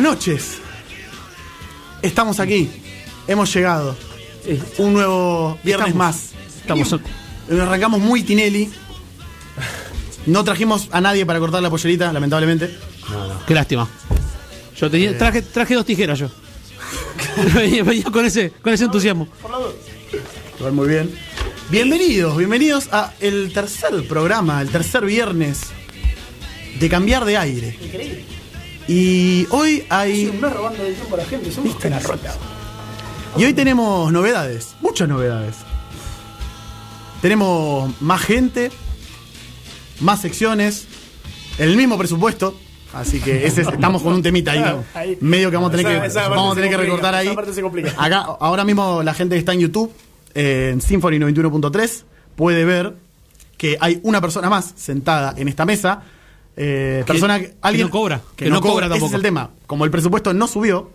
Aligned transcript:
Buenas 0.00 0.16
noches. 0.16 0.58
Estamos 2.00 2.40
aquí. 2.40 2.70
Hemos 3.28 3.52
llegado. 3.52 3.94
Un 4.78 4.94
nuevo 4.94 5.58
viernes 5.62 5.88
Estamos. 5.88 5.94
más. 5.94 6.30
Estamos. 6.56 6.90
Nos 7.50 7.60
arrancamos 7.60 8.00
muy 8.00 8.22
Tinelli. 8.22 8.70
No 10.24 10.42
trajimos 10.42 10.88
a 10.90 11.02
nadie 11.02 11.26
para 11.26 11.38
cortar 11.38 11.62
la 11.62 11.68
pollerita, 11.68 12.10
lamentablemente. 12.14 12.74
Qué 13.46 13.52
lástima. 13.52 13.86
Yo 14.78 14.86
Eh. 14.86 14.90
tenía, 14.90 15.18
traje, 15.18 15.42
traje 15.42 15.74
dos 15.74 15.84
tijeras 15.84 16.18
yo. 16.18 16.30
venía, 17.54 17.84
venía 17.84 18.04
con 18.04 18.24
ese, 18.24 18.52
con 18.52 18.72
ese 18.72 18.84
entusiasmo. 18.84 19.28
Muy 20.72 20.88
bien. 20.88 21.10
Bienvenidos, 21.68 22.38
bienvenidos 22.38 22.88
a 22.90 23.12
el 23.20 23.52
tercer 23.52 24.08
programa, 24.08 24.62
el 24.62 24.70
tercer 24.70 25.04
viernes 25.04 25.60
de 26.78 26.88
cambiar 26.88 27.26
de 27.26 27.36
aire. 27.36 28.30
Y 28.92 29.46
hoy 29.50 29.84
hay. 29.88 30.26
robando 30.40 30.84
el 30.84 30.94
tiempo 30.96 31.14
a 31.14 31.18
la 31.18 31.24
gente, 31.24 31.52
somos 31.52 31.70
Viste 31.74 31.88
la 31.88 32.00
rota. 32.00 32.34
Y 33.36 33.44
hoy 33.44 33.54
tenemos 33.54 34.10
novedades, 34.10 34.74
muchas 34.80 35.08
novedades. 35.08 35.54
Tenemos 37.22 37.92
más 38.00 38.20
gente, 38.20 38.72
más 40.00 40.20
secciones, 40.20 40.86
el 41.58 41.76
mismo 41.76 41.96
presupuesto. 41.98 42.58
Así 42.92 43.20
que 43.20 43.46
ese 43.46 43.60
es- 43.62 43.68
estamos 43.72 44.02
con 44.02 44.12
un 44.14 44.22
temita 44.24 44.50
ahí. 44.50 44.82
Ahí. 44.94 45.18
Medio 45.20 45.50
que 45.50 45.56
vamos 45.56 45.68
a 45.72 45.76
tener 45.76 45.86
Esa- 45.86 46.00
que, 46.00 46.06
esa 46.08 46.20
parte 46.22 46.36
vamos 46.36 46.50
a 46.50 46.54
se 46.56 46.60
tener 46.62 46.70
que 46.70 46.76
complica, 46.76 47.12
recortar 47.12 47.94
ahí. 47.94 47.94
Acá, 47.96 48.18
ahora 48.40 48.64
mismo 48.64 49.04
la 49.04 49.14
gente 49.14 49.36
que 49.36 49.38
está 49.38 49.52
en 49.52 49.60
YouTube, 49.60 49.92
eh, 50.34 50.70
en 50.72 50.80
Symphony 50.80 51.20
91.3, 51.20 52.02
puede 52.34 52.64
ver 52.64 52.96
que 53.56 53.76
hay 53.80 54.00
una 54.02 54.20
persona 54.20 54.50
más 54.50 54.72
sentada 54.74 55.32
en 55.36 55.46
esta 55.46 55.64
mesa. 55.64 56.02
Eh, 56.56 57.02
Que- 57.06 57.12
persona 57.12 57.38
que 57.40 57.54
alguien 57.62 57.86
no 57.86 57.90
cobra, 57.90 58.20
que, 58.36 58.44
que 58.44 58.50
no, 58.50 58.56
no 58.56 58.60
cobra, 58.60 58.72
cobra 58.72 58.86
ese 58.86 58.94
es 58.96 59.00
tampoco. 59.00 59.16
el 59.16 59.22
tema. 59.22 59.50
Como 59.66 59.84
el 59.84 59.90
presupuesto 59.90 60.32
no 60.34 60.46
subió, 60.46 60.90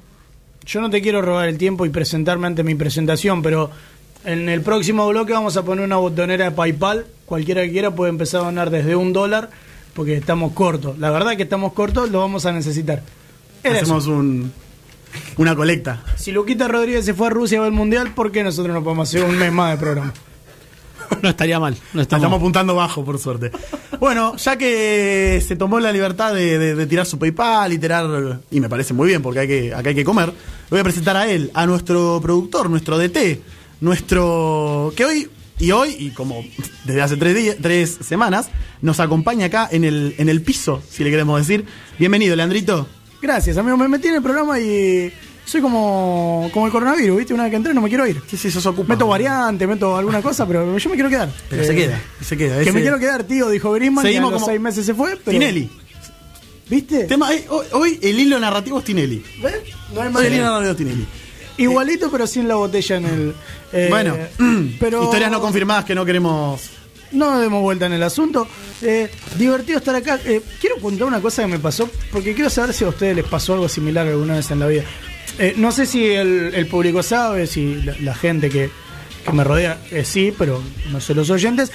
Yo 0.65 0.81
no 0.81 0.89
te 0.89 1.01
quiero 1.01 1.21
robar 1.21 1.47
el 1.47 1.57
tiempo 1.59 1.85
y 1.85 1.89
presentarme 1.89 2.47
ante 2.47 2.63
mi 2.63 2.73
presentación, 2.75 3.41
pero 3.43 3.69
en 4.25 4.49
el 4.49 4.61
próximo 4.61 5.07
bloque 5.07 5.31
vamos 5.33 5.55
a 5.57 5.63
poner 5.63 5.85
una 5.85 5.97
botonera 5.97 6.45
de 6.45 6.51
PayPal. 6.51 7.05
Cualquiera 7.27 7.61
que 7.61 7.71
quiera 7.71 7.91
puede 7.91 8.09
empezar 8.09 8.41
a 8.41 8.45
donar 8.45 8.71
desde 8.71 8.95
un 8.95 9.13
dólar, 9.13 9.51
porque 9.93 10.15
estamos 10.17 10.53
cortos. 10.53 10.97
La 10.97 11.11
verdad 11.11 11.35
que 11.37 11.43
estamos 11.43 11.73
cortos, 11.73 12.09
lo 12.09 12.19
vamos 12.19 12.45
a 12.47 12.51
necesitar. 12.51 13.03
Era 13.63 13.75
eso. 13.75 13.83
hacemos 13.95 14.07
un, 14.07 14.51
una 15.37 15.55
colecta. 15.55 16.03
Si 16.17 16.31
Luquita 16.31 16.67
Rodríguez 16.67 17.05
se 17.05 17.13
fue 17.13 17.27
a 17.27 17.29
Rusia 17.29 17.59
a 17.59 17.61
ver 17.61 17.69
el 17.71 17.75
mundial, 17.77 18.13
¿por 18.15 18.31
qué 18.31 18.43
nosotros 18.43 18.73
no 18.73 18.83
podemos 18.83 19.07
hacer 19.07 19.23
un 19.23 19.37
mes 19.37 19.51
más 19.51 19.71
de 19.71 19.77
programa? 19.77 20.13
No 21.21 21.29
estaría 21.29 21.59
mal. 21.59 21.75
No 21.93 22.01
Estamos 22.01 22.31
apuntando 22.31 22.75
bajo, 22.75 23.03
por 23.03 23.17
suerte. 23.19 23.51
Bueno, 23.99 24.35
ya 24.37 24.57
que 24.57 25.43
se 25.45 25.55
tomó 25.55 25.79
la 25.79 25.91
libertad 25.91 26.33
de, 26.33 26.57
de- 26.59 26.75
de 26.75 26.85
tirar 26.85 27.05
su 27.05 27.17
PayPal 27.19 27.73
y 27.73 27.77
tirar. 27.77 28.39
Y 28.51 28.59
me 28.59 28.69
parece 28.69 28.93
muy 28.93 29.07
bien 29.07 29.21
porque 29.21 29.39
hay 29.39 29.47
que, 29.47 29.73
acá 29.73 29.89
hay 29.89 29.95
que 29.95 30.03
comer. 30.03 30.29
Le 30.29 30.33
voy 30.69 30.79
a 30.79 30.83
presentar 30.83 31.15
a 31.17 31.27
él, 31.29 31.51
a 31.53 31.65
nuestro 31.65 32.19
productor, 32.21 32.69
nuestro 32.69 32.97
DT, 32.97 33.41
nuestro. 33.81 34.93
que 34.95 35.05
hoy. 35.05 35.29
Y 35.57 35.71
hoy, 35.71 35.95
y 35.97 36.09
como 36.09 36.43
desde 36.83 37.01
hace 37.01 37.15
tres, 37.15 37.33
días, 37.33 37.55
tres 37.61 37.97
semanas, 38.01 38.49
nos 38.81 38.99
acompaña 38.99 39.45
acá 39.45 39.69
en 39.71 39.85
el, 39.85 40.13
en 40.17 40.27
el 40.27 40.41
piso, 40.41 40.83
si 40.89 41.01
le 41.05 41.09
queremos 41.11 41.39
decir. 41.39 41.65
Bienvenido, 41.97 42.35
Leandrito. 42.35 42.87
Gracias, 43.21 43.55
amigo. 43.55 43.77
Me 43.77 43.87
metí 43.87 44.09
en 44.09 44.15
el 44.15 44.21
programa 44.21 44.59
y 44.59 45.13
soy 45.45 45.61
como, 45.61 46.49
como 46.53 46.65
el 46.65 46.71
coronavirus, 46.71 47.17
¿viste? 47.17 47.33
Una 47.33 47.43
vez 47.43 47.51
que 47.51 47.55
entré 47.57 47.73
no 47.73 47.81
me 47.81 47.89
quiero 47.89 48.05
ir. 48.07 48.21
Sí, 48.29 48.35
sí, 48.37 48.49
sos 48.51 48.65
ocupa. 48.65 48.93
Meto 48.93 49.07
variante, 49.07 49.65
meto 49.67 49.95
alguna 49.95 50.21
cosa, 50.21 50.45
pero 50.47 50.77
yo 50.77 50.89
me 50.89 50.95
quiero 50.95 51.09
quedar. 51.09 51.29
Pero 51.49 51.63
se 51.63 51.71
Eh, 51.73 51.75
queda, 51.75 52.01
se 52.21 52.35
queda. 52.37 52.55
Que 52.57 52.61
ese- 52.63 52.71
me 52.73 52.81
quiero 52.81 52.99
quedar, 52.99 53.23
tío, 53.23 53.49
dijo 53.49 53.71
Griezmann. 53.71 54.05
y 54.05 54.07
a 54.07 54.11
Seguimos 54.11 54.31
los 54.31 54.41
como- 54.41 54.51
seis 54.51 54.61
meses 54.61 54.85
se 54.85 54.93
fue. 54.93 55.11
Pero, 55.17 55.31
Tinelli. 55.31 55.69
¿Viste? 56.69 57.03
Tema, 57.03 57.31
eh, 57.33 57.45
hoy, 57.49 57.65
hoy 57.73 57.99
el 58.01 58.19
hilo 58.19 58.39
narrativo 58.39 58.79
es 58.79 58.85
Tinelli. 58.85 59.23
¿Ves? 59.41 59.53
No 59.93 60.01
hay 60.01 60.11
Hoy 60.13 60.25
el 60.25 60.33
hilo 60.33 60.43
narrativo 60.45 60.71
es 60.71 60.77
Tinelli. 60.77 61.05
Igualito, 61.57 62.09
pero 62.11 62.25
sin 62.27 62.47
la 62.47 62.55
botella 62.55 62.97
en 62.97 63.05
el. 63.05 63.33
eh, 63.71 63.87
Bueno, 63.89 64.17
pero 64.79 65.03
historias 65.03 65.29
no 65.31 65.39
confirmadas 65.39 65.85
que 65.85 65.93
no 65.95 66.03
queremos. 66.05 66.61
No 67.11 67.39
demos 67.39 67.61
vuelta 67.61 67.85
en 67.85 67.93
el 67.93 68.03
asunto. 68.03 68.47
Eh, 68.81 69.09
divertido 69.37 69.77
estar 69.77 69.95
acá. 69.95 70.19
Eh, 70.25 70.41
quiero 70.59 70.77
contar 70.81 71.07
una 71.07 71.21
cosa 71.21 71.43
que 71.43 71.47
me 71.47 71.59
pasó, 71.59 71.87
porque 72.11 72.33
quiero 72.33 72.49
saber 72.49 72.73
si 72.73 72.83
a 72.83 72.89
ustedes 72.89 73.15
les 73.15 73.25
pasó 73.25 73.53
algo 73.53 73.69
similar 73.69 74.05
alguna 74.07 74.33
vez 74.35 74.49
en 74.51 74.59
la 74.59 74.67
vida. 74.67 74.83
Eh, 75.39 75.53
no 75.57 75.71
sé 75.71 75.85
si 75.85 76.05
el, 76.05 76.53
el 76.53 76.67
público 76.67 77.03
sabe, 77.03 77.47
si 77.47 77.75
la, 77.81 77.95
la 78.01 78.15
gente 78.15 78.49
que, 78.49 78.69
que 79.25 79.31
me 79.31 79.43
rodea 79.43 79.79
eh, 79.91 80.03
sí, 80.05 80.33
pero 80.37 80.61
no 80.91 81.01
sé 81.01 81.13
los 81.13 81.29
oyentes. 81.29 81.71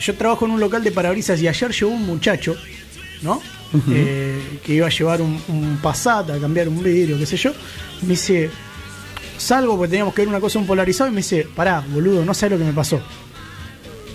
Yo 0.00 0.14
trabajo 0.14 0.46
en 0.46 0.52
un 0.52 0.60
local 0.60 0.82
de 0.82 0.90
parabrisas 0.92 1.40
y 1.42 1.48
ayer 1.48 1.70
llegó 1.72 1.90
un 1.92 2.06
muchacho, 2.06 2.56
¿no? 3.22 3.40
Eh, 3.90 4.60
que 4.64 4.74
iba 4.74 4.86
a 4.86 4.90
llevar 4.90 5.22
un, 5.22 5.40
un 5.48 5.78
Passat 5.82 6.28
a 6.30 6.38
cambiar 6.38 6.68
un 6.68 6.82
vidrio, 6.82 7.18
qué 7.18 7.24
sé 7.26 7.36
yo. 7.36 7.52
Me 8.02 8.08
dice, 8.10 8.50
salgo 9.38 9.76
porque 9.76 9.90
teníamos 9.90 10.14
que 10.14 10.22
ver 10.22 10.28
una 10.28 10.40
cosa 10.40 10.58
un 10.58 10.66
polarizado 10.66 11.08
y 11.08 11.12
me 11.12 11.18
dice, 11.18 11.46
pará, 11.54 11.80
boludo, 11.80 12.24
no 12.24 12.34
sé 12.34 12.50
lo 12.50 12.58
que 12.58 12.64
me 12.64 12.72
pasó. 12.72 12.96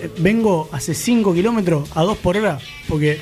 Eh, 0.02 0.10
Vengo 0.20 0.70
hace 0.72 0.94
5 0.94 1.34
kilómetros 1.34 1.90
a 1.96 2.04
2 2.04 2.18
por 2.18 2.38
hora 2.38 2.60
porque 2.88 3.20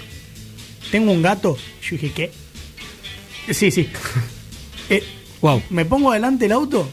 tengo 0.92 1.12
un 1.12 1.22
gato. 1.22 1.58
Yo 1.82 1.92
dije, 1.98 2.12
¿qué? 2.12 3.54
Sí, 3.54 3.72
sí. 3.72 3.90
Eh, 4.88 5.04
Wow. 5.42 5.62
me 5.70 5.86
pongo 5.86 6.12
adelante 6.12 6.46
el 6.46 6.52
auto, 6.52 6.88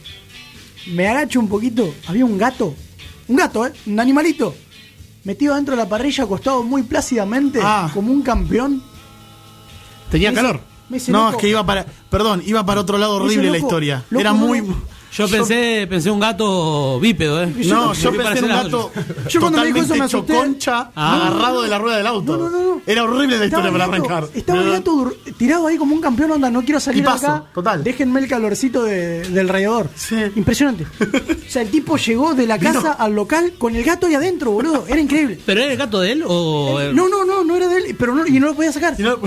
me 0.89 1.09
agacho 1.09 1.41
un 1.41 1.49
poquito, 1.49 1.95
había 2.07 2.25
un 2.25 2.37
gato, 2.39 2.75
un 3.29 3.37
gato, 3.37 3.67
¿eh? 3.67 3.73
Un 3.87 3.99
animalito, 4.01 4.55
metido 5.25 5.55
dentro 5.55 5.77
de 5.77 5.83
la 5.83 5.89
parrilla, 5.89 6.25
acostado 6.25 6.63
muy 6.63 6.83
plácidamente, 6.83 7.61
Ah. 7.63 7.91
como 7.95 8.13
un 8.13 8.23
campeón. 8.23 8.83
Tenía 10.11 10.31
Me 10.31 10.35
dice- 10.37 10.43
calor. 10.47 10.61
me 10.89 10.97
dice, 10.99 11.13
No, 11.13 11.19
loco, 11.27 11.31
es 11.31 11.37
que 11.41 11.49
iba 11.49 11.65
para. 11.65 11.87
Perdón, 12.11 12.43
iba 12.45 12.67
para 12.67 12.81
otro 12.83 12.99
lado 12.99 13.15
dice, 13.15 13.25
horrible 13.39 13.51
la 13.51 13.59
historia. 13.59 14.05
loco, 14.11 14.21
Era 14.21 14.33
muy. 14.33 14.61
no. 14.61 14.92
Yo 15.13 15.29
pensé, 15.29 15.87
pensé 15.91 16.11
un 16.11 16.19
gato 16.21 16.99
bípedo, 16.99 17.43
¿eh. 17.43 17.53
No, 17.67 17.93
yo 17.93 18.13
pensé 18.13 18.39
en 18.39 18.45
un 18.45 18.51
gato. 18.51 18.91
Yo 19.29 19.41
cuando 19.41 19.61
me 19.61 19.67
dijo 19.67 19.79
eso 19.83 19.95
me 19.95 20.05
asusté. 20.05 20.33
choconcha, 20.33 20.91
Ah. 20.97 21.17
agarrado 21.29 21.63
de 21.63 21.69
la 21.69 21.79
rueda 21.79 21.99
del 21.99 22.07
auto. 22.07 22.37
No, 22.37 22.45
no, 22.49 22.51
no, 22.51 22.75
no. 22.77 22.83
Era 22.87 23.05
horrible 23.05 23.39
la 23.39 23.45
historia 23.45 23.71
para 23.71 23.87
gato- 23.87 23.97
arrancar. 23.97 24.29
Estaba 24.35 24.63
el 24.63 24.71
gato 24.71 25.13
tirado 25.37 25.67
ahí 25.67 25.77
como 25.77 25.95
un 25.95 26.01
campeón, 26.01 26.31
onda, 26.33 26.51
no 26.51 26.63
quiero 26.63 26.81
salir 26.81 27.03
de 27.05 27.09
Tipazo, 27.11 27.27
acá. 27.27 27.45
total. 27.55 27.85
Déjenme 27.85 28.21
el 28.21 28.29
calorcito 28.29 28.85
de- 28.85 29.29
del 29.29 29.49
radiador. 29.49 29.89
Sí. 29.95 30.17
Impresionante. 30.35 30.87
o 31.47 31.51
sea, 31.51 31.63
el 31.63 31.69
tipo 31.71 31.97
llegó 31.99 32.35
de 32.35 32.47
la 32.47 32.59
casa 32.59 32.93
al 32.93 33.15
local 33.15 33.53
con 33.59 33.77
el 33.77 33.85
gato 33.85 34.07
ahí 34.07 34.15
adentro, 34.15 34.51
boludo. 34.53 34.85
Era 34.89 35.01
increíble. 35.01 35.39
¿Pero 35.45 35.61
era 35.61 35.73
el 35.73 35.79
gato 35.79 36.01
de 36.01 36.13
él 36.13 36.25
o.? 36.27 36.79
No, 36.95 37.09
no, 37.09 37.25
no, 37.25 37.45
no 37.45 37.55
era 37.57 37.69
de 37.69 37.77
él, 37.79 37.97
pero 37.99 38.15
no, 38.15 38.27
y 38.27 38.41
no 38.41 38.47
lo 38.47 38.55
podía 38.55 38.73
sacar. 38.73 38.95
Y 38.99 39.03
no- 39.03 39.19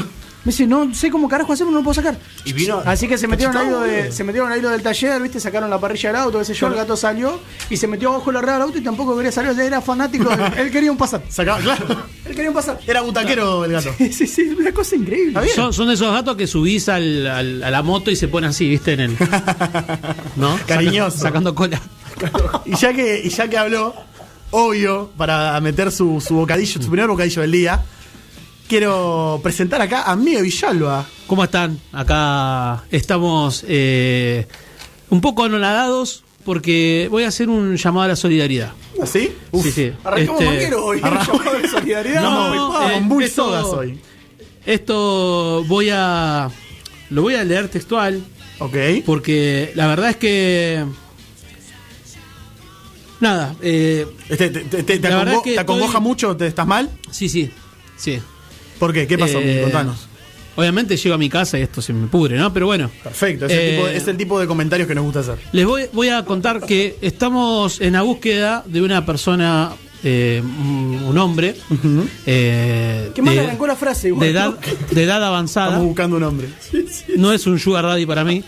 Me 0.46 0.52
dice, 0.52 0.68
no 0.68 0.94
sé 0.94 1.10
cómo 1.10 1.28
carajo 1.28 1.54
hacemos, 1.54 1.74
no 1.74 1.80
lo 1.80 1.84
puedo 1.84 1.96
sacar. 1.96 2.18
Y 2.46 2.54
vino. 2.54 2.82
Así 2.86 3.08
que 3.08 3.18
se 3.18 3.28
metieron 3.28 3.58
ahí 3.58 3.68
lo 3.68 3.80
de, 3.82 3.98
boludo. 3.98 4.12
se 4.14 4.24
metieron 4.24 4.52
ahí 4.52 4.62
lo 4.62 4.70
del 4.70 4.84
taller, 4.84 5.20
viste, 5.22 5.40
sacaron 5.40 5.70
la 5.72 5.80
parrilla 5.80 6.10
del 6.12 6.22
auto, 6.22 6.38
qué 6.40 6.46
sé 6.46 6.54
yo, 6.54 6.68
el 6.68 6.76
gato 6.76 6.96
salió 6.96 7.40
y 7.70 7.78
se 7.78 7.88
metió 7.88 8.10
abajo 8.14 8.32
la 8.32 8.42
rueda 8.42 8.54
del 8.54 8.62
auto 8.64 8.78
y 8.78 8.82
tampoco 8.82 9.16
quería 9.18 9.32
salir, 9.32 9.60
era 9.60 9.82
fanático, 9.82 10.30
de- 10.30 10.46
él 10.62 10.70
quería 10.72 10.92
un 10.92 10.98
Passat. 10.98 11.28
Sacaba, 11.30 11.60
claro. 11.60 11.86
Él 12.26 12.36
quería 12.36 12.50
un 12.50 12.56
Passat. 12.56 12.80
Era 12.88 13.02
butaquero 13.02 13.66
el 13.66 13.72
gato. 13.72 13.90
Sí, 13.98 14.28
sí, 14.28 14.56
una 14.58 14.72
cosa 14.72 14.96
increíble. 14.96 15.40
Son, 15.56 15.74
son 15.74 15.88
de 15.88 15.96
esos 15.96 16.12
gatos 16.14 16.36
que 16.38 16.46
subís 16.46 16.88
al, 16.90 17.26
al- 17.26 17.64
a 17.64 17.72
la 17.72 17.82
moto 17.82 18.12
y 18.12 18.16
se 18.16 18.28
pone 18.28 18.46
así, 18.48 18.70
¿viste? 18.70 18.94
En 18.94 19.00
el. 19.00 19.18
¿No? 20.36 20.58
Cariñoso. 20.68 21.18
Saca- 21.18 21.30
sacando 21.30 21.56
cola. 21.56 21.82
Y 22.66 22.76
ya 22.76 22.94
que, 22.94 23.22
y 23.24 23.30
ya 23.30 23.48
que 23.50 23.58
habló, 23.58 23.94
obvio, 24.52 25.12
para 25.18 25.60
meter 25.60 25.92
su, 25.92 26.22
su 26.26 26.36
bocadillo, 26.36 26.82
su 26.82 26.90
primer 26.90 27.08
bocadillo 27.08 27.42
del 27.42 27.52
día, 27.52 27.84
quiero 28.68 29.40
presentar 29.44 29.82
acá 29.82 30.04
a 30.04 30.16
Miguel 30.16 30.44
Villalba. 30.44 31.06
¿Cómo 31.28 31.44
están? 31.44 31.80
Acá 31.92 32.84
estamos 32.92 33.64
eh, 33.68 34.48
un 35.10 35.22
poco 35.22 35.44
anonadados 35.44 36.24
porque 36.44 37.08
voy 37.10 37.24
a 37.24 37.30
hacer 37.30 37.50
un 37.50 37.76
llamado 37.76 38.04
a 38.06 38.08
la 38.10 38.16
solidaridad. 38.16 38.74
¿Así? 39.02 39.32
Uf. 39.52 39.64
Sí, 39.66 39.72
sí. 39.72 39.92
Arrancamos 40.04 40.42
Este, 40.44 40.76
hoy, 40.76 41.00
arrancamos- 41.02 41.40
llamado 41.40 41.60
de 41.60 41.68
solidaridad. 41.70 42.22
No, 42.22 42.56
No, 42.56 42.90
eh, 42.90 43.04
con 43.08 43.22
esto- 43.24 43.78
hoy. 43.78 44.00
Esto 44.66 45.64
voy 45.68 45.90
a. 45.92 46.50
Lo 47.12 47.22
voy 47.22 47.36
a 47.36 47.44
leer 47.44 47.68
textual 47.70 48.24
Ok. 48.60 48.76
porque 49.06 49.72
la 49.76 49.88
verdad 49.88 50.10
es 50.12 50.18
que. 50.18 50.86
Nada, 53.20 53.56
eh, 53.62 54.06
Este, 54.30 54.50
¿Te, 54.50 54.60
te- 54.62 54.84
te- 54.84 55.00
te 55.00 55.10
La 55.10 55.18
verdad 55.18 55.34
acongo- 55.36 55.38
es 55.40 55.44
que 55.44 55.54
te 55.54 55.60
acongoja 55.60 55.88
estoy- 55.94 56.02
mucho? 56.02 56.36
¿Te 56.38 56.48
estás 56.48 56.68
mal? 56.68 56.90
sí, 57.12 57.30
sí, 57.30 57.50
sí. 57.96 58.20
¿Por 58.80 58.94
qué? 58.94 59.08
¿Qué 59.08 59.18
pasó? 59.18 59.40
Eh, 59.42 59.62
Contanos. 59.64 60.08
Obviamente 60.58 60.96
llego 60.96 61.16
a 61.16 61.18
mi 61.18 61.30
casa 61.30 61.60
y 61.60 61.64
esto 61.64 61.82
se 61.82 61.92
me 61.92 62.08
pudre, 62.08 62.38
¿no? 62.38 62.54
Pero 62.54 62.66
bueno. 62.68 62.90
Perfecto, 63.04 63.46
es, 63.46 63.52
el 63.52 63.60
eh, 63.60 63.72
tipo, 63.76 63.88
de- 63.88 63.98
es 63.98 64.08
el 64.08 64.16
tipo 64.18 64.40
de 64.40 64.48
comentarios 64.48 64.88
que 64.88 64.96
nos 64.96 65.04
gusta 65.04 65.20
hacer. 65.20 65.38
Les 65.52 65.66
voy, 65.66 65.84
voy 65.92 66.08
a 66.10 66.24
contar 66.24 66.62
que 66.66 66.96
estamos 67.02 67.82
en 67.82 67.94
la 67.94 68.04
búsqueda 68.04 68.64
de 68.66 68.82
una 68.82 69.06
persona, 69.06 69.72
eh, 70.02 70.42
un 70.42 70.86
un 71.10 71.18
hombre, 71.18 71.56
eh, 72.26 73.12
Qué 73.14 73.22
mal 73.22 73.38
arrancó 73.38 73.68
la 73.68 73.76
frase, 73.76 74.08
igual, 74.08 74.22
de 74.28 74.32
edad, 74.32 74.50
¿no? 74.52 74.58
de 74.96 75.04
edad 75.04 75.24
avanzada. 75.26 75.68
Estamos 75.68 75.88
buscando 75.88 76.18
un 76.18 76.24
hombre. 76.24 76.48
No 77.18 77.34
es 77.34 77.46
un 77.48 77.60
sugar 77.60 77.84
daddy 77.86 78.06
para 78.06 78.24
mí, 78.24 78.44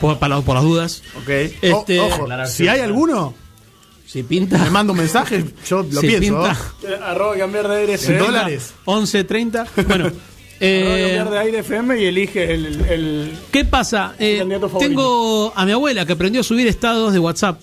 por, 0.00 0.18
para- 0.18 0.40
por 0.40 0.54
las 0.54 0.64
dudas. 0.64 1.02
Ok. 1.16 1.28
Este- 1.60 1.98
O- 2.00 2.06
ojo, 2.06 2.28
si 2.46 2.68
hay 2.68 2.80
alguno, 2.80 3.34
Si 4.10 4.22
pinta, 4.22 4.56
me 4.56 4.70
manda 4.70 4.92
un 4.92 4.98
mensaje, 4.98 5.44
yo 5.68 5.82
lo 5.82 6.00
si 6.00 6.06
pienso. 6.06 6.42
pinta. 6.42 6.56
Arroba 7.10 7.36
cambiar 7.36 7.68
de 7.68 7.76
aire 7.76 7.94
FM. 7.94 8.18
dólares. 8.18 8.72
11, 8.86 9.24
30. 9.24 9.66
Bueno, 9.86 10.06
Arroba 10.06 10.16
eh, 10.60 11.02
cambiar 11.16 11.30
de 11.30 11.38
aire 11.38 11.58
FM 11.58 12.00
y 12.02 12.06
elige 12.06 12.54
el, 12.54 12.66
el- 12.88 13.38
¿qué 13.52 13.66
pasa? 13.66 14.14
Eh, 14.18 14.42
tengo 14.78 15.52
a 15.54 15.66
mi 15.66 15.72
abuela 15.72 16.06
que 16.06 16.14
aprendió 16.14 16.40
a 16.40 16.44
subir 16.44 16.66
estados 16.66 17.12
de 17.12 17.18
WhatsApp. 17.18 17.60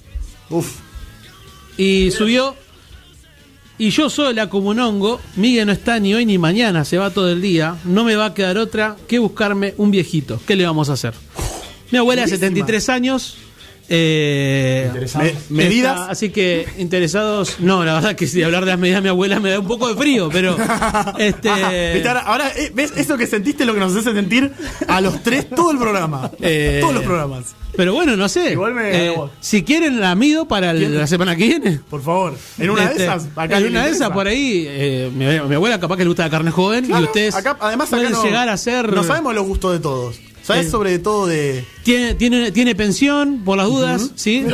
Uf. 0.52 0.76
Y 1.78 2.12
subió. 2.12 2.56
Y 3.80 3.90
yo 3.90 4.10
sola 4.10 4.48
como 4.48 4.70
un 4.70 4.80
hongo, 4.80 5.20
Miguel 5.36 5.66
no 5.66 5.74
está 5.74 6.00
ni 6.00 6.14
hoy 6.14 6.26
ni 6.28 6.38
mañana, 6.38 6.86
se 6.86 6.98
va 7.00 7.10
todo 7.10 7.30
el 7.32 7.42
día. 7.42 7.76
No 7.86 8.04
me 8.06 8.16
va 8.16 8.26
a 8.28 8.34
quedar 8.36 8.58
otra 8.60 8.96
que 9.08 9.18
buscarme 9.20 9.74
un 9.78 9.90
viejito. 9.92 10.40
¿Qué 10.48 10.56
le 10.56 10.66
vamos 10.66 10.90
a 10.90 10.94
hacer? 10.94 11.14
Mi 11.92 11.98
abuela 11.98 12.22
de 12.22 12.28
Buenísima. 12.28 12.48
73 12.50 12.90
años. 12.90 13.38
Eh, 13.90 14.92
Me- 15.50 15.64
medidas. 15.64 16.00
está- 16.00 16.12
así 16.12 16.30
que 16.30 16.68
interesados. 16.78 17.58
No, 17.60 17.84
la 17.86 17.96
verdad 17.96 18.16
que 18.16 18.28
si 18.28 18.42
hablar 18.44 18.66
de 18.66 18.72
las 18.72 18.80
medidas 18.80 19.00
de 19.00 19.04
mi 19.04 19.10
abuela 19.10 19.40
me 19.40 19.52
da 19.52 19.60
un 19.60 19.68
poco 19.68 19.88
de 19.88 19.96
frío, 19.96 20.30
pero. 20.32 20.56
este 21.20 21.50
Ajá. 21.50 21.72
Ahora, 22.08 22.20
ahora, 22.22 22.52
eh, 22.56 22.72
¿ves 22.74 22.94
eso 22.96 23.18
que 23.18 23.28
sentiste 23.28 23.66
lo 23.66 23.74
que 23.74 23.80
nos 23.80 23.96
hace 23.96 24.14
sentir 24.14 24.52
a 24.88 25.02
los 25.02 25.22
tres 25.24 25.50
todo 25.50 25.72
el 25.72 25.78
programa? 25.78 26.32
Eh, 26.42 26.80
Todos 26.82 26.94
los 26.96 27.04
programas. 27.04 27.56
Pero 27.76 27.94
bueno, 27.94 28.16
no 28.16 28.30
sé. 28.30 28.54
Igual 28.54 28.74
me 28.74 29.08
Eh, 29.10 29.16
si 29.42 29.64
quieren 29.64 30.00
la 30.00 30.16
mido 30.16 30.48
para 30.48 30.72
el- 30.72 30.98
la 30.98 31.08
semana 31.08 31.36
que 31.36 31.46
viene. 31.46 31.80
Por 31.90 32.02
favor. 32.02 32.34
En 32.58 32.70
una 32.70 32.84
Este, 32.86 33.00
de 33.00 33.04
esas. 33.04 33.28
Acá 33.36 33.58
en 33.58 33.68
una 33.68 33.86
de 33.86 33.92
esas 33.92 34.12
por 34.12 34.28
ahí, 34.28 34.66
eh, 34.68 35.12
mi, 35.14 35.26
mi 35.26 35.56
abuela 35.56 35.78
capaz 35.80 35.98
que 35.98 36.04
le 36.04 36.08
gusta 36.08 36.24
la 36.24 36.30
carne 36.30 36.52
joven 36.52 36.86
Claro, 36.86 37.02
y 37.04 37.06
ustedes 37.08 37.36
acá, 37.36 37.58
además, 37.60 37.90
acá 37.90 37.98
pueden 37.98 38.14
no, 38.14 38.24
llegar 38.24 38.48
a 38.48 38.56
ser. 38.58 38.94
No 38.94 39.04
sabemos 39.04 39.36
los 39.36 39.46
gustos 39.46 39.74
de 39.74 39.80
todos. 39.80 40.16
¿Sabes 40.46 40.68
Eh. 40.68 40.70
sobre 40.70 41.00
todo 41.00 41.26
de. 41.28 41.66
Tiene, 41.84 42.14
tiene, 42.16 42.52
tiene 42.52 42.76
pensión, 42.76 43.42
por 43.44 43.58
las 43.58 43.68
dudas, 43.68 44.12
¿sí? 44.16 44.46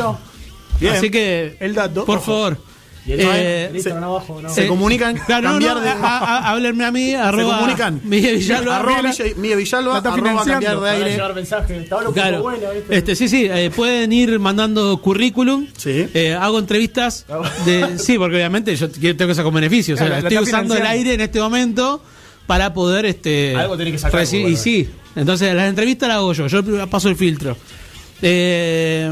Bien. 0.80 0.94
Así 0.94 1.12
que, 1.12 1.58
El 1.60 1.76
dato. 1.76 2.06
por 2.06 2.22
favor. 2.22 2.58
Y 3.04 3.14
el 3.14 3.20
eh, 3.24 3.70
listo, 3.74 3.90
se- 3.90 3.96
no 4.00 4.06
abajo, 4.06 4.40
no. 4.44 4.54
se 4.54 4.68
comunican, 4.68 5.18
Claro, 5.26 5.42
no, 5.48 5.50
cambiar 5.54 5.76
no, 5.78 5.82
de- 5.82 5.90
a- 5.90 5.96
a- 6.20 6.52
háblenme 6.52 6.86
a 6.86 6.92
mí, 6.92 7.10
Se 7.10 7.18
arroba 7.18 7.56
comunican. 7.58 8.00
Miguel 8.04 8.38
Villalba. 8.38 8.78
Arroba 8.78 9.02
Miguel 9.38 9.58
Villalba. 9.58 9.98
Arroba 9.98 10.46
cambiar 10.46 10.80
de 10.80 10.90
aire. 10.92 11.34
mensajes. 11.34 11.88
Claro. 12.14 12.44
bueno. 12.44 12.68
Este, 12.90 13.16
sí, 13.16 13.28
sí, 13.28 13.48
eh, 13.52 13.72
pueden 13.76 14.14
ir 14.14 14.38
mandando 14.40 15.02
currículum. 15.02 15.66
Sí. 15.76 16.08
Eh, 16.14 16.34
hago 16.40 16.60
entrevistas 16.60 17.26
de. 17.66 17.98
Sí, 17.98 18.18
porque 18.20 18.36
obviamente 18.36 18.76
yo 18.76 18.92
quiero- 18.92 19.18
tengo 19.18 19.30
que 19.30 19.36
sacar 19.36 19.52
beneficios. 19.52 20.00
O 20.00 20.06
sea, 20.08 20.20
estoy 20.20 20.38
usando 20.38 20.76
el 20.76 20.86
aire 20.86 21.16
en 21.16 21.22
este 21.22 21.40
momento 21.42 22.04
para 22.46 22.72
poder. 22.74 23.06
este 23.08 23.56
Algo 23.56 23.76
tiene 23.78 23.92
que 23.94 23.98
sacar. 23.98 24.24
Y 24.24 24.56
sí. 24.56 24.88
Entonces, 25.16 25.54
las 25.54 25.68
entrevistas 25.70 26.08
las 26.10 26.18
hago 26.18 26.34
yo. 26.34 26.48
Yo 26.48 26.88
paso 26.90 27.10
el 27.10 27.16
filtro. 27.16 27.56
Eh, 28.22 29.12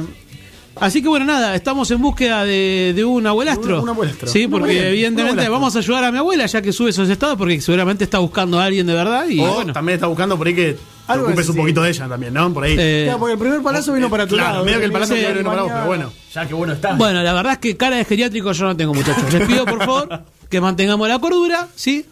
Así 0.81 1.01
que 1.01 1.09
bueno, 1.09 1.25
nada, 1.25 1.55
estamos 1.55 1.91
en 1.91 2.01
búsqueda 2.01 2.45
de, 2.45 2.93
de 2.95 3.03
un 3.03 3.27
abuelastro. 3.27 3.77
Un- 3.79 3.83
un 3.83 3.89
abuelastro. 3.89 4.29
Sí, 4.29 4.47
porque 4.47 4.87
evidentemente 4.91 5.49
vamos 5.49 5.75
a 5.75 5.79
ayudar 5.79 6.05
a 6.05 6.11
mi 6.11 6.19
abuela 6.19 6.45
ya 6.45 6.61
que 6.61 6.71
sube 6.71 6.91
esos 6.91 7.09
estados 7.09 7.37
porque 7.37 7.59
seguramente 7.59 8.05
está 8.05 8.19
buscando 8.19 8.57
a 8.61 8.63
alguien 8.63 8.87
de 8.87 8.93
verdad 8.93 9.27
y 9.27 9.41
o 9.41 9.55
bueno. 9.55 9.73
también 9.73 9.95
está 9.95 10.07
buscando 10.07 10.37
por 10.37 10.47
ahí 10.47 10.55
que 10.55 10.73
te 10.73 10.79
Algo 11.07 11.25
ocupes 11.25 11.41
así, 11.41 11.49
un 11.49 11.55
sí. 11.55 11.61
poquito 11.63 11.81
de 11.81 11.89
ella 11.89 12.07
también, 12.07 12.33
¿no? 12.33 12.53
Por 12.53 12.63
ahí. 12.63 12.77
eh, 12.79 13.01
Claro, 13.07 13.19
porque 13.19 13.33
el 13.33 13.39
primer 13.39 13.61
palazo 13.61 13.91
vino 13.91 14.09
para 14.09 14.25
tu 14.25 14.35
claro, 14.35 14.51
lado. 14.53 14.63
medio 14.65 14.79
que 14.79 14.85
el 14.85 14.91
palazo 14.93 15.15
Sí, 15.15 15.19
vino 15.19 15.49
para 15.49 15.63
vos, 15.63 15.71
pero 15.73 15.85
bueno. 15.85 16.13
Ya 16.33 16.47
que 16.47 16.53
bueno 16.53 16.71
está. 16.73 16.93
Bueno, 16.93 17.23
la 17.23 17.33
verdad 17.33 17.53
es 17.53 17.59
que 17.59 17.75
cara 17.75 17.97
de 17.97 18.05
geriátrico 18.05 18.49
yo 18.53 18.65
no 18.65 18.77
tengo, 18.77 18.93
muchachos. 18.93 19.33
Les 19.33 19.45
pido, 19.45 19.65
por 19.65 19.79
favor, 19.79 20.23
que 20.49 20.61
mantengamos 20.61 21.09
la 21.09 21.19
cordura, 21.19 21.67
¿sí? 21.75 22.05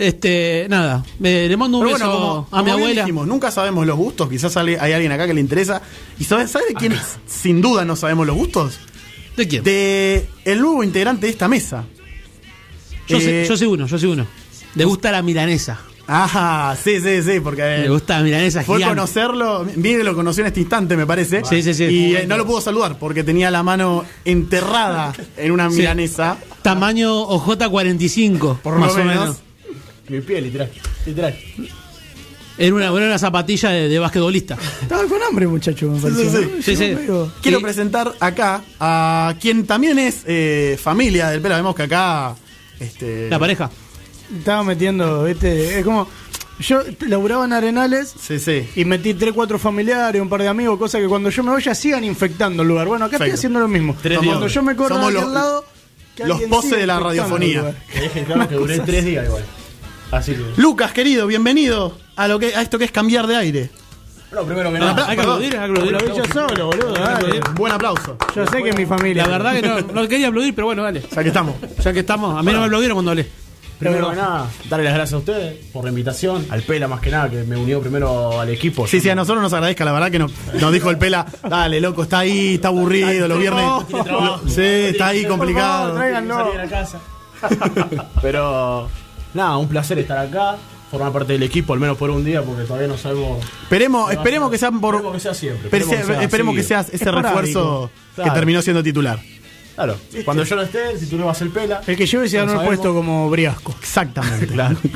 Este, 0.00 0.66
nada, 0.70 1.04
eh, 1.22 1.44
le 1.46 1.56
mando 1.58 1.76
un 1.76 1.84
Pero 1.84 1.94
beso 1.98 2.10
bueno, 2.10 2.46
como, 2.48 2.58
a 2.58 2.62
mi 2.62 2.70
abuela. 2.70 3.02
dijimos, 3.02 3.26
nunca 3.26 3.50
sabemos 3.50 3.86
los 3.86 3.96
gustos. 3.98 4.30
Quizás 4.30 4.56
hay 4.56 4.74
hay 4.76 4.92
alguien 4.94 5.12
acá 5.12 5.26
que 5.26 5.34
le 5.34 5.42
interesa. 5.42 5.82
¿Y 6.18 6.24
sabes 6.24 6.50
sabe 6.50 6.68
de 6.68 6.74
quién 6.74 6.94
sin 7.26 7.60
duda 7.60 7.84
no 7.84 7.96
sabemos 7.96 8.26
los 8.26 8.34
gustos? 8.34 8.78
¿De 9.36 9.46
quién? 9.46 9.62
De 9.62 10.26
el 10.46 10.60
nuevo 10.62 10.82
integrante 10.82 11.26
de 11.26 11.32
esta 11.32 11.48
mesa. 11.48 11.84
yo, 13.08 13.18
Eh, 13.18 13.20
sé, 13.20 13.46
yo 13.46 13.56
sé 13.58 13.66
uno, 13.66 13.86
yo 13.86 13.98
sé 13.98 14.06
uno. 14.06 14.26
Le 14.74 14.84
gusta 14.86 15.10
la 15.12 15.20
milanesa. 15.20 15.78
Ajá, 16.06 16.74
sí, 16.82 16.98
sí, 17.00 17.22
sí, 17.22 17.38
porque 17.40 17.60
eh, 17.62 17.78
Le 17.82 17.88
gusta 17.90 18.16
la 18.18 18.24
milanesa 18.24 18.62
fue 18.62 18.78
gigante. 18.78 18.96
conocerlo. 18.96 19.66
Miguel 19.76 20.04
lo 20.06 20.14
conoció 20.14 20.40
en 20.42 20.46
este 20.48 20.60
instante, 20.60 20.96
me 20.96 21.06
parece. 21.06 21.42
Sí, 21.44 21.62
sí, 21.62 21.74
sí. 21.74 21.84
Y 21.84 22.16
eh, 22.16 22.26
no 22.26 22.38
lo 22.38 22.46
pudo 22.46 22.62
saludar 22.62 22.98
porque 22.98 23.22
tenía 23.22 23.50
la 23.50 23.62
mano 23.62 24.04
enterrada 24.24 25.12
en 25.36 25.52
una 25.52 25.70
Sí. 25.70 25.76
milanesa. 25.76 26.38
Tamaño 26.62 27.28
OJ45, 27.28 28.58
Por 28.60 28.78
más 28.78 28.96
lo 28.96 29.02
o 29.02 29.04
menos. 29.04 29.36
Mi 30.10 30.20
pie, 30.20 30.40
literal. 30.40 30.70
Literal. 31.06 31.38
Era 32.58 32.74
una, 32.74 32.84
era 32.86 32.92
una 32.92 33.18
zapatilla 33.18 33.70
de, 33.70 33.88
de 33.88 33.98
basquetbolista. 33.98 34.58
Estaba 34.82 35.04
con 35.04 35.22
hambre, 35.22 35.46
muchacho, 35.46 35.88
me 35.90 35.98
sí, 36.62 36.72
Quiero 37.40 37.58
Sí. 37.58 37.62
presentar 37.62 38.12
acá 38.20 38.62
a 38.78 39.34
quien 39.40 39.66
también 39.66 39.98
es 39.98 40.22
eh, 40.26 40.78
familia 40.82 41.30
del 41.30 41.40
pelo. 41.40 41.54
Vemos 41.54 41.74
que 41.74 41.84
acá. 41.84 42.34
Este, 42.78 43.30
La 43.30 43.38
pareja. 43.38 43.70
Estaba 44.36 44.62
metiendo, 44.64 45.24
viste, 45.24 45.78
es 45.78 45.84
como. 45.84 46.06
Yo 46.58 46.82
laburaba 47.06 47.46
en 47.46 47.54
Arenales 47.54 48.12
Sí, 48.20 48.38
sí. 48.38 48.68
y 48.76 48.84
metí 48.84 49.14
3, 49.14 49.32
4 49.34 49.58
familiares, 49.58 50.20
un 50.20 50.28
par 50.28 50.42
de 50.42 50.48
amigos, 50.48 50.78
cosa 50.78 50.98
que 50.98 51.06
cuando 51.08 51.30
yo 51.30 51.42
me 51.42 51.52
vaya 51.52 51.74
sigan 51.74 52.04
infectando 52.04 52.62
el 52.62 52.68
lugar. 52.68 52.86
Bueno, 52.86 53.06
acá 53.06 53.16
estoy 53.16 53.30
haciendo 53.30 53.60
lo 53.60 53.68
mismo. 53.68 53.96
Tres 54.02 54.18
cuando 54.18 54.40
días. 54.40 54.52
yo 54.52 54.62
me 54.62 54.76
corro 54.76 54.98
de 54.98 55.04
aquel 55.06 55.14
los- 55.14 55.32
lado, 55.32 55.64
que 56.14 56.26
los 56.26 56.42
poses 56.42 56.72
de 56.78 56.86
la 56.86 57.00
radiofonía. 57.00 57.74
Que 57.90 58.00
dejen 58.02 58.24
claro 58.26 58.46
que 58.46 58.54
duré 58.56 58.78
tres 58.80 59.04
días 59.06 59.24
igual. 59.24 59.42
Así 60.10 60.32
que. 60.34 60.60
Lucas, 60.60 60.92
querido, 60.92 61.26
bienvenido 61.26 61.96
a 62.16 62.28
lo 62.28 62.38
que 62.38 62.54
a 62.54 62.62
esto 62.62 62.78
que 62.78 62.84
es 62.84 62.92
cambiar 62.92 63.26
de 63.26 63.36
aire. 63.36 63.70
Bueno, 64.30 64.46
primero 64.46 64.72
que 64.72 64.78
nada. 64.78 65.08
Hay 65.08 65.16
que 65.16 65.22
aplaudir, 65.22 65.56
hay 65.58 65.72
que 65.72 65.80
aplaudir. 65.80 66.14
Yo 66.14 66.24
solo, 66.32 66.66
boludo. 66.66 66.92
dale. 66.94 67.40
Buen 67.54 67.72
aplauso. 67.72 68.16
Yo 68.34 68.46
sé 68.46 68.62
que 68.62 68.70
es 68.70 68.76
mi 68.76 68.86
familia. 68.86 69.24
La 69.26 69.38
verdad 69.38 69.54
que 69.54 69.62
no, 69.62 69.80
no 69.80 70.08
quería 70.08 70.28
aplaudir, 70.28 70.54
pero 70.54 70.66
bueno, 70.66 70.82
dale. 70.82 71.02
Ya 71.14 71.22
que 71.22 71.28
estamos. 71.28 71.56
Ya 71.82 71.92
que 71.92 72.00
estamos, 72.00 72.38
a 72.38 72.42
mí 72.42 72.52
no 72.52 72.60
me 72.60 72.66
aplaudieron 72.66 72.96
cuando 72.96 73.10
hablé. 73.12 73.28
Primero 73.80 74.10
que 74.10 74.16
nada, 74.16 74.46
darle 74.68 74.84
las 74.84 74.94
gracias 74.94 75.14
a 75.14 75.18
ustedes 75.18 75.66
por 75.72 75.84
la 75.84 75.88
invitación. 75.88 76.44
Al 76.50 76.60
Pela 76.62 76.86
más 76.86 77.00
que 77.00 77.10
nada, 77.10 77.30
que 77.30 77.42
me 77.44 77.56
unió 77.56 77.80
primero 77.80 78.38
al 78.38 78.50
equipo. 78.50 78.86
Sí, 78.86 79.00
sí, 79.00 79.08
a 79.08 79.14
nosotros 79.14 79.42
nos 79.42 79.54
agradezca, 79.54 79.86
la 79.86 79.92
verdad 79.92 80.10
que 80.10 80.18
nos, 80.18 80.30
nos 80.60 80.70
dijo 80.70 80.90
el 80.90 80.98
Pela, 80.98 81.24
dale, 81.48 81.80
loco, 81.80 82.02
está 82.02 82.18
ahí, 82.18 82.56
está 82.56 82.68
aburrido, 82.68 83.26
los 83.26 83.38
viernes. 83.38 83.64
Sí, 84.48 84.60
está 84.60 85.06
ahí 85.08 85.22
Por 85.22 85.30
favor, 85.30 85.38
complicado. 85.38 85.94
tráiganlo. 85.94 86.36
Salir 86.36 86.60
a 86.60 86.68
casa. 86.68 87.00
Pero 88.22 88.90
nada, 89.34 89.56
un 89.56 89.68
placer 89.68 89.98
estar 89.98 90.18
acá, 90.18 90.56
formar 90.90 91.12
parte 91.12 91.32
del 91.34 91.42
equipo, 91.42 91.72
al 91.72 91.80
menos 91.80 91.96
por 91.96 92.10
un 92.10 92.24
día, 92.24 92.42
porque 92.42 92.64
todavía 92.64 92.88
no 92.88 92.96
sabemos. 92.98 93.44
Esperemos, 93.62 94.10
esperemos 94.12 94.50
que 94.50 94.58
sea 94.58 94.70
por. 94.70 94.94
Esperemos 94.96 95.12
que 95.14 95.20
sea 95.20 95.34
siempre. 95.34 95.64
Esperemos 95.66 95.94
que, 95.96 96.04
sea 96.04 96.22
esperemos 96.22 96.54
que 96.54 96.62
seguido. 96.62 96.82
seas 96.84 96.94
ese 97.00 97.10
refuerzo 97.10 97.90
que 98.16 98.30
terminó 98.30 98.62
siendo 98.62 98.82
titular. 98.82 99.20
Claro, 99.74 99.96
cuando 100.26 100.44
yo 100.44 100.56
no 100.56 100.62
esté, 100.62 100.98
si 100.98 101.06
tú 101.06 101.16
no 101.16 101.26
vas 101.26 101.40
el 101.40 101.48
Pela. 101.50 101.80
El 101.86 101.96
que 101.96 102.04
lleve 102.06 102.28
se 102.28 102.36
ganó 102.36 102.60
el 102.60 102.66
puesto 102.66 102.92
como 102.92 103.30
Briasco. 103.30 103.74
Exactamente. 103.80 104.46
Claro. 104.54 104.76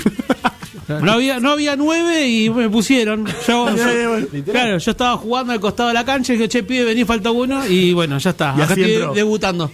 No 0.87 1.13
había, 1.13 1.41
no 1.41 1.53
había 1.53 1.77
nueve 1.77 2.29
y 2.29 2.51
me 2.51 2.69
pusieron. 2.69 3.25
Yo, 3.49 3.75
yo- 3.77 4.45
claro, 4.53 4.77
yo 4.77 4.91
estaba 4.91 5.17
jugando 5.17 5.55
al 5.55 5.59
costado 5.61 5.89
de 5.89 5.95
la 5.95 6.05
cancha 6.05 6.35
y 6.35 6.37
dije, 6.37 6.47
che, 6.51 6.63
pibe, 6.63 6.85
vení, 6.85 7.07
falta 7.07 7.31
uno. 7.31 7.67
Y 7.67 7.95
bueno, 7.95 8.19
ya 8.19 8.29
está. 8.31 8.55
Y 8.59 8.61
Acá 8.61 8.75
así 8.75 8.83
estoy 8.83 8.95
entró. 8.97 9.15
debutando. 9.15 9.73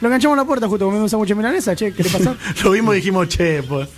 Lo 0.00 0.08
enganchamos 0.08 0.36
a 0.38 0.42
la 0.42 0.46
puerta 0.46 0.68
justo 0.68 0.84
comiendo 0.84 1.04
un 1.04 1.10
sándwich 1.10 1.28
de 1.30 1.34
milanesa, 1.34 1.74
che, 1.74 1.92
¿qué 1.92 2.02
le 2.02 2.10
pasa? 2.10 2.36
Lo 2.64 2.70
vimos 2.70 2.94
y 2.94 2.96
dijimos, 2.98 3.28
che, 3.28 3.62
pues. 3.62 3.88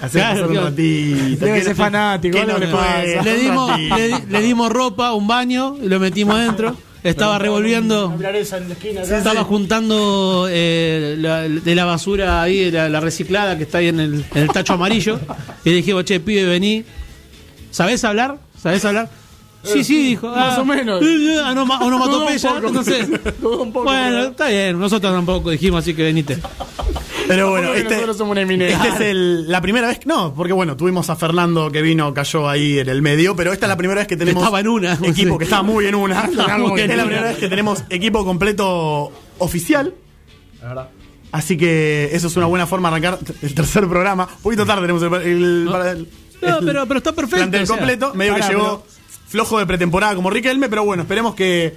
Hacer 0.00 0.20
Claro, 0.20 0.34
pasar 0.34 0.46
un 0.48 0.52
claro. 0.52 0.66
ratito. 0.70 1.44
Debe 1.46 1.58
¿qué 1.58 1.64
ser 1.64 1.76
no- 1.78 1.84
fanático, 1.84 2.34
qué 2.34 2.40
algo 2.40 2.52
no 2.54 2.58
le 2.58 2.66
pasa. 2.72 3.36
Dimos, 3.36 3.78
le, 3.78 4.08
di- 4.08 4.14
le 4.28 4.40
dimos 4.42 4.70
ropa, 4.72 5.12
un 5.12 5.26
baño, 5.28 5.76
y 5.82 5.88
lo 5.88 6.00
metimos 6.00 6.34
adentro. 6.34 6.76
Estaba 7.04 7.38
revolviendo. 7.38 8.12
En. 8.18 8.96
Estaba 8.98 9.44
juntando 9.44 10.46
eh, 10.50 11.16
la- 11.18 11.42
de 11.48 11.74
la 11.74 11.84
basura 11.84 12.42
ahí, 12.42 12.70
la, 12.70 12.88
la 12.88 12.98
reciclada 13.00 13.56
que 13.56 13.64
está 13.64 13.78
ahí 13.78 13.88
en 13.88 14.00
el, 14.00 14.24
en 14.34 14.42
el 14.42 14.48
tacho 14.48 14.72
amarillo. 14.72 15.20
Y 15.64 15.70
le 15.70 15.76
dije, 15.76 15.92
che, 16.04 16.18
pibe, 16.18 16.44
vení. 16.44 16.84
¿Sabés 17.70 18.02
hablar? 18.04 18.38
¿Sabés 18.60 18.84
hablar? 18.84 19.10
Sí, 19.64 19.82
sí, 19.84 20.08
dijo. 20.08 20.28
más 20.28 20.58
ah, 20.58 20.60
o 20.60 20.64
menos. 20.64 21.00
no, 21.54 21.66
ma- 21.66 21.80
onomatopeya, 21.80 22.60
no 22.60 22.82
sé. 22.84 23.06
Bueno, 23.40 23.72
pero- 23.84 24.24
está 24.28 24.48
bien, 24.48 24.78
nosotros 24.78 25.12
tampoco 25.12 25.50
dijimos, 25.50 25.80
así 25.82 25.94
que 25.94 26.02
venite. 26.04 26.38
Pero 27.26 27.50
bueno, 27.50 27.72
este, 27.72 27.94
nosotros 27.94 28.16
somos 28.18 28.32
una 28.32 28.42
eminencia. 28.42 28.76
este 28.76 28.88
es 28.88 29.00
el- 29.10 29.50
la 29.50 29.60
primera 29.60 29.88
vez. 29.88 30.00
No, 30.04 30.34
porque 30.34 30.52
bueno, 30.52 30.76
tuvimos 30.76 31.08
a 31.08 31.16
Fernando 31.16 31.70
que 31.70 31.80
vino, 31.80 32.12
cayó 32.12 32.48
ahí 32.48 32.78
en 32.78 32.88
el 32.88 33.00
medio, 33.02 33.34
pero 33.34 33.52
esta 33.52 33.66
es 33.66 33.68
la 33.70 33.76
primera 33.76 34.00
vez 34.00 34.08
que 34.08 34.16
tenemos. 34.16 34.42
Estaba 34.42 34.60
en 34.60 34.68
una. 34.68 34.94
Equipo, 35.02 35.38
que 35.38 35.44
estaba 35.44 35.62
muy 35.62 35.86
en 35.86 35.94
una. 35.94 36.20
Estaba 36.24 36.58
muy 36.58 36.80
es 36.80 36.88
la 36.96 37.04
primera 37.04 37.22
vez 37.28 37.38
que 37.38 37.48
tenemos 37.48 37.82
equipo 37.88 38.24
completo 38.24 39.10
oficial. 39.38 39.94
La 40.60 40.68
verdad. 40.68 40.88
Así 41.32 41.56
que 41.56 42.10
eso 42.12 42.26
es 42.28 42.36
una 42.36 42.46
buena 42.46 42.66
forma 42.66 42.90
de 42.90 42.96
arrancar 43.06 43.18
el 43.42 43.54
tercer 43.54 43.88
programa. 43.88 44.28
Un 44.36 44.42
poquito 44.42 44.66
tarde 44.66 44.82
tenemos 44.82 45.02
el. 45.02 45.14
el- 45.14 45.68
para 45.70 45.90
el- 45.92 46.08
No, 46.42 46.58
el 46.58 46.64
pero, 46.66 46.86
pero 46.86 46.98
está 46.98 47.12
perfecto. 47.12 47.36
plantel 47.38 47.62
o 47.62 47.66
sea. 47.66 47.76
completo. 47.76 48.14
Medio 48.14 48.34
que 48.36 48.42
llegó 48.42 48.84
flojo 49.34 49.58
de 49.58 49.66
pretemporada 49.66 50.14
como 50.14 50.30
Riquelme, 50.30 50.68
pero 50.68 50.84
bueno, 50.84 51.02
esperemos 51.02 51.34
que 51.34 51.74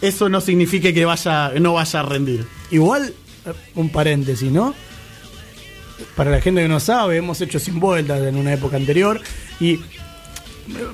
eso 0.00 0.30
no 0.30 0.40
signifique 0.40 0.94
que 0.94 1.04
vaya, 1.04 1.52
no 1.60 1.74
vaya 1.74 2.00
a 2.00 2.02
rendir. 2.02 2.46
Igual, 2.70 3.12
eh, 3.44 3.52
un 3.74 3.90
paréntesis, 3.90 4.50
¿no? 4.50 4.74
Para 6.16 6.30
la 6.30 6.40
gente 6.40 6.62
que 6.62 6.68
no 6.68 6.80
sabe, 6.80 7.18
hemos 7.18 7.38
hecho 7.42 7.58
sin 7.58 7.78
vueltas 7.78 8.22
en 8.22 8.36
una 8.36 8.54
época 8.54 8.78
anterior 8.78 9.20
y 9.60 9.80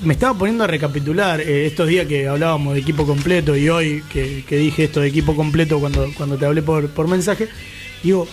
me 0.01 0.11
estaba 0.15 0.37
poniendo 0.37 0.65
a 0.65 0.67
recapitular 0.67 1.39
eh, 1.39 1.65
estos 1.65 1.87
días 1.87 2.05
que 2.07 2.27
hablábamos 2.27 2.73
de 2.73 2.81
equipo 2.81 3.07
completo 3.07 3.55
y 3.55 3.69
hoy 3.69 4.03
que, 4.11 4.43
dije 4.49 4.83
esto 4.83 4.99
de 4.99 5.07
equipo 5.07 5.33
completo 5.33 5.79
cuando, 5.79 6.11
cuando 6.17 6.37
te 6.37 6.45
hablé 6.45 6.61
por, 6.61 6.89
por 6.89 7.07
mensaje. 7.07 7.47
Digo, 8.03 8.27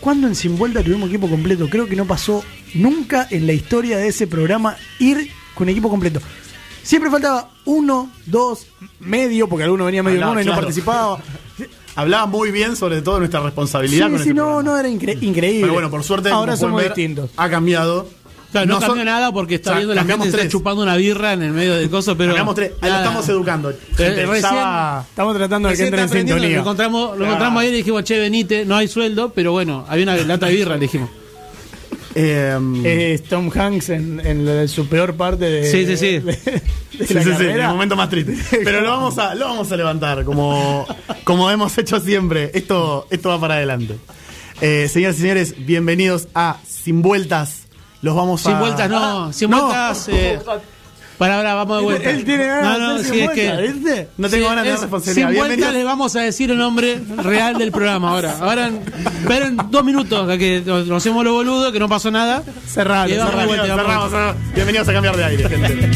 ¿cuándo 0.00 0.28
en 0.28 0.34
Sin 0.34 0.56
Vuelta 0.56 0.82
tuvimos 0.82 1.10
equipo 1.10 1.28
completo? 1.28 1.68
Creo 1.68 1.86
que 1.86 1.94
no 1.94 2.06
pasó 2.06 2.42
nunca 2.72 3.28
en 3.30 3.46
la 3.46 3.52
historia 3.52 3.98
de 3.98 4.08
ese 4.08 4.26
programa 4.26 4.78
ir 4.98 5.30
con 5.54 5.68
equipo 5.68 5.90
completo. 5.90 6.22
Siempre 6.82 7.10
faltaba 7.10 7.48
uno, 7.66 8.10
dos, 8.26 8.66
medio, 9.00 9.48
porque 9.48 9.64
alguno 9.64 9.84
venía 9.84 10.02
medio 10.02 10.16
en 10.18 10.22
Hablaba, 10.22 10.32
uno 10.32 10.40
y 10.42 10.44
no 10.44 10.50
claro. 10.52 10.62
participaba. 10.66 11.18
Hablaba 11.96 12.26
muy 12.26 12.50
bien 12.52 12.76
sobre 12.76 13.02
todo 13.02 13.18
nuestra 13.18 13.40
responsabilidad 13.40 14.06
Sí, 14.06 14.12
con 14.12 14.18
sí, 14.22 14.28
este 14.28 14.34
no, 14.34 14.44
programa. 14.44 14.62
no, 14.62 14.78
era 14.78 14.88
incre- 14.88 15.22
increíble. 15.22 15.62
Pero 15.62 15.72
bueno, 15.72 15.90
por 15.90 16.04
suerte, 16.04 16.30
ahora 16.30 16.56
somos 16.56 16.80
ver, 16.80 16.94
distintos. 16.94 17.30
Ha 17.36 17.50
cambiado. 17.50 18.08
Claro, 18.52 18.66
no, 18.66 18.74
No 18.74 18.80
son- 18.80 18.88
cambió 18.90 19.04
nada 19.04 19.30
porque 19.30 19.56
está 19.56 19.70
o 19.70 19.72
sea, 19.74 19.78
viendo 19.80 19.94
la 19.94 20.04
gente 20.04 20.30
tres. 20.30 20.48
chupando 20.48 20.82
una 20.82 20.96
birra 20.96 21.34
en 21.34 21.42
el 21.42 21.52
medio 21.52 21.74
del 21.74 21.90
coso, 21.90 22.16
pero. 22.16 22.30
Cambiamos 22.30 22.54
tres. 22.54 22.72
Ahí 22.80 22.90
lo 22.90 22.96
estamos 22.96 23.28
educando. 23.28 23.68
Gente, 23.88 24.06
Eh, 24.06 24.14
recién- 24.26 24.34
estaba- 24.36 25.04
Estamos 25.10 25.36
tratando 25.36 25.68
de 25.68 25.76
que 25.76 25.86
entre 25.86 26.20
en 26.20 26.28
Lo 26.54 26.60
encontramos, 26.60 27.18
lo 27.18 27.24
encontramos 27.26 27.60
ahí 27.62 27.68
y 27.68 27.70
le 27.72 27.76
dijimos, 27.78 28.04
che, 28.04 28.18
venite, 28.18 28.64
no 28.64 28.76
hay 28.76 28.88
sueldo, 28.88 29.32
pero 29.34 29.52
bueno, 29.52 29.84
había 29.88 30.04
una 30.04 30.16
lata 30.16 30.46
de 30.46 30.54
birra, 30.54 30.74
le 30.76 30.80
dijimos. 30.80 31.10
Eh, 32.20 33.12
Es 33.14 33.22
Tom 33.24 33.50
Hanks 33.54 33.90
en, 33.90 34.20
en 34.24 34.44
la- 34.44 34.62
en 34.62 34.68
su 34.68 34.88
peor 34.88 35.14
parte 35.14 35.44
de, 35.44 35.70
Sí, 35.70 35.86
sí, 35.86 35.96
sí. 35.96 36.18
de- 36.18 36.32
de 36.98 37.06
sí, 37.06 37.14
la 37.14 37.22
sí, 37.22 37.30
sí, 37.38 37.44
el 37.44 37.62
momento 37.68 37.94
más 37.96 38.10
triste. 38.10 38.36
Pero 38.64 38.80
lo 38.80 38.90
vamos 38.90 39.18
a, 39.18 39.34
lo 39.34 39.46
vamos 39.46 39.70
a 39.70 39.76
levantar, 39.76 40.24
como, 40.24 40.86
como 41.24 41.50
hemos 41.50 41.76
hecho 41.78 42.00
siempre. 42.00 42.50
Esto, 42.54 43.06
esto 43.10 43.28
va 43.28 43.40
para 43.40 43.54
adelante. 43.54 43.96
Eh, 44.60 44.88
señoras 44.88 45.16
y 45.18 45.20
señores, 45.22 45.54
bienvenidos 45.66 46.28
a 46.34 46.58
Sin 46.66 47.02
Vueltas. 47.02 47.66
Los 48.02 48.14
vamos 48.16 48.44
a. 48.46 48.50
Sin 48.50 48.58
vueltas, 48.58 48.90
no, 48.90 49.32
sin 49.32 49.50
No. 49.50 49.62
vueltas. 49.66 50.08
Eh, 50.08 50.38
para, 51.18 51.36
ahora, 51.36 51.54
vamos 51.54 51.78
de 51.78 51.82
vuelta. 51.84 52.10
Él 52.10 52.24
tiene 52.24 52.46
ganas 52.46 52.78
no, 52.78 52.86
no, 52.88 52.98
de 52.98 53.04
sin 53.04 53.14
es 53.14 53.30
que. 53.30 53.50
vuelta, 53.52 53.72
¿viste? 53.72 54.08
No 54.16 54.28
tengo 54.28 54.46
ganas 54.48 54.64
de 54.64 54.70
es- 54.72 54.80
responsabilidad. 54.80 55.28
Sin 55.28 55.36
vueltas 55.36 55.56
Bienvenidos. 55.56 55.74
le 55.74 55.84
vamos 55.84 56.16
a 56.16 56.20
decir 56.20 56.50
el 56.50 56.58
nombre 56.58 57.00
real 57.16 57.58
del 57.58 57.72
programa 57.72 58.10
ahora. 58.10 58.36
Ahora, 58.40 58.68
en- 58.68 58.80
pero 59.26 59.46
en 59.46 59.56
dos 59.70 59.84
minutos, 59.84 60.38
que 60.38 60.62
nos 60.64 60.90
hacemos 60.90 61.24
los 61.24 61.32
boludos, 61.32 61.72
que 61.72 61.80
no 61.80 61.88
pasó 61.88 62.10
nada. 62.10 62.36
Vuelta, 62.40 62.70
Cerramos, 62.72 64.10
cerramos. 64.10 64.36
Bienvenidos 64.54 64.88
a 64.88 64.92
cambiar 64.92 65.16
de 65.16 65.24
aire, 65.24 65.48
gente. 65.48 65.88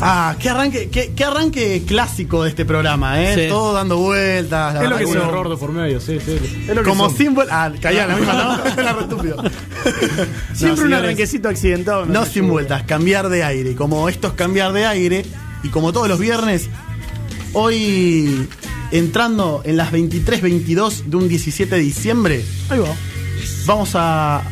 Ah, 0.00 0.34
qué 0.38 0.48
arranque, 0.48 0.88
qué, 0.88 1.12
qué 1.14 1.24
arranque 1.24 1.82
clásico 1.86 2.42
de 2.44 2.48
este 2.50 2.64
programa, 2.64 3.22
¿eh? 3.22 3.34
Sí. 3.44 3.48
Todo 3.50 3.74
dando 3.74 3.98
vueltas. 3.98 4.74
la 4.74 4.82
Es 4.84 4.88
lo 4.90 4.96
que 4.96 5.04
Un 5.06 5.12
son. 5.12 5.28
error 5.28 5.48
de 5.50 5.56
por 5.56 5.72
medio, 5.72 6.00
sí, 6.00 6.18
sí. 6.24 6.38
Es 6.68 6.74
lo 6.74 6.82
que 6.82 6.88
Como 6.88 7.08
son. 7.10 7.18
símbolo. 7.18 7.48
Ah, 7.52 7.70
caía 7.80 8.02
en 8.04 8.08
la 8.08 8.16
misma, 8.16 8.32
¿no? 8.32 8.64
Era 8.82 8.92
re 8.94 9.02
estúpido. 9.02 9.42
Siempre 10.54 10.84
un 10.86 10.94
arranquecito 10.94 11.48
accidentado. 11.50 12.06
No 12.06 12.24
sé 12.24 12.32
sin 12.34 12.48
vueltas, 12.48 12.84
cambiar 12.84 13.28
de 13.28 13.44
aire. 13.44 13.74
Como 13.74 14.08
esto 14.08 14.28
es 14.28 14.32
cambiar 14.34 14.72
de 14.72 14.86
aire, 14.86 15.24
y 15.62 15.68
como 15.68 15.92
todos 15.92 16.08
los 16.08 16.18
viernes, 16.18 16.70
hoy 17.52 18.48
entrando 18.90 19.60
en 19.64 19.76
las 19.76 19.92
23.22 19.92 21.04
de 21.04 21.16
un 21.16 21.28
17 21.28 21.74
de 21.74 21.80
diciembre, 21.80 22.44
Ahí 22.70 22.78
va. 22.78 22.88
vamos 23.66 23.90
a 23.94 24.42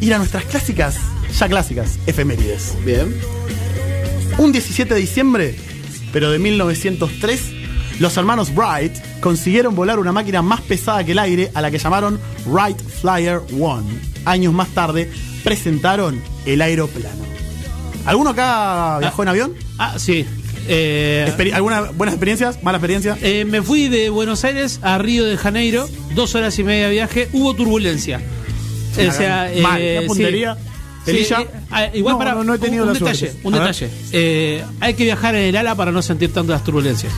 ir 0.00 0.14
a 0.14 0.18
nuestras 0.18 0.44
clásicas, 0.44 0.96
ya 1.38 1.48
clásicas, 1.48 1.98
efemérides. 2.06 2.74
Bien. 2.84 3.14
Un 4.38 4.52
17 4.52 4.94
de 4.94 5.00
diciembre, 5.00 5.54
pero 6.12 6.30
de 6.30 6.38
1903, 6.38 7.40
los 7.98 8.16
hermanos 8.16 8.52
Wright 8.54 8.92
consiguieron 9.20 9.74
volar 9.74 9.98
una 9.98 10.12
máquina 10.12 10.42
más 10.42 10.60
pesada 10.60 11.02
que 11.04 11.12
el 11.12 11.18
aire 11.18 11.50
a 11.54 11.60
la 11.60 11.70
que 11.70 11.78
llamaron 11.78 12.20
Wright 12.46 12.78
Flyer 13.00 13.40
One. 13.60 13.86
Años 14.24 14.52
más 14.52 14.68
tarde, 14.68 15.10
presentaron 15.42 16.20
el 16.46 16.62
aeroplano. 16.62 17.24
¿Alguno 18.04 18.30
acá 18.30 18.98
viajó 19.00 19.22
en 19.22 19.28
avión? 19.28 19.54
Ah, 19.78 19.98
sí. 19.98 20.24
Eh, 20.70 21.26
Experi- 21.28 21.52
¿Alguna 21.54 21.80
buenas 21.92 22.14
experiencias? 22.14 22.62
¿Malas 22.62 22.78
experiencias? 22.80 23.18
eh, 23.22 23.44
me 23.46 23.62
fui 23.62 23.88
de 23.88 24.10
Buenos 24.10 24.44
Aires 24.44 24.78
a 24.82 24.98
Río 24.98 25.24
de 25.24 25.36
Janeiro, 25.36 25.88
dos 26.14 26.34
horas 26.34 26.58
y 26.58 26.64
media 26.64 26.86
de 26.86 26.92
viaje, 26.92 27.28
hubo 27.32 27.54
turbulencia. 27.54 28.20
O 29.06 29.12
sea, 29.12 29.52
eh, 29.52 29.60
Mal, 29.60 29.78
¿qué 29.80 29.98
sí. 30.02 30.06
puntería? 30.08 30.56
Sí, 31.06 31.12
eh, 31.16 31.46
ah, 31.70 31.86
igual 31.94 32.14
No, 32.14 32.18
para 32.18 32.34
no, 32.34 32.44
no 32.44 32.54
he 32.54 32.58
tenido 32.58 32.84
un, 32.84 32.92
la 32.92 32.98
suerte. 32.98 33.18
detalle, 33.26 33.40
un 33.44 33.54
A 33.54 33.58
detalle. 33.60 33.90
Eh, 34.12 34.62
hay 34.80 34.94
que 34.94 35.04
viajar 35.04 35.34
en 35.34 35.44
el 35.44 35.56
ala 35.56 35.74
para 35.74 35.90
no 35.92 36.02
sentir 36.02 36.32
tanto 36.32 36.52
las 36.52 36.62
turbulencias. 36.64 37.12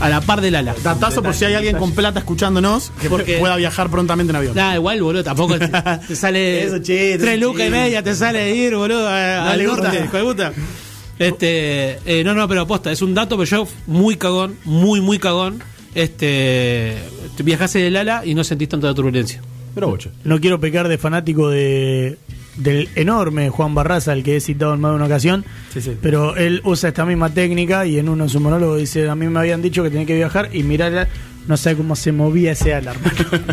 A 0.00 0.08
la 0.10 0.20
par 0.20 0.40
del 0.42 0.54
ala. 0.56 0.74
Datazo 0.82 1.22
por 1.22 1.34
si 1.34 1.44
hay 1.46 1.54
alguien 1.54 1.78
con 1.78 1.92
plata 1.92 2.18
escuchándonos 2.18 2.90
que 3.00 3.08
Porque- 3.08 3.38
pueda 3.38 3.56
viajar 3.56 3.88
prontamente 3.90 4.32
en 4.32 4.36
avión. 4.36 4.54
Nada, 4.54 4.74
igual, 4.74 5.00
boludo, 5.02 5.24
tampoco 5.24 5.58
te, 5.58 5.68
te 6.08 6.16
sale 6.16 6.64
Eso, 6.64 6.78
che, 6.82 7.16
tres 7.16 7.40
lucas 7.40 7.68
y 7.68 7.70
media, 7.70 8.02
te 8.02 8.14
sale 8.14 8.40
de 8.40 8.54
ir, 8.56 8.74
boludo, 8.74 9.08
a- 9.08 9.44
No 9.44 9.50
al 9.50 9.64
norte, 9.64 10.08
gusta. 10.22 10.52
Este, 11.18 11.98
eh, 12.04 12.22
no, 12.24 12.34
no, 12.34 12.46
pero 12.48 12.62
aposta, 12.62 12.90
es 12.90 13.00
un 13.02 13.14
dato, 13.14 13.36
pero 13.38 13.48
yo 13.48 13.68
muy 13.86 14.16
cagón, 14.16 14.56
muy, 14.64 15.00
muy 15.00 15.18
cagón. 15.18 15.62
Este, 15.94 16.98
viajás 17.38 17.76
en 17.76 17.82
el 17.84 17.96
ala 17.96 18.22
y 18.26 18.34
no 18.34 18.42
sentís 18.42 18.68
tanta 18.68 18.92
turbulencia. 18.94 19.40
Pero. 19.74 19.96
No 20.24 20.40
quiero 20.40 20.60
pecar 20.60 20.88
de 20.88 20.98
fanático 20.98 21.48
de 21.50 22.18
del 22.56 22.88
enorme 22.94 23.50
Juan 23.50 23.74
Barraza, 23.74 24.12
el 24.12 24.22
que 24.22 24.36
he 24.36 24.40
citado 24.40 24.74
en 24.74 24.80
más 24.80 24.92
de 24.92 24.96
una 24.96 25.06
ocasión, 25.06 25.44
Sí, 25.72 25.80
sí. 25.80 25.96
pero 26.00 26.36
él 26.36 26.60
usa 26.64 26.90
esta 26.90 27.04
misma 27.04 27.30
técnica 27.30 27.84
y 27.84 27.98
en 27.98 28.08
uno 28.08 28.24
de 28.24 28.30
sus 28.30 28.40
monólogos 28.40 28.78
dice, 28.78 29.08
a 29.08 29.16
mí 29.16 29.26
me 29.26 29.40
habían 29.40 29.60
dicho 29.60 29.82
que 29.82 29.90
tenía 29.90 30.06
que 30.06 30.14
viajar 30.14 30.50
y 30.52 30.62
mirar, 30.62 31.08
no 31.48 31.56
sé 31.56 31.74
cómo 31.76 31.96
se 31.96 32.12
movía 32.12 32.52
ese 32.52 32.72
alarma. 32.72 33.10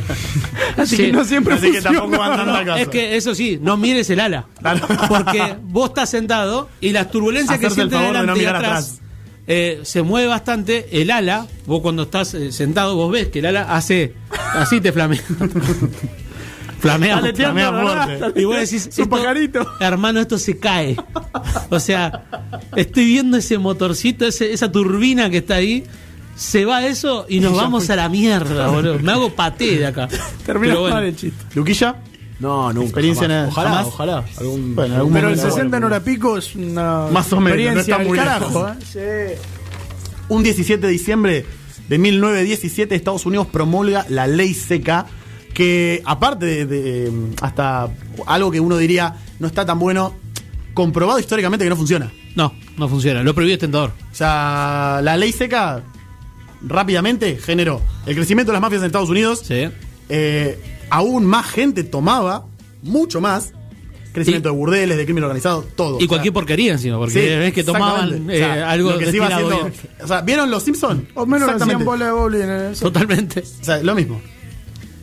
Así 0.77 0.95
Sí. 0.95 1.01
que 1.05 1.11
no 1.11 1.25
siempre 1.25 1.55
Así 1.55 1.67
que 1.71 1.81
funciona. 1.81 1.97
tampoco 1.99 2.19
van 2.21 2.37
tanto 2.37 2.53
al 2.53 2.65
caso. 2.65 2.77
Es 2.79 2.87
que 2.89 3.15
eso 3.17 3.33
sí, 3.33 3.59
no 3.61 3.75
mires 3.75 4.07
el 4.11 4.19
ala. 4.19 4.45
Claro. 4.59 4.87
Porque 5.07 5.55
vos 5.63 5.89
estás 5.89 6.09
sentado 6.09 6.69
y 6.79 6.91
las 6.91 7.09
turbulencias 7.09 7.57
que 7.59 7.69
sientes 7.71 7.97
favor 7.97 8.17
de 8.19 8.27
no 8.27 8.37
y 8.37 8.45
atrás. 8.45 9.01
Eh, 9.47 9.79
se 9.83 10.01
mueve 10.01 10.27
bastante. 10.27 10.87
El 11.01 11.11
ala, 11.11 11.47
vos 11.65 11.81
cuando 11.81 12.03
estás 12.03 12.33
eh, 12.33 12.51
sentado, 12.51 12.95
vos 12.95 13.11
ves 13.11 13.27
que 13.29 13.39
el 13.39 13.45
ala 13.47 13.75
hace 13.75 14.13
así 14.53 14.79
te 14.81 14.91
flamea. 14.91 15.21
flamea, 16.79 17.19
flamea. 17.33 18.31
Y 18.35 18.43
vos 18.45 18.55
decís, 18.57 18.87
esto- 18.87 19.09
pajarito. 19.09 19.65
hermano, 19.79 20.19
esto 20.19 20.37
se 20.37 20.57
cae. 20.57 20.95
O 21.69 21.79
sea, 21.79 22.23
estoy 22.75 23.05
viendo 23.05 23.37
ese 23.37 23.57
motorcito, 23.57 24.25
ese- 24.25 24.51
esa 24.53 24.71
turbina 24.71 25.29
que 25.29 25.37
está 25.37 25.55
ahí. 25.55 25.83
Se 26.35 26.65
va 26.65 26.85
eso 26.87 27.25
y 27.29 27.39
nos 27.39 27.55
vamos 27.55 27.89
a 27.91 27.95
la 27.95 28.09
mierda, 28.09 28.67
boludo. 28.69 28.97
Me 28.99 29.11
hago 29.11 29.31
paté 29.35 29.77
de 29.77 29.85
acá. 29.85 30.07
Termina 30.45 30.75
bueno. 30.75 30.95
mal 30.95 31.03
el 31.03 31.15
chiste. 31.15 31.37
Luquilla, 31.53 31.97
No, 32.41 32.73
nunca. 32.73 32.85
Experiencia 32.87 33.27
jamás. 33.27 33.43
en- 33.43 33.49
Ojalá, 33.49 33.69
jamás. 33.69 33.87
ojalá. 33.87 34.25
Algún, 34.39 34.75
Bueno, 34.75 34.95
algún 34.95 35.13
Pero 35.13 35.29
el 35.29 35.35
momento. 35.35 35.55
60 35.55 35.77
en 35.77 35.83
hora 35.83 35.99
pico 36.03 36.37
es 36.37 36.55
una 36.55 37.07
Más 37.11 37.31
o 37.31 37.39
menos, 37.39 37.41
no 37.41 37.47
experiencia 37.49 37.81
está 37.81 37.97
del 37.99 38.07
muy 38.07 38.17
carajo. 38.17 38.67
¿eh? 38.95 39.37
un 40.29 40.43
17 40.43 40.85
de 40.87 40.91
diciembre 40.91 41.45
de 41.87 41.97
1917 41.97 42.95
Estados 42.95 43.25
Unidos 43.25 43.47
promulga 43.47 44.05
la 44.09 44.25
ley 44.27 44.53
seca 44.53 45.05
que 45.53 46.01
aparte 46.05 46.45
de, 46.45 46.65
de, 46.65 47.11
mm, 47.11 47.31
hasta 47.41 47.89
algo 48.25 48.49
que 48.51 48.59
uno 48.61 48.77
diría 48.77 49.15
no 49.39 49.47
está 49.47 49.65
tan 49.65 49.77
bueno, 49.77 50.13
comprobado 50.73 51.19
históricamente 51.19 51.65
que 51.65 51.69
no 51.69 51.75
funciona. 51.75 52.11
No, 52.35 52.53
no 52.77 52.87
funciona. 52.87 53.23
Lo 53.23 53.35
prohibido 53.35 53.55
es 53.55 53.59
tentador. 53.59 53.91
O 54.11 54.15
sea, 54.15 55.01
la 55.03 55.17
ley 55.17 55.33
seca 55.33 55.83
rápidamente 56.61 57.37
generó 57.43 57.81
el 58.05 58.15
crecimiento 58.15 58.51
de 58.51 58.53
las 58.53 58.61
mafias 58.61 58.81
en 58.81 58.85
Estados 58.87 59.09
Unidos. 59.09 59.41
Sí. 59.45 59.67
Eh, 60.07 60.70
aún 60.91 61.25
más 61.25 61.47
gente 61.47 61.83
tomaba, 61.83 62.45
mucho 62.83 63.19
más. 63.19 63.53
Crecimiento 64.13 64.49
Y- 64.49 64.51
de 64.51 64.57
burdeles, 64.57 64.97
de 64.97 65.05
crimen 65.05 65.23
organizado, 65.23 65.65
todo. 65.75 65.97
Y 66.01 66.03
O 66.03 66.07
cualquier 66.09 66.33
sea, 66.33 66.33
porquería 66.33 66.73
encima, 66.73 66.97
porque 66.97 67.13
sí, 67.13 67.19
ves 67.19 67.53
que 67.53 67.63
tomaban 67.63 68.29
eh, 68.29 68.35
O 68.35 68.37
sea, 68.37 68.69
algo 68.69 68.91
lo 68.91 68.97
que 68.99 69.05
se 69.09 69.15
iba 69.15 69.27
haciendo. 69.27 69.49
bien. 69.61 69.73
O 70.03 70.07
sea, 70.07 70.21
¿vieron 70.21 70.51
los 70.51 70.63
Simpsons? 70.63 71.03
O 71.15 71.25
menos 71.25 71.49
hacían 71.49 71.85
bola 71.85 72.05
de 72.07 72.11
bowling 72.11 72.41
en 72.41 72.49
eso. 72.73 72.91
Totalmente. 72.91 73.39
O 73.61 73.63
sea, 73.63 73.81
lo 73.81 73.95
mismo. 73.95 74.21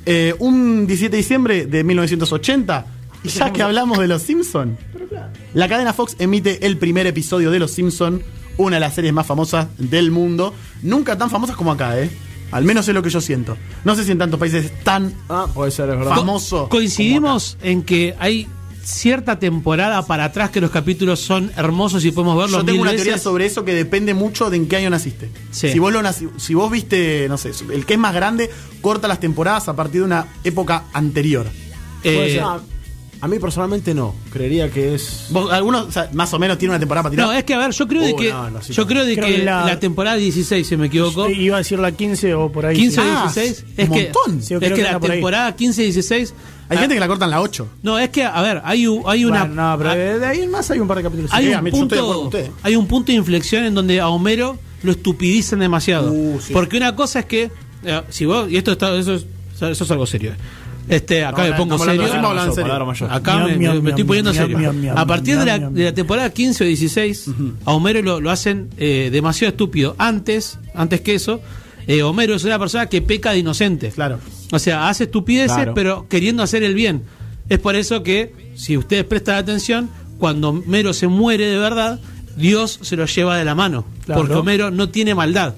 Eh, 0.04 0.34
un 0.38 0.86
17 0.86 1.10
de 1.10 1.16
diciembre 1.16 1.66
de 1.66 1.84
1980, 1.84 2.86
y 3.24 3.28
ya 3.30 3.50
que 3.52 3.62
hablamos 3.62 3.98
de 3.98 4.08
Los 4.08 4.22
Simpson, 4.22 4.76
la 5.54 5.68
cadena 5.68 5.92
Fox 5.94 6.14
emite 6.18 6.66
el 6.66 6.76
primer 6.76 7.06
episodio 7.06 7.50
de 7.50 7.58
Los 7.58 7.70
Simpson, 7.72 8.22
una 8.58 8.76
de 8.76 8.80
las 8.80 8.94
series 8.94 9.12
más 9.14 9.26
famosas 9.26 9.68
del 9.78 10.10
mundo, 10.10 10.52
nunca 10.82 11.16
tan 11.16 11.30
famosas 11.30 11.56
como 11.56 11.72
acá, 11.72 11.98
¿eh? 11.98 12.10
Al 12.50 12.64
menos 12.64 12.88
es 12.88 12.94
lo 12.94 13.02
que 13.02 13.10
yo 13.10 13.20
siento. 13.20 13.56
No 13.84 13.94
sé 13.94 14.04
si 14.04 14.12
en 14.12 14.18
tantos 14.18 14.40
países 14.40 14.64
es 14.66 14.84
tan 14.84 15.12
Ah, 15.28 15.46
puede 15.52 15.70
ser, 15.70 15.90
es 15.90 15.98
verdad. 15.98 16.14
famoso. 16.16 16.68
Coincidimos 16.68 17.58
en 17.62 17.82
que 17.82 18.14
hay 18.18 18.46
cierta 18.82 19.38
temporada 19.38 20.06
para 20.06 20.24
atrás 20.24 20.48
que 20.50 20.62
los 20.62 20.70
capítulos 20.70 21.20
son 21.20 21.52
hermosos 21.56 22.02
y 22.06 22.10
podemos 22.10 22.38
verlos. 22.38 22.60
Yo 22.60 22.64
tengo 22.64 22.72
mil 22.76 22.80
una 22.82 22.90
veces. 22.92 23.04
teoría 23.04 23.22
sobre 23.22 23.44
eso 23.44 23.62
que 23.64 23.74
depende 23.74 24.14
mucho 24.14 24.48
de 24.48 24.56
en 24.56 24.66
qué 24.66 24.76
año 24.76 24.88
naciste. 24.88 25.30
Sí. 25.50 25.70
Si 25.70 25.78
vos 25.78 25.92
lo 25.92 26.00
naci- 26.00 26.30
si 26.38 26.54
vos 26.54 26.70
viste, 26.70 27.26
no 27.28 27.36
sé, 27.36 27.52
el 27.70 27.84
que 27.84 27.94
es 27.94 27.98
más 28.00 28.14
grande 28.14 28.48
corta 28.80 29.06
las 29.06 29.20
temporadas 29.20 29.68
a 29.68 29.76
partir 29.76 30.00
de 30.00 30.06
una 30.06 30.26
época 30.42 30.84
anterior. 30.94 31.46
Puede 32.02 32.28
Eh, 32.28 32.32
ser. 32.34 32.42
Ah, 32.44 32.60
a 33.20 33.28
mí 33.28 33.38
personalmente 33.38 33.94
no. 33.94 34.14
Creería 34.32 34.70
que 34.70 34.94
es. 34.94 35.26
Vos, 35.30 35.52
algunos, 35.52 35.86
o 35.88 35.90
sea, 35.92 36.08
más 36.12 36.32
o 36.34 36.38
menos 36.38 36.56
tiene 36.58 36.70
una 36.72 36.78
temporada 36.78 37.02
para 37.04 37.10
tirar. 37.10 37.26
no, 37.26 37.32
es 37.32 37.44
que 37.44 37.54
a 37.54 37.58
ver, 37.58 37.70
yo 37.72 37.88
creo 37.88 38.02
de 38.02 38.12
Uh, 38.12 38.16
que 38.16 38.30
no, 38.30 38.50
no, 38.50 38.62
sí, 38.62 38.72
yo 38.72 38.86
creo 38.86 39.04
de 39.04 39.14
Creo 39.14 39.26
que 39.26 39.36
que 39.36 39.42
la, 39.44 39.64
la- 39.66 39.80
temporada 39.80 40.16
16, 40.16 40.66
si 40.66 40.76
me 40.76 40.86
equivoco, 40.86 41.28
Iba 41.28 41.56
a 41.56 41.58
decir 41.58 41.78
la 41.78 41.92
15 41.92 42.34
o 42.34 42.52
por 42.52 42.66
ahí. 42.66 42.76
15 42.76 43.00
o 43.00 43.02
sí. 43.02 43.08
Ah, 43.12 43.30
16, 43.34 43.64
un 43.66 43.68
es 43.76 43.90
que 43.90 44.02
montón. 44.04 44.42
Sí, 44.42 44.54
es 44.54 44.60
que 44.60 44.72
que 44.72 44.82
la 44.82 45.00
temporada 45.00 45.54
15 45.56 45.82
y 45.82 45.84
16 45.86 46.34
Hay 46.68 46.76
ah, 46.76 46.80
gente 46.80 46.94
que 46.94 47.00
la 47.00 47.08
cortan 47.08 47.30
la 47.30 47.40
8. 47.40 47.68
No, 47.82 47.98
es 47.98 48.10
que 48.10 48.22
a 48.24 48.40
ver, 48.42 48.60
hay 48.64 48.86
hay 49.06 49.24
una 49.24 49.44
Bueno, 49.46 49.70
no, 49.72 49.78
pero 49.78 49.90
ah, 49.90 49.94
de 49.96 50.26
ahí 50.26 50.40
en 50.42 50.50
más 50.50 50.70
hay 50.70 50.78
un 50.80 50.86
par 50.88 50.98
de 50.98 51.02
capítulos. 51.04 51.30
hay 51.32 51.46
Sí, 51.48 51.54
un 51.54 51.70
punto 51.70 52.30
hay 52.62 52.76
un 52.76 52.86
punto 52.86 53.12
de 53.12 53.18
inflexión 53.18 53.64
en 53.64 53.74
donde 53.74 54.00
a 54.00 54.08
Homero 54.08 54.58
lo 54.84 54.92
estupidizan 54.92 55.58
demasiado 55.58 56.12
Uh, 56.12 56.38
sí. 56.40 56.52
porque 56.52 56.76
una 56.76 56.94
cosa 56.94 57.18
es 57.20 57.24
que 57.26 57.50
eh, 57.84 58.02
si 58.10 58.26
vos 58.26 58.48
y 58.50 58.56
esto 58.56 58.70
está 58.72 58.94
eso 58.96 59.14
es, 59.14 59.26
eso 59.60 59.84
es 59.84 59.90
algo 59.90 60.06
serio 60.06 60.34
este 60.88 61.24
acá 61.24 61.44
No, 61.44 61.50
me 61.50 61.56
pongo 61.56 61.78
serio 61.78 62.02
acá 63.10 63.46
me, 63.46 63.88
estoy 63.90 64.04
poniendo 64.04 64.32
serio 64.32 64.72
a 64.94 65.06
partir 65.06 65.38
de 65.38 65.44
la, 65.46 65.58
de 65.58 65.84
la 65.84 65.92
temporada 65.94 66.30
15 66.30 66.64
o 66.64 66.66
16 66.66 67.26
a 67.64 67.72
Homero 67.72 68.02
lo, 68.02 68.20
lo 68.20 68.30
hacen 68.30 68.70
eh, 68.78 69.08
demasiado 69.12 69.50
estúpido 69.50 69.94
antes 69.98 70.58
antes 70.74 71.00
que 71.00 71.14
eso 71.14 71.40
eh, 71.86 72.02
Homero 72.02 72.34
es 72.34 72.44
una 72.44 72.58
persona 72.58 72.86
que 72.86 73.00
peca 73.02 73.32
de 73.32 73.38
inocente 73.38 73.90
Claro. 73.90 74.18
o 74.52 74.58
sea, 74.58 74.88
hace 74.88 75.04
estupideces, 75.04 75.54
Claro. 75.56 75.72
pero 75.74 76.06
queriendo 76.08 76.42
hacer 76.42 76.62
el 76.62 76.74
bien. 76.74 77.02
Es 77.48 77.58
por 77.60 77.76
eso 77.76 78.02
que, 78.02 78.34
si 78.56 78.76
ustedes 78.76 79.04
prestan 79.04 79.36
atención, 79.36 79.88
cuando 80.18 80.50
Homero 80.50 80.92
se 80.92 81.08
muere 81.08 81.46
de 81.46 81.56
verdad, 81.56 81.98
Dios 82.36 82.78
se 82.82 82.94
lo 82.94 83.06
lleva 83.06 83.38
de 83.38 83.44
la 83.46 83.54
mano. 83.54 83.86
Claro. 84.04 84.20
Porque 84.20 84.34
Homero 84.34 84.70
no 84.70 84.90
tiene 84.90 85.14
maldad. 85.14 85.54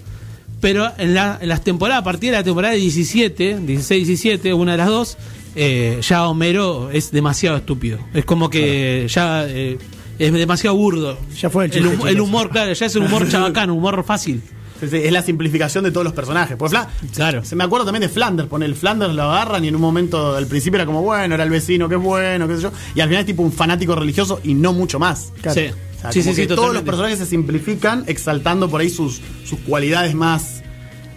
Pero 0.60 0.90
en, 0.98 1.14
la- 1.14 1.38
en 1.40 1.48
las 1.48 1.62
temporadas, 1.62 2.02
a 2.02 2.04
partir 2.04 2.30
de 2.32 2.36
la 2.38 2.44
temporada 2.44 2.74
17, 2.74 3.58
16-17, 3.60 4.54
una 4.54 4.72
de 4.72 4.78
las 4.78 4.88
dos, 4.88 5.16
eh, 5.56 6.00
ya 6.02 6.28
Homero 6.28 6.90
es 6.90 7.10
demasiado 7.10 7.56
estúpido. 7.56 7.98
Es 8.14 8.24
como 8.24 8.50
que 8.50 9.06
ya 9.08 9.46
eh, 9.48 9.78
es 10.18 10.32
demasiado 10.32 10.76
burdo. 10.76 11.18
Ya 11.40 11.48
fue 11.50 11.64
el 11.66 11.72
el, 11.72 11.82
chiste, 11.82 11.96
hum- 11.96 12.08
el 12.08 12.20
humor, 12.20 12.50
claro, 12.50 12.72
ya 12.72 12.86
es 12.86 12.94
un 12.96 13.04
humor 13.04 13.28
chabacán, 13.30 13.70
un 13.70 13.78
humor 13.78 14.04
fácil. 14.04 14.42
Es 14.82 15.12
la 15.12 15.20
simplificación 15.22 15.84
de 15.84 15.90
todos 15.92 16.04
los 16.04 16.14
personajes. 16.14 16.56
Pues 16.56 16.72
Fla- 16.72 16.88
Claro. 17.14 17.44
Se 17.44 17.54
me 17.54 17.64
acuerdo 17.64 17.84
también 17.84 18.00
de 18.00 18.08
Flanders. 18.08 18.48
Pone 18.48 18.64
el 18.64 18.74
Flanders 18.74 19.12
lo 19.14 19.24
agarran 19.24 19.62
y 19.62 19.68
en 19.68 19.74
un 19.74 19.80
momento 19.82 20.34
al 20.34 20.46
principio 20.46 20.76
era 20.78 20.86
como 20.86 21.02
bueno, 21.02 21.34
era 21.34 21.44
el 21.44 21.50
vecino 21.50 21.86
que 21.86 21.96
es 21.96 22.00
bueno, 22.00 22.48
qué 22.48 22.56
sé 22.56 22.62
yo. 22.62 22.72
Y 22.94 23.00
al 23.00 23.08
final 23.08 23.20
es 23.20 23.26
tipo 23.26 23.42
un 23.42 23.52
fanático 23.52 23.94
religioso 23.94 24.40
y 24.42 24.54
no 24.54 24.72
mucho 24.72 24.98
más. 24.98 25.32
Claro. 25.42 25.60
Sí, 25.60 25.66
O 26.00 26.12
sea, 26.12 26.12
sí, 26.12 26.20
como 26.22 26.34
sí, 26.34 26.42
que 26.42 26.54
todos 26.54 26.72
los 26.74 26.82
personajes 26.82 27.18
se 27.18 27.26
simplifican 27.26 28.04
exaltando 28.06 28.68
por 28.70 28.80
ahí 28.80 28.90
sus, 28.90 29.20
sus 29.44 29.58
cualidades 29.60 30.14
más 30.14 30.62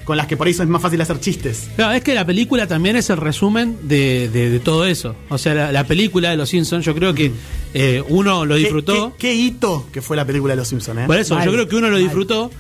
con 0.04 0.18
las 0.18 0.28
que 0.28 0.36
por 0.36 0.50
eso 0.50 0.62
es 0.64 0.68
más 0.68 0.82
fácil 0.82 1.00
hacer 1.00 1.22
chistes. 1.22 1.70
Claro, 1.78 1.94
es 1.94 2.04
que 2.04 2.14
la 2.14 2.26
película 2.26 2.68
también 2.68 2.98
es 2.98 3.10
el 3.10 3.16
resumen 3.16 3.78
de, 3.84 4.28
de- 4.28 4.50
de 4.50 4.60
todo 4.60 4.86
eso. 4.86 5.16
O 5.30 5.38
sea, 5.38 5.54
la, 5.54 5.72
la 5.72 5.86
película 5.86 6.30
de 6.32 6.36
Los 6.36 6.50
Simpsons, 6.50 6.84
yo 6.86 6.94
creo 6.94 7.14
que 7.14 7.32
eh, 7.74 8.04
uno 8.10 8.46
lo 8.46 8.56
disfrutó. 8.56 9.14
¿Qué, 9.18 9.30
qué, 9.30 9.30
qué 9.30 9.36
hito 9.36 9.88
que 9.94 10.02
fue 10.02 10.18
la 10.18 10.26
película 10.26 10.52
de 10.54 10.58
Los 10.58 10.68
Simpsons, 10.68 11.00
¿eh? 11.00 11.04
Por 11.08 11.18
eso, 11.18 11.36
Mal, 11.36 11.46
yo 11.46 11.54
creo 11.54 11.68
que 11.70 11.78
uno 11.78 11.88
lo 11.88 11.94
mal. 11.94 12.04
disfrutó, 12.04 12.52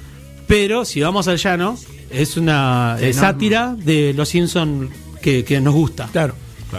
pero 0.47 0.85
si 0.85 1.01
vamos 1.01 1.27
al 1.27 1.37
llano, 1.37 1.77
es 2.09 2.37
una 2.37 2.95
Sí, 2.97 3.05
eh, 3.07 3.11
no, 3.13 3.19
sátira 3.19 3.75
de 3.77 4.13
Los 4.13 4.29
Simpsons 4.29 4.89
que, 5.21 5.43
que 5.43 5.59
nos 5.59 5.73
gusta. 5.73 6.07
Claro. 6.13 6.35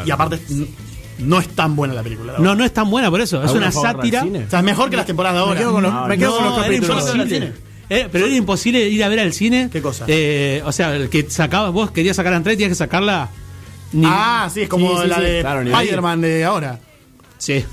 Y 0.07 0.11
aparte, 0.11 0.39
no 1.19 1.39
es 1.39 1.49
tan 1.49 1.77
buena 1.77 1.95
la 1.95 2.03
película. 2.03 2.33
la 2.33 2.39
No, 2.39 2.43
verdad. 2.45 2.57
no 2.59 2.65
es 2.65 2.73
tan 2.73 2.91
buena 2.91 3.11
por 3.11 3.21
eso, 3.21 3.39
es 3.43 3.45
¿Alguna 3.51 3.67
una 3.69 3.73
sátira. 3.73 4.25
O 4.25 4.51
sea, 4.51 4.59
es 4.59 4.65
mejor 4.65 4.91
que 4.91 4.97
las 4.97 5.07
temporadas 5.07 5.37
de 5.37 5.41
ahora. 5.43 5.55
Me 5.55 5.61
quedo 5.61 5.73
con 5.73 5.83
los, 5.83 5.93
No, 5.93 6.07
me 6.07 6.19
quedo 6.19 6.31
No, 6.31 6.37
con 6.37 6.45
los 6.47 6.55
era 6.59 6.65
capítulos. 6.67 7.11
imposible. 7.15 7.53
Eh, 7.91 8.09
pero 8.11 8.27
era 8.27 8.35
imposible 8.35 8.89
ir 8.89 9.05
a 9.05 9.09
ver 9.09 9.21
al 9.21 9.33
cine. 9.33 9.69
¿Qué 9.71 9.83
cosa? 9.83 10.05
Eh, 10.09 10.63
o 10.65 10.73
sea, 10.73 10.95
el 10.97 11.09
que 11.11 11.29
sacaba, 11.31 11.69
vos 11.71 11.91
querías 11.91 12.17
sacar 12.17 12.33
a 12.33 12.37
entrada 12.37 12.55
y 12.55 12.57
tenías 12.57 12.71
que 12.71 12.75
sacarla. 12.77 13.29
ni- 13.93 14.07
Ah, 14.09 14.49
sí, 14.53 14.63
es 14.63 14.69
como 14.69 14.97
Sí, 14.97 15.03
sí, 15.03 15.09
la 15.09 15.17
sí. 15.17 15.23
de 15.23 15.41
Claro. 15.41 15.61
Spider-Man 15.61 16.21
de 16.23 16.45
ahora. 16.45 16.81
Sí. 17.39 17.65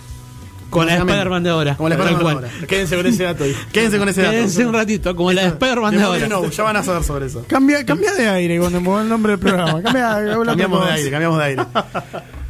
Con 0.69 0.85
la. 0.85 0.97
Spider-Man 0.97 1.43
de 1.43 1.49
ahora. 1.49 1.75
Como 1.77 1.89
la 1.89 1.95
Spider-Man 1.95 2.23
de 2.25 2.31
ahora. 2.33 2.49
Quédense 2.67 2.95
con 2.97 3.05
ese 3.07 3.23
dato. 3.23 3.43
Quédense 3.73 3.97
con 3.97 4.07
ese 4.09 4.21
dato. 4.21 4.31
Quédense 4.33 4.65
un 4.65 4.73
ratito, 4.73 5.15
como 5.15 5.31
la 5.33 5.41
de 5.43 5.47
Spider-Man 5.49 5.97
de 5.97 6.03
ahora. 6.03 6.27
Ya 6.49 6.63
van 6.63 6.75
a 6.77 6.83
saber 6.83 7.03
sobre 7.03 7.25
eso. 7.25 7.43
Cambia, 7.47 7.85
cambia 7.85 8.13
de 8.13 8.29
aire 8.29 8.59
cuando 8.59 8.79
me 8.79 8.85
pongo 8.85 9.01
el 9.01 9.09
nombre 9.09 9.31
del 9.31 9.39
programa. 9.39 9.81
Cambia, 9.81 10.35
Cambiamos 10.45 10.85
de 10.85 10.91
aire, 10.91 11.09
cambiamos 11.11 11.37
de 11.39 11.43
aire. 11.45 11.63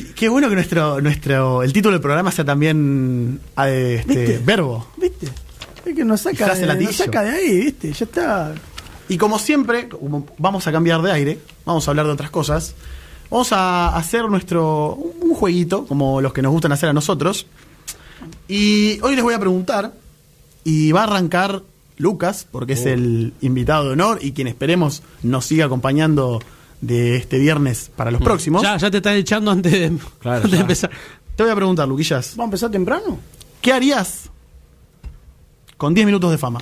Qué, 0.00 0.14
qué 0.14 0.28
bueno 0.28 0.48
que 0.48 0.54
nuestro, 0.54 1.00
nuestro, 1.00 1.62
el 1.62 1.72
título 1.72 1.92
del 1.92 2.00
programa 2.00 2.32
sea 2.32 2.44
también 2.44 3.40
eh, 3.64 3.96
este, 4.00 4.14
¿Viste? 4.14 4.40
verbo. 4.44 4.86
¿Viste? 4.96 5.26
Es 5.84 5.94
que 5.94 6.04
nos 6.04 6.22
saca, 6.22 6.54
de, 6.54 6.84
nos 6.84 6.96
saca 6.96 7.22
de 7.22 7.30
ahí, 7.30 7.60
¿viste? 7.64 7.92
Ya 7.92 8.04
está. 8.04 8.54
Y 9.08 9.18
como 9.18 9.38
siempre, 9.38 9.88
como 9.88 10.26
vamos 10.38 10.66
a 10.66 10.72
cambiar 10.72 11.02
de 11.02 11.12
aire, 11.12 11.38
vamos 11.64 11.86
a 11.86 11.90
hablar 11.90 12.06
de 12.06 12.12
otras 12.12 12.30
cosas. 12.30 12.74
Vamos 13.30 13.52
a 13.52 13.96
hacer 13.96 14.28
nuestro 14.28 14.94
un 14.94 15.34
jueguito, 15.34 15.86
como 15.86 16.20
los 16.20 16.32
que 16.32 16.42
nos 16.42 16.52
gustan 16.52 16.72
hacer 16.72 16.88
a 16.88 16.92
nosotros. 16.92 17.46
Y 18.48 19.00
hoy 19.02 19.14
les 19.14 19.22
voy 19.22 19.34
a 19.34 19.38
preguntar, 19.38 19.92
y 20.64 20.92
va 20.92 21.02
a 21.02 21.04
arrancar 21.04 21.62
Lucas, 21.96 22.46
porque 22.50 22.72
es 22.72 22.86
el 22.86 23.34
invitado 23.40 23.84
de 23.84 23.90
honor 23.90 24.18
y 24.22 24.32
quien 24.32 24.48
esperemos 24.48 25.02
nos 25.22 25.44
siga 25.44 25.66
acompañando 25.66 26.40
de 26.80 27.16
este 27.16 27.38
viernes 27.38 27.90
para 27.94 28.10
los 28.10 28.20
próximos. 28.22 28.62
Ya, 28.62 28.76
ya 28.76 28.90
te 28.90 28.98
están 28.98 29.14
echando 29.16 29.50
antes 29.50 29.72
de, 29.72 29.92
Claro, 30.20 30.36
antes 30.36 30.50
de 30.50 30.56
ya. 30.56 30.62
empezar. 30.62 30.90
Te 31.36 31.42
voy 31.42 31.52
a 31.52 31.56
preguntar, 31.56 31.88
Luquillas, 31.88 32.32
¿Vamos 32.36 32.44
a 32.44 32.48
empezar 32.48 32.70
temprano? 32.70 33.18
¿qué 33.60 33.72
harías 33.72 34.30
con 35.76 35.92
10 35.94 36.06
minutos 36.06 36.30
de 36.30 36.38
fama? 36.38 36.60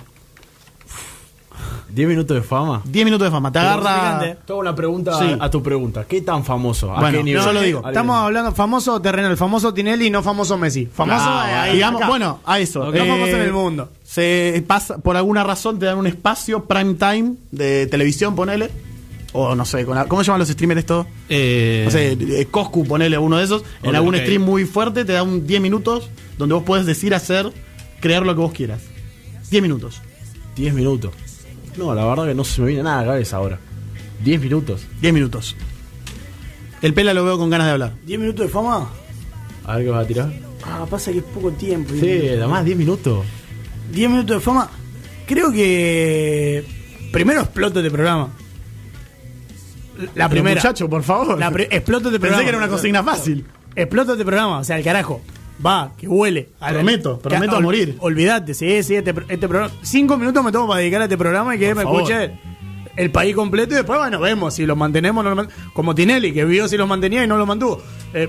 10 1.91 2.07
minutos 2.09 2.37
de 2.37 2.43
fama. 2.43 2.83
10 2.85 3.05
minutos 3.07 3.27
de 3.27 3.31
fama, 3.31 3.51
te 3.51 3.59
agarra... 3.59 4.21
Te 4.21 4.53
hago 4.53 4.61
una 4.61 4.75
pregunta 4.75 5.19
Sí. 5.19 5.35
a 5.41 5.49
tu 5.51 5.63
pregunta. 5.63 6.05
¿Qué 6.05 6.21
tan 6.21 6.45
famoso? 6.45 6.93
¿A 6.95 7.01
Bueno, 7.01 7.19
qué 7.19 7.25
nivel? 7.25 7.43
yo 7.43 7.53
lo 7.53 7.61
digo. 7.63 7.83
Estamos 7.87 8.17
hablando 8.17 8.53
famoso 8.53 9.01
terrenal, 9.01 9.37
famoso 9.39 9.73
Tinelli, 9.73 10.11
no 10.11 10.23
famoso 10.23 10.59
Messi. 10.59 10.85
Famoso 10.87 11.25
Ah, 11.27 11.47
eh, 11.51 11.55
ahí, 11.55 11.73
digamos, 11.75 12.07
bueno, 12.07 12.41
a 12.45 12.59
eso. 12.61 12.87
Ok. 12.89 12.95
No 12.95 13.07
famoso 13.07 13.33
en 13.37 13.41
el 13.43 13.53
mundo. 13.53 13.89
Se 14.05 14.63
pasa, 14.67 14.99
por 14.99 15.17
alguna 15.17 15.43
razón 15.45 15.79
te 15.79 15.87
dan 15.87 15.97
un 15.99 16.07
espacio 16.07 16.65
prime 16.67 16.95
time 16.95 17.35
de 17.51 17.87
televisión, 17.87 18.37
ponele. 18.37 18.71
O 19.33 19.55
no 19.55 19.65
sé, 19.67 19.85
con 19.85 19.95
la- 19.97 20.07
¿cómo 20.07 20.23
se 20.23 20.29
llaman 20.29 20.41
los 20.41 20.49
streamers 20.49 20.79
esto? 20.81 21.07
Eh, 21.29 21.83
No 21.85 21.91
sé, 21.91 22.13
eh, 22.41 22.47
Coscu, 22.51 22.87
ponele 22.87 23.19
uno 23.19 23.37
de 23.39 23.45
esos. 23.45 23.63
en 23.83 23.95
algún 23.95 24.15
stream 24.17 24.43
muy 24.43 24.65
fuerte 24.65 25.05
te 25.05 25.13
da 25.13 25.23
un 25.23 25.47
10 25.47 25.61
minutos 25.61 26.09
donde 26.39 26.55
vos 26.55 26.65
puedes 26.65 26.87
decir, 26.87 27.15
hacer, 27.15 27.53
crear 28.01 28.25
lo 28.25 28.35
que 28.35 28.41
vos 28.41 28.53
quieras. 28.53 28.81
10 29.51 29.63
minutos. 29.63 30.01
10 30.57 30.73
minutos. 30.75 31.13
No, 31.77 31.95
la 31.95 32.05
verdad 32.07 32.27
que 32.27 32.35
no 32.35 32.43
se 32.45 32.61
me 32.63 32.69
viene 32.69 32.83
nada 32.83 32.99
a 32.99 33.03
la 33.03 33.07
cabeza 33.13 33.37
ahora. 33.37 33.59
10 34.25 34.41
minutos. 34.41 34.83
10 35.01 35.13
minutos. 35.15 35.57
El 36.83 36.95
pela 36.95 37.13
lo 37.15 37.25
veo 37.25 37.39
con 37.39 37.51
ganas 37.51 37.67
de 37.67 37.73
hablar. 37.73 37.93
¿10 38.07 38.19
minutos 38.19 38.47
de 38.47 38.53
fama? 38.53 38.89
A 39.65 39.77
ver 39.77 39.85
qué 39.85 39.91
vas 39.91 40.05
a 40.05 40.09
tirar. 40.09 40.33
Ah, 40.65 40.87
pasa 40.89 41.13
que 41.13 41.19
es 41.19 41.25
poco 41.25 41.51
tiempo. 41.53 41.93
Sí, 42.01 42.29
además 42.29 42.65
10 42.65 42.77
minutos. 42.77 43.25
10 43.93 44.11
minutos 44.11 44.37
de 44.37 44.41
fama. 44.41 44.71
Creo 45.27 45.53
que. 45.53 46.65
Primero 47.13 47.41
exploto 47.43 47.81
este 47.81 47.91
programa. 47.91 48.31
La 50.15 50.29
primera. 50.29 50.57
muchacho, 50.61 50.89
por 50.89 51.03
favor. 51.03 51.39
La 51.39 51.49
exploto 51.49 52.09
este 52.09 52.19
Pensé 52.19 52.19
programa. 52.19 52.43
que 52.43 52.49
era 52.49 52.59
una 52.59 52.69
consigna 52.69 53.03
fácil. 53.03 53.45
Exploto 53.75 54.13
este 54.13 54.25
programa, 54.25 54.59
o 54.59 54.65
sea, 54.65 54.77
el 54.79 54.85
carajo. 54.85 55.21
Va, 55.65 55.93
que 55.97 56.07
huele. 56.07 56.51
A 56.61 56.69
Prometo, 56.71 57.19
prometo 57.19 57.57
a 57.57 57.61
morir. 57.61 57.97
Olvídate, 58.01 58.55
sí, 58.55 58.83
sí, 58.83 58.95
este, 58.95 59.13
este 59.29 59.49
programa. 59.49 59.73
Cinco 59.83 60.17
minutos 60.17 60.45
me 60.45 60.53
tomo 60.53 60.69
para 60.69 60.81
dedicar 60.81 61.01
a 61.01 61.05
este 61.05 61.19
programa 61.19 61.57
y 61.57 61.59
que 61.59 61.75
me 61.75 61.83
favor. 61.83 62.03
escuche 62.03 62.39
el 62.97 63.11
país 63.11 63.35
completo 63.35 63.75
y 63.75 63.77
después, 63.79 63.99
bueno, 63.99 64.21
vemos 64.21 64.55
si 64.55 64.67
los 64.67 64.77
mantenemos 64.77 65.21
o 65.25 65.29
no 65.29 65.35
los 65.35 65.47
man- 65.47 65.55
Como 65.73 65.95
Tinelli, 65.95 66.33
que 66.33 66.45
vio 66.45 66.69
si 66.69 66.77
los 66.77 66.89
mantenía 66.89 67.25
y 67.25 67.27
no 67.27 67.37
los 67.37 67.47
mantuvo. 67.47 67.83
Eh, 68.15 68.29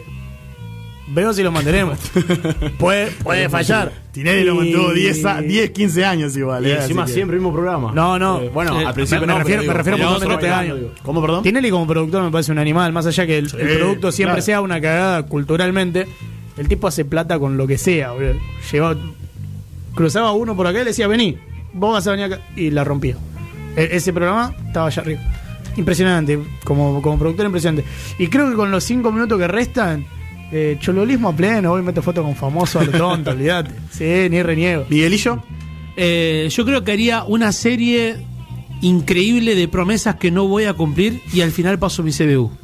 veo 1.10 1.34
si 1.34 1.44
los 1.44 1.52
mantenemos. 1.54 1.98
puede, 2.78 3.08
puede 3.12 3.50
fallar. 3.50 3.92
Tinelli 4.12 4.44
lo 4.44 4.56
mantuvo 4.56 4.94
Y- 4.94 5.00
10, 5.02 5.26
a- 5.26 5.42
10, 5.42 5.72
15 5.72 6.06
años 6.06 6.36
igual. 6.38 6.66
Y 6.66 6.72
eh, 6.72 6.78
encima 6.82 7.06
que- 7.06 7.12
siempre 7.14 7.36
el 7.38 7.42
mismo 7.42 7.54
programa. 7.54 7.92
No, 7.94 8.18
no. 8.20 8.42
Eh, 8.42 8.50
bueno, 8.54 8.80
Eh, 8.80 8.86
al 8.86 8.94
principio 8.94 9.22
me 9.22 9.28
no, 9.28 9.40
refiero- 9.40 9.62
pero 9.62 9.72
me 9.74 9.78
refiero 9.78 9.98
digo, 9.98 10.10
a 10.10 10.34
este 10.34 10.48
año, 10.50 10.56
año. 10.74 10.76
digo. 10.76 10.92
¿Cómo, 11.04 11.22
perdón? 11.22 11.44
Tinelli 11.44 11.70
como 11.70 11.88
productor 11.88 12.24
me 12.24 12.32
parece 12.32 12.52
un 12.52 12.60
animal, 12.60 12.92
más 12.94 13.06
allá 13.06 13.26
que 13.26 13.38
el, 13.38 13.46
el 13.60 13.78
producto 13.78 14.12
siempre 14.12 14.36
claro. 14.36 14.46
sea 14.46 14.62
una 14.62 14.80
cagada 14.82 15.24
culturalmente. 15.24 16.08
El 16.58 16.68
tipo 16.68 16.88
hace 16.88 17.06
plata 17.06 17.40
con 17.40 17.56
lo 17.58 17.66
que 17.68 17.78
sea, 17.78 18.12
boludo. 18.12 18.34
Llevaba, 18.72 18.98
cruzaba 19.96 20.32
uno 20.34 20.56
por 20.56 20.68
acá 20.68 20.80
y 20.80 20.84
le 20.84 20.90
decía, 20.90 21.08
vení, 21.08 21.38
vos 21.74 21.94
vas 21.94 22.08
a 22.08 22.12
venir 22.12 22.26
acá. 22.26 22.40
Y 22.56 22.70
la 22.72 22.84
rompía. 22.84 23.16
E- 23.76 23.90
ese 23.94 24.12
programa 24.14 24.54
estaba 24.68 24.88
allá 24.88 25.02
arriba. 25.02 25.22
Impresionante, 25.78 26.40
como, 26.66 27.02
como 27.02 27.18
productor 27.18 27.46
impresionante. 27.46 27.86
Y 28.18 28.28
creo 28.28 28.50
que 28.50 28.56
con 28.56 28.72
los 28.72 28.84
cinco 28.84 29.12
minutos 29.12 29.40
que 29.40 29.48
restan, 29.48 30.06
eh, 30.52 30.78
chololismo 30.80 31.30
a 31.30 31.36
pleno, 31.36 31.72
hoy 31.74 31.82
meto 31.82 32.02
foto 32.02 32.24
con 32.24 32.36
famoso 32.36 32.80
a 32.80 32.84
lo 32.84 32.92
tonto, 32.92 33.32
olvídate. 33.38 33.72
Sí, 33.92 34.30
ni 34.30 34.42
reniego. 34.44 34.86
Miguelillo. 34.90 35.44
eh, 35.98 36.48
yo 36.52 36.66
creo 36.66 36.84
que 36.84 36.92
haría 36.92 37.24
una 37.24 37.52
serie 37.52 38.18
increíble 38.82 39.56
de 39.56 39.68
promesas 39.68 40.16
que 40.16 40.32
no 40.32 40.48
voy 40.48 40.64
a 40.66 40.74
cumplir 40.74 41.22
y 41.34 41.42
al 41.42 41.52
final 41.52 41.78
paso 41.80 42.02
mi 42.04 42.12
CBU. 42.12 42.50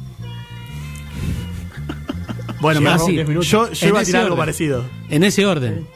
Bueno, 2.60 2.80
me- 2.80 2.90
así. 2.90 3.16
yo, 3.42 3.70
yo 3.70 3.88
iba 3.88 4.00
a 4.00 4.04
tirar 4.04 4.22
algo 4.24 4.36
parecido. 4.36 4.84
En 5.10 5.22
ese 5.24 5.44
orden. 5.44 5.86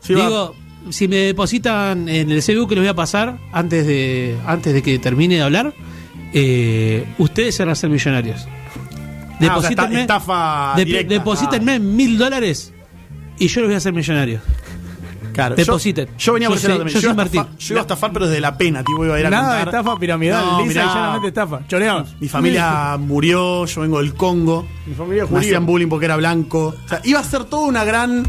Sí. 0.00 0.14
Digo, 0.14 0.54
si 0.90 1.08
me 1.08 1.16
depositan 1.16 2.08
en 2.08 2.30
el 2.30 2.40
CBU 2.42 2.68
que 2.68 2.74
les 2.76 2.82
voy 2.82 2.88
a 2.88 2.94
pasar 2.94 3.38
antes 3.52 3.86
de 3.86 4.36
antes 4.46 4.72
de 4.74 4.82
que 4.82 4.98
termine 5.00 5.36
de 5.36 5.42
hablar, 5.42 5.74
eh, 6.32 7.04
ustedes 7.18 7.58
van 7.58 7.70
a 7.70 7.74
ser 7.74 7.90
millonarios. 7.90 8.46
Ah, 9.40 9.56
o 9.56 9.60
sea, 9.60 9.70
esta- 9.70 10.00
estafa 10.00 10.74
directa. 10.76 11.14
deposítenme 11.14 11.78
mil 11.78 12.16
dólares 12.18 12.72
y 13.38 13.48
yo 13.48 13.60
los 13.60 13.68
voy 13.68 13.74
a 13.74 13.78
hacer 13.78 13.92
millonarios. 13.92 14.42
Claro, 15.32 15.56
Depositen. 15.56 16.06
Yo, 16.16 16.26
yo 16.26 16.32
venía 16.34 16.48
por 16.48 16.58
ese 16.58 16.68
lado 16.68 16.80
también. 16.80 16.94
yo 16.94 17.00
iba 17.00 17.10
a 17.10 17.14
invertir. 17.14 17.40
estafar, 17.40 17.58
yo 17.58 17.74
iba 17.74 17.80
a 17.80 17.82
estafar, 17.82 18.12
pero 18.12 18.28
desde 18.28 18.40
la 18.40 18.56
pena, 18.56 18.84
tipo, 18.84 19.04
iba 19.04 19.16
a 19.16 19.20
ir 19.20 19.26
a 19.26 19.30
Nada 19.30 19.56
de 19.56 19.62
estafa 19.64 19.98
piramidal, 19.98 20.44
No, 20.46 20.58
lisa 20.60 20.68
mirá, 20.68 20.84
y 20.84 20.86
llanamente 20.86 21.28
estafa. 21.28 21.66
Choreamos. 21.66 22.14
Mi 22.20 22.28
familia 22.28 22.96
murió, 23.00 23.64
yo 23.66 23.80
vengo 23.80 23.98
del 23.98 24.14
Congo. 24.14 24.64
Mi 24.86 24.94
familia 24.94 25.26
judía. 25.26 25.40
hacían 25.40 25.66
bullying 25.66 25.88
porque 25.88 26.04
era 26.06 26.14
blanco. 26.16 26.76
O 26.84 26.88
sea, 26.88 27.00
iba 27.02 27.18
a 27.18 27.24
ser 27.24 27.44
toda 27.46 27.66
una 27.66 27.82
gran 27.82 28.22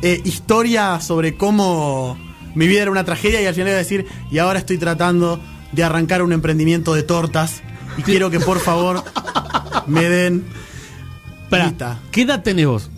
eh, 0.00 0.18
historia 0.24 0.98
sobre 1.00 1.36
cómo 1.36 2.16
mi 2.54 2.66
vida 2.66 2.80
era 2.82 2.90
una 2.90 3.04
tragedia 3.04 3.42
y 3.42 3.44
al 3.46 3.52
final 3.52 3.68
iba 3.68 3.76
a 3.76 3.78
decir, 3.78 4.06
y 4.30 4.38
ahora 4.38 4.58
estoy 4.58 4.78
tratando 4.78 5.38
de 5.72 5.84
arrancar 5.84 6.22
un 6.22 6.32
emprendimiento 6.32 6.94
de 6.94 7.02
tortas 7.02 7.62
y 7.96 8.02
quiero 8.02 8.30
que 8.30 8.40
por 8.40 8.60
favor 8.60 9.02
me 9.86 10.08
den... 10.08 10.44
Pará, 11.50 11.68
Lista. 11.68 12.00
¿qué 12.10 12.22
edad 12.22 12.42
tenés 12.42 12.66
vos? 12.66 12.90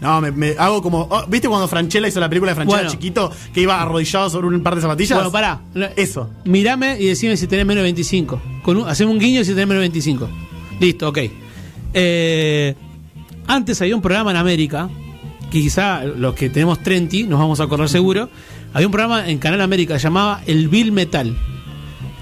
No, 0.00 0.20
me, 0.20 0.30
me 0.30 0.54
hago 0.58 0.80
como... 0.80 1.08
oh, 1.10 1.26
¿Viste 1.26 1.48
cuando 1.48 1.66
Franchella 1.68 2.08
hizo 2.08 2.20
la 2.20 2.28
película 2.28 2.52
de 2.52 2.54
Franchella 2.56 2.82
Bueno. 2.82 2.90
chiquito 2.90 3.30
que 3.52 3.60
iba 3.60 3.80
arrodillado 3.80 4.30
sobre 4.30 4.46
un 4.46 4.62
par 4.62 4.76
de 4.76 4.80
zapatillas? 4.80 5.16
Bueno, 5.16 5.32
pará. 5.32 5.60
Eso. 5.96 6.30
Mirame 6.44 6.98
y 7.00 7.06
decime 7.06 7.36
si 7.36 7.46
tenés 7.46 7.66
menos 7.66 7.80
de 7.80 7.88
25. 7.88 8.40
Con 8.62 8.76
un, 8.78 8.88
haceme 8.88 9.10
un 9.10 9.18
guiño 9.18 9.42
si 9.44 9.50
tenés 9.50 9.66
menos 9.66 9.80
de 9.80 9.88
25. 9.88 10.28
Listo, 10.80 11.08
ok. 11.08 11.18
Eh, 11.94 12.74
antes 13.46 13.80
había 13.80 13.96
un 13.96 14.02
programa 14.02 14.30
en 14.30 14.36
América, 14.36 14.88
que 15.50 15.60
quizá 15.60 16.04
los 16.04 16.34
que 16.34 16.48
tenemos 16.50 16.80
30 16.82 17.28
nos 17.28 17.38
vamos 17.38 17.60
a 17.60 17.64
acordar 17.64 17.88
seguro. 17.88 18.30
Había 18.72 18.86
un 18.86 18.92
programa 18.92 19.28
en 19.28 19.38
Canal 19.38 19.60
América 19.62 19.94
que 19.94 20.00
llamaba 20.00 20.42
El 20.46 20.68
Bill 20.68 20.92
Metal, 20.92 21.36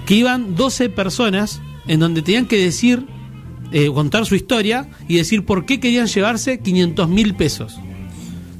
que 0.05 0.15
iban 0.15 0.55
12 0.55 0.89
personas 0.89 1.61
en 1.87 1.99
donde 1.99 2.21
tenían 2.21 2.45
que 2.45 2.57
decir, 2.57 3.05
eh, 3.71 3.89
contar 3.93 4.25
su 4.25 4.35
historia 4.35 4.87
y 5.07 5.17
decir 5.17 5.45
por 5.45 5.65
qué 5.65 5.79
querían 5.79 6.07
llevarse 6.07 6.59
500 6.59 7.09
mil 7.09 7.35
pesos. 7.35 7.77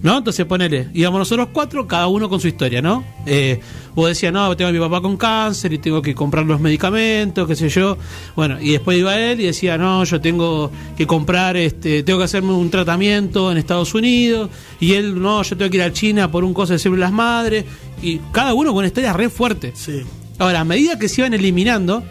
¿No? 0.03 0.19
Entonces 0.19 0.45
ponele, 0.45 0.89
íbamos 0.93 1.19
nosotros 1.19 1.49
cuatro, 1.51 1.87
cada 1.87 2.07
uno 2.07 2.29
con 2.29 2.39
su 2.39 2.47
historia, 2.47 2.83
¿no? 2.83 3.03
Eh, 3.25 3.59
vos 3.95 4.09
decías, 4.09 4.31
no, 4.31 4.55
tengo 4.55 4.69
a 4.69 4.71
mi 4.71 4.79
papá 4.79 5.01
con 5.01 5.17
cáncer 5.17 5.73
y 5.73 5.79
tengo 5.79 6.03
que 6.03 6.13
comprar 6.13 6.45
los 6.45 6.61
medicamentos, 6.61 7.47
qué 7.47 7.55
sé 7.55 7.67
yo. 7.69 7.97
Bueno, 8.35 8.61
y 8.61 8.73
después 8.73 8.99
iba 8.99 9.19
él 9.19 9.41
y 9.41 9.45
decía, 9.45 9.75
no, 9.77 10.03
yo 10.03 10.21
tengo 10.21 10.71
que 10.95 11.07
comprar, 11.07 11.57
este, 11.57 12.03
tengo 12.03 12.19
que 12.19 12.25
hacerme 12.25 12.53
un 12.53 12.69
tratamiento 12.69 13.51
en 13.51 13.57
Estados 13.57 13.95
Unidos. 13.95 14.51
Y 14.79 14.93
él, 14.93 15.19
no, 15.19 15.41
yo 15.41 15.57
tengo 15.57 15.71
que 15.71 15.77
ir 15.77 15.83
a 15.83 15.91
China 15.91 16.29
por 16.29 16.43
un 16.43 16.53
coso 16.53 16.73
de 16.73 16.79
células 16.79 17.11
madre. 17.11 17.65
Y 18.01 18.19
cada 18.31 18.53
uno 18.53 18.69
con 18.69 18.77
una 18.77 18.87
historia 18.87 19.13
re 19.13 19.29
fuerte. 19.29 19.73
Sí. 19.75 20.03
Ahora, 20.37 20.59
a 20.59 20.63
medida 20.63 20.99
que 20.99 21.09
se 21.09 21.21
iban 21.21 21.33
eliminando, 21.33 22.03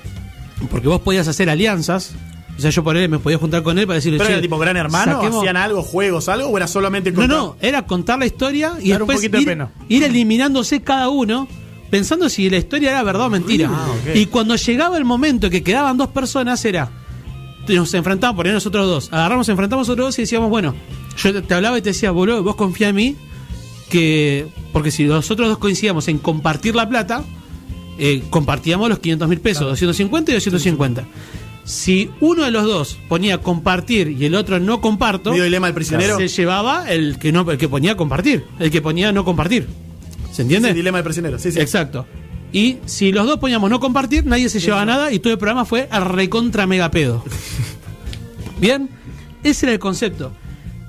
porque 0.69 0.89
vos 0.89 1.01
podías 1.01 1.27
hacer 1.29 1.49
alianzas, 1.51 2.13
o 2.57 2.61
sea, 2.61 2.71
yo 2.71 2.83
por 2.85 2.97
él 2.97 3.09
me 3.09 3.19
podía 3.19 3.39
juntar 3.39 3.63
con 3.63 3.79
él 3.79 3.87
para 3.87 3.97
decirle, 3.97 4.19
¿Pero 4.19 4.29
"Che, 4.29 4.33
era 4.35 4.43
tipo 4.43 4.59
gran 4.59 4.77
hermano? 4.77 5.13
saquemos- 5.21 5.41
¿Hacían 5.41 5.57
algo, 5.57 5.83
juegos, 5.83 6.29
algo? 6.29 6.49
¿O 6.49 6.57
era 6.57 6.67
solamente 6.67 7.11
No, 7.11 7.17
contar- 7.21 7.37
no, 7.37 7.57
era 7.61 7.83
contar 7.87 8.19
la 8.19 8.27
historia 8.27 8.73
y 8.81 8.91
Dar 8.91 9.03
un 9.03 9.09
después 9.09 9.19
poquito 9.19 9.37
de 9.37 9.43
ir, 9.43 9.49
pena. 9.49 9.71
ir 9.89 10.03
eliminándose 10.05 10.81
cada 10.83 11.09
uno, 11.11 11.47
pensando 11.91 12.29
si 12.29 12.49
la 12.51 12.57
historia 12.57 12.91
era 12.91 13.03
verdad 13.03 13.27
o 13.27 13.31
mentira. 13.31 13.69
Ah. 13.71 13.89
Y 14.15 14.27
cuando 14.27 14.57
llegaba 14.57 14.97
el 14.97 15.05
momento 15.05 15.51
que 15.51 15.63
quedaban 15.63 15.97
dos 15.97 16.09
personas, 16.09 16.65
era. 16.65 16.91
Nos 17.69 17.93
enfrentábamos, 17.95 18.37
por 18.37 18.47
ahí 18.47 18.53
nosotros 18.53 18.87
dos. 18.87 19.13
Agarramos, 19.13 19.49
enfrentamos 19.49 19.87
nosotros 19.89 20.07
dos 20.09 20.19
y 20.19 20.23
decíamos, 20.23 20.49
bueno, 20.51 20.75
yo 21.19 21.33
te- 21.33 21.43
te 21.43 21.53
hablaba 21.55 21.77
y 21.79 21.83
te 21.83 21.91
decía, 21.91 22.11
boludo, 22.13 22.43
vos 22.45 22.55
confía 22.57 22.89
en 22.91 22.95
mí, 22.95 23.17
que. 23.91 24.47
Porque 24.73 24.91
si 24.91 25.05
nosotros 25.05 25.49
dos 25.49 25.59
coincidíamos 25.59 26.07
en 26.09 26.19
compartir 26.19 26.75
la 26.75 26.89
plata, 26.89 27.25
eh, 27.99 28.23
compartíamos 28.31 28.89
los 28.89 28.99
500 28.99 29.29
mil 29.29 29.41
pesos, 29.41 29.67
250 29.67 30.31
y 30.31 30.35
250. 30.35 31.05
Si 31.65 32.11
uno 32.21 32.45
de 32.45 32.51
los 32.53 32.65
dos 32.65 32.99
ponía 33.09 33.39
compartir 33.39 34.09
y 34.09 34.25
el 34.25 34.35
otro 34.37 34.61
no 34.61 34.81
comparto, 34.81 35.31
Medio 35.31 35.45
dilema 35.45 35.67
del 35.67 35.75
prisionero. 35.75 36.17
se 36.17 36.29
llevaba 36.29 36.89
el 36.91 37.19
que 37.19 37.33
no 37.33 37.51
el 37.51 37.59
que 37.59 37.69
ponía 37.69 37.97
compartir, 37.97 38.45
el 38.61 38.71
que 38.71 38.81
ponía 38.81 39.11
no 39.11 39.25
compartir. 39.25 39.67
¿Se 40.33 40.43
entiende? 40.43 40.69
Sí, 40.69 40.75
dilema 40.75 40.99
del 40.99 41.05
prisionero, 41.05 41.39
sí, 41.39 41.51
sí. 41.51 41.59
Exacto. 41.59 42.07
Y 42.53 42.79
si 42.87 43.11
los 43.11 43.27
dos 43.27 43.39
poníamos 43.39 43.69
no 43.69 43.81
compartir, 43.81 44.25
nadie 44.27 44.49
se 44.49 44.61
llevaba 44.61 44.85
nada 44.85 45.13
y 45.13 45.19
todo 45.19 45.33
el 45.33 45.39
programa 45.39 45.65
fue 45.65 45.89
al 45.91 46.05
recontra 46.05 46.67
mega 46.67 46.91
pedo. 46.91 47.25
Bien, 48.61 48.89
ese 49.43 49.67
era 49.67 49.73
el 49.73 49.79
concepto. 49.79 50.33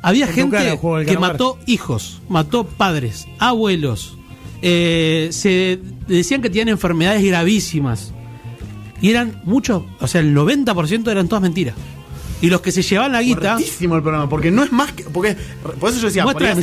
Había 0.02 0.28
gente 0.28 0.80
que 1.06 1.18
mató 1.18 1.58
hijos, 1.66 2.22
mató 2.30 2.66
padres, 2.66 3.28
abuelos. 3.40 4.17
Eh, 4.62 5.30
se 5.32 5.80
decían 6.08 6.42
que 6.42 6.50
tenían 6.50 6.70
enfermedades 6.70 7.24
gravísimas. 7.24 8.14
Y 9.02 9.12
eran 9.12 9.42
muchos, 9.44 9.84
o 10.00 10.08
sea, 10.08 10.22
el 10.22 10.36
90% 10.36 11.12
eran 11.12 11.28
todas 11.28 11.42
mentiras. 11.44 11.76
Y 12.40 12.52
los 12.52 12.62
que 12.62 12.72
se 12.72 12.84
llevaban 12.84 13.14
la 13.14 13.22
guita. 13.24 13.54
Fuertísimo 13.56 13.96
el 13.96 14.04
programa, 14.04 14.30
porque 14.30 14.52
no 14.52 14.64
es 14.64 14.72
más 14.72 14.92
que. 14.92 15.04
Porque, 15.06 15.36
por 15.80 15.90
eso 15.90 16.00
yo 16.00 16.06
decía, 16.06 16.24
Muestra 16.24 16.54
la 16.54 16.62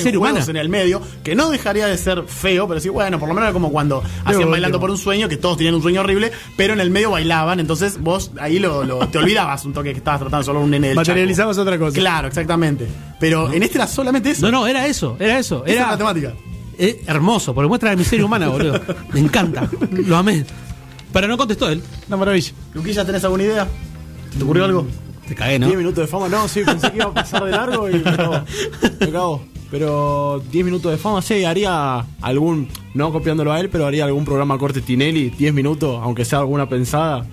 en 0.48 0.56
el 0.56 0.68
medio, 0.68 1.02
que 1.24 1.34
no 1.34 1.50
dejaría 1.50 1.88
de 1.88 1.96
ser 1.98 2.22
feo, 2.28 2.68
pero 2.68 2.78
sí, 2.78 2.88
bueno, 2.90 3.18
por 3.18 3.28
lo 3.28 3.34
menos 3.34 3.48
era 3.48 3.52
como 3.52 3.72
cuando 3.72 4.00
hacían 4.24 4.48
bailando 4.52 4.78
por 4.78 4.90
un 4.90 4.98
sueño, 4.98 5.28
que 5.28 5.36
todos 5.36 5.56
tenían 5.56 5.74
un 5.74 5.82
sueño 5.82 6.02
horrible, 6.02 6.30
pero 6.56 6.74
en 6.74 6.80
el 6.80 6.90
medio 6.90 7.10
bailaban, 7.10 7.58
entonces 7.58 8.00
vos 8.00 8.30
ahí 8.38 8.60
lo, 8.60 8.84
lo- 8.84 9.08
te 9.08 9.18
olvidabas 9.18 9.64
un 9.64 9.72
toque 9.72 9.90
que 9.90 9.98
estabas 9.98 10.20
tratando 10.20 10.44
solo 10.44 10.60
un 10.60 10.70
nene 10.70 10.88
del 10.88 10.96
Materializabas 10.96 11.56
Chaco. 11.56 11.62
otra 11.68 11.78
cosa. 11.78 11.98
Claro, 11.98 12.28
exactamente. 12.28 12.86
Pero 13.18 13.52
en 13.52 13.64
este 13.64 13.78
era 13.78 13.88
solamente 13.88 14.30
eso. 14.30 14.46
No, 14.46 14.52
no, 14.52 14.66
era 14.68 14.86
eso, 14.86 15.16
era 15.18 15.40
eso. 15.40 15.64
Esa 15.66 15.72
Era 15.72 15.82
era 15.82 15.90
la 15.90 15.98
temática. 15.98 16.34
Eh, 16.78 17.02
hermoso, 17.06 17.54
porque 17.54 17.68
muestra 17.68 17.90
la 17.90 17.96
miseria 17.96 18.24
humana, 18.24 18.48
boludo. 18.48 18.80
Me 19.12 19.20
encanta. 19.20 19.68
Lo 19.90 20.16
amé. 20.16 20.44
Pero 21.12 21.28
no 21.28 21.36
contestó 21.36 21.68
él. 21.68 21.82
Una 22.08 22.16
maravilla. 22.16 22.52
Luquilla, 22.74 23.04
¿tenés 23.04 23.22
alguna 23.24 23.42
idea? 23.44 23.68
¿Se 24.32 24.38
¿Te 24.38 24.44
ocurrió 24.44 24.64
algo? 24.64 24.86
Te 25.28 25.34
cagué, 25.34 25.58
¿no? 25.58 25.66
10 25.66 25.78
minutos 25.78 26.02
de 26.02 26.06
fama, 26.06 26.28
no, 26.28 26.46
sí, 26.48 26.62
pensé 26.66 26.90
que 26.90 26.96
iba 26.98 27.06
a 27.06 27.14
pasar 27.14 27.44
de 27.44 27.50
largo 27.52 27.88
y 27.88 27.94
me 27.94 28.02
cagó. 28.02 28.42
Me 29.00 29.10
cagó. 29.10 29.44
Pero 29.70 30.42
10 30.52 30.64
minutos 30.66 30.92
de 30.92 30.98
fama, 30.98 31.22
sí, 31.22 31.44
haría 31.44 32.04
algún, 32.20 32.68
no 32.92 33.10
copiándolo 33.10 33.50
a 33.52 33.58
él, 33.58 33.70
pero 33.70 33.86
haría 33.86 34.04
algún 34.04 34.24
programa 34.24 34.58
corte 34.58 34.80
Tinelli, 34.82 35.30
10 35.30 35.54
minutos, 35.54 35.98
aunque 36.02 36.24
sea 36.24 36.40
alguna 36.40 36.68
pensada, 36.68 37.24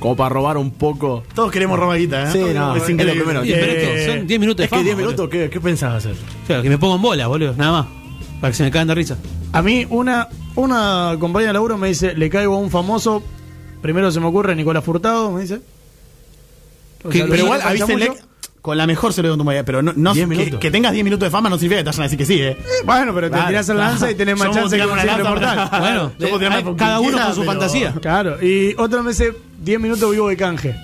como 0.00 0.16
para 0.16 0.30
robar 0.30 0.56
un 0.56 0.70
poco. 0.70 1.22
Todos 1.34 1.52
queremos 1.52 1.78
robaguita, 1.78 2.24
¿eh? 2.24 2.32
Sí, 2.32 2.38
no, 2.54 2.74
es 2.74 2.82
es 2.84 2.88
increíble. 2.90 3.14
lo 3.16 3.24
primero. 3.24 3.44
Y, 3.44 3.50
pero 3.52 3.72
Eh, 3.72 4.00
esto 4.00 4.12
son 4.16 4.26
10 4.26 4.40
minutos 4.40 4.56
de 4.58 4.64
Es 4.64 4.70
que 4.70 4.76
fama, 4.76 4.84
10 4.84 4.96
minutos, 4.96 5.28
¿qué, 5.28 5.50
qué 5.50 5.60
pensás 5.60 5.94
hacer? 5.94 6.12
O 6.44 6.46
sea, 6.46 6.62
que 6.62 6.70
me 6.70 6.78
pongo 6.78 6.96
en 6.96 7.02
bola, 7.02 7.26
boludo, 7.26 7.54
nada 7.56 7.72
más. 7.82 7.86
Para 8.40 8.50
que 8.52 8.56
se 8.56 8.62
me 8.64 8.70
caigan 8.70 8.88
de 8.88 8.94
risa. 8.94 9.16
A 9.52 9.62
mí, 9.62 9.86
una, 9.90 10.28
una 10.54 11.16
compañía 11.18 11.48
de 11.48 11.52
laburo 11.54 11.76
me 11.76 11.88
dice, 11.88 12.14
le 12.14 12.30
caigo 12.30 12.54
a 12.54 12.58
un 12.58 12.70
famoso. 12.70 13.22
Primero 13.82 14.10
se 14.10 14.20
me 14.20 14.26
ocurre 14.26 14.54
Nicolás 14.54 14.84
Furtado, 14.84 15.30
me 15.30 15.42
dice. 15.42 15.60
O 17.04 17.08
Que- 17.08 17.18
sea, 17.18 17.26
Pero 17.28 17.44
igual, 17.44 17.60
avísenle 17.62 18.12
con 18.60 18.76
la 18.76 18.86
mejor 18.86 19.14
se 19.14 19.22
lo 19.22 19.34
doy 19.34 19.40
un 19.40 19.64
pero 19.64 19.80
no, 19.80 19.94
no 19.96 20.12
10 20.12 20.58
que, 20.58 20.70
tengas 20.70 20.92
10 20.92 21.02
minutos 21.02 21.26
de 21.26 21.30
fama 21.30 21.48
no 21.48 21.56
significa 21.56 21.78
que 21.78 21.84
te 21.84 21.88
vayan 21.88 22.00
a 22.02 22.04
decir 22.04 22.18
que 22.18 22.26
sí, 22.26 22.40
¿eh? 22.42 22.58
Bueno, 22.84 23.14
pero 23.14 23.30
te 23.30 23.38
tirás 23.46 23.68
el 23.70 23.78
lanza 23.78 24.10
y 24.10 24.14
tenés 24.14 24.38
más 24.38 24.50
chance 24.50 24.76
que 24.76 24.84
una 24.84 25.02
lanza, 25.04 25.28
portal. 25.30 25.70
Bueno, 25.80 26.12
eh, 26.18 26.38
tirarme 26.38 26.56
hay- 26.70 26.76
cada 26.76 27.00
uno 27.00 27.18
con 27.24 27.34
su 27.34 27.44
fantasía. 27.44 27.92
Claro, 28.02 28.42
y 28.44 28.74
otro 28.76 29.02
me 29.02 29.10
dice 29.12 29.32
10 29.62 29.80
minutos 29.80 30.10
vivo 30.10 30.28
de 30.28 30.36
canje. 30.36 30.76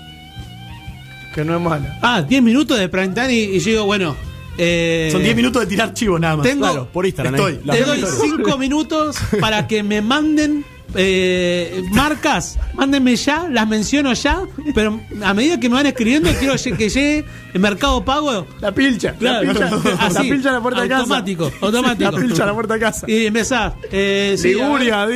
Que 1.35 1.45
no 1.45 1.55
es 1.55 1.61
mala. 1.61 1.99
Ah, 2.01 2.23
10 2.23 2.43
minutos 2.43 2.79
de 2.79 2.89
prime 2.89 3.09
time 3.09 3.31
y, 3.35 3.57
y 3.57 3.59
yo 3.61 3.71
digo, 3.73 3.85
bueno. 3.85 4.17
Eh, 4.59 5.09
Son 5.13 5.23
10 5.23 5.37
minutos 5.37 5.63
de 5.63 5.67
tirar 5.67 5.93
chivos 5.95 6.21
nada 6.21 6.37
más. 6.37 6.47
Tengo- 6.47 6.67
Claro, 6.67 6.89
Por 6.93 7.07
Instagram, 7.07 7.35
Estoy. 7.35 7.55
Te 7.57 7.85
doy 7.85 7.99
historia. 8.01 8.37
5 8.39 8.59
minutos 8.59 9.17
para 9.41 9.67
que 9.67 9.83
me 9.83 10.01
manden 10.03 10.65
eh, 10.95 11.83
marcas. 11.91 12.59
Mándenme 12.75 13.17
ya, 13.17 13.49
las 13.51 13.69
menciono 13.69 14.13
ya. 14.15 14.43
Pero 14.75 15.01
a 15.23 15.35
medida 15.35 15.59
que 15.61 15.69
me 15.69 15.75
van 15.75 15.87
escribiendo, 15.87 16.31
quiero 16.39 16.55
que 16.55 16.89
llegue 16.89 17.25
el 17.53 17.61
mercado 17.61 18.05
pago. 18.05 18.47
La 18.61 18.73
pilcha. 18.73 19.13
Claro, 19.15 19.43
la 19.45 19.53
pilcha, 19.53 19.71
así, 20.01 20.15
la 20.15 20.23
pilcha 20.23 20.49
a 20.51 20.53
la 20.53 20.61
puerta 20.63 20.83
de 20.83 20.89
casa. 20.89 21.01
automático, 21.03 21.51
automático. 21.61 22.11
La 22.13 22.19
pilcha 22.19 22.43
a 22.45 22.47
la 22.47 22.55
puerta 22.55 22.75
de 22.75 22.81
casa. 22.81 23.07
Y 23.11 23.27
empezás. 23.27 23.75
Eh, 23.91 24.37
sí, 24.39 24.55
Liguria. 24.55 25.07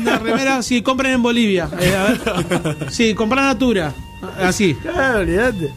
Una 0.00 0.18
remera, 0.18 0.62
sí, 0.62 0.82
compren 0.82 1.12
en 1.12 1.22
Bolivia. 1.22 1.68
Eh, 1.80 1.94
a 1.96 2.04
ver. 2.04 2.90
Sí, 2.90 3.14
compran 3.14 3.46
Natura. 3.46 3.94
Así. 4.40 4.74
Claro, 4.74 5.20
olvidate. 5.20 5.72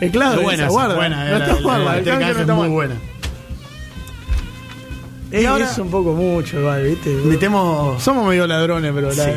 Es 0.00 0.10
claro, 0.10 0.38
Es 0.38 0.42
buena 0.42 0.62
esa, 0.64 0.72
guarda. 0.72 0.94
Buena, 0.96 1.16
no 1.16 1.36
eh, 1.36 1.38
está 1.38 1.78
la- 1.78 1.98
el 1.98 2.04
canje 2.04 2.32
no 2.34 2.40
está 2.40 2.54
muy 2.54 2.62
mal. 2.64 2.70
buena. 2.70 2.94
Es, 5.30 5.42
Y 5.42 5.46
ahora- 5.46 5.68
es 5.70 5.78
un 5.78 5.90
poco 5.90 6.12
mucho, 6.12 6.60
igual, 6.60 6.84
¿viste? 6.84 7.10
Metemos. 7.24 8.00
Somos 8.02 8.28
medio 8.28 8.46
ladrones, 8.46 8.92
pero 8.94 9.08
la, 9.12 9.24
Sí, 9.24 9.32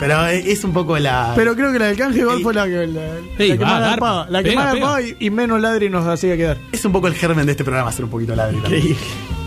pero 0.00 0.26
es 0.26 0.64
un 0.64 0.72
poco 0.72 0.98
la. 0.98 1.32
Pero 1.36 1.54
creo 1.54 1.72
que 1.72 1.78
la 1.78 1.86
del 1.86 1.96
canje 1.96 2.20
igual 2.20 2.40
fue 2.42 2.52
la 2.52 2.64
que, 2.66 2.86
la, 2.88 3.00
Sí, 3.38 3.48
la 3.48 3.56
que 3.58 3.64
va, 3.64 3.70
más 3.70 3.80
garpa. 3.80 3.88
garpaba. 3.90 4.26
La 4.28 4.42
que 4.42 4.56
más 4.56 5.02
y, 5.04 5.26
y 5.26 5.30
menos 5.30 5.60
ladri 5.60 5.88
nos 5.88 6.04
hacía 6.06 6.36
quedar. 6.36 6.58
es 6.72 6.84
un 6.84 6.90
poco 6.92 7.06
el 7.06 7.14
germen 7.14 7.46
de 7.46 7.52
este 7.52 7.62
programa, 7.62 7.92
ser 7.92 8.06
un 8.06 8.10
poquito 8.10 8.34
ladri 8.34 8.56
también. 8.58 8.96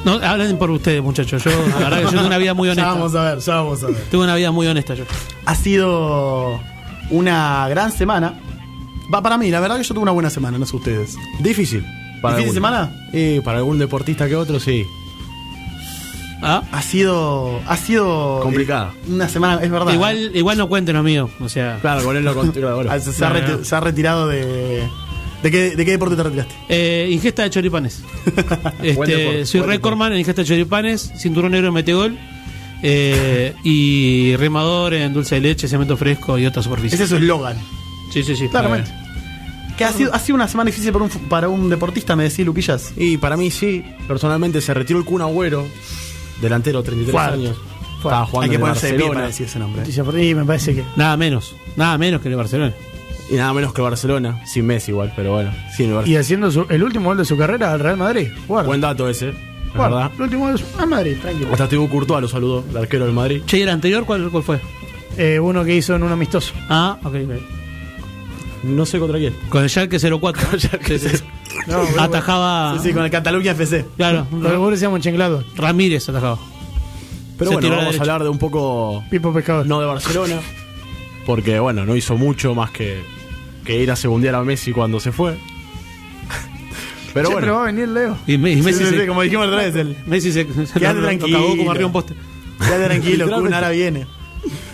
No, 0.05 0.13
hablen 0.13 0.57
por 0.57 0.69
ustedes, 0.71 1.01
muchachos. 1.01 1.43
Yo, 1.43 1.51
la 1.51 1.77
verdad 1.89 1.97
que 1.99 2.03
yo 2.03 2.09
tengo 2.11 2.27
una 2.27 2.37
vida 2.37 2.53
muy 2.53 2.67
Ya 2.73 2.73
honesta. 2.73 2.91
vamos 2.93 3.15
a 3.15 3.23
ver, 3.23 3.39
ya 3.39 3.55
vamos 3.55 3.83
a 3.83 3.87
ver. 3.87 3.95
Tengo 4.11 4.23
una 4.23 4.35
vida 4.35 4.51
muy 4.51 4.67
honesta 4.67 4.93
yo. 4.95 5.03
Ha 5.45 5.55
sido 5.55 6.59
una 7.09 7.67
gran 7.69 7.91
semana. 7.91 8.35
Va 9.13 9.21
para 9.21 9.37
mí, 9.37 9.49
la 9.49 9.59
verdad 9.59 9.77
que 9.77 9.83
yo 9.83 9.93
tuve 9.93 10.03
una 10.03 10.11
buena 10.11 10.29
semana, 10.29 10.57
no 10.57 10.65
sé 10.65 10.75
ustedes. 10.75 11.15
Difícil. 11.39 11.83
Para 12.21 12.35
¿Difícil 12.37 12.55
semana? 12.55 12.91
Sí, 13.11 13.41
para 13.43 13.57
algún 13.59 13.79
deportista 13.79 14.27
que 14.27 14.35
otro, 14.35 14.59
sí. 14.59 14.85
Ah, 16.41 16.61
Ha 16.71 16.81
sido. 16.81 17.61
Ha 17.67 17.77
sido. 17.77 18.39
Complicada. 18.41 18.93
eh, 18.95 19.11
una 19.13 19.29
semana, 19.29 19.61
es 19.63 19.71
verdad. 19.71 19.93
Igual, 19.93 20.31
igual 20.33 20.57
no 20.57 20.67
cuenten 20.67 21.01
mío. 21.03 21.29
O 21.39 21.47
sea, 21.47 21.77
Claro, 21.81 22.03
con 22.03 22.17
él 22.17 22.23
lo 22.25 22.33
conté, 22.35 22.59
claro, 22.59 22.75
bueno. 22.75 22.91
Ah, 22.93 22.99
Se, 22.99 23.23
ha 23.25 23.29
No, 23.29 23.35
reti- 23.35 23.59
no. 23.59 23.63
se 23.65 23.75
ha 23.75 23.79
retirado 23.79 24.27
de. 24.27 24.83
¿De 25.41 25.51
qué, 25.51 25.75
¿De 25.75 25.83
qué 25.85 25.91
deporte 25.91 26.15
te 26.15 26.23
retiraste? 26.23 26.53
eh, 26.69 27.09
ingesta 27.11 27.43
de 27.43 27.49
choripanes. 27.49 28.01
Este, 28.81 28.83
deporte, 28.83 29.45
soy 29.45 29.61
recordman 29.61 30.13
en 30.13 30.19
ingesta 30.19 30.41
de 30.41 30.47
choripanes, 30.47 31.11
cinturón 31.17 31.51
negro 31.51 31.67
en 31.69 31.73
metegol. 31.73 32.17
Eh, 32.85 33.53
y 33.63 34.35
remador 34.35 34.93
en 34.93 35.13
dulce 35.13 35.35
de 35.35 35.41
leche, 35.41 35.67
cemento 35.69 35.95
fresco 35.95 36.37
y 36.37 36.45
otras 36.45 36.65
Ese 36.65 36.69
superficies. 36.69 37.01
es 37.01 37.09
su 37.09 37.15
eslogan. 37.15 37.57
Sí, 38.13 38.23
sí, 38.23 38.35
sí. 38.35 38.47
Claramente. 38.47 38.91
Que 39.77 39.85
ha 39.85 39.91
sido, 39.91 40.13
ha 40.13 40.19
sido 40.19 40.35
una 40.35 40.47
semana 40.47 40.67
difícil 40.69 40.91
para 40.93 41.03
un, 41.05 41.09
para 41.29 41.49
un 41.49 41.69
deportista, 41.69 42.15
me 42.15 42.23
decís, 42.25 42.45
Luquillas. 42.45 42.93
Y 42.95 43.17
para 43.17 43.35
mí 43.35 43.49
sí, 43.49 43.83
personalmente 44.07 44.61
se 44.61 44.71
retiró 44.73 44.99
el 44.99 45.05
Kun 45.05 45.21
Agüero, 45.21 45.65
delantero, 46.41 46.83
33 46.83 47.11
Fuerte. 47.11 47.33
años. 47.33 47.57
Estaba 47.97 48.25
jugando 48.25 48.41
Hay 48.43 48.49
que 48.49 48.55
en 48.55 48.61
el 48.61 48.67
ponerse 48.67 48.87
de 48.87 48.93
pie 48.93 48.99
para 49.07 49.07
Barcelona. 49.21 49.27
decir 49.27 49.45
ese 49.47 49.59
nombre. 49.59 49.81
Noticia 49.81 50.03
por 50.03 50.15
ahí, 50.15 50.35
me 50.35 50.45
parece 50.45 50.75
que. 50.75 50.83
Nada 50.95 51.17
menos. 51.17 51.55
Nada 51.75 51.97
menos 51.97 52.21
que 52.21 52.27
el 52.27 52.33
de 52.33 52.35
Barcelona. 52.35 52.73
Y 53.31 53.35
nada 53.35 53.53
menos 53.53 53.73
que 53.73 53.81
Barcelona, 53.81 54.41
sin 54.45 54.65
Messi 54.67 54.91
igual, 54.91 55.11
pero 55.15 55.31
bueno, 55.33 55.51
sin 55.75 55.85
el 55.87 55.91
Y 55.91 55.95
Barcelona. 55.95 56.19
haciendo 56.21 56.51
su- 56.51 56.65
el 56.69 56.83
último 56.83 57.05
gol 57.05 57.17
de 57.17 57.25
su 57.25 57.37
carrera 57.37 57.71
al 57.71 57.79
Real 57.79 57.97
Madrid. 57.97 58.27
Guarda. 58.47 58.67
Buen 58.67 58.81
dato 58.81 59.07
ese, 59.09 59.33
Guarda, 59.73 59.95
¿verdad? 59.95 60.11
El 60.17 60.21
último 60.23 60.43
gol 60.43 60.51
de 60.51 60.57
su 60.59 60.65
al 60.79 60.87
Madrid, 60.87 61.15
tranquilo. 61.21 61.47
Hasta 61.51 61.67
Thibaut 61.69 61.89
Courtois 61.89 62.21
lo 62.21 62.27
saludó, 62.27 62.65
el 62.69 62.77
arquero 62.77 63.05
del 63.05 63.13
Madrid. 63.15 63.41
Che, 63.47 63.57
¿y 63.57 63.61
el 63.61 63.69
anterior 63.69 64.03
cuál, 64.05 64.29
cuál 64.29 64.43
fue? 64.43 64.59
Eh, 65.17 65.39
uno 65.39 65.63
que 65.63 65.73
hizo 65.75 65.95
en 65.95 66.03
un 66.03 66.11
amistoso. 66.11 66.53
Ah, 66.69 66.97
ok, 67.01 67.15
ok. 67.25 67.62
No 68.63 68.85
sé 68.85 68.97
contra 68.99 69.17
quién. 69.19 69.33
Con 69.49 69.63
el 69.63 69.69
Schalke 69.69 69.97
04. 69.99 70.59
Sí, 70.59 70.99
sí. 70.99 71.07
No, 71.67 71.79
boludo. 71.83 72.01
Atajaba. 72.01 72.77
Sí, 72.79 72.87
sí, 72.89 72.93
con 72.93 73.03
el 73.03 73.11
Cataluña 73.11 73.51
FC. 73.51 73.85
Claro, 73.97 74.25
Lo 74.31 74.49
que 74.49 74.55
vos 74.57 74.71
decíamos 74.71 75.01
Chenglado. 75.01 75.43
Ramírez 75.55 76.07
atajaba. 76.09 76.37
Pero 77.37 77.51
Se 77.51 77.55
bueno, 77.57 77.73
a 77.73 77.77
vamos 77.77 77.97
a 77.97 78.01
hablar 78.01 78.23
de 78.23 78.29
un 78.29 78.37
poco, 78.39 79.03
Pipo 79.09 79.33
Pescador. 79.33 79.65
no 79.65 79.79
de 79.81 79.85
Barcelona, 79.87 80.39
porque 81.25 81.59
bueno, 81.59 81.83
no 81.85 81.95
hizo 81.95 82.15
mucho 82.15 82.53
más 82.55 82.69
que, 82.71 83.01
que 83.65 83.81
ir 83.81 83.89
a 83.91 83.95
segundear 83.95 84.35
a 84.35 84.43
Messi 84.43 84.71
cuando 84.71 84.99
se 84.99 85.11
fue. 85.11 85.35
Pero 87.13 87.27
Che, 87.29 87.33
bueno, 87.33 87.45
pero 87.45 87.55
va 87.57 87.63
a 87.63 87.65
venir 87.67 87.87
Leo. 87.89 88.17
Y, 88.27 88.37
Me- 88.37 88.51
y 88.53 88.61
Messi, 88.61 88.79
Sí, 88.79 88.85
sí, 88.85 88.91
se, 88.95 89.01
sí, 89.01 89.07
como 89.07 89.21
dijimos 89.21 89.47
otra 89.47 89.57
vez, 89.61 89.75
el. 89.75 89.97
Messi 90.07 90.31
se, 90.31 90.45
se 90.65 90.73
Quédate 90.79 90.95
lo- 90.95 91.01
lo 91.01 91.07
tranquilo. 91.07 91.47
como 91.57 91.71
arriba 91.71 91.85
un 91.87 91.93
poste. 91.93 92.13
Quédate 92.59 92.85
tranquilo, 92.85 93.09
Kun 93.09 93.17
Literalmente. 93.43 93.55
ahora 93.55 93.69
viene. 93.69 94.07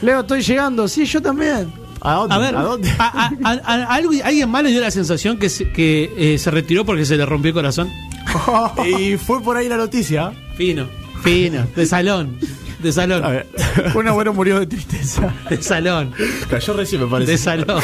Leo, 0.01 0.19
estoy 0.21 0.41
llegando. 0.41 0.87
Sí, 0.87 1.05
yo 1.05 1.21
también. 1.21 1.71
¿A 2.01 2.13
dónde? 2.13 2.35
A 2.35 2.37
ver, 2.37 2.55
¿A 2.55 2.61
dónde? 2.63 2.89
a- 2.97 3.31
a- 3.43 3.51
a- 3.63 3.95
alguien 3.95 4.49
más 4.49 4.63
le 4.63 4.71
dio 4.71 4.81
la 4.81 4.91
sensación 4.91 5.37
que, 5.37 5.49
se, 5.49 5.69
que 5.71 6.11
eh, 6.17 6.37
se 6.37 6.51
retiró 6.51 6.85
porque 6.85 7.05
se 7.05 7.15
le 7.17 7.25
rompió 7.25 7.49
el 7.49 7.55
corazón. 7.55 7.89
y 8.99 9.17
fue 9.17 9.41
por 9.41 9.57
ahí 9.57 9.67
la 9.69 9.77
noticia. 9.77 10.31
Fino, 10.55 10.87
fino, 11.23 11.65
de 11.75 11.85
salón. 11.85 12.37
de 12.79 12.91
salón. 12.91 13.23
A 13.23 13.29
ver, 13.29 13.47
Un 13.95 14.07
abuelo 14.07 14.33
murió 14.33 14.59
de 14.59 14.67
tristeza. 14.67 15.33
De 15.49 15.61
salón. 15.61 16.13
cayó 16.49 16.73
recién, 16.73 17.01
me 17.03 17.07
parece. 17.07 17.31
De 17.31 17.37
salón. 17.37 17.81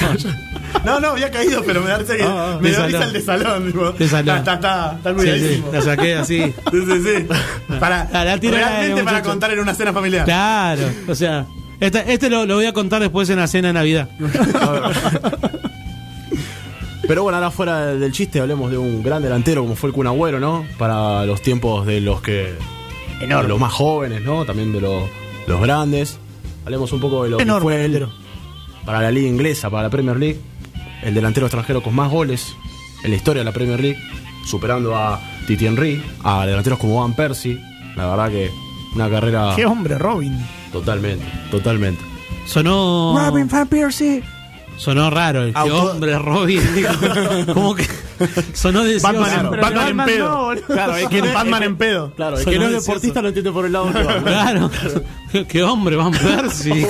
No, 0.86 1.00
no, 1.00 1.10
había 1.10 1.32
caído, 1.32 1.64
pero 1.66 1.82
me 1.82 1.90
da 1.90 1.98
risa 2.00 2.14
Ah, 2.22 2.54
ah. 2.56 2.60
me 2.62 2.70
da 2.72 2.86
risa 2.86 3.04
el 3.06 3.14
de 3.14 3.22
salón. 3.22 3.66
tipo. 3.68 3.92
De 3.92 4.08
salón. 4.08 4.38
Está, 4.38 4.54
está, 4.56 4.98
está, 5.02 5.12
está 5.14 5.38
Sí, 5.38 5.64
la 5.72 5.82
saqué 5.82 6.16
así. 6.16 6.42
Sí, 6.44 6.54
sí, 6.72 7.02
sí. 7.04 7.28
Para, 7.80 8.08
La- 8.12 8.26
la 8.26 8.38
tira 8.40 8.58
realmente 8.58 9.04
para 9.04 9.22
contar 9.24 9.52
en 9.54 9.60
una 9.60 9.74
cena 9.74 9.94
familiar. 9.94 10.26
Claro. 10.26 10.84
O 11.08 11.16
sea, 11.16 11.46
este, 11.80 12.14
este 12.14 12.30
lo, 12.30 12.46
lo 12.46 12.56
voy 12.56 12.66
a 12.66 12.74
contar 12.74 13.02
después 13.02 13.30
en 13.30 13.40
la 13.40 13.48
cena 13.48 13.70
de 13.70 13.74
Navidad. 13.74 14.10
Pero 17.08 17.22
bueno, 17.24 17.38
ahora 17.38 17.52
fuera 17.52 17.86
del 17.94 18.12
chiste, 18.12 18.40
hablemos 18.40 18.72
de 18.72 18.78
un 18.78 19.04
gran 19.04 19.22
delantero 19.22 19.62
como 19.62 19.76
fue 19.76 19.90
el 19.90 19.94
Kun 19.94 20.08
Agüero, 20.08 20.40
¿no? 20.40 20.66
Para 20.78 21.26
los 21.26 21.42
tiempos 21.42 21.86
de 21.86 22.02
los 22.02 22.22
que. 22.22 22.54
De 23.20 23.28
los 23.28 23.60
más 23.60 23.72
jóvenes, 23.74 24.22
¿no? 24.24 24.44
También 24.46 24.74
de 24.74 24.82
los, 24.82 25.04
los 25.48 25.62
grandes. 25.62 26.18
Hablemos 26.66 26.92
un 26.94 27.00
poco 27.00 27.24
de 27.24 27.30
lo 27.30 27.38
que 27.38 27.44
Enorme 27.44 27.62
fue 27.64 27.86
él 27.86 27.94
delantero. 27.94 28.18
para 28.86 29.02
la 29.02 29.12
liga 29.12 29.28
inglesa, 29.28 29.70
para 29.70 29.84
la 29.84 29.90
Premier 29.90 30.18
League. 30.18 30.40
El 31.04 31.14
delantero 31.14 31.46
extranjero 31.46 31.84
con 31.84 31.94
más 31.94 32.10
goles 32.12 32.56
en 33.04 33.12
la 33.12 33.16
historia 33.18 33.42
de 33.42 33.46
la 33.46 33.52
Premier 33.52 33.80
League, 33.80 34.00
superando 34.46 34.96
a 34.96 35.22
Titi 35.46 35.68
Henry, 35.68 36.02
a 36.24 36.46
delanteros 36.48 36.80
como 36.80 37.02
Van 37.02 37.14
Persie. 37.14 37.60
La 37.96 38.08
verdad 38.08 38.30
que 38.30 38.50
una 38.96 39.10
carrera 39.10 39.54
Qué 39.56 39.66
hombre, 39.66 39.98
Robin. 40.00 40.36
Totalmente, 40.80 41.26
totalmente. 41.52 42.02
Sonó. 42.46 43.16
Robin 43.18 43.48
Van 43.48 43.68
Persie. 43.68 44.24
Sonó 44.78 45.10
raro. 45.10 45.44
El 45.44 45.54
que 45.54 45.60
Auto- 45.60 45.92
hombre, 45.94 46.20
Robin. 46.20 46.62
Como 47.54 47.76
que. 47.76 47.88
Sonó 48.54 48.84
de 48.84 49.00
Batman, 49.00 49.32
en- 49.46 49.50
Pero 49.52 49.62
Batman 49.62 49.88
en 49.88 49.98
Batman 49.98 50.06
pedo. 50.08 50.56
no. 50.56 50.62
Claro, 50.68 50.96
es 50.98 51.08
que 51.08 51.22
no- 51.22 51.34
Batman 51.34 51.64
en 51.64 51.78
pedo. 51.78 52.12
Claro, 52.16 52.38
el 52.38 52.46
que 52.46 52.60
no 52.60 52.66
es 52.68 52.72
deportista 52.86 53.22
no 53.22 53.28
entiende 53.30 53.52
por 53.54 53.66
el 53.66 53.72
lado 53.72 53.94
que 53.94 54.04
va. 54.04 54.22
Claro. 54.22 54.70
Qué, 55.32 55.46
qué 55.48 55.64
hombre, 55.64 55.96
Van 55.96 56.12
Persie. 56.12 56.88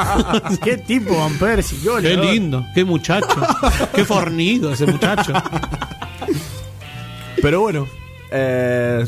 Qué 0.62 0.76
tipo 0.76 1.18
Van 1.18 1.32
Persie. 1.38 1.78
Qué, 1.82 2.02
Qué 2.02 2.16
lindo. 2.18 2.64
Qué 2.74 2.84
muchacho. 2.84 3.26
Qué 3.94 4.04
fornido 4.04 4.72
ese 4.72 4.84
muchacho. 4.86 5.32
Pero 7.40 7.60
bueno, 7.60 7.88
eh, 8.30 9.06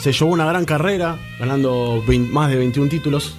se 0.00 0.12
llevó 0.12 0.30
una 0.32 0.46
gran 0.46 0.64
carrera, 0.64 1.18
ganando 1.38 2.02
más 2.30 2.50
de 2.50 2.56
21 2.56 2.88
títulos, 2.90 3.34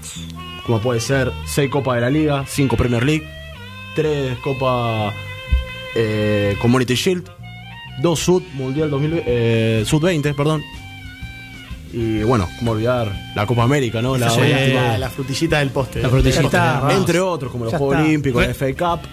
como 0.65 0.79
puede 0.79 0.99
ser 0.99 1.31
6 1.45 1.69
Copas 1.69 1.95
de 1.95 2.01
la 2.01 2.09
Liga, 2.09 2.45
5 2.47 2.77
Premier 2.77 3.03
League, 3.03 3.27
3 3.95 4.37
Copa 4.43 5.13
eh, 5.95 6.55
Community 6.61 6.95
Shield, 6.95 7.27
2 8.01 8.19
Sud 8.19 8.43
Mundial 8.53 8.89
2000, 8.89 9.23
eh, 9.25 9.83
Sud 9.85 10.01
20, 10.03 10.33
perdón. 10.33 10.61
Y 11.93 12.23
bueno, 12.23 12.47
como 12.57 12.71
olvidar 12.71 13.11
la 13.35 13.45
Copa 13.45 13.63
América, 13.63 14.01
¿no? 14.01 14.17
La 14.17 14.27
la 14.97 15.09
frutillita 15.09 15.59
del 15.59 15.71
poste. 15.71 16.01
La 16.01 16.07
frutillita. 16.09 16.85
Del. 16.87 16.97
Entre 16.97 17.19
otros, 17.19 17.51
como 17.51 17.65
los 17.65 17.73
Juegos. 17.73 17.97
Olímpicos, 17.97 18.47
la 18.47 18.53
FA 18.53 18.67
Cup. 18.73 19.07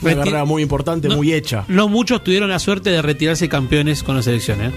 Una 0.00 0.12
Reti- 0.12 0.16
carrera 0.18 0.44
muy 0.46 0.62
importante, 0.62 1.08
No. 1.08 1.16
muy 1.16 1.32
hecha. 1.34 1.64
No 1.68 1.88
muchos 1.88 2.24
tuvieron 2.24 2.48
la 2.50 2.58
suerte 2.58 2.90
de 2.90 3.02
retirarse 3.02 3.48
campeones 3.48 4.02
con 4.02 4.16
la 4.16 4.22
selección, 4.22 4.60
¿eh? 4.62 4.70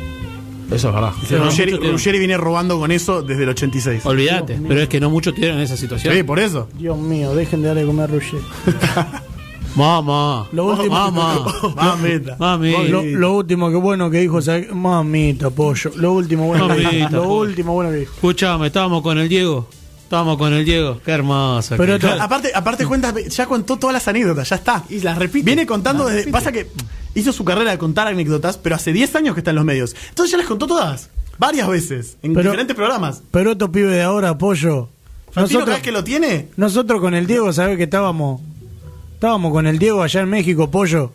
Eso 0.71 0.89
es 0.89 0.93
verdad. 0.93 1.11
No, 1.31 1.45
Ruggeri. 1.45 1.71
Ruggeri 1.77 2.19
viene 2.19 2.37
robando 2.37 2.77
con 2.79 2.91
eso 2.91 3.21
desde 3.21 3.43
el 3.43 3.49
86. 3.49 4.05
Olvídate. 4.05 4.59
Pero 4.67 4.81
es 4.81 4.89
que 4.89 4.99
no 4.99 5.09
muchos 5.09 5.33
tuvieron 5.33 5.59
esa 5.59 5.77
situación. 5.77 6.13
Sí, 6.13 6.23
por 6.23 6.39
eso. 6.39 6.67
Dios 6.77 6.97
mío, 6.97 7.33
dejen 7.35 7.61
de 7.61 7.67
darle 7.69 7.85
comer 7.85 8.03
a 8.09 8.13
Roger. 8.13 8.39
Mamá. 9.75 10.47
Lo 10.53 10.65
último- 10.65 10.89
Mamá. 10.95 11.45
Mamita. 11.75 12.35
Mami. 12.39 12.87
Lo, 12.87 13.03
lo 13.03 13.33
último 13.35 13.69
que 13.69 13.75
bueno 13.75 14.09
que 14.09 14.19
dijo, 14.21 14.41
¿sabes? 14.41 14.73
mamita, 14.73 15.49
pollo. 15.51 15.91
Lo 15.95 16.13
último 16.13 16.47
bueno 16.47 16.67
que 16.69 16.79
dijo. 16.89 17.09
Lo 17.11 17.29
último 17.29 17.73
bueno 17.73 17.91
que 17.91 17.97
dijo. 17.97 18.13
Escuchame, 18.15 18.67
estábamos 18.67 19.01
con 19.03 19.17
el 19.19 19.29
Diego. 19.29 19.67
Estábamos 20.03 20.37
con 20.37 20.53
el 20.53 20.65
Diego. 20.65 20.99
Qué 21.05 21.11
hermosa. 21.11 21.75
Pero 21.77 21.95
Aparte, 22.19 22.51
aparte 22.55 22.85
cuenta, 22.85 23.13
ya 23.29 23.45
contó 23.45 23.77
todas 23.77 23.93
las 23.93 24.07
anécdotas, 24.07 24.49
ya 24.49 24.55
está. 24.55 24.83
Y 24.89 25.01
las 25.01 25.17
repite. 25.17 25.45
Viene 25.45 25.65
contando 25.67 26.05
Las 26.05 26.13
desde. 26.13 26.31
repite. 26.31 26.31
Pasa 26.31 26.51
que 26.51 26.67
hizo 27.19 27.33
su 27.33 27.43
carrera 27.43 27.71
de 27.71 27.77
contar 27.77 28.07
anécdotas, 28.07 28.57
pero 28.57 28.75
hace 28.75 28.93
10 28.93 29.15
años 29.15 29.33
que 29.35 29.41
está 29.41 29.51
en 29.51 29.55
los 29.55 29.65
medios. 29.65 29.95
Entonces 30.09 30.31
ya 30.31 30.37
las 30.37 30.47
contó 30.47 30.67
todas. 30.67 31.09
Varias 31.37 31.67
veces. 31.67 32.17
En 32.23 32.33
Pero- 32.33 32.49
diferentes 32.51 32.75
programas. 32.75 33.21
Pero 33.31 33.51
estos 33.51 33.69
pibes 33.69 33.91
de 33.91 34.01
ahora, 34.01 34.35
cada 35.33 35.47
Nosotros, 35.47 35.75
vez 35.75 35.81
que 35.83 35.91
lo 35.91 36.03
tiene. 36.03 36.47
nosotros 36.57 36.99
con 36.99 37.13
el 37.13 37.27
Diego, 37.27 37.53
¿sabés 37.53 37.77
que 37.77 37.83
estábamos? 37.83 38.41
Estábamos 39.13 39.51
con 39.51 39.67
el 39.67 39.77
Diego 39.77 40.01
allá 40.01 40.21
en 40.21 40.29
México, 40.29 40.69
pollo. 40.71 41.11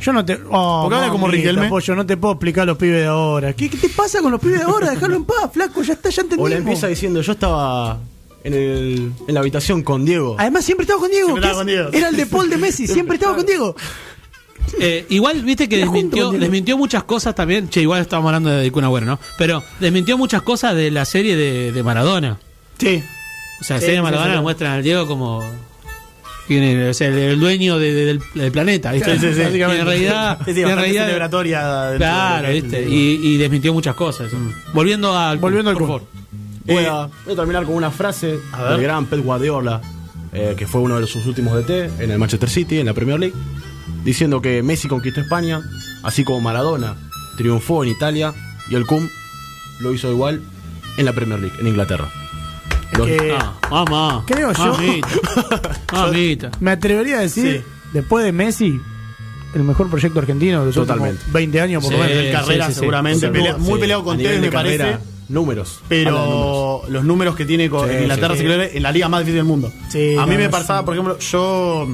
Yo 0.00 0.12
no 0.12 0.24
te. 0.24 0.38
Oh, 0.50 0.82
Porque 0.82 0.96
habla 0.96 1.08
como 1.10 1.26
mamita, 1.26 1.48
Riquelme. 1.48 1.68
pollo, 1.68 1.94
no 1.96 2.04
te 2.06 2.16
puedo 2.16 2.34
explicar 2.34 2.62
a 2.62 2.66
los 2.66 2.76
pibes 2.76 3.00
de 3.00 3.06
ahora. 3.06 3.52
¿Qué, 3.54 3.68
qué 3.70 3.76
te 3.76 3.88
pasa 3.88 4.20
con 4.20 4.30
los 4.30 4.40
pibes 4.40 4.58
de 4.58 4.64
ahora? 4.66 4.90
Déjalo 4.90 5.16
en 5.16 5.24
paz, 5.24 5.50
flaco, 5.52 5.82
ya 5.82 5.94
está, 5.94 6.10
ya 6.10 6.22
O 6.22 6.24
entendimos. 6.24 6.50
le 6.50 6.56
empieza 6.56 6.86
diciendo, 6.86 7.20
yo 7.22 7.32
estaba 7.32 7.98
en, 8.44 8.52
el, 8.54 9.12
en 9.26 9.34
la 9.34 9.40
habitación 9.40 9.82
con 9.82 10.04
Diego. 10.04 10.36
Además, 10.38 10.64
siempre 10.64 10.82
estaba 10.84 11.00
con. 11.00 11.10
Diego. 11.10 11.36
Era 11.92 12.08
el 12.10 12.16
de 12.16 12.26
Paul 12.26 12.50
de 12.50 12.56
Messi, 12.58 12.86
siempre 12.86 13.14
estaba 13.16 13.34
con 13.36 13.46
Diego. 13.46 13.74
Eh, 14.78 15.06
igual, 15.10 15.42
viste 15.42 15.68
que 15.68 15.78
desmintió, 15.78 16.30
desmintió 16.32 16.76
muchas 16.76 17.04
cosas 17.04 17.34
también. 17.34 17.68
Che, 17.68 17.80
igual 17.80 18.00
estábamos 18.02 18.28
hablando 18.30 18.50
de 18.50 18.70
Kun 18.72 18.84
Agüero, 18.84 19.06
¿no? 19.06 19.18
Pero 19.38 19.62
desmintió 19.80 20.18
muchas 20.18 20.42
cosas 20.42 20.74
de 20.74 20.90
la 20.90 21.04
serie 21.04 21.36
de, 21.36 21.72
de 21.72 21.82
Maradona. 21.82 22.38
Sí. 22.78 23.02
O 23.60 23.64
sea, 23.64 23.76
la 23.76 23.80
Sí, 23.80 23.86
serie 23.86 23.90
de 23.92 23.96
sí, 24.00 24.02
Maradona 24.02 24.30
sí. 24.30 24.34
la 24.36 24.42
muestran 24.42 24.72
al 24.72 24.82
Diego 24.82 25.06
como. 25.06 25.42
quién 26.46 26.62
es, 26.62 26.90
o 26.90 26.94
sea, 26.94 27.08
el, 27.08 27.18
el 27.18 27.40
dueño 27.40 27.78
de- 27.78 27.92
de- 27.92 28.04
del, 28.06 28.20
del 28.34 28.52
planeta, 28.52 28.92
¿viste? 28.92 29.18
Sí, 29.18 29.28
sí, 29.28 29.34
sí. 29.34 29.56
Y 29.58 29.62
en 29.62 29.84
realidad. 29.86 30.38
Sí, 30.44 30.54
sí, 30.54 30.60
y 30.60 30.62
en 30.62 30.76
realidad 30.76 31.04
celebratoria. 31.06 31.92
claro, 31.96 32.48
es 32.48 32.62
¿viste? 32.62 32.82
Y, 32.88 33.20
y 33.22 33.36
desmintió 33.38 33.72
muchas 33.72 33.94
cosas. 33.94 34.30
Volviendo 34.72 35.16
al. 35.16 35.38
Volviendo 35.38 35.70
al 35.70 35.76
por 35.76 35.86
favor. 35.86 36.02
Voy, 36.66 36.82
Eh, 36.82 36.86
a, 36.88 37.08
voy 37.24 37.32
a 37.32 37.36
terminar 37.36 37.64
con 37.64 37.74
una 37.76 37.90
frase 37.90 38.38
del 38.68 38.82
gran 38.82 39.06
Pep 39.06 39.20
Guardiola, 39.24 39.80
eh, 40.32 40.54
que 40.56 40.66
fue 40.66 40.80
uno 40.80 41.00
de 41.00 41.06
sus 41.06 41.24
últimos 41.26 41.54
DT 41.54 42.02
en 42.02 42.10
el 42.10 42.18
Manchester 42.18 42.50
City, 42.50 42.78
en 42.80 42.86
la 42.86 42.92
Premier 42.94 43.18
League, 43.20 43.34
diciendo 44.06 44.40
que 44.40 44.62
Messi 44.62 44.88
conquistó 44.88 45.20
España, 45.20 45.60
así 46.02 46.24
como 46.24 46.40
Maradona 46.40 46.94
triunfó 47.36 47.84
en 47.84 47.90
Italia 47.90 48.32
y 48.70 48.74
el 48.74 48.86
Cum 48.86 49.06
lo 49.80 49.92
hizo 49.92 50.10
igual 50.10 50.40
en 50.96 51.04
la 51.04 51.12
Premier 51.12 51.38
League, 51.38 51.56
en 51.60 51.66
Inglaterra. 51.66 52.08
Los- 52.96 53.06
que- 53.08 53.36
Ah, 53.38 53.54
mamá. 53.70 54.24
Creo 54.26 54.52
yo- 54.52 54.72
Mamita. 54.72 55.08
Mamita. 55.92 56.50
Me 56.60 56.70
atrevería 56.70 57.18
a 57.18 57.20
decir, 57.20 57.62
Sí. 57.64 57.88
después 57.92 58.24
de 58.24 58.32
Messi, 58.32 58.80
el 59.54 59.62
mejor 59.64 59.90
proyecto 59.90 60.18
argentino 60.20 60.60
de 60.60 60.66
los 60.66 60.74
Totalmente. 60.74 61.14
últimos 61.16 61.32
20 61.32 61.60
años, 61.60 61.82
por 61.82 61.92
lo 61.92 61.98
Sí. 61.98 62.04
menos. 62.08 62.24
de 62.24 62.32
carrera, 62.32 62.66
sí, 62.68 62.72
sí. 62.72 62.78
seguramente. 62.80 63.28
Pelea- 63.30 63.56
muy 63.58 63.78
peleado 63.80 64.04
con 64.04 64.16
Tevez, 64.16 64.40
me 64.40 64.50
parece. 64.52 64.78
carrera, 64.78 65.00
Números. 65.28 65.80
De 65.88 66.04
números. 66.04 66.22
Pero 66.28 66.82
los 66.88 67.04
números 67.04 67.34
que 67.34 67.44
tiene 67.44 67.68
con 67.68 67.90
Inglaterra 67.92 68.36
en 68.38 68.82
la 68.82 68.92
liga 68.92 69.08
más 69.08 69.20
difícil 69.22 69.38
del 69.38 69.44
mundo. 69.44 69.72
Sí, 69.90 70.14
a 70.16 70.24
mí 70.24 70.34
no, 70.36 70.38
me 70.38 70.48
pasaba, 70.48 70.78
sí. 70.80 70.84
por 70.84 70.94
ejemplo, 70.94 71.18
yo. 71.18 71.88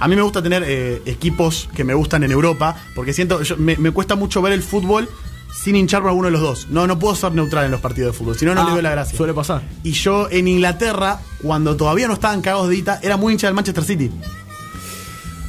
A 0.00 0.08
mí 0.08 0.14
me 0.16 0.22
gusta 0.22 0.42
tener 0.42 0.62
eh, 0.66 1.02
equipos 1.06 1.68
que 1.74 1.84
me 1.84 1.94
gustan 1.94 2.22
en 2.24 2.30
Europa, 2.32 2.76
porque 2.94 3.12
siento. 3.12 3.42
yo- 3.42 3.56
me, 3.56 3.76
me 3.76 3.90
cuesta 3.90 4.14
mucho 4.14 4.40
ver 4.42 4.52
el 4.52 4.62
fútbol 4.62 5.08
sin 5.52 5.74
hinchar 5.76 6.02
por 6.02 6.10
alguno 6.10 6.26
de 6.26 6.32
los 6.32 6.40
dos. 6.40 6.66
No, 6.70 6.86
no 6.86 6.98
puedo 6.98 7.14
ser 7.16 7.32
neutral 7.32 7.64
en 7.64 7.70
los 7.72 7.80
partidos 7.80 8.12
de 8.12 8.18
fútbol, 8.18 8.36
si 8.38 8.44
no, 8.44 8.54
no 8.54 8.60
Ah, 8.62 8.66
le 8.66 8.72
veo 8.74 8.82
la 8.82 8.90
gracia. 8.90 9.16
Suele 9.16 9.34
pasar. 9.34 9.62
Y 9.82 9.92
yo 9.92 10.28
en 10.30 10.46
Inglaterra, 10.46 11.20
cuando 11.42 11.76
todavía 11.76 12.06
no 12.06 12.14
estaban 12.14 12.42
cagados 12.42 12.68
de 12.68 12.76
guita, 12.76 13.00
era 13.02 13.16
muy 13.16 13.32
hincha 13.32 13.46
del 13.48 13.54
Manchester 13.54 13.82
City. 13.84 14.10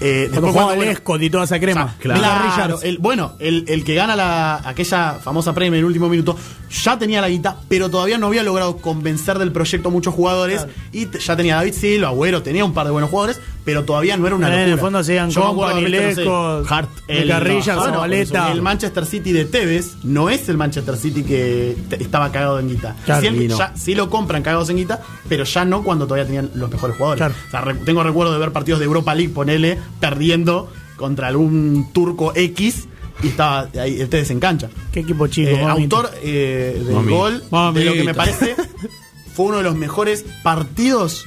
Eh, 0.02 0.30
Cuando 0.30 0.48
después 0.48 0.54
jugaba 0.54 0.76
bueno, 0.76 0.92
Escot 0.94 1.22
y 1.22 1.30
toda 1.30 1.44
esa 1.44 1.60
crema. 1.60 1.96
Claro, 2.00 2.22
Mila 2.22 2.42
Richards. 2.44 2.84
el, 2.84 3.00
bueno, 3.00 3.34
el, 3.40 3.66
el 3.68 3.84
que 3.84 3.96
gana 3.96 4.16
la, 4.16 4.56
aquella 4.68 5.16
famosa 5.22 5.54
premio 5.54 5.74
en 5.74 5.80
el 5.80 5.86
último 5.86 6.08
minuto 6.08 6.38
ya 6.72 6.98
tenía 7.00 7.22
la 7.22 7.30
guita, 7.30 7.58
pero 7.68 7.90
todavía 7.90 8.18
no 8.18 8.28
había 8.28 8.44
logrado 8.44 8.78
convencer 8.78 9.40
del 9.40 9.52
proyecto 9.52 9.90
a 9.90 9.92
muchos 9.92 10.14
jugadores. 10.14 10.66
Y 10.92 11.08
ya 11.20 11.36
tenía 11.36 11.56
David 11.56 11.74
Silva, 11.74 12.10
Agüero, 12.10 12.44
tenía 12.44 12.64
un 12.66 12.74
par 12.74 12.86
de 12.86 12.92
buenos 12.92 13.10
jugadores, 13.10 13.42
pero 13.66 13.84
todavía 13.86 14.18
no 14.18 14.28
era 14.28 14.36
una 14.36 14.48
En 14.48 14.54
el 14.60 14.70
locura. 14.72 14.82
fondo 14.84 15.04
seguían 15.04 15.30
Yo 15.32 15.42
Company, 15.56 15.82
no 15.84 15.88
Lescott, 15.90 16.72
Hart, 16.72 16.90
Richards, 17.08 17.80
bueno, 17.80 17.94
Zabaleta. 17.94 18.52
El 18.52 18.62
Manchester 18.62 19.06
City 19.06 19.32
de 19.32 19.46
Tevez 19.46 19.96
no 20.04 20.30
es 20.30 20.48
el 20.50 20.58
Manchester 20.58 20.96
City 20.98 21.24
que 21.24 21.76
estaba 22.00 22.32
cagado 22.32 22.60
en 22.60 22.70
guita. 22.70 22.96
Claro, 23.06 23.22
sí, 23.22 23.28
el- 23.28 23.42
y 23.42 23.48
no. 23.48 23.58
ya- 23.58 23.74
sí 23.76 23.96
lo 23.96 24.10
compran 24.10 24.44
cagados 24.44 24.70
en 24.70 24.78
guita, 24.78 25.02
pero 25.28 25.44
ya 25.46 25.66
no 25.66 25.84
cuando 25.84 26.06
todavía 26.06 26.26
tenían 26.26 26.52
los 26.56 26.70
mejores 26.70 26.96
jugadores. 26.98 27.20
Claro. 27.20 27.34
O 27.48 27.52
sea, 27.52 27.62
re- 27.62 27.76
tengo 27.86 28.04
recuerdo 28.04 28.32
de 28.34 28.40
ver 28.40 28.52
partidos 28.52 28.80
de 28.80 28.86
Europa 28.86 29.16
League, 29.16 29.34
ponele, 29.34 29.78
perdiendo 30.00 30.72
contra 30.98 31.28
algún 31.28 31.90
turco 31.94 32.34
X 32.36 32.88
y 33.24 33.28
estaba 33.28 33.70
ahí 33.80 34.00
el 34.02 34.10
Tevez 34.10 34.30
en 34.32 34.40
cancha. 34.40 34.70
Qué 34.92 35.02
equipo 35.02 35.28
chico, 35.28 35.50
Eh, 35.50 35.64
mamita. 35.64 35.96
autor 35.98 36.12
eh, 36.24 36.82
del 36.86 36.94
Mamita. 36.96 37.12
gol, 37.16 37.34
de 37.34 37.40
lo 37.40 37.48
Mamita. 37.52 37.94
que 37.94 38.04
me 38.04 38.14
parece 38.14 38.56
fue 39.34 39.46
uno 39.48 39.58
de 39.58 39.64
los 39.64 39.76
mejores 39.76 40.26
partidos 40.44 41.26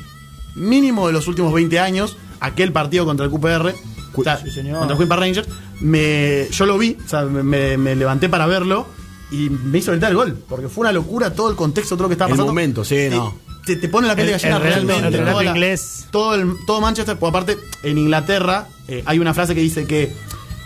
mínimo 0.54 1.06
de 1.06 1.12
los 1.12 1.28
últimos 1.28 1.52
20 1.52 1.78
años, 1.80 2.16
aquel 2.40 2.72
partido 2.72 3.04
contra 3.04 3.24
el 3.26 3.32
QPR, 3.32 3.74
o 4.14 4.22
sea, 4.22 4.36
Sí, 4.38 4.50
señor. 4.50 4.78
contra 4.78 4.94
el 4.94 4.98
Queen 4.98 5.08
Park 5.08 5.20
Rangers, 5.20 5.48
me, 5.80 6.46
yo 6.50 6.66
lo 6.66 6.76
vi, 6.78 6.96
o 7.04 7.08
sea, 7.08 7.22
me, 7.22 7.76
me- 7.78 7.96
levanté 7.96 8.28
para 8.28 8.46
verlo 8.46 8.86
y 9.30 9.48
me 9.48 9.78
hizo 9.78 9.90
gritar 9.92 10.10
el 10.10 10.16
gol, 10.16 10.36
porque 10.48 10.68
fue 10.68 10.82
una 10.82 10.92
locura 10.92 11.32
todo 11.34 11.48
el 11.50 11.56
contexto, 11.56 11.94
todo 11.96 12.04
lo 12.04 12.08
que 12.10 12.14
estaba 12.14 12.28
El 12.28 12.32
pasando. 12.32 12.52
momento, 12.52 12.84
sí, 12.84 12.94
Te- 12.96 13.10
no. 13.10 13.34
Te, 13.64 13.76
te 13.76 13.88
pone 13.88 14.08
la 14.08 14.16
piel 14.16 14.26
de 14.26 14.32
El- 14.34 14.40
gallina 14.40 14.56
el 14.56 14.62
relato- 14.62 14.86
realmente. 14.86 15.18
el 15.18 15.24
relato 15.24 15.42
inglés. 15.44 16.06
Todo, 16.10 16.34
el- 16.34 16.52
todo 16.66 16.80
Manchester, 16.80 17.16
porque 17.16 17.38
aparte 17.38 17.58
en 17.84 17.96
Inglaterra 17.96 18.66
eh, 18.88 19.02
hay 19.06 19.18
una 19.20 19.32
frase 19.34 19.54
que 19.54 19.60
dice 19.60 19.86
que 19.86 20.12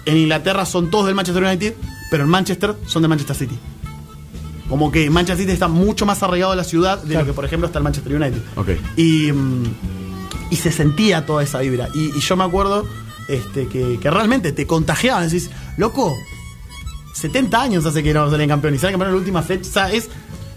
en 0.06 0.16
Inglaterra 0.16 0.64
son 0.64 0.90
todos 0.90 1.06
del 1.06 1.14
Manchester 1.14 1.42
United, 1.44 1.74
pero 2.10 2.24
en 2.24 2.30
Manchester 2.30 2.74
son 2.86 3.02
del 3.02 3.08
Manchester 3.10 3.36
City. 3.36 3.58
Como 4.68 4.90
que 4.90 5.10
Manchester 5.10 5.38
City 5.44 5.52
está 5.52 5.68
mucho 5.68 6.06
más 6.06 6.22
arraigado 6.22 6.52
a 6.52 6.56
la 6.56 6.64
ciudad 6.64 6.98
de 7.02 7.08
Claro. 7.10 7.20
lo 7.26 7.32
que, 7.32 7.34
por 7.36 7.44
ejemplo, 7.44 7.66
está 7.66 7.78
el 7.78 7.84
Manchester 7.84 8.14
United. 8.14 8.40
Y, 8.96 9.30
mm, 9.32 9.64
y 10.50 10.56
se 10.56 10.72
sentía 10.72 11.24
toda 11.26 11.42
esa 11.44 11.58
vibra. 11.60 11.88
Y, 11.94 12.16
y 12.16 12.20
yo 12.20 12.36
me 12.36 12.44
acuerdo 12.44 12.84
este, 13.28 13.66
que, 13.68 13.98
que 14.00 14.10
realmente 14.10 14.50
te 14.52 14.66
contagiaban. 14.66 15.24
Decís, 15.28 15.50
loco, 15.76 16.12
70 17.14 17.60
años 17.62 17.86
hace 17.86 18.02
que 18.02 18.12
no 18.12 18.28
salen 18.30 18.48
campeones. 18.48 18.78
Y 18.78 18.80
salen 18.80 18.94
campeones 18.94 19.10
en 19.10 19.14
la 19.14 19.20
última 19.20 19.42
fecha. 19.42 19.68
O 19.68 19.72
sea, 19.72 19.92
es. 19.92 20.06
eh, 20.06 20.08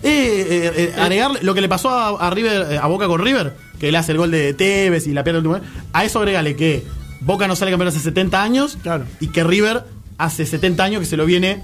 eh, 0.03 0.71
eh, 0.75 0.93
agregarle 0.99 1.39
lo 1.43 1.53
que 1.53 1.61
le 1.61 1.69
pasó 1.69 1.89
a, 1.89 2.27
a 2.27 2.29
River, 2.31 2.67
eh, 2.73 2.77
a 2.81 2.87
Boca 2.87 3.07
con 3.07 3.21
River, 3.21 3.55
que 3.79 3.91
le 3.91 3.97
hace 3.97 4.11
el 4.13 4.17
gol 4.17 4.31
de 4.31 4.53
Tevez 4.53 5.05
y 5.07 5.13
la 5.13 5.23
pierde 5.23 5.39
el 5.39 5.47
último. 5.47 5.65
A 5.93 6.03
eso 6.03 6.19
agregale 6.19 6.55
que 6.55 6.83
Boca 7.21 7.47
no 7.47 7.55
sale 7.55 7.71
campeón 7.71 7.89
hace 7.89 7.99
70 7.99 8.41
años 8.41 8.77
Claro. 8.81 9.05
y 9.19 9.27
que 9.27 9.43
River 9.43 9.83
hace 10.17 10.45
70 10.45 10.83
años 10.83 10.99
que 11.01 11.05
se 11.05 11.17
lo 11.17 11.25
viene 11.25 11.61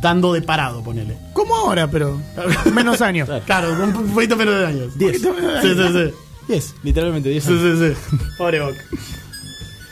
dando 0.00 0.32
de 0.32 0.42
parado, 0.42 0.82
ponele. 0.82 1.16
Como 1.32 1.54
ahora, 1.54 1.88
pero 1.90 2.20
menos 2.74 3.00
años. 3.00 3.28
Claro, 3.46 3.72
un, 3.72 3.94
un 3.96 4.14
poquito 4.14 4.36
menos 4.36 4.58
de 4.58 4.66
años. 4.66 4.98
10. 4.98 5.20
Sí, 5.20 5.28
sí, 5.62 5.74
sí. 5.92 6.14
10, 6.48 6.74
literalmente 6.82 7.28
10. 7.28 7.44
Sí, 7.44 7.58
sí, 7.60 7.94
sí. 7.94 8.16
Pobre 8.36 8.60
Boca. 8.60 8.78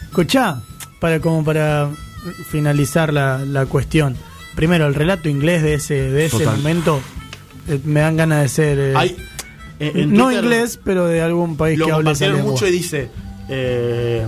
Escuchá, 0.08 0.61
para, 0.98 1.20
como 1.20 1.44
para 1.44 1.90
finalizar 2.50 3.12
la, 3.12 3.38
la 3.44 3.66
cuestión. 3.66 4.16
Primero, 4.56 4.86
el 4.86 4.94
relato 4.94 5.28
inglés 5.28 5.62
de 5.62 5.74
ese, 5.74 5.94
de 6.11 6.26
ese 6.26 6.38
Total. 6.38 6.56
momento 6.56 7.00
eh, 7.68 7.80
me 7.84 8.00
dan 8.00 8.16
ganas 8.16 8.42
de 8.42 8.48
ser. 8.48 8.78
eh, 8.78 8.94
Hay, 8.96 9.16
eh, 9.78 9.92
en 9.94 10.12
no 10.12 10.24
Twitter 10.26 10.44
inglés, 10.44 10.80
pero 10.82 11.06
de 11.06 11.22
algún 11.22 11.56
país 11.56 11.78
Lo 11.78 11.86
que 11.86 11.92
hable 11.92 12.42
mucho 12.42 12.66
y 12.66 12.72
dice: 12.72 13.11
eh, 13.51 14.26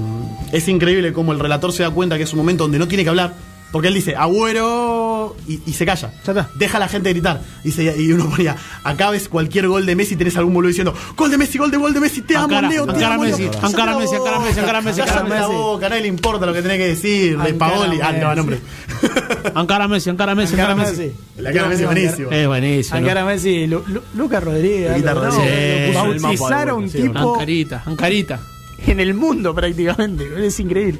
Es 0.53 0.69
increíble 0.69 1.13
cómo 1.13 1.33
el 1.33 1.39
relator 1.39 1.73
se 1.73 1.83
da 1.83 1.91
cuenta 1.91 2.17
que 2.19 2.25
es 2.25 2.33
un 2.33 2.39
momento 2.39 2.65
donde 2.65 2.79
no 2.79 2.89
tiene 2.89 3.05
que 3.05 3.11
hablar. 3.11 3.33
Porque 3.73 3.89
él 3.89 3.95
dice, 3.95 4.15
agüero, 4.15 5.35
y, 5.49 5.59
y 5.65 5.73
se 5.73 5.87
calla. 5.87 6.11
Ya 6.27 6.33
está. 6.33 6.51
Deja 6.57 6.77
a 6.77 6.81
la 6.81 6.89
gente 6.89 7.09
gritar. 7.09 7.41
Dice, 7.65 7.95
y 7.99 8.13
uno 8.13 8.29
ponía, 8.29 8.55
acá 8.85 9.09
ves 9.09 9.31
cualquier 9.31 9.67
gol 9.67 9.87
de 9.87 9.97
Messi, 9.97 10.15
tenés 10.15 10.37
algún 10.37 10.53
boludo 10.53 10.69
diciendo, 10.69 10.95
gol 11.17 11.31
de 11.31 11.39
Messi, 11.39 11.57
gol 11.57 11.71
de 11.71 11.79
gol 11.79 11.95
de 11.95 12.01
Messi, 12.01 12.21
te 12.21 12.37
amo, 12.37 12.49
Leo, 12.61 12.87
te 12.87 13.03
amo, 13.03 13.23
Messi, 13.23 13.45
Leo". 13.45 13.53
encara 13.55 13.73
Cállate 13.73 13.91
la 13.93 13.99
Messi, 13.99 14.15
encara 14.17 14.37
boca. 14.37 14.47
Messi, 14.47 14.61
encara 14.61 14.81
Messi, 14.83 15.01
la 15.01 15.23
Messi. 15.23 15.53
boca, 15.53 15.87
a 15.87 15.89
nadie 15.89 16.03
le 16.03 16.09
importa 16.09 16.45
lo 16.45 16.53
que 16.53 16.61
tenés 16.61 16.77
que 16.77 16.87
decir. 16.89 17.39
De 17.39 17.55
Paoli, 17.55 17.99
ah, 18.03 18.13
no, 18.13 18.19
Messi. 18.27 18.37
nombre. 18.37 18.59
Encara 19.57 19.89
Messi, 19.89 20.11
encara 20.11 20.35
Messi, 20.35 20.53
Encara 20.53 20.75
Messi. 20.75 20.91
Messi. 21.01 21.13
La 21.39 21.53
cara 21.53 21.69
Messi 21.69 21.83
es 21.83 21.89
buenísimo. 21.89 22.31
Es 22.31 22.47
buenísimo. 22.47 22.95
¿no? 23.01 23.07
Ankara 23.07 23.25
Messi, 23.25 23.67
Lu- 23.67 23.85
Lu- 23.89 24.03
Lucas 24.15 24.45
Rodríguez. 24.45 24.91
Luquita 24.91 25.11
algo, 25.13 25.25
¿no? 25.25 25.31
Rodríguez. 25.31 25.51
Sí, 25.55 25.89
el 25.89 25.95
mapa 25.95 26.03
Bautizar 26.29 26.65
de 26.67 26.71
a 26.71 26.75
un 26.75 26.91
tipo 26.91 27.33
Ancarita, 27.33 27.83
Ancarita. 27.87 28.41
En 28.89 29.01
el 29.01 29.15
mundo 29.15 29.55
prácticamente. 29.55 30.27
Es 30.47 30.59
increíble. 30.61 30.99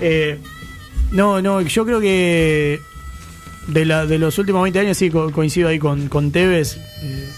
Eh, 0.00 0.38
no, 1.12 1.40
no, 1.42 1.60
yo 1.62 1.84
creo 1.84 2.00
que 2.00 2.80
de, 3.68 3.84
la, 3.84 4.06
de 4.06 4.18
los 4.18 4.38
últimos 4.38 4.62
20 4.62 4.78
años 4.78 4.96
sí 4.96 5.10
co- 5.10 5.32
coincido 5.32 5.68
ahí 5.68 5.78
con, 5.78 6.08
con 6.08 6.30
Tevez. 6.32 6.76
Eh, 7.02 7.28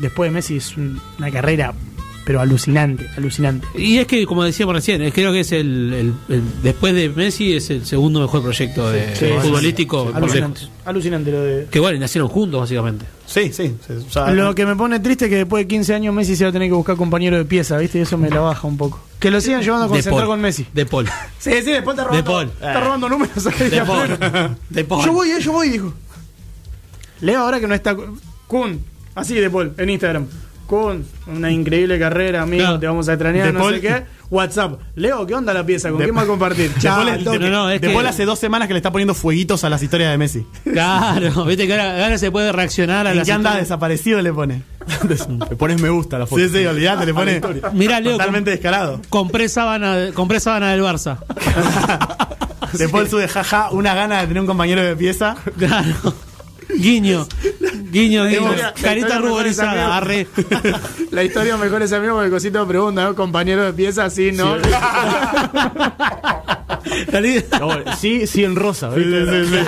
después 0.00 0.30
de 0.30 0.34
Messi 0.34 0.56
es 0.56 0.76
un- 0.76 1.00
una 1.18 1.30
carrera, 1.30 1.72
pero 2.30 2.40
alucinante, 2.42 3.08
alucinante. 3.16 3.66
Y 3.76 3.98
es 3.98 4.06
que, 4.06 4.24
como 4.24 4.44
decíamos 4.44 4.72
recién, 4.76 5.02
es- 5.02 5.12
creo 5.12 5.32
que 5.32 5.40
es 5.40 5.50
el, 5.50 5.92
el- 5.92 6.14
el- 6.36 6.42
después 6.62 6.94
de 6.94 7.08
Messi 7.08 7.54
es 7.56 7.70
el 7.70 7.84
segundo 7.84 8.20
mejor 8.20 8.40
proyecto 8.40 8.88
de, 8.88 9.16
Sí, 9.16 9.26
futbolístico. 9.42 10.12
Alucinante, 10.14 10.60
alucinante 10.84 11.32
lo 11.32 11.40
de... 11.42 11.66
Que 11.68 11.80
bueno, 11.80 11.96
y 11.96 11.98
nacieron 11.98 12.28
juntos, 12.28 12.60
básicamente. 12.60 13.04
Sí, 13.26 13.52
sí. 13.52 13.74
sí, 13.84 13.94
o 13.94 14.12
sea, 14.12 14.30
Lo 14.30 14.54
que 14.54 14.64
me 14.64 14.76
pone 14.76 15.00
triste 15.00 15.24
es 15.24 15.28
que 15.28 15.38
después 15.38 15.64
de 15.64 15.66
15 15.66 15.92
años 15.92 16.14
Messi 16.14 16.36
se 16.36 16.44
va 16.44 16.50
a 16.50 16.52
tener 16.52 16.68
que 16.68 16.74
buscar 16.74 16.94
compañero 16.94 17.36
de 17.36 17.44
pieza, 17.46 17.76
¿viste? 17.78 17.98
Y 17.98 18.02
eso 18.02 18.16
me 18.16 18.30
la 18.30 18.38
baja 18.38 18.68
un 18.68 18.76
poco. 18.76 19.00
Que 19.18 19.32
lo 19.32 19.40
sigan 19.40 19.60
llevando 19.62 19.86
a 19.86 19.88
De 19.88 19.94
concentrar 19.94 20.20
Paul. 20.22 20.28
con 20.34 20.40
Messi. 20.40 20.68
De 20.72 20.86
Paul. 20.86 21.06
Sí, 21.40 21.50
sí, 21.64 21.72
después 21.72 21.98
está 21.98 22.08
De 22.14 22.22
Paul. 22.22 22.46
Está 22.46 22.78
robando 22.80 23.08
números. 23.08 23.44
acá 23.44 23.64
De 23.64 23.82
Paul. 23.82 24.08
De 24.68 24.84
Paul. 24.84 25.04
Yo 25.04 25.12
voy, 25.12 25.30
eh, 25.32 25.40
yo 25.40 25.50
voy, 25.50 25.68
dijo. 25.68 25.92
Leo 27.22 27.40
ahora 27.40 27.58
que 27.58 27.66
no 27.66 27.74
está. 27.74 27.96
Kun, 28.46 28.84
así 29.16 29.34
de 29.34 29.50
Paul, 29.50 29.74
en 29.76 29.90
Instagram. 29.90 30.26
Kun, 30.70 31.04
una 31.26 31.50
increíble 31.50 31.98
carrera, 31.98 32.42
amigo, 32.42 32.62
Claro. 32.62 32.78
te 32.78 32.86
vamos 32.86 33.08
a 33.08 33.14
extrañar, 33.14 33.46
De 33.48 33.52
no 33.52 33.58
Paul. 33.58 33.74
sé 33.74 33.80
qué. 33.80 34.04
WhatsApp. 34.30 34.80
Leo, 34.94 35.26
¿qué 35.26 35.34
onda 35.34 35.52
la 35.52 35.66
pieza? 35.66 35.88
¿Con 35.90 35.98
De- 35.98 36.04
quién 36.04 36.16
va 36.16 36.22
a 36.22 36.26
compartir? 36.26 36.72
De 36.72 36.80
Chao, 36.80 37.04
Paul, 37.04 37.40
no, 37.40 37.50
no, 37.50 37.70
es 37.70 37.80
de 37.80 37.88
que- 37.88 37.92
Paul 37.92 38.06
hace 38.06 38.24
dos 38.24 38.38
semanas 38.38 38.68
que 38.68 38.74
le 38.74 38.78
está 38.78 38.92
poniendo 38.92 39.12
fueguitos 39.14 39.64
a 39.64 39.68
las 39.68 39.82
historias 39.82 40.12
de 40.12 40.18
Messi. 40.18 40.46
Claro, 40.62 41.44
viste 41.46 41.66
que 41.66 41.72
ahora, 41.72 42.04
ahora 42.04 42.18
se 42.18 42.30
puede 42.30 42.52
reaccionar 42.52 43.08
a 43.08 43.10
¿En 43.10 43.16
las 43.16 43.26
qué 43.26 43.32
anda 43.32 43.56
desaparecido 43.56 44.22
le 44.22 44.32
pone? 44.32 44.62
Le 45.50 45.56
pones 45.56 45.80
me 45.82 45.88
gusta 45.90 46.14
a 46.14 46.18
la 46.20 46.26
foto. 46.26 46.40
Sí, 46.40 46.48
sí, 46.48 46.64
olvídate, 46.64 47.04
le 47.04 47.14
pone 47.14 47.40
Mirá, 47.72 47.98
Leo, 47.98 48.12
totalmente 48.12 48.50
descarado. 48.52 49.00
Compré 49.08 49.48
sábana, 49.48 50.10
compré 50.14 50.38
sábana 50.38 50.70
del 50.70 50.82
Barça. 50.82 51.18
De 52.78 52.88
Paul 52.88 53.08
sube, 53.08 53.26
jaja, 53.26 53.70
una 53.72 53.94
gana 53.96 54.20
de 54.20 54.28
tener 54.28 54.40
un 54.40 54.46
compañero 54.46 54.80
de 54.82 54.94
pieza. 54.94 55.34
Claro. 55.58 56.14
Guiño. 56.78 57.26
Guiño, 57.90 58.24
guiño. 58.26 58.50
Carita 58.80 59.18
ruborizada. 59.18 59.96
Arre. 59.96 60.26
La 61.10 61.24
historia 61.24 61.56
mejor 61.56 61.82
es 61.82 61.92
amigo 61.92 62.14
porque 62.14 62.30
Cosito 62.30 62.66
pregunta, 62.66 63.04
¿no? 63.04 63.14
Compañero 63.14 63.64
de 63.64 63.72
pieza, 63.72 64.08
sí, 64.10 64.30
¿no? 64.32 64.56
Sí, 68.00 68.26
sí, 68.26 68.44
en 68.44 68.56
rosa. 68.56 68.90
¿viste? 68.90 69.64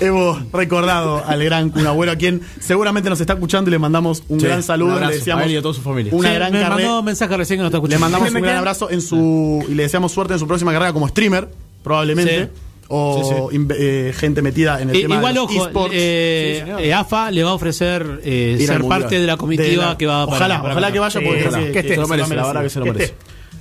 Hemos 0.00 0.50
recordado 0.50 1.22
al 1.26 1.44
gran 1.44 1.68
Kun 1.68 1.86
Agüero, 1.86 2.12
a 2.12 2.16
quien 2.16 2.40
seguramente 2.58 3.10
nos 3.10 3.20
está 3.20 3.34
escuchando 3.34 3.68
y 3.68 3.72
le 3.72 3.78
mandamos 3.78 4.22
un 4.28 4.40
Sí, 4.40 4.46
gran 4.46 4.62
saludo. 4.62 4.88
un 4.88 4.94
abrazo 4.94 5.10
le 5.12 5.18
deseamos 5.18 5.42
a 5.42 5.46
él 5.46 5.52
y 5.52 5.56
a 5.56 5.62
toda 5.62 5.74
su 5.74 5.82
familia. 5.82 6.14
una 6.14 6.28
Sí, 6.30 6.34
gran 6.34 6.52
me 6.52 6.60
carrera. 6.60 6.74
mandó 6.88 7.02
mensaje 7.02 7.36
recién 7.36 7.58
que 7.58 7.62
no 7.62 7.66
está 7.66 7.76
Le 7.76 7.80
escuchando. 7.82 8.00
mandamos 8.06 8.32
Me 8.32 8.38
un 8.38 8.42
gran 8.42 8.54
quedan- 8.54 8.58
abrazo 8.60 8.90
en 8.90 9.02
su 9.02 9.62
y 9.68 9.74
le 9.74 9.82
deseamos 9.82 10.10
suerte 10.12 10.32
en 10.32 10.38
su 10.38 10.46
próxima 10.46 10.72
carrera 10.72 10.94
como 10.94 11.06
streamer, 11.06 11.50
probablemente. 11.84 12.44
Sí. 12.44 12.50
O 12.92 13.50
inve- 13.52 13.76
eh, 13.78 14.12
gente 14.16 14.42
metida 14.42 14.80
en 14.82 14.90
el 14.90 14.96
Eh, 14.96 15.00
tema 15.02 15.14
igual, 15.16 15.34
de 15.34 15.40
los 15.40 15.50
ojo, 15.50 15.66
esports. 15.66 15.94
eh, 15.96 16.64
Sí, 16.78 16.84
eh, 16.86 16.92
AFA 16.94 17.30
le 17.30 17.44
va 17.44 17.50
a 17.50 17.54
ofrecer 17.54 18.20
eh, 18.24 18.62
ser 18.66 18.84
parte 18.84 19.20
de 19.20 19.26
la 19.26 19.36
comitiva 19.36 19.68
De 19.68 19.76
la- 19.76 19.96
que 19.96 20.06
va 20.06 20.24
para 20.26 20.36
ojalá, 20.36 20.60
para 20.60 20.72
ojalá 20.74 20.92
que 20.92 20.98
vaya 20.98 21.20
Sí, 21.20 21.24
porque 21.26 21.38
Que 21.72 21.82
Se 21.88 21.96
lo 21.96 22.04
se 22.06 22.10
merece, 22.10 22.34
la 22.34 22.46
verdad 22.46 22.62
que 22.62 22.70
se 22.70 22.78
lo 22.80 22.86
merece. 22.86 23.14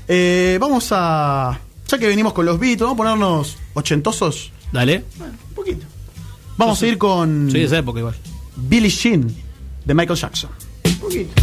Eh, 0.08 0.58
vamos 0.60 0.88
a 0.92 1.60
ya 1.88 1.98
que 2.00 2.08
venimos 2.08 2.34
con 2.34 2.46
los 2.46 2.60
beats, 2.60 2.82
vamos 2.82 2.96
a 2.96 2.98
ponernos 2.98 3.58
ochentosos. 3.76 4.52
Dale. 4.72 5.04
Un 5.20 5.54
poquito. 5.56 5.86
Vamos 6.58 6.82
a 6.82 6.88
ir 6.88 6.98
con 6.98 7.50
de 7.50 7.64
esa 7.64 7.78
época 7.78 8.00
igual. 8.00 8.16
Billie 8.56 8.90
Jean 8.90 9.28
de 9.86 9.94
Michael 9.94 10.18
Jackson. 10.20 10.50
Un 10.86 10.96
poquito. 10.96 11.42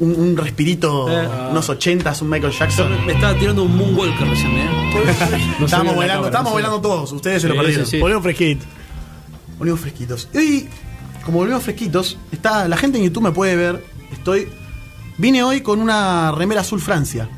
Un, 0.00 0.14
un 0.14 0.36
respirito, 0.36 1.08
Eh. 1.10 1.28
unos 1.50 1.68
80s, 1.68 2.22
un 2.22 2.28
Michael 2.30 2.52
Jackson. 2.52 3.06
Me 3.06 3.12
estaba 3.12 3.38
tirando 3.38 3.62
un 3.64 3.76
Moonwalker 3.76 4.28
recién, 4.28 4.52
¿eh? 4.52 4.68
No 4.94 5.04
se 5.58 5.64
estábamos 5.64 5.96
bailando, 5.96 6.26
estábamos 6.26 6.50
no 6.50 6.54
bailando 6.54 6.80
todos, 6.80 7.12
ustedes 7.12 7.42
se 7.42 7.48
lo 7.48 7.56
perdieron. 7.56 7.86
Volvemos 8.00 8.22
fresquito. 8.22 8.64
Volvimos 9.58 9.80
fresquitos. 9.80 10.28
Y 10.34 10.66
como 11.24 11.38
volvimos 11.38 11.62
fresquitos, 11.62 12.18
está, 12.32 12.66
la 12.68 12.76
gente 12.76 12.98
en 12.98 13.04
YouTube 13.04 13.22
me 13.24 13.32
puede 13.32 13.56
ver. 13.56 13.84
Estoy. 14.12 14.48
Vine 15.16 15.42
hoy 15.42 15.60
con 15.60 15.80
una 15.80 16.32
remera 16.32 16.62
azul 16.62 16.80
Francia. 16.80 17.28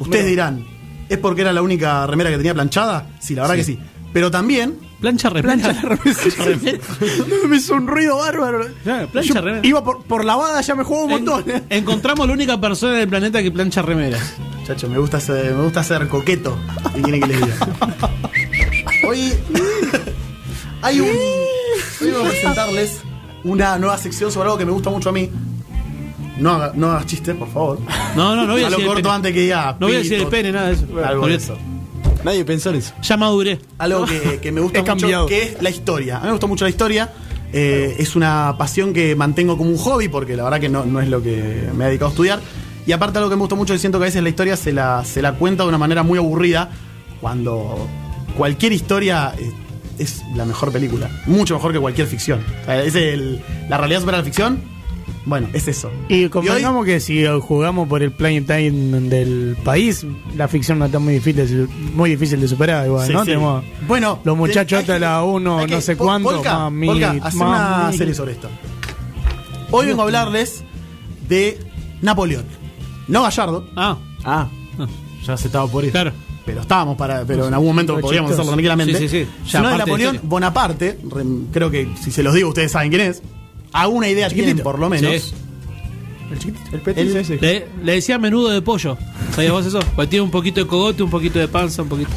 Ustedes 0.00 0.26
dirán, 0.26 0.66
¿es 1.08 1.18
porque 1.18 1.42
era 1.42 1.52
la 1.52 1.62
única 1.62 2.06
remera 2.06 2.30
que 2.30 2.36
tenía 2.36 2.54
planchada? 2.54 3.06
Sí, 3.20 3.34
la 3.34 3.42
verdad 3.42 3.54
que 3.56 3.64
sí. 3.64 3.78
Pero 4.12 4.30
también. 4.30 4.78
Plancha 5.04 5.28
remera. 5.30 5.98
me 7.48 7.56
hizo 7.56 7.74
un 7.74 7.86
ruido 7.86 8.16
bárbaro. 8.18 8.66
Claro, 8.82 9.08
plancha 9.08 9.34
Yo 9.34 9.40
remera. 9.40 9.66
Iba 9.66 9.84
por, 9.84 10.02
por 10.04 10.24
la 10.24 10.36
bada, 10.36 10.60
ya 10.60 10.74
me 10.74 10.84
juego 10.84 11.04
un 11.04 11.12
En- 11.12 11.24
montón. 11.24 11.62
encontramos 11.70 12.26
la 12.26 12.32
única 12.32 12.60
persona 12.60 12.94
del 12.94 13.08
planeta 13.08 13.42
que 13.42 13.50
plancha 13.50 13.82
remeras. 13.82 14.34
Chacho, 14.66 14.88
me 14.88 14.98
gusta 14.98 15.20
ser, 15.20 15.54
me 15.54 15.62
gusta 15.64 15.82
ser 15.84 16.08
coqueto. 16.08 16.56
¿Qué 16.94 17.02
quieren 17.02 17.20
que 17.20 17.26
les 17.28 17.40
diga? 17.40 17.54
Hoy. 19.08 19.32
hay 20.82 21.00
un. 21.00 21.08
Hoy 21.08 22.10
voy 22.10 22.24
a 22.26 22.28
presentarles 22.30 23.00
una 23.44 23.78
nueva 23.78 23.98
sección 23.98 24.30
sobre 24.32 24.46
algo 24.46 24.58
que 24.58 24.64
me 24.66 24.72
gusta 24.72 24.90
mucho 24.90 25.10
a 25.10 25.12
mí. 25.12 25.30
No, 26.38 26.50
haga- 26.54 26.72
no 26.74 26.90
hagas 26.90 27.06
chistes, 27.06 27.36
por 27.36 27.48
favor. 27.52 27.78
No, 28.16 28.34
no, 28.34 28.46
no 28.46 28.52
voy 28.54 28.62
a 28.62 28.64
Ya 28.64 28.70
lo 28.70 28.76
decir. 28.76 28.84
el 28.84 28.86
corto 28.88 29.02
pene. 29.02 29.14
antes 29.14 29.32
que 29.34 29.40
diga. 29.40 29.76
No 29.78 29.86
voy 29.86 29.96
a 29.96 29.98
decir 29.98 30.14
el 30.14 30.26
pene, 30.28 30.50
nada 30.52 30.68
de 30.68 30.72
eso. 30.74 30.86
Algo 31.04 31.26
de 31.28 31.34
eso. 31.36 31.58
Nadie 32.24 32.44
pensó 32.44 32.70
en 32.70 32.76
eso. 32.76 32.94
Ya 33.02 33.16
maduré. 33.16 33.58
Algo 33.78 34.04
que, 34.06 34.38
que 34.40 34.50
me 34.52 34.60
gusta 34.60 34.78
mucho, 34.80 34.86
cambiado. 34.96 35.26
que 35.26 35.42
es 35.42 35.62
la 35.62 35.70
historia. 35.70 36.16
A 36.16 36.20
mí 36.20 36.26
me 36.26 36.32
gusta 36.32 36.46
mucho 36.46 36.64
la 36.64 36.70
historia. 36.70 37.12
Eh, 37.52 37.96
es 37.98 38.16
una 38.16 38.56
pasión 38.58 38.92
que 38.92 39.14
mantengo 39.14 39.56
como 39.56 39.70
un 39.70 39.76
hobby, 39.78 40.08
porque 40.08 40.34
la 40.36 40.42
verdad 40.44 40.58
que 40.60 40.68
no, 40.68 40.84
no 40.84 41.00
es 41.00 41.08
lo 41.08 41.22
que 41.22 41.68
me 41.76 41.84
he 41.84 41.88
dedicado 41.88 42.08
a 42.08 42.10
estudiar. 42.12 42.40
Y 42.86 42.92
aparte 42.92 43.18
algo 43.18 43.30
que 43.30 43.36
me 43.36 43.40
gusta 43.40 43.54
mucho, 43.54 43.72
es 43.72 43.78
que 43.78 43.80
siento 43.82 43.98
que 43.98 44.04
a 44.04 44.08
veces 44.08 44.22
la 44.22 44.28
historia 44.28 44.56
se 44.56 44.72
la, 44.72 45.04
se 45.04 45.22
la 45.22 45.34
cuenta 45.34 45.62
de 45.62 45.68
una 45.68 45.78
manera 45.78 46.02
muy 46.02 46.18
aburrida, 46.18 46.70
cuando 47.20 47.88
cualquier 48.36 48.72
historia 48.72 49.34
eh, 49.38 49.50
es 49.98 50.22
la 50.34 50.44
mejor 50.44 50.72
película. 50.72 51.08
Mucho 51.26 51.54
mejor 51.54 51.72
que 51.72 51.78
cualquier 51.78 52.06
ficción. 52.06 52.40
O 52.62 52.64
sea, 52.64 52.82
es 52.82 52.94
el- 52.94 53.40
la 53.68 53.78
realidad 53.78 54.00
supera 54.00 54.18
la 54.18 54.24
ficción. 54.24 54.60
Bueno, 55.26 55.48
es 55.54 55.66
eso. 55.68 55.90
Y 56.08 56.24
hoy- 56.24 56.28
convengamos 56.28 56.84
que 56.84 57.00
si 57.00 57.24
jugamos 57.40 57.88
por 57.88 58.02
el 58.02 58.12
playing 58.12 58.44
time 58.46 59.00
del 59.08 59.56
país, 59.64 60.06
la 60.36 60.48
ficción 60.48 60.78
no 60.78 60.84
está 60.86 60.98
muy 60.98 61.14
difícil, 61.14 61.68
muy 61.94 62.10
difícil 62.10 62.40
de 62.40 62.48
superar. 62.48 62.86
Igual, 62.86 63.06
Sí, 63.06 63.12
¿no? 63.14 63.20
sí. 63.20 63.26
Tenemos 63.26 63.64
bueno, 63.88 64.18
los 64.24 64.36
muchachos 64.36 64.80
hasta 64.80 64.98
la 64.98 65.22
uno, 65.24 65.60
hay 65.60 65.66
que- 65.66 65.74
no 65.76 65.80
sé 65.80 65.96
cuánto, 65.96 66.30
Polka, 66.30 66.58
mami, 66.58 66.86
Polka, 66.88 67.14
hace 67.22 67.36
una 67.38 67.46
mami. 67.48 67.96
serie 67.96 68.12
sobre 68.14 68.32
esto. 68.32 68.48
Hoy 69.70 69.86
vengo 69.86 70.02
a 70.02 70.04
hablarles 70.04 70.62
de 71.28 71.58
Napoleón. 72.02 72.44
No 73.08 73.22
Gallardo, 73.22 73.66
Ah, 73.76 73.96
Ah, 74.24 74.48
ya 75.26 75.36
se 75.36 75.46
estaba 75.48 75.66
por 75.66 75.84
ir. 75.84 75.90
claro. 75.90 76.12
pero 76.44 76.60
estábamos 76.60 76.96
para. 76.98 77.24
Pero 77.24 77.48
en 77.48 77.54
algún 77.54 77.68
momento 77.68 77.98
podríamos 77.98 78.30
hacerlo 78.32 78.50
tranquilamente. 78.52 78.98
Sí, 78.98 79.08
sí, 79.08 79.24
sí. 79.24 79.30
Ya, 79.46 79.58
Sino 79.60 79.70
de 79.70 79.78
Napoleón. 79.78 80.20
Bonaparte, 80.24 80.98
re- 81.10 81.24
creo 81.50 81.70
que 81.70 81.88
si 82.02 82.10
se 82.10 82.22
los 82.22 82.34
digo 82.34 82.50
ustedes 82.50 82.70
saben 82.72 82.90
quién 82.90 83.00
es. 83.00 83.22
Alguna 83.74 84.08
idea 84.08 84.28
tienen 84.30 84.58
por 84.60 84.78
lo 84.78 84.88
menos. 84.88 85.12
Sí. 85.22 85.34
El 86.32 86.38
chiquitito, 86.38 86.76
el 86.76 86.80
petit 86.80 86.98
El- 87.02 87.16
ese. 87.16 87.36
Le, 87.38 87.66
le 87.82 87.92
decía 87.92 88.18
menudo 88.18 88.48
de 88.48 88.62
pollo. 88.62 88.96
¿Sabías 89.34 89.52
vos 89.52 89.66
eso? 89.66 89.80
Porque 89.94 90.06
tiene 90.10 90.22
un 90.22 90.30
poquito 90.30 90.60
de 90.60 90.66
cogote, 90.66 91.02
un 91.02 91.10
poquito 91.10 91.38
de 91.38 91.48
panza, 91.48 91.82
un 91.82 91.88
poquito. 91.88 92.10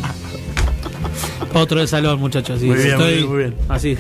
Otro 1.54 1.80
de 1.80 1.88
salón, 1.88 2.20
muchachos. 2.20 2.58
Así, 2.58 2.66
Muy 2.68 2.76
bien, 2.78 2.90
estoy 2.92 3.06
muy 3.06 3.14
bien, 3.16 3.30
muy 3.30 3.38
bien. 3.40 3.56
Así. 3.68 3.98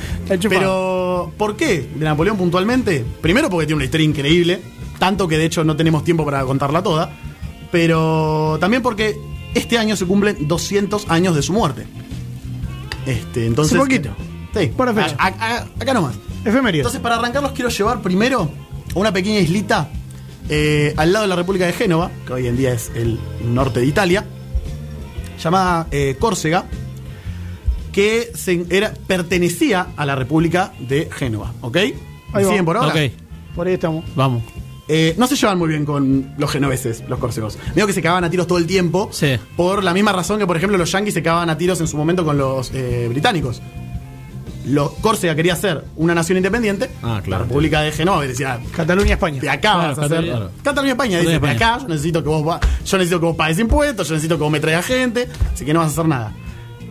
Pero, 0.49 1.31
¿por 1.37 1.55
qué 1.55 1.89
de 1.95 2.05
Napoleón 2.05 2.37
puntualmente? 2.37 3.03
Primero 3.21 3.49
porque 3.49 3.65
tiene 3.65 3.77
una 3.77 3.85
historia 3.85 4.05
increíble, 4.05 4.61
tanto 4.99 5.27
que 5.27 5.37
de 5.37 5.45
hecho 5.45 5.63
no 5.63 5.75
tenemos 5.75 6.03
tiempo 6.03 6.23
para 6.23 6.43
contarla 6.45 6.83
toda, 6.83 7.11
pero 7.71 8.57
también 8.59 8.81
porque 8.83 9.17
este 9.55 9.77
año 9.77 9.95
se 9.95 10.05
cumplen 10.05 10.47
200 10.47 11.09
años 11.09 11.35
de 11.35 11.41
su 11.41 11.53
muerte. 11.53 11.85
Este, 13.05 13.45
entonces... 13.47 13.73
Hace 13.73 13.83
poquito. 13.83 14.09
Sí. 14.53 14.71
Buena 14.77 14.93
fecha. 14.93 15.15
A- 15.17 15.27
a- 15.27 15.57
a- 15.57 15.67
acá 15.79 15.93
nomás. 15.93 16.15
Efemérides. 16.47 16.81
Entonces, 16.81 17.01
para 17.01 17.15
arrancar, 17.15 17.41
los 17.43 17.51
quiero 17.51 17.69
llevar 17.69 18.01
primero 18.01 18.49
a 18.95 18.99
una 18.99 19.11
pequeña 19.11 19.39
islita 19.39 19.89
eh, 20.49 20.93
al 20.97 21.11
lado 21.13 21.23
de 21.23 21.29
la 21.29 21.35
República 21.35 21.65
de 21.65 21.73
Génova, 21.73 22.09
que 22.25 22.33
hoy 22.33 22.47
en 22.47 22.57
día 22.57 22.71
es 22.73 22.91
el 22.95 23.19
norte 23.43 23.79
de 23.81 23.85
Italia, 23.85 24.25
llamada 25.41 25.87
eh, 25.91 26.15
Córcega, 26.19 26.65
que 27.91 28.31
se- 28.35 28.65
era, 28.69 28.93
pertenecía 29.07 29.87
a 29.95 30.05
la 30.05 30.15
República 30.15 30.73
de 30.79 31.09
Génova. 31.11 31.53
¿Ok? 31.61 31.75
¿Me 31.75 31.93
Ahí 32.33 32.45
siguen 32.45 32.65
por 32.65 32.77
ahora? 32.77 32.89
Ok, 32.89 33.11
Por 33.55 33.67
ahí 33.67 33.73
estamos. 33.73 34.05
vamos. 34.15 34.43
Eh, 34.89 35.15
no 35.17 35.27
se 35.27 35.35
llevan 35.35 35.57
muy 35.57 35.67
bien 35.67 35.83
con 35.85 36.33
los 36.37 36.49
genoveses, 36.49 37.03
los 37.09 37.19
córsegos. 37.19 37.57
Veo 37.75 37.85
que 37.87 37.91
se 37.93 38.01
cagaban 38.01 38.23
a 38.23 38.29
tiros 38.29 38.47
todo 38.47 38.57
el 38.57 38.65
tiempo. 38.67 39.09
Sí. 39.11 39.35
Por 39.57 39.83
la 39.83 39.93
misma 39.93 40.13
razón 40.13 40.39
que, 40.39 40.47
por 40.47 40.55
ejemplo, 40.55 40.77
los 40.77 40.89
yanquis 40.91 41.13
se 41.13 41.21
cagaban 41.21 41.49
a 41.49 41.57
tiros 41.57 41.81
en 41.81 41.87
su 41.87 41.97
momento 41.97 42.23
con 42.23 42.37
los 42.37 42.71
eh, 42.73 43.07
británicos. 43.09 43.61
Los 44.67 44.91
Córcega 44.93 45.35
quería 45.35 45.55
ser 45.55 45.85
una 45.95 46.13
nación 46.13 46.37
independiente. 46.37 46.89
Ah, 47.01 47.21
claro. 47.23 47.43
La 47.43 47.47
República 47.47 47.81
de 47.81 47.91
Génova 47.91 48.25
y 48.25 48.29
decía, 48.29 48.59
Cataluña, 48.75 49.13
España. 49.13 49.41
de 49.41 49.49
acá 49.49 49.59
Claro, 49.61 49.77
vas 49.89 49.99
a 49.99 50.05
hacer. 50.05 50.25
Cataluña. 50.25 50.51
Cataluña 50.63 50.91
España 50.93 51.19
dice, 51.19 51.39
de 51.39 51.49
acá 51.49 51.77
yo 51.81 51.87
necesito 51.87 52.21
que 52.23 52.29
vos 52.29 52.59
yo 52.85 52.97
necesito 52.97 53.19
que 53.19 53.25
vos 53.25 53.35
pagues 53.35 53.59
impuestos, 53.59 54.07
yo 54.07 54.13
necesito 54.15 54.35
que 54.37 54.43
vos 54.43 54.51
me 54.51 54.59
traigas 54.59 54.85
gente, 54.85 55.27
así 55.53 55.65
que 55.65 55.73
no 55.73 55.79
vas 55.79 55.89
a 55.89 55.91
hacer 55.91 56.05
nada. 56.07 56.33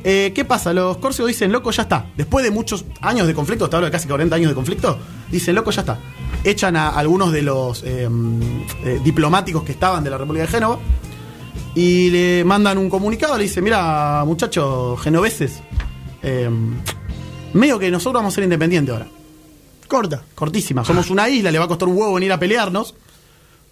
Eh, 0.04 0.32
¿Qué 0.34 0.44
pasa? 0.44 0.72
Los 0.72 0.98
córsegos 0.98 1.28
dicen, 1.28 1.50
loco, 1.50 1.70
ya 1.72 1.82
está. 1.82 2.06
Después 2.16 2.44
de 2.44 2.50
muchos 2.52 2.84
años 3.00 3.26
de 3.26 3.34
conflicto, 3.34 3.68
te 3.68 3.74
hablo 3.76 3.86
de 3.86 3.92
casi 3.92 4.06
40 4.06 4.36
años 4.36 4.50
de 4.50 4.54
conflicto, 4.54 4.98
dicen, 5.30 5.54
loco, 5.54 5.70
ya 5.72 5.80
está. 5.80 5.98
Echan 6.44 6.76
a 6.76 6.90
algunos 6.90 7.32
de 7.32 7.42
los 7.42 7.82
eh, 7.82 8.08
eh, 8.84 9.00
diplomáticos 9.02 9.64
que 9.64 9.72
estaban 9.72 10.04
de 10.04 10.10
la 10.10 10.18
República 10.18 10.46
de 10.46 10.50
Génova 10.52 10.78
y 11.74 12.10
le 12.10 12.44
mandan 12.44 12.78
un 12.78 12.88
comunicado, 12.88 13.36
le 13.36 13.44
dicen, 13.44 13.64
mira, 13.64 14.22
muchachos 14.24 15.00
genoveses, 15.02 15.60
eh, 16.22 16.48
medio 17.56 17.78
que 17.78 17.90
nosotros 17.90 18.20
vamos 18.20 18.32
a 18.32 18.36
ser 18.36 18.44
independientes 18.44 18.92
ahora 18.92 19.06
Corta. 19.88 20.22
cortísima. 20.34 20.84
Somos 20.84 21.10
una 21.10 21.28
isla, 21.28 21.50
le 21.50 21.58
va 21.58 21.64
a 21.66 21.68
costar 21.68 21.88
un 21.88 21.96
huevo 21.96 22.14
venir 22.14 22.32
a 22.32 22.38
pelearnos. 22.40 22.94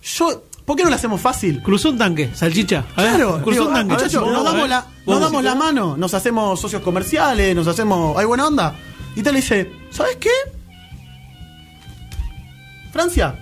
Yo, 0.03 0.45
¿por 0.65 0.77
qué 0.77 0.85
no 0.85 0.91
lo 0.91 0.95
hacemos 0.97 1.21
fácil? 1.21 1.61
Cruzó 1.63 1.91
un 1.91 1.99
tanque, 1.99 2.31
salchicha. 2.35 2.85
A 2.95 3.03
ver, 3.03 3.15
Claro, 3.17 3.33
cruzó 3.43 3.51
digo, 3.51 3.67
un 3.69 3.75
tanque. 3.75 3.95
muchachos, 3.95 4.23
Vos, 4.23 4.33
nos 4.33 4.41
a 4.43 4.45
damos, 4.45 4.61
ver, 4.61 4.71
la, 4.71 4.87
nos 5.07 5.21
damos 5.21 5.43
la 5.43 5.55
mano, 5.57 5.97
nos 5.97 6.15
hacemos 6.15 6.61
socios 6.61 6.83
comerciales, 6.83 7.55
nos 7.57 7.67
hacemos. 7.67 8.17
¿Hay 8.17 8.27
buena 8.27 8.47
onda? 8.47 8.77
Y 9.17 9.23
te 9.23 9.33
le 9.33 9.41
dice, 9.41 9.71
¿sabes 9.91 10.17
qué? 10.17 10.31
Francia. 12.93 13.39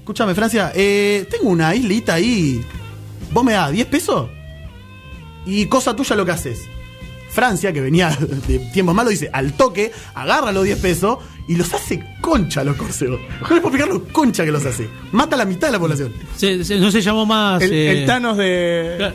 Escúchame, 0.00 0.34
Francia, 0.34 0.72
eh, 0.74 1.26
tengo 1.30 1.48
una 1.48 1.74
islita 1.74 2.14
ahí. 2.14 2.62
¿Vos 3.32 3.44
me 3.44 3.52
das 3.52 3.70
10 3.72 3.86
pesos? 3.86 4.28
Y 5.46 5.66
cosa 5.66 5.94
tuya 5.96 6.16
lo 6.16 6.24
que 6.26 6.32
haces. 6.32 6.58
Francia, 7.32 7.72
que 7.72 7.80
venía 7.80 8.10
de 8.48 8.58
tiempos 8.72 8.94
malos, 8.94 9.10
dice 9.12 9.30
al 9.32 9.52
toque, 9.54 9.92
agarra 10.14 10.52
los 10.52 10.64
10 10.64 10.78
pesos 10.78 11.18
y 11.48 11.56
los 11.56 11.72
hace 11.74 12.04
concha 12.20 12.62
los 12.62 12.76
corsegos. 12.76 13.20
No 13.20 13.26
les 13.40 13.40
puedo 13.48 13.56
explicar 13.76 13.88
lo 13.88 14.04
concha 14.12 14.44
que 14.44 14.52
los 14.52 14.64
hace. 14.64 14.88
Mata 15.12 15.34
a 15.34 15.38
la 15.38 15.44
mitad 15.44 15.68
de 15.68 15.72
la 15.72 15.78
población. 15.80 16.12
Se- 16.36 16.64
se- 16.64 16.78
no 16.78 16.90
se 16.90 17.00
llamó 17.00 17.26
más. 17.26 17.62
El, 17.62 17.72
eh, 17.72 18.00
el 18.00 18.06
Thanos 18.06 18.36
de. 18.36 18.94
claro, 18.98 19.14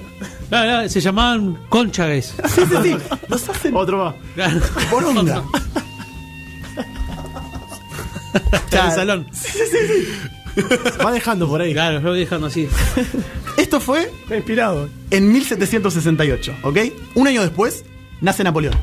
claro, 0.49 0.65
claro, 0.69 0.89
se 0.89 0.99
llamaban 1.01 1.57
conchagues. 1.69 2.33
Sí, 2.53 2.61
sí, 2.67 2.75
sí. 2.83 2.95
Los 3.29 3.47
hacen 3.49 3.75
Otro 3.75 4.03
más. 4.03 4.15
Claro. 4.35 4.59
poronga. 4.91 5.43
En 8.71 8.77
el 8.85 8.91
salón. 8.91 9.27
Va 11.05 11.11
dejando 11.11 11.47
por 11.47 11.61
ahí. 11.61 11.73
Claro, 11.73 12.01
yo 12.01 12.09
voy 12.09 12.19
dejando 12.19 12.47
así. 12.47 12.67
Esto 13.57 13.79
fue 13.79 14.11
Está 14.23 14.35
inspirado. 14.37 14.89
en 15.11 15.31
1768, 15.31 16.55
¿ok? 16.63 16.77
Un 17.15 17.27
año 17.27 17.41
después, 17.41 17.83
nace 18.21 18.43
Napoleón. 18.43 18.73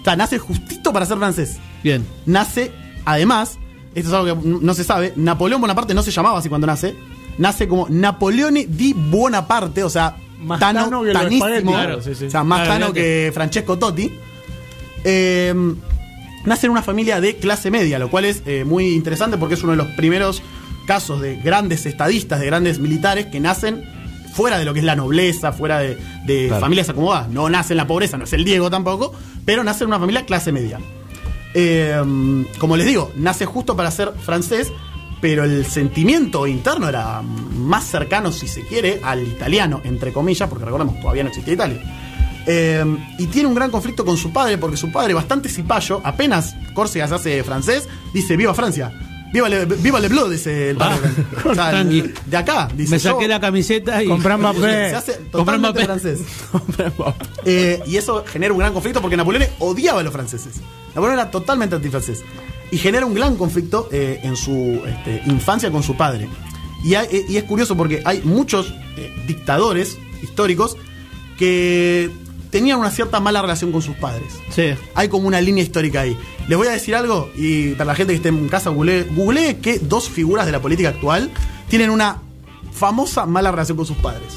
O 0.00 0.04
sea, 0.04 0.16
nace 0.16 0.38
justito 0.38 0.92
para 0.92 1.06
ser 1.06 1.18
francés. 1.18 1.56
Bien. 1.82 2.06
Nace, 2.26 2.72
además, 3.04 3.58
esto 3.94 4.08
es 4.10 4.14
algo 4.14 4.40
que 4.42 4.48
no 4.48 4.74
se 4.74 4.84
sabe, 4.84 5.12
Napoleón 5.16 5.60
Bonaparte 5.60 5.94
no 5.94 6.02
se 6.02 6.10
llamaba 6.10 6.38
así 6.38 6.48
cuando 6.48 6.66
nace. 6.66 6.94
Nace 7.38 7.66
como 7.68 7.86
Napoleone 7.88 8.66
di 8.68 8.92
Bonaparte, 8.94 9.82
o 9.82 9.90
sea, 9.90 10.16
Más 10.40 10.58
tano, 10.60 10.84
tano 10.84 11.02
que 11.02 11.12
tanísimo. 11.12 11.72
Claro, 11.72 12.00
sí, 12.02 12.14
sí. 12.14 12.26
O 12.26 12.30
sea, 12.30 12.44
más 12.44 12.60
Claro, 12.60 12.72
tano 12.72 12.86
olvídate. 12.86 13.00
que 13.26 13.30
Francesco 13.34 13.78
Totti. 13.78 14.10
Eh, 15.04 15.54
nace 16.44 16.66
en 16.66 16.72
una 16.72 16.82
familia 16.82 17.20
de 17.20 17.36
clase 17.36 17.70
media, 17.70 17.98
lo 17.98 18.10
cual 18.10 18.24
es 18.24 18.42
eh, 18.46 18.64
muy 18.64 18.94
interesante 18.94 19.36
porque 19.36 19.54
es 19.54 19.62
uno 19.62 19.72
de 19.72 19.78
los 19.78 19.88
primeros 19.88 20.42
casos 20.86 21.20
de 21.20 21.36
grandes 21.36 21.84
estadistas, 21.86 22.40
de 22.40 22.46
grandes 22.46 22.78
militares 22.78 23.26
que 23.26 23.40
nacen 23.40 23.84
fuera 24.36 24.58
de 24.58 24.64
lo 24.64 24.72
que 24.74 24.80
es 24.80 24.84
la 24.84 24.94
nobleza, 24.94 25.52
fuera 25.52 25.78
de, 25.80 25.96
de 26.26 26.46
Claro. 26.48 26.60
familias 26.60 26.88
acomodadas. 26.90 27.28
No 27.30 27.48
nace 27.48 27.72
en 27.72 27.78
la 27.78 27.86
pobreza, 27.86 28.18
no 28.18 28.24
es 28.24 28.32
el 28.34 28.44
Diego 28.44 28.70
tampoco, 28.70 29.12
pero 29.44 29.64
nace 29.64 29.84
en 29.84 29.88
una 29.88 29.98
familia 29.98 30.24
clase 30.26 30.52
media. 30.52 30.78
Eh, 31.54 32.44
como 32.58 32.76
les 32.76 32.86
digo, 32.86 33.10
nace 33.16 33.46
justo 33.46 33.74
para 33.76 33.90
ser 33.90 34.12
francés, 34.24 34.70
pero 35.20 35.44
el 35.44 35.64
sentimiento 35.64 36.46
interno 36.46 36.88
era 36.88 37.22
más 37.22 37.84
cercano, 37.84 38.30
si 38.30 38.46
se 38.46 38.60
quiere, 38.66 39.00
al 39.02 39.26
italiano, 39.26 39.80
entre 39.84 40.12
comillas, 40.12 40.48
porque 40.48 40.66
recordemos, 40.66 41.00
todavía 41.00 41.22
no 41.22 41.30
existía 41.30 41.54
Italia. 41.54 41.80
Eh, 42.46 42.84
y 43.18 43.26
tiene 43.26 43.48
un 43.48 43.54
gran 43.54 43.70
conflicto 43.70 44.04
con 44.04 44.16
su 44.18 44.32
padre, 44.32 44.58
porque 44.58 44.76
su 44.76 44.92
padre, 44.92 45.14
bastante 45.14 45.48
cipayo, 45.48 46.00
apenas 46.04 46.54
Córcega 46.74 47.08
se 47.08 47.14
hace 47.14 47.42
francés, 47.42 47.88
dice: 48.12 48.36
¡Viva 48.36 48.52
Francia! 48.54 48.92
Viva 49.32 49.48
Le, 49.48 49.64
viva 49.66 50.00
le 50.00 50.08
Bleu, 50.08 50.28
dice 50.28 50.70
el 50.70 50.76
padre. 50.76 50.98
Ah, 51.04 51.40
O 51.50 51.54
sea, 51.54 51.70
el- 51.80 51.88
tranqui. 52.02 52.14
de 52.26 52.36
acá, 52.36 52.68
dice. 52.74 52.90
Me 52.92 52.98
saqué 52.98 53.22
yo- 53.24 53.28
la 53.28 53.40
camiseta 53.40 54.02
y. 54.02 54.06
Comprar 54.08 54.38
Mbappé. 54.40 54.90
Se 54.90 54.94
hace 54.96 55.12
totalmente 55.30 55.68
Mbappé. 55.84 55.84
francés. 55.84 56.20
Eh, 57.44 57.82
y 57.86 57.96
eso 57.96 58.24
genera 58.26 58.52
un 58.52 58.58
gran 58.58 58.72
conflicto 58.72 59.00
porque 59.00 59.16
Napoleón 59.16 59.44
odiaba 59.58 60.00
a 60.00 60.02
los 60.02 60.12
franceses. 60.12 60.54
Napoleón 60.94 61.14
era 61.18 61.30
totalmente 61.30 61.76
antifrancés. 61.76 62.22
Y 62.70 62.78
genera 62.78 63.06
un 63.06 63.14
gran 63.14 63.36
conflicto 63.36 63.88
eh, 63.92 64.20
en 64.22 64.36
su 64.36 64.82
este, 64.86 65.22
infancia 65.26 65.70
con 65.70 65.82
su 65.82 65.96
padre. 65.96 66.28
Y, 66.84 66.94
hay- 66.94 67.08
eh, 67.10 67.24
y 67.28 67.36
es 67.36 67.44
curioso 67.44 67.76
porque 67.76 68.02
hay 68.04 68.22
muchos 68.22 68.74
eh, 68.96 69.12
dictadores 69.26 69.98
históricos 70.22 70.76
que 71.38 72.10
tenían 72.50 72.78
una 72.78 72.90
cierta 72.90 73.20
mala 73.20 73.42
relación 73.42 73.72
con 73.72 73.82
sus 73.82 73.96
padres. 73.96 74.32
Sí. 74.50 74.74
Hay 74.94 75.08
como 75.08 75.28
una 75.28 75.40
línea 75.40 75.62
histórica 75.62 76.02
ahí. 76.02 76.16
Les 76.48 76.56
voy 76.56 76.68
a 76.68 76.72
decir 76.72 76.94
algo, 76.94 77.30
y 77.36 77.72
para 77.72 77.86
la 77.86 77.94
gente 77.94 78.12
que 78.12 78.16
esté 78.16 78.28
en 78.28 78.48
casa, 78.48 78.70
googlee, 78.70 79.04
googlee 79.14 79.56
que 79.56 79.78
dos 79.78 80.08
figuras 80.08 80.46
de 80.46 80.52
la 80.52 80.60
política 80.60 80.90
actual 80.90 81.30
tienen 81.68 81.90
una 81.90 82.18
famosa 82.72 83.26
mala 83.26 83.50
relación 83.50 83.76
con 83.76 83.86
sus 83.86 83.96
padres. 83.96 84.34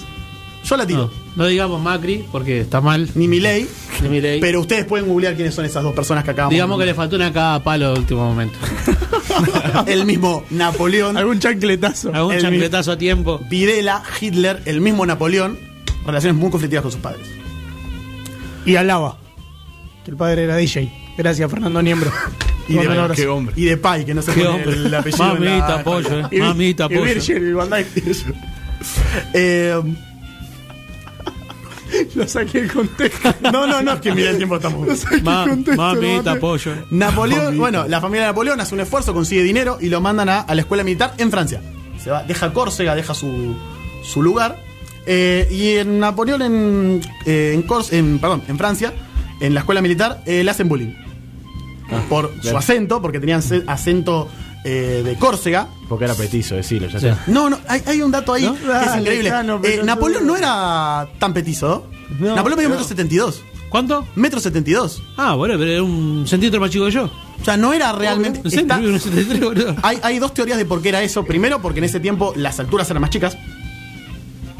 Yo 0.63 0.77
la 0.77 0.85
tiro. 0.85 1.09
No, 1.35 1.43
no 1.43 1.45
digamos 1.47 1.81
Macri 1.81 2.25
porque 2.31 2.61
está 2.61 2.81
mal. 2.81 3.09
Ni 3.15 3.27
Milei, 3.27 3.67
Ni 4.03 4.09
Milei. 4.09 4.39
pero 4.39 4.59
ustedes 4.61 4.85
pueden 4.85 5.07
googlear 5.07 5.35
quiénes 5.35 5.55
son 5.55 5.65
esas 5.65 5.83
dos 5.83 5.93
personas 5.93 6.23
que 6.23 6.31
acabamos 6.31 6.51
Digamos 6.53 6.77
que 6.77 6.85
le 6.85 6.93
faltó 6.93 7.15
una 7.15 7.31
cada 7.33 7.63
palo 7.63 7.87
al 7.87 7.97
último 7.99 8.25
momento. 8.25 8.57
El 9.87 10.05
mismo 10.05 10.43
Napoleón, 10.49 11.17
Algún 11.17 11.39
chancletazo. 11.39 12.11
Algún 12.13 12.37
chancletazo 12.39 12.91
a 12.91 12.97
tiempo. 12.97 13.39
Videla, 13.49 14.03
Hitler, 14.19 14.61
el 14.65 14.81
mismo 14.81 15.05
Napoleón, 15.05 15.57
relaciones 16.05 16.39
muy 16.39 16.49
conflictivas 16.51 16.83
con 16.83 16.91
sus 16.91 17.01
padres. 17.01 17.25
Y 18.65 18.75
Alaba. 18.75 19.17
Que 20.05 20.11
el 20.11 20.17
padre 20.17 20.43
era 20.43 20.55
DJ. 20.57 20.91
Gracias, 21.17 21.49
Fernando 21.51 21.81
Niembro. 21.81 22.11
Y 22.67 22.73
de. 22.75 23.13
Qué 23.15 23.27
hombre. 23.27 23.53
y 23.57 23.65
de 23.65 23.77
Pai, 23.77 24.05
que 24.05 24.13
no 24.13 24.21
se 24.21 24.31
Qué 24.33 24.41
pone 24.43 24.55
hombre. 24.63 24.73
el 24.73 24.93
apellido. 24.95 25.35
en 25.37 25.43
la- 25.45 25.49
Mamita, 25.51 25.83
pollo, 25.83 26.19
eh. 26.19 26.27
Y- 26.31 26.39
Mamita, 26.39 26.85
y 26.85 26.89
pollo. 26.89 27.03
Virgil, 27.03 27.53
Van 27.55 27.69
Dyke. 27.69 28.03
Eh, 29.33 29.81
Lo 32.15 32.27
saqué 32.27 32.61
del 32.61 32.71
contexto. 32.71 33.33
no, 33.51 33.65
no, 33.65 33.81
no, 33.81 33.93
es 33.93 33.99
que 34.01 34.13
mira 34.13 34.29
el 34.29 34.37
tiempo 34.37 34.55
estamos. 34.57 34.87
Lo 34.87 34.95
saqué 34.95 35.21
Ma- 35.21 35.45
contexto, 35.49 35.81
mamita, 35.81 36.35
no, 36.35 36.39
pollo. 36.39 36.71
Napoleón, 36.91 37.57
bueno, 37.57 37.87
la 37.87 37.99
familia 37.99 38.21
de 38.21 38.27
Napoleón 38.29 38.61
hace 38.61 38.75
un 38.75 38.81
esfuerzo, 38.81 39.13
consigue 39.13 39.41
dinero 39.41 39.79
y 39.81 39.87
lo 39.89 39.99
mandan 39.99 40.29
a, 40.29 40.41
a 40.41 40.53
la 40.55 40.61
escuela 40.61 40.83
militar 40.83 41.15
en 41.17 41.31
Francia. 41.31 41.61
Se 42.01 42.11
va, 42.11 42.21
deja 42.23 42.53
Córcega, 42.53 42.93
deja 42.95 43.13
su, 43.15 43.55
su 44.03 44.21
lugar. 44.21 44.63
Eh, 45.05 45.47
y 45.51 45.77
en 45.77 45.99
Napoleón 45.99 46.41
en, 46.41 47.01
eh, 47.25 47.51
en, 47.55 47.65
Cors- 47.67 47.91
en, 47.93 48.19
perdón, 48.19 48.43
en 48.47 48.57
Francia, 48.57 48.93
en 49.39 49.53
la 49.53 49.61
escuela 49.61 49.81
militar, 49.81 50.21
eh, 50.25 50.43
le 50.43 50.51
hacen 50.51 50.67
bullying. 50.69 50.93
por 52.07 52.31
su 52.43 52.55
acento, 52.55 53.01
porque 53.01 53.19
tenían 53.19 53.41
ce- 53.41 53.63
acento 53.65 54.29
eh, 54.63 55.01
de 55.03 55.15
Córcega. 55.15 55.67
Porque 55.87 56.05
era 56.05 56.13
petizo, 56.13 56.55
decirlo, 56.55 56.87
ya 56.89 56.99
Sí. 56.99 57.07
sé. 57.07 57.15
No, 57.31 57.49
no, 57.49 57.57
hay, 57.67 57.81
hay 57.85 58.01
un 58.01 58.11
dato 58.11 58.33
ahí 58.33 58.43
¿No? 58.45 58.53
que 58.55 58.85
es 58.85 58.95
increíble. 58.97 59.31
Eh. 59.63 59.81
Napoleón 59.83 60.27
no 60.27 60.35
era 60.37 61.07
tan 61.17 61.33
petizo. 61.33 61.87
No, 62.19 62.35
Napoleón 62.35 62.57
medía 62.57 62.69
no. 62.69 62.75
metro 62.75 62.87
setenta 62.87 63.13
y 63.13 63.17
dos. 63.17 63.41
¿Cuánto? 63.69 64.05
Metro 64.15 64.39
setenta 64.39 64.69
y 64.69 64.73
dos. 64.73 65.01
Ah, 65.17 65.35
bueno, 65.35 65.55
pero 65.57 65.71
era 65.71 65.81
un 65.83 66.25
centímetro 66.27 66.59
más 66.59 66.69
chico 66.71 66.85
que 66.85 66.91
yo. 66.91 67.05
O 67.41 67.45
sea, 67.45 67.55
no 67.55 67.71
era 67.73 67.91
realmente. 67.93 68.41
No 68.43 68.49
está- 68.49 68.77
un 68.77 68.99
73, 68.99 69.39
boludo. 69.39 69.75
hay, 69.81 69.97
hay 70.03 70.19
dos 70.19 70.33
teorías 70.33 70.57
de 70.57 70.65
por 70.65 70.81
qué 70.81 70.89
era 70.89 71.01
eso. 71.01 71.23
Primero, 71.23 71.61
porque 71.61 71.79
en 71.79 71.85
ese 71.85 71.99
tiempo 71.99 72.33
las 72.35 72.59
alturas 72.59 72.89
eran 72.89 73.01
más 73.01 73.09
chicas. 73.11 73.37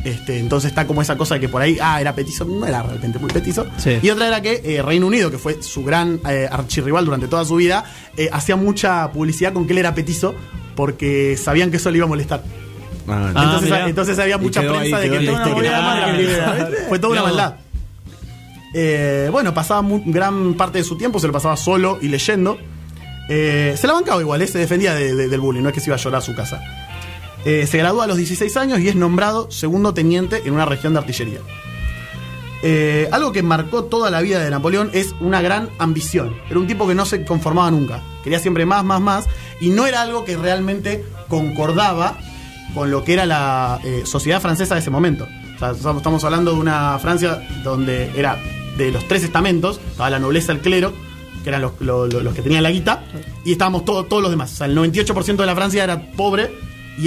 Este, 0.03 0.39
entonces 0.39 0.69
está 0.69 0.87
como 0.87 1.01
esa 1.01 1.17
cosa 1.17 1.35
de 1.35 1.41
que 1.41 1.49
por 1.49 1.61
ahí, 1.61 1.77
ah, 1.81 1.99
era 1.99 2.15
petizo, 2.15 2.45
no 2.45 2.65
era 2.65 2.81
realmente 2.83 3.19
muy 3.19 3.29
petizo. 3.29 3.65
Sí. 3.77 3.99
Y 4.01 4.09
otra 4.09 4.27
era 4.27 4.41
que 4.41 4.61
eh, 4.63 4.81
Reino 4.81 5.07
Unido, 5.07 5.29
que 5.29 5.37
fue 5.37 5.61
su 5.61 5.83
gran 5.83 6.21
eh, 6.29 6.47
archirrival 6.49 7.03
durante 7.05 7.27
toda 7.27 7.43
su 7.43 7.55
vida, 7.55 7.83
eh, 8.15 8.29
hacía 8.31 8.55
mucha 8.55 9.11
publicidad 9.11 9.51
con 9.51 9.67
que 9.67 9.73
él 9.73 9.79
era 9.79 9.93
petizo 9.93 10.33
porque 10.75 11.35
sabían 11.37 11.69
que 11.69 11.77
eso 11.77 11.91
le 11.91 11.97
iba 11.97 12.05
a 12.05 12.09
molestar. 12.09 12.43
Ah, 13.09 13.31
Ah, 13.35 13.83
entonces, 13.87 14.17
había 14.19 14.35
Y 14.35 14.39
mucha 14.39 14.61
quedó 14.61 14.77
prensa 14.77 14.97
ahí, 14.97 15.09
de 15.09 15.19
que 15.19 15.25
toda 15.25 15.47
una 15.55 16.05
Ah, 16.05 16.13
mirá. 16.15 16.69
fue 16.87 16.99
toda 16.99 17.11
una 17.13 17.21
No. 17.21 17.27
maldad. 17.27 17.55
Eh, 18.73 19.29
bueno, 19.31 19.53
pasaba 19.53 19.85
gran 20.05 20.53
parte 20.53 20.77
de 20.77 20.83
su 20.83 20.95
tiempo, 20.97 21.19
se 21.19 21.27
lo 21.27 21.33
pasaba 21.33 21.57
solo 21.57 21.97
y 22.01 22.07
leyendo. 22.07 22.57
Eh, 23.27 23.75
se 23.77 23.87
la 23.87 23.93
bancaba 23.93 24.21
igual, 24.21 24.41
eh, 24.41 24.47
se 24.47 24.57
defendía 24.59 24.93
de- 24.93 25.15
de- 25.15 25.27
del 25.27 25.39
bullying, 25.39 25.61
no 25.61 25.69
es 25.69 25.75
que 25.75 25.81
se 25.81 25.87
iba 25.89 25.95
a 25.95 25.99
llorar 25.99 26.19
a 26.19 26.21
su 26.25 26.33
casa. 26.35 26.61
Eh, 27.45 27.65
se 27.67 27.77
gradúa 27.77 28.03
a 28.03 28.07
los 28.07 28.17
16 28.17 28.55
años 28.57 28.79
y 28.79 28.89
es 28.89 28.95
nombrado 28.95 29.49
segundo 29.51 29.93
teniente 29.93 30.41
en 30.45 30.53
una 30.53 30.65
región 30.65 30.93
de 30.93 30.99
artillería. 30.99 31.39
Eh, 32.61 33.07
algo 33.13 33.31
que 33.31 33.41
marcó 33.41 33.85
toda 33.85 34.11
la 34.11 34.19
vida 34.21 34.39
de 34.43 34.49
Napoleón 34.49 34.89
es 34.93 35.15
una 35.21 35.41
gran 35.41 35.69
ambición. 35.79 36.35
Era 36.49 36.59
un 36.59 36.67
tipo 36.67 36.87
que 36.87 36.95
no 36.95 37.05
se 37.05 37.23
conformaba 37.23 37.71
nunca. 37.71 38.01
Quería 38.23 38.39
siempre 38.39 38.65
más, 38.65 38.83
más, 38.83 38.99
más. 38.99 39.25
Y 39.61 39.69
no 39.69 39.85
era 39.87 40.01
algo 40.01 40.25
que 40.25 40.35
realmente 40.35 41.05
concordaba 41.29 42.17
con 42.75 42.91
lo 42.91 43.03
que 43.05 43.13
era 43.13 43.25
la 43.25 43.79
eh, 43.83 44.01
sociedad 44.05 44.41
francesa 44.41 44.75
de 44.75 44.81
ese 44.81 44.89
momento. 44.89 45.25
Estamos 45.53 46.23
hablando 46.23 46.51
de 46.53 46.59
una 46.59 46.99
Francia 46.99 47.41
donde 47.63 48.11
era 48.17 48.37
de 48.77 48.91
los 48.91 49.05
tres 49.07 49.23
estamentos, 49.23 49.79
estaba 49.91 50.09
la 50.09 50.19
nobleza, 50.19 50.51
el 50.53 50.59
clero, 50.59 50.93
que 51.43 51.49
eran 51.49 51.61
los, 51.61 51.73
lo- 51.79 52.07
lo- 52.07 52.21
los 52.21 52.33
que 52.33 52.41
tenían 52.41 52.63
la 52.63 52.71
guita, 52.71 53.03
y 53.43 53.53
estábamos 53.53 53.83
todo- 53.83 54.05
todos 54.05 54.21
los 54.21 54.31
demás. 54.31 54.53
O 54.53 54.55
sea, 54.55 54.67
el 54.67 54.75
98% 54.77 55.35
de 55.35 55.45
la 55.45 55.55
Francia 55.55 55.83
era 55.83 56.11
pobre, 56.11 56.49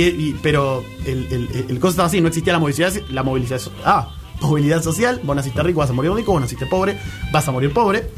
y, 0.00 0.36
pero 0.42 0.84
el, 1.04 1.48
el, 1.68 1.78
cosa 1.78 1.90
estaba 1.90 2.06
así, 2.06 2.20
no 2.20 2.28
existía 2.28 2.52
la 2.52 2.58
movilidad, 2.58 2.92
la 3.10 3.22
movilización. 3.22 3.74
Ah, 3.84 4.14
movilidad 4.40 4.82
social, 4.82 5.20
vos 5.22 5.36
naciste 5.36 5.62
rico, 5.62 5.80
vas 5.80 5.90
a 5.90 5.92
morir 5.92 6.12
rico, 6.12 6.32
vos 6.32 6.40
naciste 6.40 6.66
pobre, 6.66 6.98
vas 7.32 7.46
a 7.48 7.52
morir 7.52 7.72
pobre. 7.72 8.10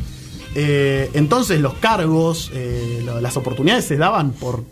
Eh, 0.54 1.10
entonces 1.14 1.60
los 1.60 1.74
cargos, 1.74 2.50
eh, 2.54 3.04
las 3.20 3.36
oportunidades 3.36 3.84
se 3.84 3.96
daban 3.96 4.32
por 4.32 4.64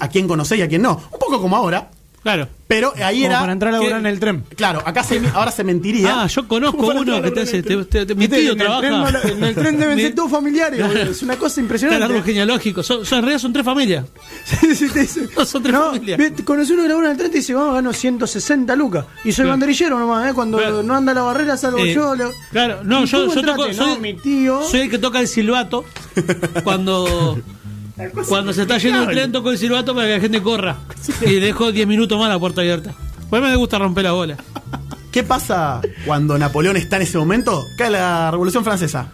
a 0.00 0.08
quién 0.08 0.26
conocés 0.28 0.58
y 0.58 0.62
a 0.62 0.68
quién 0.68 0.82
no. 0.82 1.00
Un 1.12 1.18
poco 1.18 1.40
como 1.40 1.56
ahora, 1.56 1.90
Claro. 2.26 2.48
pero 2.66 2.92
ahí 2.96 3.20
Como 3.20 3.26
era... 3.26 3.40
para 3.40 3.52
entrar 3.52 3.72
a 3.72 3.76
laburar 3.78 4.00
en 4.00 4.06
el 4.06 4.18
tren. 4.18 4.42
Claro, 4.56 4.82
acá 4.84 5.04
se, 5.04 5.22
ahora 5.32 5.52
se 5.52 5.62
mentiría. 5.62 6.22
Ah, 6.22 6.26
yo 6.26 6.48
conozco 6.48 6.88
uno 6.88 7.22
que 7.22 7.30
te 7.30 7.40
hace. 7.42 7.62
Te, 7.62 7.84
te- 7.84 8.04
te- 8.06 8.14
mi 8.16 8.26
tío 8.26 8.52
en 8.52 8.60
el 8.60 8.66
tren 8.66 8.66
trabaja. 8.80 8.90
no 8.90 9.10
lo- 9.10 9.22
en 9.36 9.44
el 9.44 9.54
tren 9.54 9.78
deben 9.78 9.98
ser 9.98 10.14
todos 10.14 10.30
familiares. 10.32 10.80
Es 10.80 11.22
una 11.22 11.36
cosa 11.36 11.60
Está 11.60 11.76
el 11.76 11.92
árbol 11.92 11.96
impresionante. 12.16 12.22
genealógico. 12.24 12.82
Son, 12.82 13.06
son, 13.06 13.18
en 13.18 13.24
realidad 13.24 13.40
son 13.40 13.52
tres 13.52 13.64
familias. 13.64 14.04
Sí, 14.60 14.74
sí, 14.74 14.88
te 14.88 15.00
dice. 15.00 15.28
No, 15.36 15.44
son 15.44 15.62
tres 15.62 15.72
No, 15.74 15.92
familias. 15.92 16.20
conocí 16.44 16.72
uno 16.72 16.82
que 16.82 16.88
labura 16.88 17.06
en 17.06 17.12
el 17.12 17.16
tren 17.18 17.28
y 17.28 17.32
te 17.32 17.38
dice, 17.38 17.54
vamos, 17.54 17.74
gano 17.74 17.92
160 17.92 18.74
lucas. 18.76 19.04
Y 19.24 19.30
soy 19.30 19.44
Claro. 19.44 19.50
banderillero 19.50 19.98
nomás, 19.98 20.30
¿eh? 20.30 20.34
Cuando 20.34 20.58
Claro. 20.58 20.82
no 20.82 20.94
anda 20.94 21.14
la 21.14 21.22
barrera 21.22 21.56
salgo 21.56 21.78
Eh, 21.78 21.94
yo. 21.94 22.14
lo- 22.16 22.32
Claro, 22.50 22.80
no, 22.82 23.04
¿Y 23.04 23.06
yo, 23.06 23.26
yo 23.32 23.40
toco. 23.42 23.66
entraste? 23.66 23.74
Soy, 23.74 23.94
No, 23.94 24.00
mi 24.00 24.14
tío. 24.14 24.62
soy 24.68 24.80
el 24.80 24.90
que 24.90 24.98
toca 24.98 25.20
el 25.20 25.28
silbato. 25.28 25.84
Cuando. 26.64 27.38
Cuando 28.28 28.52
se 28.52 28.62
está 28.62 28.78
yendo 28.78 29.02
el 29.04 29.08
tren, 29.10 29.32
toco 29.32 29.50
el 29.50 29.58
silbato 29.58 29.94
para 29.94 30.06
que 30.06 30.12
la 30.14 30.20
gente 30.20 30.42
corra. 30.42 30.76
Y 31.22 31.34
dejo 31.40 31.72
10 31.72 31.86
minutos 31.86 32.18
más 32.18 32.28
la 32.28 32.38
puerta 32.38 32.60
abierta. 32.60 32.94
Pues 33.30 33.42
me 33.42 33.54
gusta 33.56 33.78
romper 33.78 34.04
la 34.04 34.12
bola. 34.12 34.36
¿Qué 35.10 35.22
pasa 35.22 35.80
cuando 36.04 36.36
Napoleón 36.38 36.76
está 36.76 36.96
en 36.96 37.02
ese 37.02 37.16
momento? 37.18 37.64
Cae 37.78 37.90
la 37.90 38.30
Revolución 38.30 38.64
Francesa. 38.64 39.08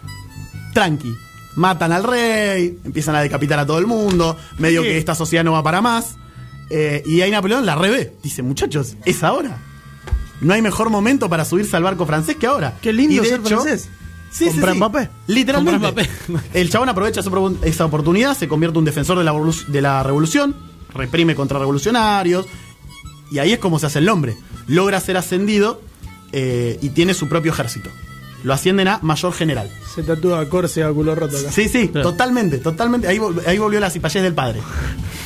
Tranqui. 0.73 1.13
Matan 1.55 1.91
al 1.91 2.03
rey, 2.03 2.77
empiezan 2.83 3.15
a 3.15 3.21
decapitar 3.21 3.59
a 3.59 3.65
todo 3.65 3.77
el 3.79 3.85
mundo, 3.87 4.35
medio 4.57 4.81
Sí. 4.81 4.87
que 4.89 4.97
esta 4.97 5.15
sociedad 5.15 5.43
no 5.43 5.53
va 5.53 5.63
para 5.63 5.81
más. 5.81 6.15
Eh, 6.69 7.03
y 7.05 7.21
ahí 7.21 7.31
Napoleón 7.31 7.65
la 7.65 7.75
revé. 7.75 8.13
Dice, 8.23 8.41
muchachos, 8.41 8.95
es 9.05 9.23
ahora. 9.23 9.57
No 10.41 10.53
hay 10.53 10.61
mejor 10.61 10.89
momento 10.89 11.29
para 11.29 11.45
subirse 11.45 11.77
al 11.77 11.83
barco 11.83 12.05
francés 12.05 12.35
que 12.35 12.47
ahora. 12.47 12.73
Qué 12.81 12.91
lindo 12.91 13.13
Y 13.13 13.19
de 13.19 13.25
ser 13.29 13.41
francés. 13.41 13.87
Sí, 14.33 14.45
sí, 14.45 14.51
Comprar 14.51 14.73
sí. 14.73 14.77
Mbappé. 14.79 15.09
Literalmente. 15.27 16.09
El 16.53 16.69
chabón 16.69 16.89
aprovecha 16.89 17.19
esa 17.19 17.29
opor- 17.29 17.57
esa 17.63 17.85
oportunidad, 17.85 18.35
se 18.35 18.47
convierte 18.47 18.75
en 18.75 18.79
un 18.79 18.85
defensor 18.85 19.17
de 19.17 19.23
la, 19.23 19.33
de 19.67 19.81
la 19.81 20.01
revolución, 20.03 20.55
reprime 20.93 21.35
contra 21.35 21.59
revolucionarios, 21.59 22.47
y 23.31 23.39
ahí 23.39 23.53
es 23.53 23.59
como 23.59 23.77
se 23.79 23.85
hace 23.85 23.99
el 23.99 24.05
nombre. 24.05 24.35
Logra 24.67 24.99
ser 24.99 25.17
ascendido 25.17 25.81
eh, 26.31 26.79
y 26.81 26.89
tiene 26.89 27.13
su 27.13 27.29
propio 27.29 27.51
ejército. 27.51 27.89
Lo 28.43 28.53
ascienden 28.53 28.87
a 28.89 28.99
mayor 29.03 29.31
general. 29.33 29.69
Se 29.95 30.03
tatúa 30.03 30.49
Córcega 30.49 30.91
culo 30.91 31.15
roto 31.15 31.37
acá. 31.37 31.51
Sí, 31.51 31.69
sí, 31.69 31.87
Claro. 31.89 32.09
totalmente, 32.11 32.57
totalmente. 32.57 33.07
Ahí, 33.07 33.17
vol- 33.17 33.41
ahí 33.47 33.57
volvió 33.57 33.79
la 33.79 33.89
cipayez 33.89 34.23
del 34.23 34.33
padre. 34.33 34.59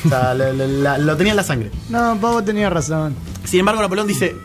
O 0.04 0.08
sea, 0.10 0.32
la- 0.32 0.52
la- 0.52 0.66
la- 0.68 0.98
lo 0.98 1.16
tenía 1.16 1.32
en 1.32 1.36
la 1.38 1.42
sangre. 1.42 1.72
No, 1.88 2.16
Pavo 2.20 2.44
tenía 2.44 2.70
razón. 2.70 3.16
Sin 3.44 3.58
embargo, 3.58 3.82
Napoleón 3.82 4.06
dice, 4.06 4.36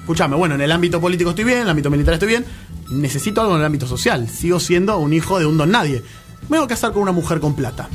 escúchame, 0.00 0.36
bueno, 0.36 0.54
en 0.54 0.62
el 0.62 0.72
ámbito 0.72 1.02
político 1.02 1.30
estoy 1.30 1.44
bien, 1.44 1.58
en 1.58 1.64
el 1.64 1.68
ámbito 1.70 1.90
militar 1.90 2.14
estoy 2.14 2.28
bien, 2.28 2.46
necesito 2.92 3.40
algo 3.40 3.54
en 3.54 3.60
el 3.60 3.66
ámbito 3.66 3.86
social. 3.86 4.28
Sigo 4.28 4.60
siendo 4.60 4.98
un 4.98 5.12
hijo 5.12 5.38
de 5.38 5.46
un 5.46 5.56
don 5.58 5.70
nadie. 5.70 6.02
Me 6.48 6.58
voy 6.58 6.64
a 6.64 6.68
casar 6.68 6.92
con 6.92 7.02
una 7.02 7.12
mujer 7.12 7.40
con 7.40 7.54
plata. 7.54 7.88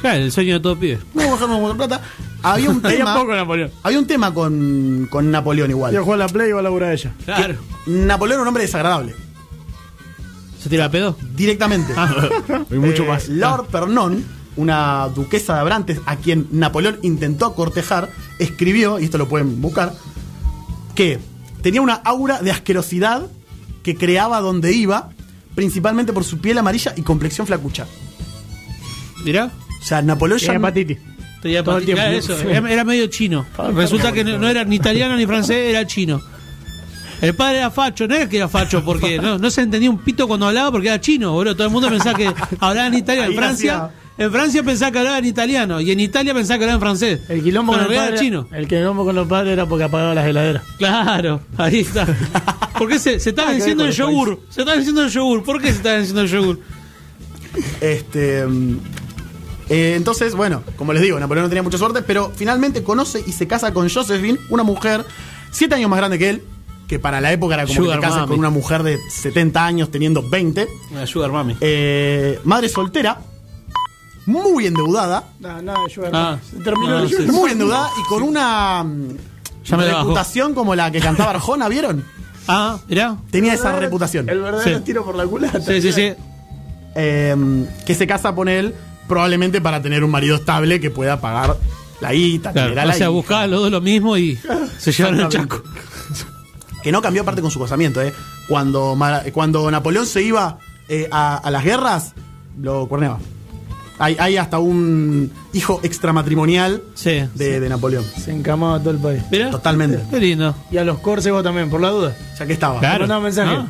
Claro, 0.00 0.22
el 0.22 0.32
sueño 0.32 0.54
de 0.54 0.60
todo 0.60 0.78
pibe. 0.78 0.98
Me 1.14 1.24
voy 1.24 1.32
a 1.32 1.34
casar 1.34 1.48
con 1.48 1.50
una 1.56 1.58
mujer 1.60 1.76
con 1.76 1.86
plata. 1.88 2.02
Había 2.42 2.70
un 2.70 2.80
tema, 2.82 3.12
a 3.14 3.18
poco, 3.18 3.34
Napoleón. 3.34 3.70
había 3.82 3.98
un 3.98 4.06
tema 4.06 4.32
con, 4.32 5.06
con 5.10 5.30
Napoleón 5.30 5.70
igual. 5.70 5.92
Yo 5.92 6.04
juego 6.04 6.14
a 6.22 6.26
la 6.26 6.28
Play 6.28 6.48
y 6.48 6.52
va 6.52 6.60
a 6.60 6.62
laburar 6.62 6.92
ella. 6.92 7.12
Claro. 7.24 7.56
Napoleón 7.86 8.36
era 8.36 8.42
un 8.42 8.48
hombre 8.48 8.62
desagradable, 8.64 9.14
¿Se 10.62 10.68
tira 10.68 10.86
a 10.86 10.90
pedo? 10.90 11.16
directamente. 11.34 11.92
Y 12.70 12.74
mucho 12.76 13.04
Eh, 13.04 13.08
más. 13.08 13.28
Lord 13.28 13.66
Pernon, 13.66 14.24
una 14.56 15.08
duquesa 15.14 15.54
de 15.54 15.60
Abrantes, 15.60 16.00
a 16.06 16.16
quien 16.16 16.48
Napoleón 16.50 16.98
intentó 17.02 17.54
cortejar, 17.54 18.08
escribió, 18.38 18.98
y 18.98 19.04
esto 19.04 19.18
lo 19.18 19.28
pueden 19.28 19.60
buscar, 19.60 19.94
que 20.94 21.18
tenía 21.62 21.80
una 21.82 21.94
aura 21.94 22.40
de 22.42 22.50
asquerosidad 22.50 23.26
que 23.82 23.96
creaba 23.96 24.40
donde 24.40 24.72
iba, 24.72 25.10
principalmente 25.54 26.12
por 26.12 26.24
su 26.24 26.38
piel 26.38 26.58
amarilla 26.58 26.92
y 26.96 27.02
complexión 27.02 27.46
flacucha. 27.46 27.86
Mirá. 29.24 29.50
O 29.80 29.84
sea, 29.84 30.02
Napoleón 30.02 30.38
ya. 30.38 30.46
Tiene 30.46 30.58
hepatitis. 30.58 30.98
Tenía 31.42 31.64
Todo 31.64 31.78
el 31.78 31.84
patica- 31.84 32.10
tiempo. 32.10 32.18
eso, 32.18 32.38
Sí. 32.38 32.46
era, 32.48 32.70
era 32.70 32.84
medio 32.84 33.06
chino. 33.06 33.46
Resulta 33.74 34.12
que 34.12 34.24
no, 34.24 34.38
no 34.38 34.48
era 34.48 34.64
ni 34.64 34.76
italiano 34.76 35.16
ni 35.16 35.26
francés, 35.26 35.70
era 35.70 35.86
chino. 35.86 36.20
El 37.22 37.34
padre 37.34 37.58
era 37.58 37.70
facho, 37.70 38.06
no 38.08 38.14
era 38.14 38.28
que 38.28 38.38
era 38.38 38.48
facho 38.48 38.82
porque 38.84 39.18
no, 39.22 39.38
no 39.38 39.50
se 39.50 39.62
entendía 39.62 39.90
un 39.90 39.98
pito 39.98 40.26
cuando 40.28 40.46
hablaba 40.48 40.70
porque 40.70 40.88
era 40.88 41.00
chino, 41.00 41.32
boludo. 41.32 41.54
Todo 41.54 41.66
el 41.66 41.72
mundo 41.72 41.88
pensaba 41.88 42.16
que 42.16 42.26
hablaba 42.60 42.86
en 42.86 42.94
italiano. 42.94 43.30
En 43.30 43.36
Francia, 43.36 43.76
hacía- 43.84 43.94
en 44.20 44.30
Francia 44.32 44.62
pensaba 44.62 44.92
que 44.92 44.98
hablaba 44.98 45.18
en 45.18 45.24
italiano 45.24 45.80
y 45.80 45.90
en 45.90 45.98
Italia 46.00 46.34
pensaba 46.34 46.58
que 46.58 46.64
hablaba 46.64 46.76
en 46.76 46.80
francés. 46.80 47.20
El 47.28 47.42
quilombo 47.42 47.72
con 47.72 47.80
el 47.80 47.86
padre, 47.88 48.08
era 48.08 48.16
chino. 48.18 48.46
El 48.52 48.68
quilombo 48.68 49.04
con 49.04 49.14
los 49.16 49.26
padres 49.26 49.52
era 49.54 49.66
porque 49.66 49.84
apagaba 49.84 50.14
las 50.14 50.26
heladeras. 50.26 50.62
Claro, 50.78 51.40
ahí 51.56 51.80
está. 51.80 52.06
¿Por 52.78 52.88
qué 52.88 52.98
se, 52.98 53.18
se 53.18 53.30
está 53.30 53.48
Ah, 53.48 53.52
venciendo 53.52 53.84
el 53.84 53.92
yogur? 53.92 54.40
Se 54.50 54.60
está 54.60 54.74
venciendo 54.74 55.02
el 55.04 55.10
yogur. 55.10 55.42
¿Por 55.42 55.60
qué 55.60 55.68
se 55.68 55.76
está 55.78 55.92
venciendo 55.94 56.20
el 56.22 56.28
yogur? 56.28 56.60
Este. 57.80 58.46
mm, 58.46 58.76
eh, 59.70 59.94
entonces, 59.96 60.34
bueno, 60.34 60.62
como 60.76 60.92
les 60.92 61.02
digo, 61.02 61.18
Napoleón 61.20 61.44
no 61.44 61.48
tenía 61.48 61.62
mucha 61.62 61.78
suerte, 61.78 62.02
pero 62.02 62.32
finalmente 62.34 62.82
conoce 62.82 63.22
y 63.26 63.32
se 63.32 63.46
casa 63.46 63.72
con 63.72 63.88
Josephine, 63.88 64.38
una 64.50 64.64
mujer 64.64 65.04
siete 65.50 65.76
años 65.76 65.88
más 65.88 65.98
grande 65.98 66.18
que 66.18 66.28
él, 66.30 66.42
que 66.88 66.98
para 66.98 67.20
la 67.20 67.32
época 67.32 67.54
era 67.54 67.64
como 67.66 67.74
que 67.78 67.82
Sugar 67.84 67.98
te 68.00 68.02
casas 68.02 68.16
mami. 68.22 68.30
con 68.30 68.38
una 68.40 68.50
mujer 68.50 68.82
de 68.82 68.98
70 69.10 69.64
años 69.64 69.90
teniendo 69.90 70.28
20. 70.28 70.68
Una 70.90 71.06
sugar 71.06 71.30
mami. 71.30 71.56
Eh, 71.60 72.40
madre 72.44 72.68
soltera, 72.68 73.20
muy 74.26 74.66
endeudada, 74.66 75.24
No, 75.40 75.60
no, 75.62 75.88
yo 75.88 76.02
Ah, 76.12 76.38
se 76.48 76.56
terminó 76.62 76.98
el 76.98 77.08
sí. 77.08 77.16
yogur. 77.18 77.32
muy 77.32 77.50
endeudada 77.52 77.88
y 77.98 78.08
con 78.08 78.22
una 78.22 78.84
Ya 79.64 79.76
me 79.76 79.84
reputación 79.86 80.54
como 80.54 80.74
la 80.74 80.90
que 80.90 81.00
cantaba 81.00 81.30
Arjona, 81.30 81.68
¿vieron? 81.68 82.04
Ah, 82.48 82.78
mirá. 82.88 83.16
Tenía 83.30 83.54
esa 83.54 83.76
reputación. 83.78 84.28
El 84.28 84.40
verdadero 84.40 84.78
Sí. 84.78 84.84
tiro 84.84 85.04
por 85.04 85.14
la 85.16 85.26
culata. 85.26 85.60
Sí, 85.60 85.80
sí, 85.82 85.92
sí. 85.92 86.12
Eh, 86.94 87.66
que 87.86 87.94
se 87.94 88.06
casa 88.06 88.34
con 88.34 88.48
él 88.48 88.74
probablemente 89.06 89.60
para 89.60 89.80
tener 89.82 90.02
un 90.04 90.10
marido 90.10 90.36
estable 90.36 90.80
que 90.80 90.90
pueda 90.90 91.20
pagar 91.20 91.56
la 92.00 92.12
guita, 92.12 92.52
Claro, 92.52 92.90
o 92.90 92.92
sea, 92.94 93.08
buscaba 93.10 93.46
los 93.46 93.60
dos 93.62 93.70
lo 93.70 93.80
mismo 93.80 94.16
y 94.16 94.38
se 94.78 94.90
llevaron 94.92 95.20
el 95.20 95.28
chaco. 95.28 95.62
Que 96.82 96.90
no 96.92 97.02
cambió 97.02 97.22
aparte 97.22 97.42
con 97.42 97.50
su 97.50 97.60
casamiento, 97.60 98.00
¿eh? 98.00 98.12
Cuando, 98.48 98.96
cuando 99.32 99.70
Napoleón 99.70 100.06
se 100.06 100.22
iba 100.22 100.58
eh, 100.88 101.08
a, 101.12 101.36
a 101.36 101.50
las 101.50 101.62
guerras, 101.62 102.14
lo 102.58 102.88
cuerneaba. 102.88 103.18
Hay, 104.00 104.16
hay 104.18 104.36
hasta 104.38 104.58
un 104.58 105.30
hijo 105.52 105.78
extramatrimonial 105.82 106.82
Sí. 106.94 107.22
de, 107.34 107.60
de 107.60 107.68
Napoleón. 107.68 108.04
Se 108.04 108.32
encamaba 108.32 108.80
todo 108.80 108.90
el 108.90 108.98
país. 108.98 109.22
Mirá. 109.30 109.50
Totalmente. 109.50 110.00
Qué 110.10 110.18
lindo. 110.18 110.54
Y 110.70 110.78
a 110.78 110.84
los 110.84 110.98
córsegos 110.98 111.42
también, 111.44 111.70
por 111.70 111.80
la 111.80 111.90
duda. 111.90 112.16
Ya 112.38 112.46
que 112.46 112.54
estaba. 112.54 112.80
Claro. 112.80 113.00
Mandaba 113.00 113.18
un 113.18 113.24
mensaje. 113.24 113.56
¿no? 113.56 113.66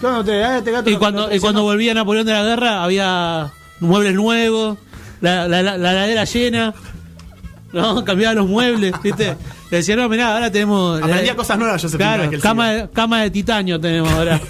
¿Dónde 0.00 0.32
te 0.32 0.44
ah, 0.44 0.58
este 0.58 0.70
gato 0.70 0.88
Y 0.90 0.94
no- 0.94 0.98
cuando, 0.98 1.28
no 1.28 1.34
y 1.34 1.40
cuando 1.40 1.62
volvía 1.62 1.92
Napoleón 1.92 2.24
de 2.26 2.32
la 2.32 2.42
guerra, 2.44 2.84
había 2.84 3.50
muebles 3.80 4.14
nuevos, 4.14 4.78
la, 5.20 5.48
la, 5.48 5.62
la, 5.62 5.76
la 5.76 5.90
heladera 5.92 6.24
llena. 6.24 6.72
No, 7.74 8.04
cambiaba 8.04 8.34
los 8.34 8.46
muebles, 8.48 8.94
¿viste? 9.02 9.36
Le 9.70 9.76
decía, 9.78 9.96
no, 9.96 10.08
mirá, 10.08 10.34
ahora 10.34 10.50
tenemos. 10.50 11.02
Aprendía 11.02 11.32
eh, 11.32 11.36
cosas 11.36 11.58
nuevas, 11.58 11.82
Joseph. 11.82 11.98
Claro, 11.98 12.30
cama 12.40 12.70
de, 12.70 12.88
cama 12.90 13.22
de 13.22 13.30
titanio 13.30 13.80
tenemos 13.80 14.10
ahora. 14.12 14.40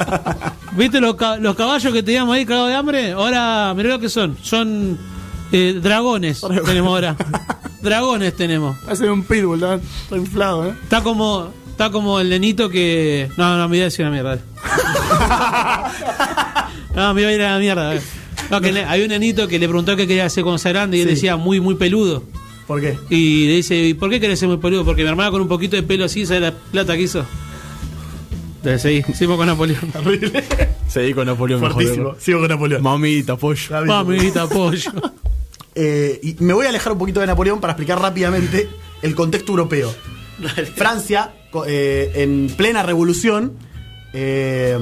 ¿Viste 0.76 1.00
los, 1.00 1.14
ca- 1.14 1.36
los 1.36 1.54
caballos 1.54 1.92
que 1.92 2.02
teníamos 2.02 2.34
ahí 2.34 2.44
cagados 2.46 2.70
de 2.70 2.74
hambre? 2.74 3.12
Ahora, 3.12 3.72
mirá 3.76 3.90
lo 3.90 3.98
que 4.00 4.08
son. 4.08 4.36
Son 4.42 4.98
eh, 5.52 5.78
dragones 5.80 6.40
tenemos 6.64 6.88
ahora. 6.92 7.16
Dragones 7.82 8.34
tenemos. 8.34 8.76
Va 8.88 8.92
a 8.92 8.96
ser 8.96 9.10
un 9.10 9.22
pitbull, 9.24 9.56
está, 9.62 9.74
está 9.74 10.16
inflado, 10.16 10.66
¿eh? 10.68 10.74
Está 10.82 11.02
como, 11.02 11.50
está 11.70 11.90
como 11.90 12.18
el 12.18 12.30
nenito 12.30 12.68
que. 12.70 13.28
No, 13.36 13.56
no, 13.58 13.68
me 13.68 13.76
iba 13.76 13.84
a 13.84 13.88
decir 13.90 14.06
una 14.06 14.12
mierda. 14.12 14.38
No, 16.94 17.12
me 17.12 17.22
iba 17.22 17.30
a 17.30 17.32
ir 17.34 17.42
a 17.42 17.52
la 17.54 17.58
mierda. 17.58 17.94
eh. 17.96 18.00
No, 18.50 18.60
que 18.60 18.70
ne- 18.70 18.84
hay 18.84 19.02
un 19.02 19.08
nenito 19.08 19.48
que 19.48 19.58
le 19.58 19.66
preguntó 19.66 19.96
qué 19.96 20.06
quería 20.06 20.26
hacer 20.26 20.44
cuando 20.44 20.58
sea 20.58 20.70
grande 20.72 20.96
y 20.96 21.00
él 21.00 21.08
decía 21.08 21.36
muy, 21.36 21.60
muy 21.60 21.74
peludo. 21.74 22.22
¿Por 22.66 22.80
qué? 22.80 22.98
Y 23.10 23.46
le 23.46 23.56
dice, 23.56 23.76
¿y 23.76 23.94
por 23.94 24.10
qué 24.10 24.20
querés 24.20 24.38
ser 24.38 24.48
muy 24.48 24.58
peludo? 24.58 24.84
Porque 24.84 25.02
mi 25.02 25.08
hermana 25.08 25.30
con 25.30 25.40
un 25.40 25.48
poquito 25.48 25.76
de 25.76 25.82
pelo 25.82 26.04
así, 26.04 26.24
¿sabe 26.24 26.40
la 26.40 26.52
plata 26.52 26.96
que 26.96 27.02
hizo? 27.02 27.24
Entonces 28.56 28.80
seguí, 28.80 29.02
seguimos 29.12 29.36
con 29.36 29.46
Napoleón. 29.46 29.92
Seguí 30.88 31.12
con 31.12 31.26
Napoleón 31.26 31.60
mejor. 31.60 32.16
Sigo 32.18 32.40
con 32.40 32.48
Napoleón. 32.48 32.82
Mamita, 32.82 33.36
pollo. 33.36 33.86
Mamita, 33.86 34.48
pollo. 34.48 34.92
Eh, 35.76 36.20
y 36.22 36.36
me 36.38 36.52
voy 36.52 36.66
a 36.66 36.68
alejar 36.68 36.92
un 36.92 36.98
poquito 37.00 37.18
de 37.18 37.26
Napoleón 37.26 37.60
para 37.60 37.72
explicar 37.72 38.00
rápidamente 38.00 38.68
el 39.02 39.12
contexto 39.16 39.50
europeo. 39.50 39.92
Francia, 40.76 41.34
eh, 41.66 42.12
en 42.14 42.46
plena 42.56 42.84
revolución, 42.84 43.54
eh, 44.12 44.78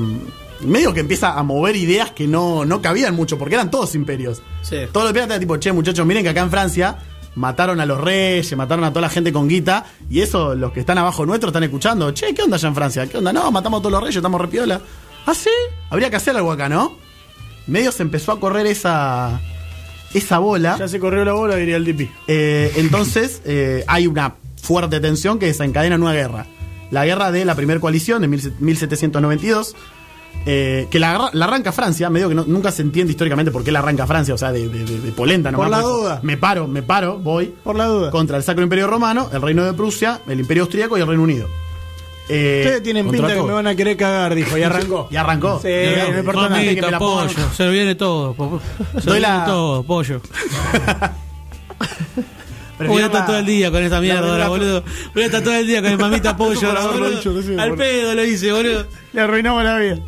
medio 0.60 0.92
que 0.92 1.00
empieza 1.00 1.38
a 1.38 1.42
mover 1.44 1.76
ideas 1.76 2.10
que 2.10 2.26
no, 2.26 2.66
no 2.66 2.82
cabían 2.82 3.14
mucho, 3.14 3.38
porque 3.38 3.54
eran 3.54 3.70
todos 3.70 3.94
imperios. 3.94 4.42
Sí. 4.60 4.76
Todos 4.92 5.04
los 5.04 5.10
imperios 5.12 5.28
eran 5.28 5.40
tipo, 5.40 5.56
che, 5.56 5.72
muchachos, 5.72 6.04
miren 6.04 6.22
que 6.22 6.28
acá 6.28 6.42
en 6.42 6.50
Francia 6.50 6.98
mataron 7.34 7.80
a 7.80 7.86
los 7.86 8.00
reyes, 8.00 8.54
mataron 8.56 8.84
a 8.84 8.90
toda 8.90 9.02
la 9.02 9.08
gente 9.08 9.32
con 9.32 9.48
guita, 9.48 9.86
y 10.10 10.20
eso 10.20 10.54
los 10.54 10.72
que 10.72 10.80
están 10.80 10.98
abajo 10.98 11.26
nuestro 11.26 11.48
están 11.48 11.64
escuchando, 11.64 12.10
che, 12.12 12.34
¿qué 12.34 12.42
onda 12.42 12.56
allá 12.56 12.68
en 12.68 12.74
Francia? 12.74 13.06
¿Qué 13.06 13.18
onda? 13.18 13.32
No, 13.32 13.50
matamos 13.50 13.80
a 13.80 13.82
todos 13.82 13.92
los 13.92 14.00
reyes, 14.02 14.16
estamos 14.16 14.40
repiola. 14.40 14.80
¿Ah, 15.26 15.34
sí? 15.34 15.50
Habría 15.90 16.10
que 16.10 16.16
hacer 16.16 16.36
algo 16.36 16.52
acá, 16.52 16.68
¿no? 16.68 16.96
Medio 17.66 17.92
se 17.92 18.02
empezó 18.02 18.32
a 18.32 18.40
correr 18.40 18.66
esa, 18.66 19.40
esa 20.14 20.38
bola. 20.38 20.76
Ya 20.78 20.88
se 20.88 20.98
corrió 20.98 21.24
la 21.24 21.32
bola, 21.32 21.56
diría 21.56 21.76
el 21.76 21.84
Dipi. 21.84 22.10
Eh, 22.26 22.72
entonces 22.76 23.40
eh, 23.44 23.84
hay 23.86 24.06
una 24.06 24.34
fuerte 24.60 25.00
tensión 25.00 25.38
que 25.38 25.46
desencadena 25.46 25.94
en 25.94 26.02
una 26.02 26.12
guerra. 26.12 26.46
La 26.90 27.06
guerra 27.06 27.32
de 27.32 27.44
la 27.44 27.54
primera 27.54 27.80
coalición 27.80 28.20
de 28.20 28.28
1792. 28.28 29.74
Eh, 30.46 30.88
que 30.90 30.98
la, 30.98 31.30
la 31.32 31.44
arranca 31.44 31.70
Francia, 31.72 32.10
medio 32.10 32.28
que 32.28 32.34
no- 32.34 32.44
nunca 32.46 32.72
se 32.72 32.82
entiende 32.82 33.12
históricamente 33.12 33.50
por 33.52 33.62
qué 33.62 33.70
la 33.72 33.78
arranca 33.78 34.06
Francia, 34.06 34.34
o 34.34 34.38
sea, 34.38 34.50
de, 34.52 34.68
de- 34.68 34.84
de- 34.84 35.00
de 35.00 35.12
polenta 35.12 35.50
nomás, 35.52 35.68
Por 35.68 35.76
la 35.76 35.82
pues, 35.82 35.94
duda. 35.94 36.20
Me 36.22 36.36
paro, 36.36 36.66
me 36.66 36.82
paro, 36.82 37.18
voy. 37.18 37.54
Por 37.62 37.76
la 37.76 37.86
duda. 37.86 38.10
Contra 38.10 38.36
el 38.36 38.42
Sacro 38.42 38.62
Imperio 38.62 38.86
Romano, 38.88 39.30
el 39.32 39.40
Reino 39.40 39.64
de 39.64 39.72
Prusia, 39.72 40.20
el 40.28 40.40
Imperio 40.40 40.64
Austríaco 40.64 40.98
y 40.98 41.00
el 41.00 41.06
Reino 41.06 41.22
Unido. 41.22 41.46
Eh, 42.28 42.62
Ustedes 42.64 42.82
tienen 42.84 43.10
pinta 43.10 43.34
que 43.34 43.42
me 43.42 43.52
van 43.52 43.66
a 43.66 43.74
querer 43.74 43.96
cagar, 43.96 44.34
dijo, 44.34 44.56
y 44.56 44.62
arrancó. 44.62 45.08
y 45.12 45.16
arrancó. 45.16 45.60
Sí, 45.60 45.68
no 45.68 46.48
me 46.48 46.74
que 46.74 46.80
me 46.82 46.90
la 46.90 46.98
pollo. 46.98 47.28
Se 47.56 47.64
lo 47.64 47.70
viene 47.72 47.94
todo. 47.94 48.34
po- 48.34 48.60
Se 48.98 49.06
lo 49.06 49.12
Doy 49.12 49.20
viene 49.20 49.20
la- 49.36 49.44
todo, 49.44 49.82
pollo. 49.82 50.20
Prefiero 52.78 52.92
Voy 52.94 53.02
a 53.02 53.06
estar 53.06 53.20
la- 53.22 53.26
todo 53.26 53.38
el 53.38 53.46
día 53.46 53.70
con 53.70 53.82
esta 53.82 54.00
mierda 54.00 54.22
la- 54.22 54.28
ahora, 54.32 54.48
boludo. 54.48 54.84
Voy 55.14 55.22
a 55.22 55.26
estar 55.26 55.42
todo 55.42 55.54
el 55.54 55.66
día 55.66 55.82
con 55.82 55.90
el 55.92 55.98
mamita 55.98 56.36
pollo 56.38 56.68
ahora, 56.68 56.86
boludo. 56.86 57.60
Al 57.60 57.70
boludo. 57.70 57.76
pedo 57.76 58.14
lo 58.14 58.24
hice, 58.24 58.52
boludo. 58.52 58.86
Le 59.12 59.20
arruinamos 59.20 59.62
la 59.64 59.78
vida. 59.78 59.98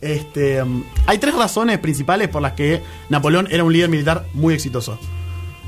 Este, 0.00 0.62
um, 0.62 0.84
hay 1.06 1.18
tres 1.18 1.34
razones 1.34 1.78
principales 1.78 2.28
por 2.28 2.42
las 2.42 2.52
que 2.52 2.82
Napoleón 3.08 3.48
era 3.50 3.64
un 3.64 3.72
líder 3.72 3.88
militar 3.88 4.26
muy 4.34 4.54
exitoso. 4.54 4.98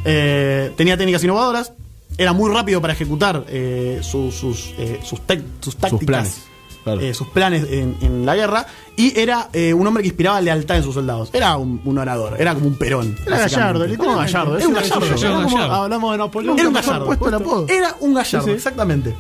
Eh, 0.05 0.73
tenía 0.77 0.97
técnicas 0.97 1.25
innovadoras, 1.25 1.73
era 2.19 2.33
muy 2.33 2.53
rápido 2.53 2.81
para 2.81 2.93
ejecutar 2.93 3.45
eh, 3.49 4.01
su- 4.03 4.31
sus, 4.31 4.75
eh, 4.79 5.01
sus, 5.03 5.21
tec- 5.27 5.43
sus 5.61 5.77
tácticas, 5.77 6.07
planes, 6.07 6.43
claro. 6.85 7.01
eh, 7.01 7.15
sus 7.15 7.29
planes 7.29 7.65
en, 7.71 7.97
en 8.03 8.27
la 8.27 8.37
guerra, 8.37 8.67
y 8.95 9.19
era 9.19 9.49
eh, 9.55 9.73
un 9.75 9.87
hombre 9.87 10.03
que 10.03 10.09
inspiraba 10.09 10.41
lealtad 10.41 10.77
en 10.77 10.83
sus 10.83 10.95
soldados. 10.95 11.31
Era 11.33 11.57
un, 11.57 11.81
un 11.85 11.99
orador, 11.99 12.37
era 12.41 12.55
como 12.55 12.67
un 12.67 12.77
perón. 12.77 13.17
Era. 13.27 13.39
Gallardo, 13.39 13.87
literalmente. 13.87 14.33
Gallardo, 14.33 14.57
Es 14.59 14.63
era 14.65 14.69
un 14.69 14.75
gallardo. 14.75 15.57
Era. 15.57 15.77
Hablamos 15.77 16.13
de 16.13 16.19
Napoleón. 16.19 16.59
era 16.59 16.69
un 16.69 16.75
gallardo. 16.75 17.67
Era 17.69 17.97
un 18.01 18.15
gallardo, 18.15 18.49
exactamente. 18.53 19.15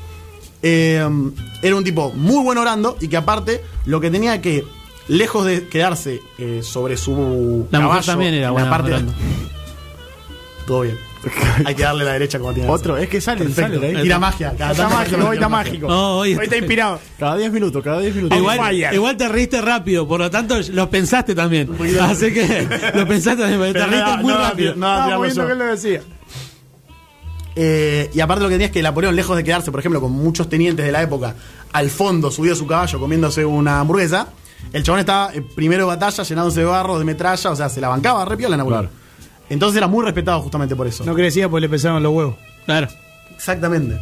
Eh, 0.63 1.07
era 1.63 1.77
un 1.77 1.85
tipo 1.85 2.13
muy 2.13 2.43
buen 2.43 2.59
orando 2.59 2.97
y 3.01 3.09
que 3.09 3.17
aparte 3.17 3.63
lo 3.85 4.01
que 4.01 4.11
tenía 4.11 4.41
que, 4.41 4.65
lejos 5.09 5.45
de 5.45 5.69
quedarse 5.69 6.21
eh, 6.39 6.61
sobre 6.63 6.97
su 6.97 7.67
La 7.71 7.81
caballo, 7.81 8.07
también 8.07 8.35
era 8.35 8.49
en 8.49 8.53
buena 8.53 8.71
la 8.71 8.77
parte 8.77 8.93
orando. 8.93 9.13
Todo 10.67 10.81
bien. 10.83 10.99
Hay 11.65 11.75
que 11.75 11.83
darle 11.83 12.05
la 12.05 12.13
derecha 12.13 12.39
como 12.39 12.53
tiene 12.53 12.69
Otro, 12.69 12.97
es 12.97 13.09
que 13.09 13.21
sale, 13.21 13.45
Perfecto. 13.45 13.81
sale 13.81 13.97
ahí. 13.97 14.03
Tira 14.03 14.19
magia. 14.19 14.55
cada 14.57 14.73
Está 14.73 14.89
mágico, 14.89 15.29
hoy 15.29 15.37
está 15.37 15.49
mágico. 15.49 15.89
No, 15.89 16.19
hoy 16.19 16.35
Hoy 16.35 16.45
está 16.45 16.57
inspirado. 16.57 17.01
Cada 17.19 17.37
10 17.37 17.53
minutos, 17.53 17.83
cada 17.83 18.01
10 18.01 18.15
minutos. 18.15 18.39
Igual, 18.39 18.95
igual 18.95 19.17
te 19.17 19.29
reíste 19.29 19.61
rápido, 19.61 20.07
por 20.07 20.21
lo 20.21 20.31
tanto 20.31 20.57
lo 20.73 20.91
pensaste 20.91 21.35
también. 21.35 21.71
Así 22.01 22.33
que 22.33 22.69
lo 22.95 23.07
pensaste 23.07 23.43
también, 23.43 23.73
te 23.73 23.87
reíste 23.87 24.11
no, 24.11 24.17
muy 24.19 24.33
no, 24.33 24.39
rápido. 24.39 24.75
no, 24.77 25.05
tirarlo 25.05 25.21
viendo 25.47 26.16
Eh, 27.59 28.11
y 28.13 28.21
aparte 28.21 28.43
lo 28.43 28.49
que 28.49 28.55
tenía 28.55 28.67
es 28.67 28.73
que 28.73 28.83
Napoleón, 28.83 29.17
lejos 29.17 29.35
de 29.37 29.43
quedarse, 29.43 29.71
por 29.71 29.81
ejemplo, 29.81 30.01
con 30.01 30.13
muchos 30.13 30.49
tenientes 30.49 30.85
de 30.85 30.93
la 30.93 31.03
época, 31.03 31.35
al 31.73 31.89
fondo, 31.91 32.31
subido 32.31 32.55
a 32.55 32.57
su 32.57 32.67
caballo, 32.67 33.01
comiéndose 33.01 33.45
una 33.47 33.81
hamburguesa, 33.81 34.29
el 34.73 34.83
chabón 34.83 35.01
estaba 35.01 35.35
eh, 35.35 35.41
primero 35.41 35.85
de 35.85 35.97
batalla, 35.97 36.23
llenándose 36.23 36.61
de 36.61 36.67
barro, 36.67 36.99
de 36.99 37.05
metralla, 37.05 37.51
o 37.51 37.57
sea, 37.57 37.69
se 37.69 37.81
la 37.81 37.89
bancaba 37.89 38.25
re 38.27 38.37
piola 38.37 38.57
Napoleón. 38.57 38.89
Claro. 38.89 38.97
Entonces 39.49 39.77
era 39.79 39.87
muy 39.87 40.05
respetado 40.05 40.43
justamente 40.43 40.77
por 40.77 40.87
eso. 40.87 41.05
No 41.05 41.15
crecía 41.15 41.49
porque 41.49 41.63
le 41.63 41.69
pesaban 41.69 42.03
los 42.03 42.13
huevos. 42.13 42.37
Claro. 42.67 42.89
Exactamente. 43.35 43.99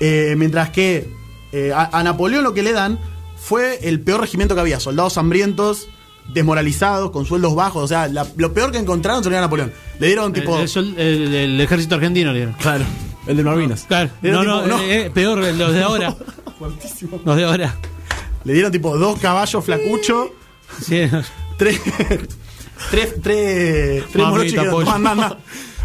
Eh, 0.00 0.34
mientras 0.36 0.70
que 0.70 1.08
eh, 1.52 1.72
a, 1.72 1.96
a 1.96 2.02
Napoleón 2.02 2.42
lo 2.42 2.54
que 2.54 2.62
le 2.62 2.72
dan 2.72 2.98
fue 3.36 3.78
el 3.88 4.00
peor 4.00 4.20
regimiento 4.20 4.54
que 4.54 4.62
había. 4.62 4.80
Soldados 4.80 5.16
hambrientos, 5.18 5.88
desmoralizados, 6.32 7.10
con 7.10 7.24
sueldos 7.26 7.54
bajos. 7.54 7.82
O 7.84 7.88
sea, 7.88 8.08
la- 8.08 8.26
lo 8.36 8.52
peor 8.52 8.70
que 8.72 8.78
encontraron 8.78 9.22
se 9.22 9.30
lo 9.30 9.34
dieron 9.34 9.44
a 9.44 9.46
Napoleón. 9.46 9.72
Le 9.98 10.06
dieron 10.06 10.32
tipo... 10.32 10.56
El, 10.56 10.62
el 10.62 10.68
sol- 10.68 10.94
el- 10.98 11.34
el 11.34 11.60
ejército 11.60 11.94
argentino 11.96 12.30
le 12.32 12.38
dieron. 12.38 12.54
Claro. 12.54 12.84
El 13.26 13.36
de 13.36 13.44
Malvinas. 13.44 13.84
Claro. 13.86 14.10
Era 14.22 14.32
No, 14.34 14.40
tipo, 14.40 14.54
no, 14.54 14.66
no. 14.66 14.80
eh, 14.82 15.06
eh, 15.06 15.10
peor 15.12 15.38
los 15.38 15.72
de 15.72 15.82
ahora. 15.82 16.14
Los 17.24 17.36
de 17.36 17.44
ahora. 17.44 17.74
Le 18.44 18.52
dieron 18.52 18.70
tipo 18.72 18.96
dos 18.98 19.18
caballos 19.18 19.64
flacucho, 19.64 20.30
Sí. 20.82 21.00
tres, 21.58 21.80
Tres, 22.90 23.14
tres, 23.22 24.04
tres 24.12 24.26
morochos. 24.26 24.88
Anda, 24.88 25.38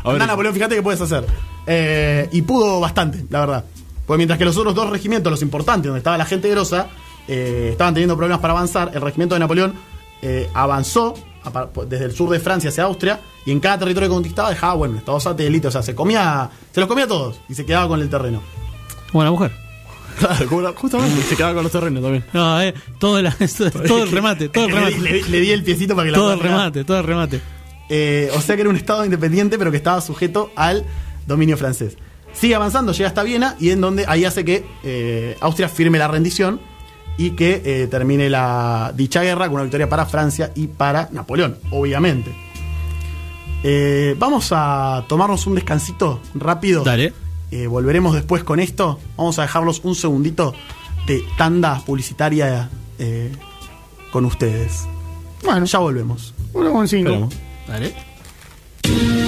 Napoleón, 0.28 0.54
fíjate 0.54 0.76
que 0.76 0.82
puedes 0.82 1.02
hacer. 1.02 1.26
Eh, 1.68 2.30
y 2.32 2.42
pudo 2.42 2.80
bastante, 2.80 3.26
la 3.30 3.40
verdad. 3.42 3.66
Porque 4.06 4.18
mientras 4.18 4.38
que 4.40 4.46
los 4.46 4.56
otros 4.58 4.76
dos 4.76 4.90
regimientos, 4.90 5.32
los 5.32 5.42
importantes, 5.42 5.88
donde 5.88 5.98
estaba 6.00 6.18
la 6.18 6.26
gente 6.26 6.50
grosa, 6.50 6.88
eh, 7.28 7.70
estaban 7.72 7.94
teniendo 7.94 8.16
problemas 8.16 8.40
para 8.40 8.54
avanzar, 8.54 8.92
el 8.94 9.02
regimiento 9.02 9.36
de 9.36 9.40
Napoleón 9.40 9.74
eh, 10.28 10.50
avanzó 10.54 11.14
par- 11.54 11.70
desde 11.88 12.06
el 12.06 12.12
sur 12.16 12.30
de 12.32 12.40
Francia 12.40 12.70
hacia 12.70 12.84
Austria 12.86 13.20
y 13.46 13.52
en 13.52 13.60
cada 13.60 13.78
territorio 13.80 14.10
que 14.10 14.16
conquistaba 14.16 14.50
dejaba, 14.50 14.74
bueno, 14.74 14.98
estados 14.98 15.22
satélites, 15.24 15.70
o 15.70 15.72
sea, 15.72 15.84
se 15.84 15.94
comía, 15.94 16.50
se 16.72 16.80
los 16.80 16.90
comía 16.90 17.08
todos 17.08 17.40
y 17.48 17.54
se 17.54 17.66
quedaba 17.66 17.88
con 17.88 18.02
el 18.02 18.10
terreno. 18.10 18.42
Buena 19.14 19.32
mujer. 19.32 19.52
Claro, 20.18 20.48
como 20.48 20.62
la- 20.62 20.72
justamente. 20.72 21.22
Se 21.24 21.36
quedaba 21.36 21.54
con 21.56 21.64
los 21.64 21.72
terrenos 21.74 22.02
también. 22.02 22.24
No, 22.32 22.62
eh, 22.62 22.74
todo, 23.00 23.22
la- 23.22 23.36
todo 23.88 24.04
el 24.04 24.12
remate, 24.12 24.48
todo 24.50 24.66
el 24.66 24.72
remate. 24.72 24.98
le 25.00 25.14
di- 25.14 25.24
le 25.24 25.40
di 25.42 25.52
el 25.52 25.62
piecito 25.64 25.94
para 25.96 26.06
que 26.06 26.12
la 26.12 26.18
Todo 26.18 26.34
el 26.34 26.40
remate, 26.40 26.84
todo 26.86 26.98
el 27.00 27.04
remate. 27.04 27.42
Eh, 27.90 28.32
o 28.34 28.40
sea 28.42 28.56
que 28.56 28.62
era 28.62 28.70
un 28.70 28.78
estado 28.78 29.04
independiente, 29.06 29.58
pero 29.60 29.72
que 29.72 29.78
estaba 29.78 30.00
sujeto 30.02 30.52
al 30.56 30.86
dominio 31.28 31.58
francés. 31.58 31.98
Sigue 32.34 32.56
avanzando, 32.56 32.92
llega 32.94 33.08
hasta 33.10 33.24
Viena 33.24 33.56
y 33.60 33.70
en 33.72 33.82
donde 33.82 34.06
ahí 34.08 34.24
hace 34.26 34.44
que 34.46 34.66
eh, 34.84 35.38
Austria 35.42 35.68
firme 35.70 35.98
la 36.00 36.08
rendición 36.08 36.60
y 37.18 37.32
que 37.32 37.62
eh, 37.66 37.88
termine 37.88 38.30
la 38.30 38.92
dicha 38.96 39.22
guerra 39.24 39.46
con 39.46 39.56
una 39.56 39.64
victoria 39.64 39.88
para 39.90 40.06
Francia 40.06 40.52
y 40.56 40.68
para 40.68 41.10
Napoleón, 41.12 41.58
obviamente. 41.72 42.34
Eh, 43.64 44.16
vamos 44.20 44.50
a 44.52 45.06
tomarnos 45.08 45.48
un 45.48 45.56
descansito 45.56 46.22
rápido. 46.36 46.84
Dale. 46.84 47.14
Eh, 47.52 47.68
volveremos 47.68 48.14
después 48.14 48.44
con 48.44 48.60
esto. 48.60 49.00
Vamos 49.18 49.40
a 49.40 49.44
dejarlos 49.44 49.82
un 49.84 49.96
segundito 49.96 50.54
de 51.08 51.24
tanda 51.38 51.80
publicitaria 51.86 52.70
eh, 53.00 53.32
con 54.12 54.26
ustedes. 54.26 54.88
Bueno, 55.44 55.66
Ya 55.66 55.80
volvemos. 55.80 56.34
uno 56.54 56.72
con 56.74 56.88
cinco. 56.88 57.30
Dale. 57.68 59.25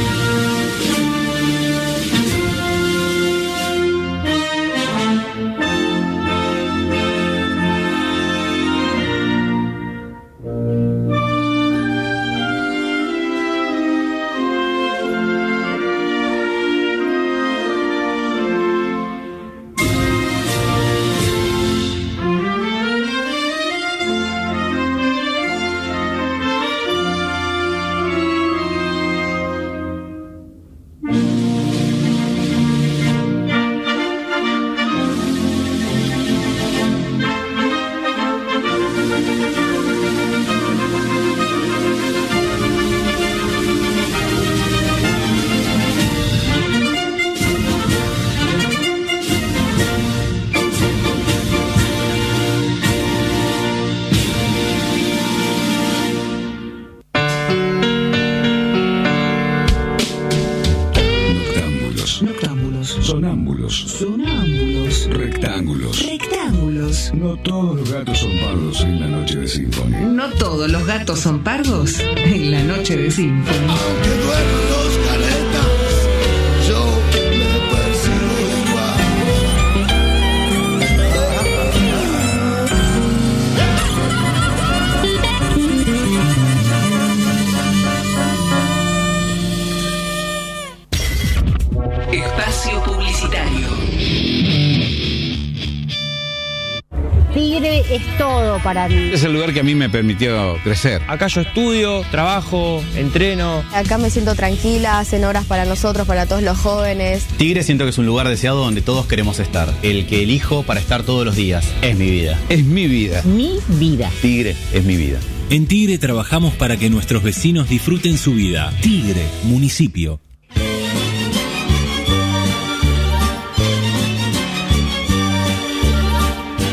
Que 99.58 99.62
a 99.62 99.64
mí 99.64 99.74
me 99.74 99.90
permitió 99.90 100.60
crecer. 100.64 101.02
Acá 101.08 101.26
yo 101.26 101.42
estudio, 101.42 102.06
trabajo, 102.12 102.84
entreno. 102.96 103.64
Acá 103.74 103.98
me 103.98 104.12
siento 104.12 104.36
tranquila, 104.36 105.00
hacen 105.00 105.26
horas 105.26 105.46
para 105.46 105.66
nosotros, 105.66 106.06
para 106.06 106.28
todos 106.28 106.44
los 106.44 106.60
jóvenes. 106.60 107.26
Tigre 107.38 107.64
siento 107.64 107.84
que 107.84 107.90
es 107.90 107.98
un 107.98 108.06
lugar 108.06 108.28
deseado 108.28 108.64
donde 108.64 108.84
todos 108.84 109.08
queremos 109.08 109.40
estar. 109.40 109.74
El 109.82 110.06
que 110.06 110.22
elijo 110.22 110.62
para 110.62 110.80
estar 110.80 111.02
todos 111.02 111.26
los 111.26 111.36
días. 111.36 111.66
Es 111.82 111.98
mi 111.98 112.08
vida. 112.12 112.40
Es 112.50 112.66
mi 112.66 112.88
vida. 112.88 113.24
Mi 113.24 113.58
vida. 113.68 114.12
Tigre 114.22 114.56
es 114.74 114.84
mi 114.84 114.96
vida. 114.96 115.18
En 115.50 115.66
Tigre 115.66 115.98
trabajamos 115.98 116.54
para 116.54 116.78
que 116.78 116.92
nuestros 116.92 117.24
vecinos 117.24 117.68
disfruten 117.68 118.20
su 118.20 118.34
vida. 118.34 118.72
Tigre, 118.82 119.26
municipio. 119.42 120.20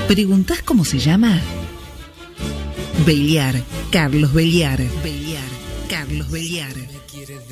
¿Preguntás 0.07 0.61
cómo 0.61 0.85
se 0.85 0.99
llama? 0.99 1.41
Beliar, 3.07 3.63
Carlos 3.91 4.33
Beliar. 4.33 4.79
Beliar, 5.03 5.43
Carlos 5.91 6.31
Beliar. 6.31 6.73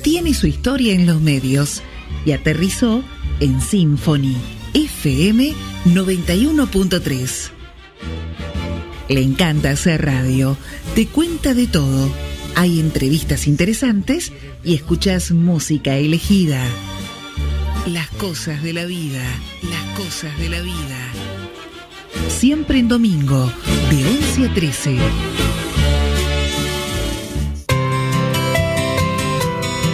Tiene 0.01 0.33
su 0.33 0.47
historia 0.47 0.93
en 0.93 1.05
los 1.05 1.21
medios 1.21 1.83
y 2.25 2.31
aterrizó 2.31 3.03
en 3.39 3.61
Symphony 3.61 4.35
FM 4.73 5.53
91.3. 5.85 7.49
Le 9.09 9.21
encanta 9.21 9.69
hacer 9.69 10.03
radio, 10.03 10.57
te 10.95 11.05
cuenta 11.05 11.53
de 11.53 11.67
todo. 11.67 12.09
Hay 12.55 12.79
entrevistas 12.79 13.47
interesantes 13.47 14.31
y 14.63 14.73
escuchas 14.73 15.31
música 15.31 15.97
elegida. 15.97 16.63
Las 17.85 18.07
cosas 18.09 18.63
de 18.63 18.73
la 18.73 18.85
vida, 18.85 19.23
las 19.61 19.99
cosas 19.99 20.35
de 20.39 20.49
la 20.49 20.61
vida. 20.61 21.42
Siempre 22.27 22.79
en 22.79 22.87
domingo, 22.87 23.51
de 23.89 24.05
11 24.05 24.45
a 24.45 24.53
13. 24.53 24.97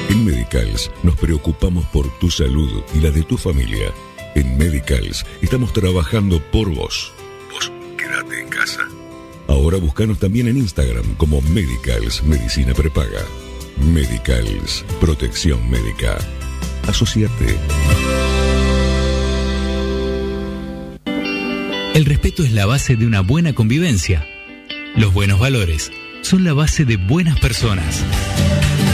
En 0.09 0.25
Medicals 0.25 0.91
nos 1.03 1.15
preocupamos 1.15 1.85
por 1.87 2.07
tu 2.19 2.29
salud 2.31 2.83
y 2.95 2.99
la 2.99 3.11
de 3.11 3.23
tu 3.23 3.37
familia. 3.37 3.91
En 4.35 4.57
Medicals 4.57 5.25
estamos 5.41 5.73
trabajando 5.73 6.41
por 6.51 6.73
vos. 6.73 7.11
Vos 7.51 7.71
quédate 7.97 8.41
en 8.41 8.49
casa. 8.49 8.81
Ahora 9.47 9.77
búscanos 9.77 10.19
también 10.19 10.47
en 10.47 10.57
Instagram 10.57 11.15
como 11.15 11.41
Medicals 11.41 12.23
Medicina 12.23 12.73
Prepaga. 12.73 13.25
Medicals 13.93 14.85
Protección 14.99 15.69
Médica. 15.69 16.17
Asociate. 16.87 17.57
El 21.93 22.05
respeto 22.05 22.43
es 22.43 22.51
la 22.51 22.65
base 22.65 22.95
de 22.95 23.05
una 23.05 23.21
buena 23.21 23.53
convivencia. 23.53 24.27
Los 24.95 25.13
buenos 25.13 25.39
valores 25.39 25.91
son 26.21 26.43
la 26.43 26.53
base 26.53 26.85
de 26.85 26.97
buenas 26.97 27.39
personas. 27.39 28.03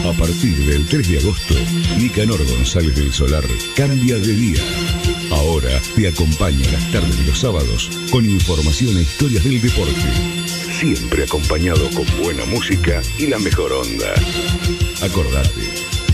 A 0.04 0.12
partir 0.12 0.56
del 0.66 0.86
3 0.86 1.08
de 1.08 1.18
agosto, 1.18 1.54
Nicanor 1.98 2.44
González 2.46 2.94
del 2.96 3.12
Solar 3.12 3.44
cambia 3.76 4.16
de 4.16 4.34
día. 4.34 4.60
Ahora 5.30 5.80
te 5.94 6.08
acompaña 6.08 6.70
las 6.72 6.90
tardes 6.92 7.18
de 7.18 7.24
los 7.26 7.38
sábados 7.38 7.90
con 8.10 8.24
información 8.24 8.96
e 8.96 9.02
historias 9.02 9.44
del 9.44 9.60
deporte. 9.60 9.94
Siempre 10.78 11.24
acompañado 11.24 11.88
con 11.90 12.06
buena 12.22 12.44
música 12.44 13.02
y 13.18 13.26
la 13.26 13.38
mejor 13.38 13.72
onda. 13.72 14.14
Acordate, 15.02 15.68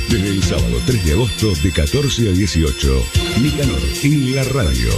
desde 0.08 0.28
el 0.28 0.42
sábado 0.42 0.80
3 0.86 1.04
de 1.04 1.12
agosto 1.12 1.52
de 1.62 1.70
14 1.70 2.28
a 2.28 2.32
18, 2.32 3.06
Nicanor 3.42 3.80
en 4.02 4.34
la 4.34 4.44
radio, 4.44 4.90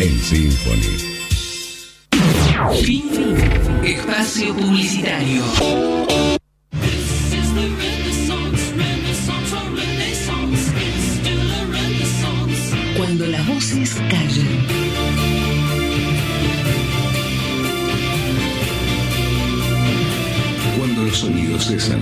en 0.00 0.18
Symphony. 0.20 1.16
Fin. 2.82 3.06
Espacio 3.84 4.54
publicitario. 4.54 6.45
Cuando 13.16 13.32
las 13.32 13.48
voces 13.48 13.94
callan. 14.10 14.66
Cuando 20.76 21.02
los 21.04 21.16
sonidos 21.16 21.66
cesan, 21.66 22.00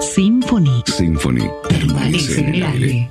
Symphony 0.00 0.82
Symphony 0.86 1.50
permanece 1.68 2.40
en 2.40 2.54
el 2.54 2.62
aire. 2.62 3.10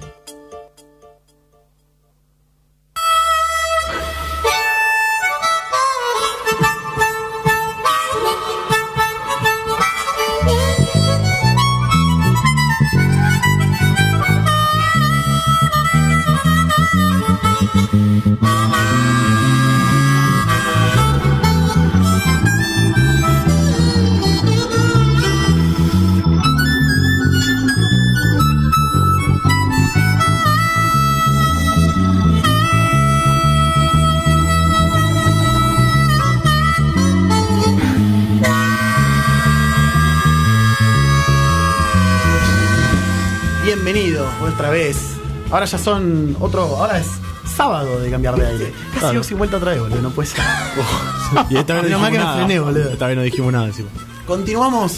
Ahora 45.51 45.65
ya 45.65 45.77
son 45.77 46.35
otro. 46.39 46.63
Ahora 46.77 46.97
es 46.99 47.07
sábado 47.55 47.99
de 47.99 48.09
cambiar 48.09 48.35
de 48.37 48.47
aire. 48.47 48.73
Casi 48.89 48.99
Claro. 48.99 49.17
dos 49.19 49.31
y 49.31 49.33
vuelta 49.33 49.57
otra 49.57 49.71
vez, 49.71 49.81
boludo. 49.81 50.01
No 50.01 50.09
puede 50.11 50.27
ser. 50.29 50.41
Y 51.49 51.57
esta 51.57 51.75
vez 51.75 51.83
no 51.83 51.97
dijimos 51.99 52.11
nada. 52.13 52.35
frené, 52.37 52.59
boludo. 52.59 52.89
Esta 52.89 53.07
vez 53.07 53.15
no 53.17 53.21
dijimos 53.23 53.53
nada 53.53 53.65
encima. 53.65 53.89
Continuamos 54.27 54.97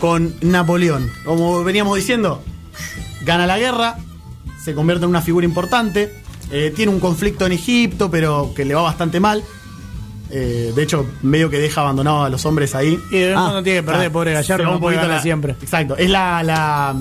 con 0.00 0.34
Napoleón. 0.42 1.10
Como 1.24 1.62
veníamos 1.64 1.96
diciendo, 1.96 2.42
gana 3.22 3.46
la 3.46 3.58
guerra, 3.58 3.96
se 4.62 4.74
convierte 4.74 5.04
en 5.04 5.10
una 5.10 5.22
figura 5.22 5.44
importante, 5.46 6.14
eh, 6.50 6.72
tiene 6.74 6.92
un 6.92 7.00
conflicto 7.00 7.46
en 7.46 7.52
Egipto, 7.52 8.10
pero 8.10 8.52
que 8.54 8.64
le 8.64 8.74
va 8.74 8.82
bastante 8.82 9.18
mal. 9.20 9.42
Eh, 10.30 10.72
de 10.74 10.82
hecho, 10.82 11.06
medio 11.22 11.48
que 11.50 11.58
deja 11.58 11.80
abandonado 11.82 12.24
a 12.24 12.28
los 12.28 12.44
hombres 12.46 12.74
ahí. 12.74 12.98
Y 13.10 13.16
el 13.18 13.36
mundo 13.36 13.62
tiene 13.62 13.80
que 13.80 13.82
perder, 13.84 14.10
pobre 14.12 14.32
Gallardo, 14.32 14.64
no 14.64 14.72
un 14.74 14.80
puede 14.80 14.96
poquito 14.96 15.02
ganar 15.06 15.16
la- 15.18 15.22
siempre. 15.22 15.52
Exacto. 15.60 15.96
Es 15.96 16.10
la, 16.10 16.42
la, 16.42 16.96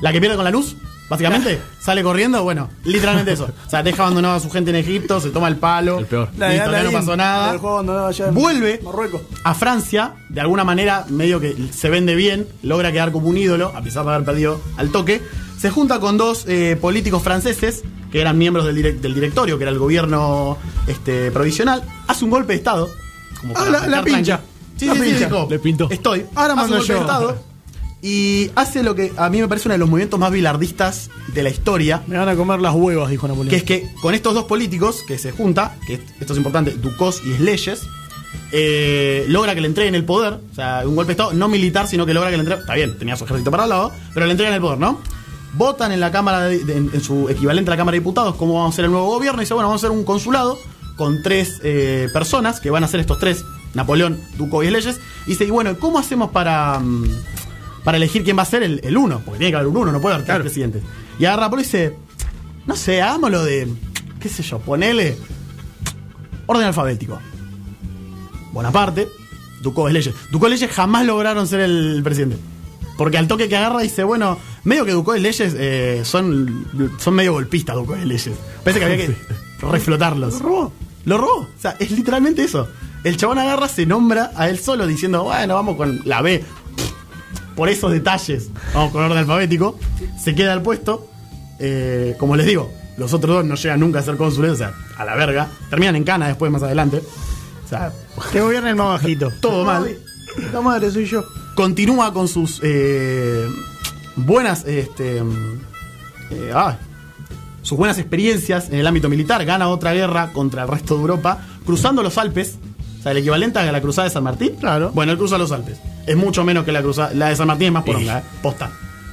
la 0.00 0.12
que 0.12 0.20
pierde 0.20 0.36
con 0.36 0.44
la 0.44 0.50
luz, 0.50 0.76
básicamente. 1.10 1.60
Sale 1.80 2.02
corriendo, 2.02 2.42
bueno, 2.42 2.70
literalmente 2.84 3.32
eso. 3.32 3.50
O 3.66 3.68
sea, 3.70 3.82
deja 3.82 4.02
abandonado 4.04 4.36
a 4.36 4.40
su 4.40 4.48
gente 4.50 4.70
en 4.70 4.76
Egipto, 4.76 5.20
se 5.20 5.28
toma 5.30 5.48
el 5.48 5.56
palo. 5.56 5.98
El 5.98 6.06
peor. 6.06 6.28
Listo, 6.30 6.46
ya 6.72 6.82
no 6.84 6.92
pasó 6.92 7.16
nada. 7.16 7.56
Vuelve 8.32 8.80
Marruecos. 8.82 9.20
a 9.44 9.52
Francia, 9.54 10.14
de 10.30 10.40
alguna 10.40 10.64
manera, 10.64 11.04
medio 11.10 11.40
que 11.40 11.54
se 11.72 11.90
vende 11.90 12.14
bien, 12.14 12.48
logra 12.62 12.92
quedar 12.92 13.12
como 13.12 13.28
un 13.28 13.36
ídolo, 13.36 13.72
a 13.74 13.82
pesar 13.82 14.04
de 14.06 14.12
haber 14.14 14.24
perdido 14.24 14.60
al 14.78 14.90
toque. 14.90 15.20
Se 15.58 15.68
junta 15.68 16.00
con 16.00 16.16
dos 16.16 16.46
eh, 16.48 16.78
políticos 16.80 17.22
franceses, 17.22 17.82
que 18.10 18.20
eran 18.22 18.38
miembros 18.38 18.64
del, 18.64 18.76
direc- 18.76 19.00
del 19.00 19.12
directorio, 19.14 19.58
que 19.58 19.64
era 19.64 19.70
el 19.70 19.78
gobierno 19.78 20.56
este, 20.86 21.30
provisional. 21.30 21.82
Hace 22.06 22.24
un 22.24 22.30
golpe 22.30 22.54
de 22.54 22.58
Estado. 22.60 22.88
Como 23.40 23.52
Ah, 23.56 23.66
la- 23.86 24.02
pincha. 24.02 24.38
tranqui. 24.38 24.46
Sí, 24.78 24.86
La 24.86 24.94
sí, 24.94 24.98
sí, 25.00 25.04
pincha. 25.10 25.24
dijo, 25.26 25.46
Le 25.50 25.58
pintó. 25.58 25.88
Estoy. 25.90 26.24
Ahora 26.34 26.44
Hace 26.44 26.52
un 26.52 26.56
mando 26.70 26.76
golpe 26.78 26.92
de 26.94 26.98
yo. 27.00 27.44
Y 28.02 28.50
hace 28.54 28.82
lo 28.82 28.94
que 28.94 29.12
a 29.18 29.28
mí 29.28 29.40
me 29.42 29.48
parece 29.48 29.68
uno 29.68 29.74
de 29.74 29.78
los 29.78 29.88
movimientos 29.88 30.18
más 30.18 30.32
bilardistas 30.32 31.10
de 31.34 31.42
la 31.42 31.50
historia, 31.50 32.02
Me 32.06 32.16
van 32.16 32.28
a 32.30 32.34
comer 32.36 32.60
las 32.60 32.74
huevas, 32.74 33.10
dijo 33.10 33.28
Napoleón. 33.28 33.50
que 33.50 33.56
es 33.56 33.62
que 33.64 33.88
con 34.00 34.14
estos 34.14 34.32
dos 34.32 34.44
políticos 34.44 35.02
que 35.06 35.18
se 35.18 35.32
junta, 35.32 35.76
que 35.86 36.00
esto 36.18 36.32
es 36.32 36.36
importante, 36.38 36.70
Ducos 36.72 37.20
y 37.24 37.36
Leyes, 37.42 37.82
eh, 38.52 39.24
logra 39.28 39.54
que 39.54 39.60
le 39.60 39.66
entreguen 39.68 39.94
el 39.94 40.04
poder, 40.04 40.34
o 40.50 40.54
sea, 40.54 40.82
un 40.86 40.96
golpe 40.96 41.08
de 41.10 41.12
Estado 41.12 41.32
no 41.34 41.48
militar, 41.48 41.86
sino 41.88 42.06
que 42.06 42.14
logra 42.14 42.30
que 42.30 42.36
le 42.36 42.40
entreguen, 42.42 42.62
está 42.62 42.74
bien, 42.74 42.98
tenía 42.98 43.16
su 43.16 43.24
ejército 43.24 43.50
para 43.50 43.64
el 43.64 43.70
lado, 43.70 43.92
pero 44.14 44.24
le 44.26 44.32
entregan 44.32 44.54
el 44.54 44.60
poder, 44.60 44.78
¿no? 44.78 44.98
Votan 45.54 45.92
en 45.92 46.00
la 46.00 46.10
Cámara, 46.10 46.42
de- 46.44 46.64
de- 46.64 46.76
en, 46.76 46.90
en 46.94 47.00
su 47.02 47.28
equivalente 47.28 47.70
a 47.70 47.72
la 47.74 47.76
Cámara 47.76 47.96
de 47.96 48.00
Diputados, 48.00 48.34
cómo 48.36 48.54
vamos 48.54 48.70
a 48.70 48.72
hacer 48.74 48.84
el 48.86 48.92
nuevo 48.92 49.06
gobierno, 49.08 49.42
y 49.42 49.44
dice, 49.44 49.52
bueno, 49.54 49.68
vamos 49.68 49.82
a 49.82 49.86
hacer 49.86 49.96
un 49.96 50.04
consulado 50.04 50.58
con 50.96 51.22
tres 51.22 51.60
eh, 51.64 52.08
personas, 52.12 52.60
que 52.60 52.70
van 52.70 52.82
a 52.84 52.88
ser 52.88 53.00
estos 53.00 53.18
tres, 53.18 53.44
Napoleón, 53.74 54.20
Ducos 54.38 54.64
y 54.64 54.70
Leyes, 54.70 54.98
y 55.26 55.30
dice, 55.30 55.44
y 55.44 55.50
bueno, 55.50 55.76
¿cómo 55.78 55.98
hacemos 55.98 56.30
para... 56.30 56.78
mm, 56.80 57.04
para 57.84 57.96
elegir 57.96 58.24
quién 58.24 58.36
va 58.36 58.42
a 58.42 58.46
ser 58.46 58.62
el, 58.62 58.80
el 58.82 58.96
uno, 58.96 59.20
porque 59.24 59.38
tiene 59.38 59.52
que 59.52 59.56
haber 59.56 59.68
un 59.68 59.76
uno, 59.76 59.92
no 59.92 60.00
puede 60.00 60.14
haber 60.16 60.26
tres 60.26 60.40
presidentes. 60.40 60.82
Y 61.18 61.24
agarra 61.24 61.50
Polo 61.50 61.62
y 61.62 61.64
dice, 61.64 61.96
no 62.66 62.76
sé, 62.76 63.02
hagámoslo 63.02 63.44
de, 63.44 63.68
qué 64.20 64.28
sé 64.28 64.42
yo, 64.42 64.58
ponele 64.58 65.16
orden 66.46 66.66
alfabético. 66.66 67.18
Bonaparte, 68.52 69.08
Ducos 69.62 69.92
Leyes. 69.92 70.14
Ducos 70.30 70.50
Leyes 70.50 70.70
jamás 70.70 71.06
lograron 71.06 71.46
ser 71.46 71.60
el 71.60 72.00
presidente. 72.02 72.36
Porque 72.96 73.16
al 73.16 73.28
toque 73.28 73.48
que 73.48 73.56
agarra 73.56 73.80
dice, 73.80 74.04
bueno, 74.04 74.38
medio 74.64 74.84
que 74.84 74.92
Ducos 74.92 75.18
Leyes 75.18 75.54
eh, 75.56 76.02
son, 76.04 76.66
son 76.98 77.14
medio 77.14 77.32
golpistas 77.32 77.76
Ducos 77.76 77.98
Leyes. 77.98 78.30
Parece 78.62 78.78
que 78.80 78.84
había 78.84 79.06
que 79.06 79.16
reflotarlos. 79.60 80.34
Lo 80.34 80.40
robó. 80.40 80.72
Lo 81.04 81.18
robó. 81.18 81.38
O 81.40 81.48
sea, 81.58 81.76
es 81.78 81.90
literalmente 81.92 82.42
eso. 82.42 82.68
El 83.02 83.16
chabón 83.16 83.38
agarra, 83.38 83.68
se 83.68 83.86
nombra 83.86 84.32
a 84.36 84.50
él 84.50 84.58
solo 84.58 84.86
diciendo, 84.86 85.24
bueno, 85.24 85.54
vamos 85.54 85.76
con 85.76 86.02
la 86.04 86.20
B. 86.20 86.44
Por 87.60 87.68
esos 87.68 87.92
detalles, 87.92 88.48
vamos 88.72 88.90
con 88.90 89.04
orden 89.04 89.18
alfabético. 89.18 89.78
Se 90.18 90.34
queda 90.34 90.54
al 90.54 90.62
puesto. 90.62 91.06
Eh, 91.58 92.16
como 92.18 92.34
les 92.34 92.46
digo, 92.46 92.72
los 92.96 93.12
otros 93.12 93.36
dos 93.36 93.44
no 93.44 93.54
llegan 93.54 93.80
nunca 93.80 93.98
a 93.98 94.02
ser 94.02 94.16
cónsules, 94.16 94.52
o 94.52 94.56
sea, 94.56 94.72
a 94.96 95.04
la 95.04 95.14
verga. 95.14 95.46
Terminan 95.68 95.94
en 95.96 96.04
cana 96.04 96.28
después, 96.28 96.50
más 96.50 96.62
adelante. 96.62 97.02
O 97.62 97.68
sea, 97.68 97.92
Que 98.32 98.40
gobierne 98.40 98.70
el 98.70 98.76
más 98.76 99.02
bajito. 99.02 99.30
todo 99.42 99.66
mal. 99.66 99.94
La 100.54 100.62
madre 100.62 100.90
soy 100.90 101.04
yo. 101.04 101.22
Continúa 101.54 102.14
con 102.14 102.28
sus 102.28 102.60
eh, 102.62 103.46
buenas. 104.16 104.64
Este, 104.64 105.18
eh, 105.18 106.52
ah, 106.54 106.78
sus 107.60 107.76
buenas 107.76 107.98
experiencias 107.98 108.70
en 108.70 108.76
el 108.76 108.86
ámbito 108.86 109.10
militar. 109.10 109.44
Gana 109.44 109.68
otra 109.68 109.92
guerra 109.92 110.32
contra 110.32 110.62
el 110.62 110.68
resto 110.68 110.94
de 110.94 111.02
Europa, 111.02 111.46
cruzando 111.66 112.02
los 112.02 112.16
Alpes. 112.16 112.58
O 113.00 113.02
sea, 113.02 113.12
el 113.12 113.18
equivalente 113.18 113.58
a 113.58 113.72
la 113.72 113.80
cruzada 113.80 114.08
de 114.08 114.12
San 114.12 114.22
Martín. 114.22 114.56
Claro. 114.60 114.90
Bueno, 114.92 115.12
él 115.12 115.18
cruza 115.18 115.38
los 115.38 115.50
Alpes. 115.52 115.80
Es 116.06 116.16
mucho 116.16 116.44
menos 116.44 116.64
que 116.64 116.72
la 116.72 116.82
cruzada. 116.82 117.14
La 117.14 117.30
de 117.30 117.36
San 117.36 117.46
Martín 117.46 117.68
es 117.68 117.72
más 117.72 117.84
poronga, 117.84 118.18
¿eh? 118.18 118.22
Posta. 118.42 118.70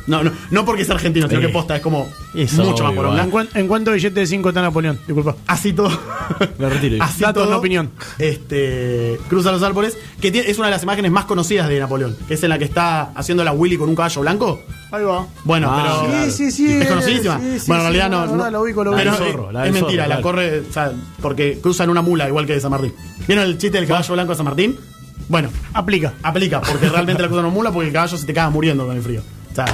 No, 0.08 0.24
no, 0.24 0.32
no 0.52 0.66
porque 0.66 0.84
es 0.84 0.90
argentino, 0.90 1.28
sino 1.28 1.40
Eh. 1.42 1.48
que 1.48 1.50
posta 1.50 1.76
es 1.76 1.82
como 1.82 2.08
Es 2.34 2.54
mucho 2.54 2.84
más 2.84 2.92
obvio, 2.92 2.96
poronga. 2.96 3.24
¿En, 3.24 3.30
cuán- 3.30 3.50
en 3.54 3.68
cuánto 3.68 3.92
billete 3.92 4.22
de 4.22 4.26
5 4.28 4.50
está 4.50 4.62
Napoleón? 4.62 4.98
Disculpa. 5.06 5.36
Así 5.48 5.74
todo. 5.74 5.90
Me 6.58 6.70
retiro. 6.70 7.04
Así 7.04 7.22
Datos, 7.22 7.44
todo, 7.44 7.52
no 7.52 7.58
opinión. 7.60 7.92
Este, 8.18 9.20
cruza 9.30 9.52
los 9.52 9.64
árboles, 9.64 9.98
que 10.22 10.32
tiene- 10.32 10.50
es 10.50 10.58
una 10.58 10.68
de 10.68 10.72
las 10.72 10.84
imágenes 10.84 11.12
más 11.12 11.26
conocidas 11.26 11.68
de 11.68 11.80
Napoleón, 11.80 12.16
que 12.28 12.36
es 12.36 12.44
en 12.44 12.50
la 12.50 12.58
que 12.58 12.66
está 12.66 13.12
haciendo 13.16 13.44
la 13.44 13.52
Willy 13.52 13.78
con 13.78 13.90
un 13.90 13.96
caballo 13.96 14.22
blanco. 14.22 14.62
Ahí 14.92 15.04
va. 15.04 15.28
Bueno, 15.44 15.68
Ah, 15.70 16.04
pero. 16.08 16.26
Sí, 16.26 16.32
sí, 16.32 16.52
sí. 16.52 16.72
Es 16.78 16.88
conocidísima. 16.88 17.40
Sí, 17.40 17.60
sí, 17.60 17.66
bueno, 17.68 17.84
en 17.84 17.92
sí, 17.92 17.98
realidad 17.98 18.04
la 18.04 18.10
no. 18.10 18.22
verdad, 18.22 18.36
no- 18.46 18.52
lo 18.52 18.62
ubico, 18.62 18.84
lo 18.84 18.96
pero 18.96 19.12
ubico. 19.12 19.16
es- 19.16 19.20
La 19.20 19.26
del 19.26 19.34
zorro, 19.36 19.52
la 19.52 19.68
es 19.68 19.74
mentira, 19.74 19.90
zorro, 19.92 19.98
la 19.98 20.06
claro. 20.06 20.22
corre. 20.22 20.60
O 20.70 20.74
sea, 20.74 20.92
porque 21.22 21.60
cruzan 21.62 21.90
una 21.90 22.02
mula, 22.02 22.28
igual 22.28 22.46
que 22.46 22.54
de 22.54 22.62
San 22.62 22.72
Martín. 22.72 22.94
¿Vieron 23.28 23.46
el 23.46 23.58
chiste 23.58 23.78
del 23.78 23.88
caballo 23.88 24.14
blanco 24.14 24.32
de 24.32 24.38
San 24.38 24.46
Martín? 24.46 24.78
Bueno, 25.30 25.50
Aplica. 25.74 26.14
aplica, 26.24 26.62
porque 26.62 26.88
realmente 26.88 27.22
la 27.22 27.28
cruzan 27.28 27.46
una 27.46 27.54
mula 27.54 27.72
porque 27.72 27.88
el 27.88 27.94
caballo 27.94 28.18
se 28.18 28.26
te 28.26 28.34
caga 28.34 28.50
muriendo 28.50 28.86
con 28.88 28.96
el 28.96 29.04
frío. 29.04 29.22
O 29.52 29.56
sea, 29.56 29.66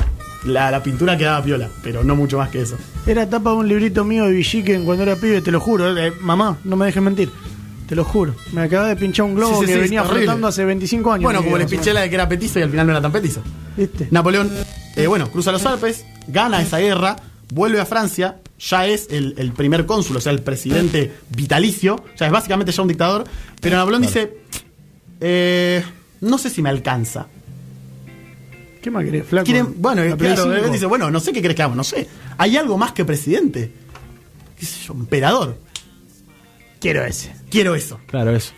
la, 0.45 0.71
la 0.71 0.83
pintura 0.83 1.17
quedaba 1.17 1.43
piola, 1.43 1.69
pero 1.81 2.03
no 2.03 2.15
mucho 2.15 2.37
más 2.37 2.49
que 2.49 2.61
eso. 2.61 2.77
Era 3.05 3.29
tapa 3.29 3.51
de 3.51 3.55
un 3.57 3.67
librito 3.67 4.03
mío 4.03 4.25
de 4.25 4.31
Villiquen 4.31 4.85
cuando 4.85 5.03
era 5.03 5.15
pibe, 5.15 5.41
te 5.41 5.51
lo 5.51 5.59
juro. 5.59 5.97
eh, 5.97 6.13
mamá, 6.21 6.57
no 6.63 6.75
me 6.75 6.85
dejes 6.85 7.01
mentir. 7.03 7.29
Te 7.87 7.95
lo 7.95 8.05
juro. 8.05 8.33
Me 8.53 8.61
acabé 8.61 8.89
de 8.89 8.95
pinchar 8.95 9.25
un 9.25 9.35
globo 9.35 9.55
Sí, 9.55 9.61
sí, 9.61 9.65
que 9.67 9.73
sí, 9.73 9.79
venía 9.79 10.03
flotando 10.03 10.47
hace 10.47 10.63
25 10.63 11.11
años. 11.11 11.23
Bueno, 11.23 11.43
como 11.43 11.55
o 11.57 11.67
piché 11.67 11.93
la 11.93 12.01
de 12.01 12.09
que 12.09 12.15
era 12.15 12.27
petizo 12.29 12.59
y 12.59 12.63
al 12.63 12.69
final 12.69 12.87
no 12.87 12.93
era 12.93 13.01
tan 13.01 13.11
petizo. 13.11 13.41
menos. 13.41 13.77
¿Viste? 13.77 14.07
Napoleón, 14.09 14.49
eh, 14.95 15.05
bueno, 15.07 15.29
cruza 15.29 15.51
los 15.51 15.65
Alpes, 15.65 16.05
gana 16.27 16.61
esa 16.61 16.79
guerra, 16.79 17.17
vuelve 17.51 17.81
a 17.81 17.85
Francia, 17.85 18.37
ya 18.57 18.87
es 18.87 19.07
el, 19.11 19.35
el 19.37 19.51
primer 19.51 19.85
cónsul, 19.85 20.15
o 20.17 20.21
sea, 20.21 20.31
el 20.31 20.41
presidente 20.41 21.11
vitalicio, 21.35 21.95
o 21.95 22.17
sea, 22.17 22.27
es 22.27 22.33
básicamente 22.33 22.71
ya 22.71 22.81
un 22.81 22.87
dictador, 22.87 23.25
pero 23.59 23.75
Napoleón 23.77 24.03
dice, 24.03 24.37
eh, 25.19 25.83
no 26.21 26.37
sé 26.37 26.49
si 26.49 26.61
me 26.61 26.69
alcanza. 26.69 27.27
¿Qué 28.83 28.91
más 28.91 29.03
querés, 29.05 29.25
flaco? 29.25 29.45
Quieren- 29.45 29.73
bueno, 29.77 30.01
claro, 30.17 30.53
él 30.53 30.71
dice, 30.71 30.85
bueno, 30.85 31.09
no 31.09 31.19
sé 31.19 31.31
qué 31.33 31.39
crees 31.41 31.55
que 31.55 31.61
hagamos, 31.63 31.77
no 31.77 31.83
sé. 31.83 32.07
Hay 32.37 32.55
algo 32.57 32.77
más 32.77 32.91
que 32.91 33.05
presidente. 33.05 33.71
¿Qué 34.59 34.65
sé 34.65 34.85
yo? 34.85 34.93
Emperador. 34.93 35.57
Quiero 36.79 37.03
ese. 37.05 37.33
Quiero 37.49 37.75
eso. 37.75 37.99
Claro, 38.07 38.35
eso. 38.35 38.51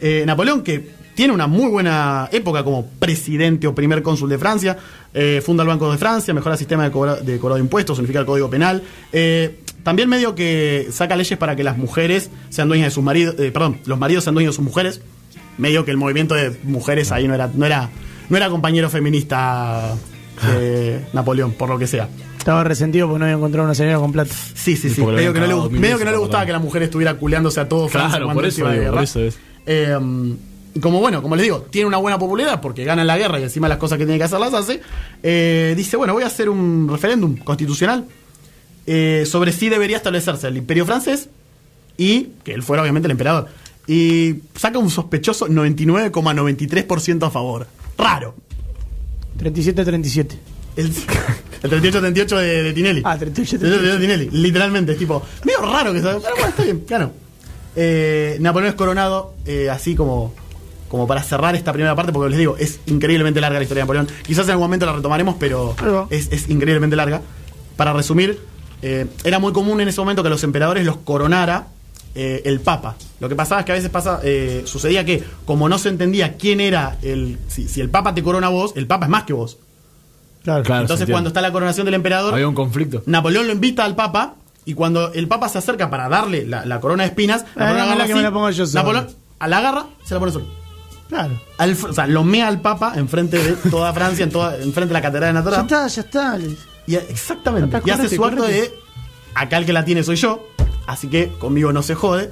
Eh, 0.00 0.24
Napoleón, 0.26 0.62
que 0.62 0.88
tiene 1.14 1.32
una 1.34 1.46
muy 1.46 1.68
buena 1.68 2.28
época 2.32 2.64
como 2.64 2.86
presidente 2.86 3.66
o 3.66 3.74
primer 3.74 4.02
cónsul 4.02 4.30
de 4.30 4.38
Francia, 4.38 4.78
eh, 5.12 5.42
funda 5.44 5.64
el 5.64 5.68
Banco 5.68 5.90
de 5.92 5.98
Francia, 5.98 6.32
mejora 6.32 6.54
el 6.54 6.58
sistema 6.58 6.84
de, 6.84 6.90
cobra- 6.90 7.16
de 7.16 7.38
cobrado 7.38 7.56
de 7.56 7.62
impuestos, 7.62 7.98
unifica 7.98 8.20
el 8.20 8.26
Código 8.26 8.48
Penal, 8.48 8.82
eh, 9.12 9.58
también 9.82 10.08
medio 10.08 10.34
que 10.34 10.88
saca 10.92 11.16
leyes 11.16 11.36
para 11.38 11.56
que 11.56 11.64
las 11.64 11.76
mujeres 11.76 12.30
sean 12.50 12.68
dueñas 12.68 12.86
de 12.86 12.90
sus 12.92 13.02
maridos, 13.04 13.34
eh, 13.38 13.50
perdón, 13.50 13.80
los 13.84 13.98
maridos 13.98 14.24
sean 14.24 14.34
dueños 14.34 14.54
de 14.54 14.56
sus 14.56 14.64
mujeres. 14.64 15.00
Medio 15.58 15.84
que 15.84 15.90
el 15.90 15.96
movimiento 15.96 16.34
de 16.36 16.56
mujeres 16.62 17.10
ahí 17.10 17.26
no 17.26 17.34
era, 17.34 17.50
no 17.52 17.66
era, 17.66 17.90
no 18.28 18.36
era 18.36 18.48
compañero 18.48 18.90
feminista 18.90 19.94
de 20.46 21.04
Napoleón, 21.12 21.52
por 21.52 21.68
lo 21.68 21.78
que 21.78 21.86
sea. 21.86 22.08
Estaba 22.38 22.64
resentido 22.64 23.06
porque 23.06 23.18
no 23.18 23.24
había 23.24 23.36
encontrado 23.36 23.64
una 23.64 23.74
señora 23.74 23.98
con 23.98 24.12
plata. 24.12 24.34
Sí, 24.54 24.76
sí, 24.76 24.90
sí. 24.90 25.02
Medio 25.02 25.32
que, 25.32 25.40
no 25.40 25.68
le, 25.68 25.78
medio 25.78 25.98
que 25.98 26.04
no 26.04 26.18
gustaba 26.18 26.46
que 26.46 26.52
la 26.52 26.58
mujer 26.58 26.82
estuviera 26.82 27.14
culeándose 27.14 27.60
a 27.60 27.68
todo 27.68 27.88
Francia 27.88 28.10
Claro, 28.18 28.26
cuando 28.26 28.40
por 28.40 28.48
eso 28.48 28.70
digo, 28.70 28.92
por 28.92 29.02
es. 29.02 29.38
Eh, 29.66 29.98
y 30.74 30.80
como 30.80 31.00
bueno, 31.00 31.22
como 31.22 31.34
les 31.34 31.44
digo, 31.44 31.62
tiene 31.70 31.86
una 31.86 31.96
buena 31.96 32.18
popularidad 32.18 32.60
porque 32.60 32.84
gana 32.84 33.04
la 33.04 33.18
guerra 33.18 33.40
y 33.40 33.42
encima 33.42 33.68
las 33.68 33.78
cosas 33.78 33.98
que 33.98 34.04
tiene 34.04 34.18
que 34.18 34.24
hacer 34.24 34.38
las 34.38 34.54
hace. 34.54 34.80
eh, 35.22 35.74
dice, 35.76 35.96
bueno, 35.96 36.12
voy 36.12 36.22
a 36.22 36.26
hacer 36.26 36.48
un 36.48 36.88
referéndum 36.88 37.36
constitucional 37.36 38.06
eh, 38.86 39.24
sobre 39.26 39.52
si 39.52 39.68
debería 39.68 39.96
establecerse 39.96 40.48
el 40.48 40.56
imperio 40.56 40.86
francés 40.86 41.30
y 41.96 42.28
que 42.44 42.54
él 42.54 42.62
fuera 42.62 42.82
obviamente 42.82 43.06
el 43.06 43.12
emperador. 43.12 43.48
Y 43.86 44.36
saca 44.54 44.78
un 44.78 44.90
sospechoso 44.90 45.48
99,93% 45.48 47.26
a 47.26 47.30
favor. 47.30 47.66
Raro. 47.98 48.34
37-37. 49.38 50.36
El, 50.76 50.86
el 51.62 51.70
38-38 51.70 52.38
de, 52.38 52.62
de 52.62 52.72
Tinelli. 52.72 53.02
Ah, 53.04 53.18
38-38. 53.18 53.58
de 53.58 53.98
Tinelli. 53.98 54.30
Literalmente, 54.30 54.92
es 54.92 54.98
tipo, 54.98 55.22
medio 55.44 55.60
raro 55.60 55.92
que 55.92 56.00
sea. 56.00 56.18
Pero 56.18 56.34
bueno, 56.34 56.48
está 56.48 56.62
bien, 56.62 56.80
claro. 56.86 57.12
Eh, 57.76 58.36
Napoleón 58.40 58.70
es 58.70 58.76
coronado, 58.76 59.34
eh, 59.44 59.68
así 59.70 59.94
como, 59.94 60.34
como 60.88 61.06
para 61.06 61.22
cerrar 61.22 61.54
esta 61.54 61.72
primera 61.72 61.94
parte, 61.94 62.12
porque 62.12 62.30
les 62.30 62.38
digo, 62.38 62.56
es 62.56 62.80
increíblemente 62.86 63.40
larga 63.40 63.58
la 63.58 63.62
historia 63.64 63.82
de 63.82 63.84
Napoleón. 63.84 64.08
Quizás 64.26 64.46
en 64.46 64.52
algún 64.52 64.64
momento 64.64 64.86
la 64.86 64.92
retomaremos, 64.92 65.36
pero 65.38 65.74
es, 66.10 66.28
es 66.32 66.48
increíblemente 66.48 66.96
larga. 66.96 67.22
Para 67.76 67.92
resumir, 67.92 68.40
eh, 68.82 69.06
era 69.24 69.38
muy 69.38 69.52
común 69.52 69.80
en 69.80 69.88
ese 69.88 70.00
momento 70.00 70.22
que 70.22 70.30
los 70.30 70.42
emperadores 70.42 70.84
los 70.84 70.96
coronara 70.98 71.68
eh, 72.14 72.42
el 72.44 72.60
Papa. 72.60 72.96
Lo 73.20 73.28
que 73.28 73.34
pasaba 73.34 73.60
es 73.60 73.66
que 73.66 73.72
a 73.72 73.74
veces 73.76 73.90
pasa, 73.90 74.20
eh, 74.22 74.62
sucedía 74.66 75.04
que, 75.04 75.22
como 75.44 75.68
no 75.68 75.78
se 75.78 75.88
entendía 75.88 76.36
quién 76.36 76.60
era 76.60 76.96
el. 77.02 77.38
Si, 77.48 77.68
si 77.68 77.80
el 77.80 77.90
Papa 77.90 78.14
te 78.14 78.22
corona 78.22 78.48
vos, 78.48 78.72
el 78.76 78.86
Papa 78.86 79.06
es 79.06 79.10
más 79.10 79.24
que 79.24 79.32
vos. 79.32 79.58
Claro. 80.44 80.62
Claro, 80.62 80.82
Entonces, 80.82 81.08
cuando 81.10 81.28
está 81.28 81.40
la 81.40 81.52
coronación 81.52 81.84
del 81.84 81.94
emperador, 81.94 82.32
Había 82.32 82.48
un 82.48 82.54
conflicto. 82.54 83.02
Napoleón 83.06 83.46
lo 83.46 83.52
invita 83.52 83.84
al 83.84 83.94
Papa 83.96 84.34
y 84.64 84.74
cuando 84.74 85.12
el 85.12 85.28
Papa 85.28 85.48
se 85.48 85.58
acerca 85.58 85.90
para 85.90 86.08
darle 86.08 86.46
la, 86.46 86.64
la 86.64 86.80
corona 86.80 87.02
de 87.02 87.08
espinas, 87.10 87.44
Ah, 87.56 87.72
Napoleón 87.72 88.00
así, 88.00 88.14
me 88.14 88.22
la 88.22 88.32
pongo 88.32 88.50
yo 88.50 88.66
solo. 88.66 88.82
Napoleón 88.82 89.08
a 89.40 89.48
la 89.48 89.58
agarra, 89.58 89.86
se 90.04 90.14
la 90.14 90.20
pone 90.20 90.32
solo. 90.32 90.46
Claro. 91.08 91.40
Al 91.56 91.72
o 91.72 91.92
sea, 91.92 92.06
lo 92.06 92.22
mea 92.24 92.48
al 92.48 92.60
Papa 92.60 92.92
enfrente 92.96 93.38
de 93.38 93.52
toda 93.70 93.92
Francia, 93.94 94.24
en 94.24 94.30
toda, 94.30 94.56
enfrente 94.56 94.88
de 94.88 94.92
la 94.94 95.02
catedral 95.02 95.30
de 95.32 95.34
Ya 95.34 95.40
Notre 95.40 95.56
Dame. 95.56 95.66
está, 95.66 95.86
ya 95.88 96.02
está. 96.02 96.38
Y, 96.86 96.94
exactamente. 96.94 97.80
Y 97.84 97.90
hace 97.90 98.08
su 98.14 98.24
acto 98.24 98.42
de 98.44 98.72
acá 99.34 99.56
el 99.58 99.66
que 99.66 99.72
la 99.72 99.84
tiene 99.84 100.02
soy 100.02 100.16
yo, 100.16 100.46
así 100.88 101.08
que 101.08 101.28
conmigo 101.38 101.72
no 101.72 101.82
se 101.82 101.94
jode. 101.94 102.30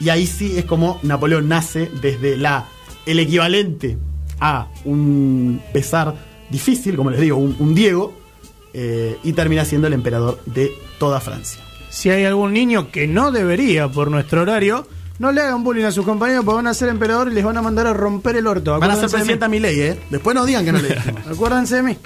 Y 0.00 0.08
ahí 0.08 0.26
sí 0.26 0.56
es 0.56 0.64
como 0.64 0.98
Napoleón 1.02 1.48
nace 1.48 1.90
desde 2.00 2.36
la 2.36 2.68
el 3.04 3.18
equivalente 3.18 3.98
a 4.40 4.68
un 4.84 5.60
pesar 5.72 6.14
difícil, 6.50 6.96
como 6.96 7.10
les 7.10 7.20
digo, 7.20 7.36
un, 7.36 7.56
un 7.58 7.74
Diego, 7.74 8.14
eh, 8.72 9.18
y 9.22 9.32
termina 9.32 9.64
siendo 9.64 9.86
el 9.86 9.92
emperador 9.92 10.40
de 10.46 10.72
toda 10.98 11.20
Francia. 11.20 11.62
Si 11.88 12.10
hay 12.10 12.24
algún 12.24 12.52
niño 12.52 12.90
que 12.90 13.06
no 13.06 13.32
debería 13.32 13.88
por 13.88 14.10
nuestro 14.10 14.42
horario, 14.42 14.86
no 15.18 15.32
le 15.32 15.40
hagan 15.40 15.64
bullying 15.64 15.84
a 15.84 15.92
sus 15.92 16.04
compañeros 16.04 16.44
porque 16.44 16.56
van 16.56 16.66
a 16.66 16.74
ser 16.74 16.90
emperador 16.90 17.28
y 17.28 17.34
les 17.34 17.44
van 17.44 17.56
a 17.56 17.62
mandar 17.62 17.86
a 17.86 17.94
romper 17.94 18.36
el 18.36 18.46
orto. 18.46 18.78
Van 18.78 18.90
a 18.90 18.94
ser 18.96 19.06
Acuérdense 19.06 19.06
de 19.06 19.18
presidenta 19.18 19.48
mi 19.48 19.60
ley, 19.60 19.80
¿eh? 19.80 20.00
Después 20.10 20.34
no 20.34 20.44
digan 20.44 20.64
que 20.64 20.72
no 20.72 20.78
le. 20.78 20.92
Acuérdense 21.30 21.76
de 21.76 21.82
mí. 21.82 21.96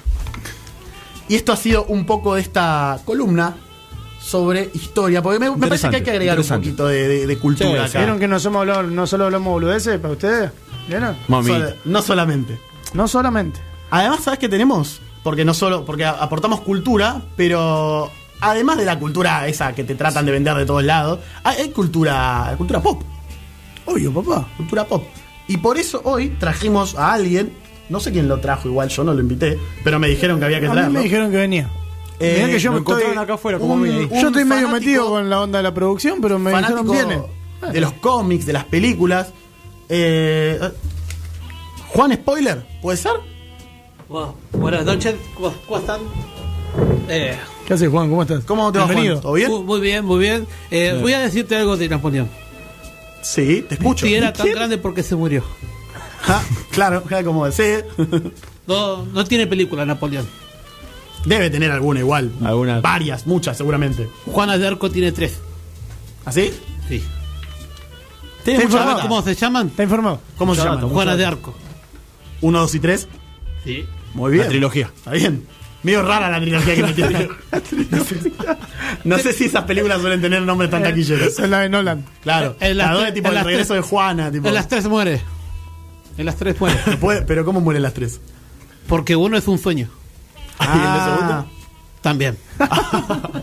Y 1.27 1.35
esto 1.35 1.51
ha 1.51 1.57
sido 1.57 1.85
un 1.85 2.05
poco 2.05 2.35
de 2.35 2.41
esta 2.41 2.99
columna 3.05 3.55
sobre 4.21 4.69
historia, 4.73 5.21
porque 5.21 5.39
me, 5.39 5.49
me 5.49 5.57
parece 5.57 5.89
que 5.89 5.95
hay 5.97 6.03
que 6.03 6.11
agregar 6.11 6.39
un 6.39 6.47
poquito 6.47 6.87
de, 6.87 7.07
de- 7.07 7.27
de 7.27 7.37
cultura 7.37 7.69
Sí, 7.71 7.89
acá. 7.89 7.99
¿Vieron 7.99 8.19
que 8.19 8.27
no, 8.27 8.39
somos 8.39 8.65
no 8.89 9.07
solo 9.07 9.25
hablamos 9.25 9.51
boludeces 9.51 9.99
para 9.99 10.13
ustedes? 10.13 10.51
¿Vieron? 10.87 11.15
Sol- 11.27 11.75
no 11.85 12.01
solamente. 12.01 12.59
No 12.93 13.07
solamente. 13.07 13.59
Además, 13.89 14.21
¿sabes 14.23 14.39
qué 14.39 14.47
tenemos? 14.49 15.01
Porque 15.23 15.43
no 15.45 15.53
solo, 15.53 15.85
porque 15.85 16.05
aportamos 16.05 16.61
cultura, 16.61 17.21
pero 17.35 18.09
además 18.39 18.77
de 18.77 18.85
la 18.85 18.97
cultura 18.99 19.47
esa 19.47 19.73
que 19.73 19.83
te 19.83 19.95
tratan 19.95 20.25
de 20.25 20.31
vender 20.31 20.55
de 20.55 20.65
todos 20.65 20.83
lados, 20.83 21.19
hay, 21.43 21.69
cultura, 21.71 22.53
cultura 22.57 22.81
pop. 22.81 23.01
Obvio, 23.85 24.13
papá. 24.13 24.47
Cultura 24.57 24.85
pop. 24.85 25.03
Y 25.47 25.57
por 25.57 25.77
eso 25.77 26.01
hoy 26.05 26.29
trajimos 26.39 26.95
a 26.95 27.13
alguien, 27.13 27.51
no 27.89 27.99
sé 27.99 28.11
quién 28.11 28.27
lo 28.27 28.39
trajo 28.39 28.67
igual, 28.67 28.89
yo 28.89 29.03
no 29.03 29.13
lo 29.13 29.19
invité, 29.19 29.59
pero 29.83 29.99
me 29.99 30.07
dijeron 30.07 30.39
que 30.39 30.45
había 30.45 30.59
que 30.59 30.67
A 30.67 30.69
mí 30.69 30.75
traerlo. 30.75 30.93
me 30.93 31.03
dijeron 31.03 31.31
que 31.31 31.37
venía. 31.37 31.69
Eh, 32.21 32.33
Mirá 32.37 32.47
que 32.49 32.59
yo 32.59 32.71
me 32.71 32.79
estoy, 32.79 33.03
acá 33.17 33.33
afuera, 33.33 33.57
como 33.59 33.73
un- 33.73 33.81
un 33.89 34.09
yo 34.09 34.27
estoy 34.27 34.45
medio 34.45 34.69
metido 34.69 35.09
con 35.09 35.29
la 35.29 35.41
onda 35.41 35.57
de 35.59 35.63
la 35.63 35.73
producción, 35.73 36.19
pero 36.21 36.37
me 36.37 36.51
dijeron 36.55 36.89
viene. 36.89 37.21
de 37.73 37.81
los 37.81 37.93
cómics, 37.93 38.45
de 38.45 38.53
las 38.53 38.65
películas. 38.65 39.31
Eh, 39.89 40.59
Juan 41.89 42.13
Spoiler, 42.13 42.65
¿puede 42.81 42.97
ser? 42.97 43.11
Bueno, 44.07 44.35
buenas 44.51 44.85
noches, 44.85 45.15
¿cómo, 45.35 45.53
cómo 45.67 45.79
están? 45.79 45.99
Eh, 47.09 47.37
¿Qué 47.67 47.73
haces, 47.73 47.89
Juan? 47.89 48.09
¿Cómo 48.09 48.21
estás? 48.21 48.43
¿Cómo 48.45 48.71
te 48.71 48.79
va, 48.79 48.85
Bienvenido. 48.85 49.15
Juan? 49.15 49.21
¿Todo 49.23 49.33
bien? 49.33 49.65
Muy, 49.65 49.79
bien, 49.81 50.05
muy 50.05 50.19
bien. 50.19 50.47
Eh, 50.69 50.97
Voy 51.01 51.13
a 51.13 51.19
decirte 51.21 51.55
algo 51.55 51.75
de 51.77 51.89
Napoleón. 51.89 52.29
Sí, 53.21 53.65
te 53.67 53.75
escucho. 53.75 54.05
Si 54.05 54.13
era 54.15 54.31
tan 54.33 54.45
¿Quién? 54.45 54.55
grande 54.55 54.77
porque 54.77 55.03
se 55.03 55.15
murió. 55.15 55.43
Ja, 56.21 56.41
claro, 56.71 57.03
como 57.25 57.45
decir. 57.45 57.85
No, 58.67 59.05
no 59.05 59.25
tiene 59.25 59.47
película 59.47 59.85
Napoleón. 59.85 60.27
Debe 61.25 61.49
tener 61.49 61.71
alguna 61.71 61.99
igual. 61.99 62.31
Alguna. 62.43 62.81
Varias, 62.81 63.27
muchas 63.27 63.57
seguramente. 63.57 64.09
Juana 64.25 64.57
de 64.57 64.67
Arco 64.67 64.89
tiene 64.89 65.11
tres. 65.11 65.39
¿Así? 66.25 66.51
Sí. 66.87 67.03
Tiene 68.43 68.65
mucha 68.65 68.79
data. 68.85 69.01
¿Cómo 69.03 69.21
se 69.21 69.35
llaman? 69.35 69.67
¿Está 69.67 69.83
informado? 69.83 70.19
¿Cómo 70.37 70.55
se 70.55 70.61
Mucha 70.61 70.69
llama? 70.71 70.81
data, 70.81 70.93
Juana 70.93 71.15
de 71.15 71.25
Arco. 71.25 71.53
Uno, 72.41 72.59
dos 72.59 72.73
y 72.75 72.79
tres. 72.79 73.07
Sí. 73.63 73.85
Muy 74.13 74.31
bien. 74.31 74.45
La 74.45 74.49
trilogía. 74.49 74.91
Está 74.95 75.11
bien. 75.11 75.45
Medio 75.83 76.03
rara 76.03 76.29
la 76.29 76.39
trilogía 76.39 76.75
que 76.75 76.83
metieron. 76.83 77.29
no 79.03 79.17
sé 79.17 79.33
si 79.33 79.45
esas 79.45 79.63
películas 79.63 79.99
suelen 80.01 80.21
tener 80.21 80.41
nombres 80.41 80.69
tan 80.69 80.83
taquilleros. 80.83 81.27
Esa 81.27 81.43
es 81.43 81.49
la 81.49 81.59
de 81.61 81.69
Nolan. 81.69 82.05
Claro. 82.21 82.55
En 82.59 82.77
las 82.77 82.87
La 82.87 82.93
dos 82.93 83.13
tipo 83.13 83.27
en 83.27 83.31
el 83.31 83.35
las 83.35 83.45
regreso 83.45 83.73
de 83.73 83.81
Juana. 83.81 84.31
Tipo. 84.31 84.47
En 84.47 84.53
las 84.53 84.67
tres 84.67 84.87
muere. 84.87 85.21
En 86.17 86.25
las 86.25 86.35
tres 86.35 86.59
muere. 86.59 86.79
Pero 87.27 87.45
¿cómo 87.45 87.61
mueren 87.61 87.81
las 87.83 87.93
tres? 87.93 88.19
Porque 88.87 89.15
uno 89.15 89.37
es 89.37 89.47
un 89.47 89.57
sueño. 89.57 89.87
Ah, 90.61 90.73
¿y 90.75 90.77
en 90.77 90.83
la 90.85 91.05
segunda? 91.05 91.45
También. 92.01 92.37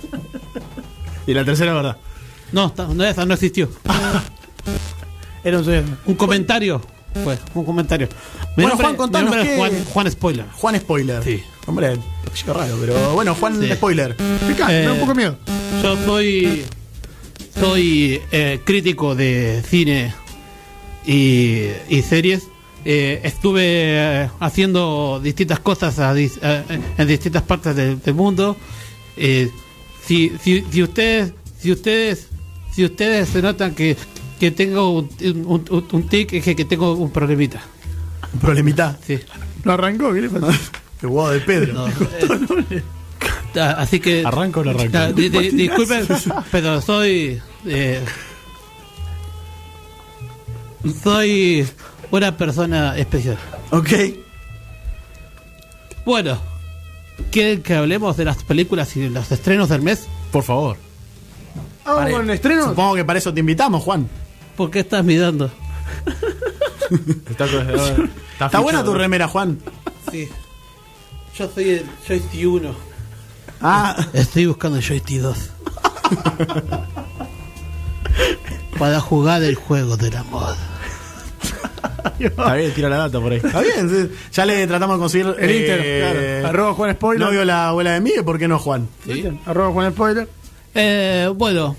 Y 1.26 1.34
la 1.34 1.44
tercera, 1.44 1.74
verdad. 1.74 1.98
No, 2.52 2.72
no, 2.94 3.04
esa 3.04 3.26
no 3.26 3.34
existió. 3.34 3.68
Era 5.44 5.58
un. 5.58 5.98
Un 6.06 6.14
comentario. 6.14 6.80
Fue, 7.22 7.38
un 7.54 7.64
comentario. 7.66 8.08
Mi 8.56 8.62
Bueno, 8.64 8.68
nombre- 8.70 8.86
Juan, 8.86 8.96
contanos 8.96 9.36
mi 9.36 9.42
qué- 9.42 9.56
Juan, 9.56 9.72
Juan 9.92 10.10
Spoiler. 10.10 10.46
Juan 10.52 10.76
Spoiler. 10.80 11.22
Sí. 11.22 11.42
Hombre, 11.66 11.98
apellido 12.26 12.54
raro, 12.54 12.76
pero 12.80 13.12
bueno, 13.14 13.34
Juan 13.34 13.60
Sí. 13.60 13.70
Spoiler. 13.74 14.16
Pica, 14.48 14.68
me 14.68 14.82
da 14.84 14.92
un 14.94 15.00
poco 15.00 15.12
de 15.12 15.16
miedo. 15.16 15.36
Yo 15.82 15.96
soy 16.06 16.64
soy 17.60 18.22
eh, 18.32 18.60
crítico 18.64 19.14
de 19.14 19.62
cine 19.68 20.14
y, 21.04 21.66
y 21.90 22.02
series. 22.02 22.44
Eh, 22.90 23.20
estuve 23.22 23.62
eh, 23.66 24.30
haciendo 24.40 25.20
distintas 25.22 25.60
cosas 25.60 25.98
a 25.98 26.14
dis- 26.14 26.38
eh, 26.40 26.62
en 26.96 27.06
distintas 27.06 27.42
partes 27.42 27.76
del, 27.76 28.00
del 28.00 28.14
mundo. 28.14 28.56
Eh, 29.14 29.50
si, 30.06 30.32
si, 30.40 30.64
si 30.70 30.82
ustedes 30.82 31.34
si 31.60 31.70
ustedes 31.70 32.28
si 32.72 32.86
ustedes 32.86 33.28
se 33.28 33.42
notan 33.42 33.74
que, 33.74 33.94
que 34.40 34.50
tengo 34.52 34.90
un, 34.90 35.10
un, 35.20 35.66
un- 35.68 35.88
un 35.92 36.08
tic 36.08 36.32
es 36.32 36.42
que, 36.42 36.56
que 36.56 36.64
tengo 36.64 36.94
un 36.94 37.10
problemita. 37.10 37.60
Un 38.32 38.40
problemita. 38.40 38.98
Sí. 39.06 39.18
Lo 39.64 39.72
arrancó, 39.74 40.14
¿qué 40.14 40.22
le 40.22 40.28
de 41.28 41.40
Pedro. 41.40 41.72
No, 41.74 41.88
eh, 42.70 42.82
así 43.76 44.00
que 44.00 44.22
¿Arranco 44.24 44.60
o 44.60 44.64
no 44.64 44.70
arranco? 44.70 44.96
Ah, 44.96 45.12
di- 45.12 45.28
di- 45.28 45.50
disculpen, 45.50 46.06
pero 46.50 46.80
soy. 46.80 47.38
eh, 47.66 48.00
soy 51.02 51.66
una 52.10 52.36
persona 52.36 52.96
especial. 52.96 53.38
Ok. 53.70 53.90
Bueno, 56.04 56.38
¿quieren 57.30 57.62
que 57.62 57.74
hablemos 57.74 58.16
de 58.16 58.24
las 58.24 58.42
películas 58.44 58.96
y 58.96 59.08
los 59.08 59.30
estrenos 59.30 59.68
del 59.68 59.82
mes? 59.82 60.06
Por 60.32 60.42
favor. 60.42 60.76
¿Vamos 61.84 62.00
Pare- 62.02 62.12
con 62.12 62.22
el 62.24 62.30
estreno? 62.30 62.64
Supongo 62.68 62.94
que 62.94 63.04
para 63.04 63.18
eso 63.18 63.32
te 63.34 63.40
invitamos, 63.40 63.82
Juan. 63.82 64.08
¿Por 64.56 64.70
qué 64.70 64.80
estás 64.80 65.04
mirando? 65.04 65.50
Está, 67.28 67.44
está, 67.44 68.46
Está 68.46 68.60
buena 68.60 68.82
tu 68.82 68.94
remera, 68.94 69.28
Juan. 69.28 69.58
Sí. 70.10 70.26
Yo 71.36 71.50
soy 71.54 71.70
el 71.70 71.84
joystick 72.06 72.46
1. 72.48 72.74
Ah, 73.60 73.94
Estoy 74.14 74.46
buscando 74.46 74.78
el 74.78 74.84
joystick 74.84 75.20
2. 75.20 75.38
Para 78.78 79.00
jugar 79.00 79.42
el 79.42 79.56
juego 79.56 79.96
del 79.96 80.16
amor. 80.16 80.54
Está 82.18 82.54
bien, 82.54 82.72
tira 82.74 82.88
la 82.88 82.96
data 82.98 83.20
por 83.20 83.32
ahí. 83.32 83.40
está 83.44 83.60
bien. 83.60 83.88
sí. 83.88 84.14
Ya 84.32 84.46
le 84.46 84.66
tratamos 84.66 84.96
de 84.96 85.00
conseguir 85.00 85.34
El 85.38 85.50
eh, 85.50 85.58
Inter, 85.58 86.40
claro. 86.40 86.48
Arroba 86.48 86.74
Juan 86.74 86.94
Spoiler. 86.94 87.26
Novio 87.26 87.44
la 87.44 87.68
abuela 87.68 87.92
de 87.92 88.00
Miguel, 88.00 88.24
¿por 88.24 88.38
qué 88.38 88.48
no 88.48 88.58
Juan? 88.58 88.88
¿Sí? 89.06 89.24
Arroba 89.46 89.72
Juan 89.72 89.92
Spoiler. 89.92 90.28
Eh, 90.74 91.30
bueno, 91.34 91.76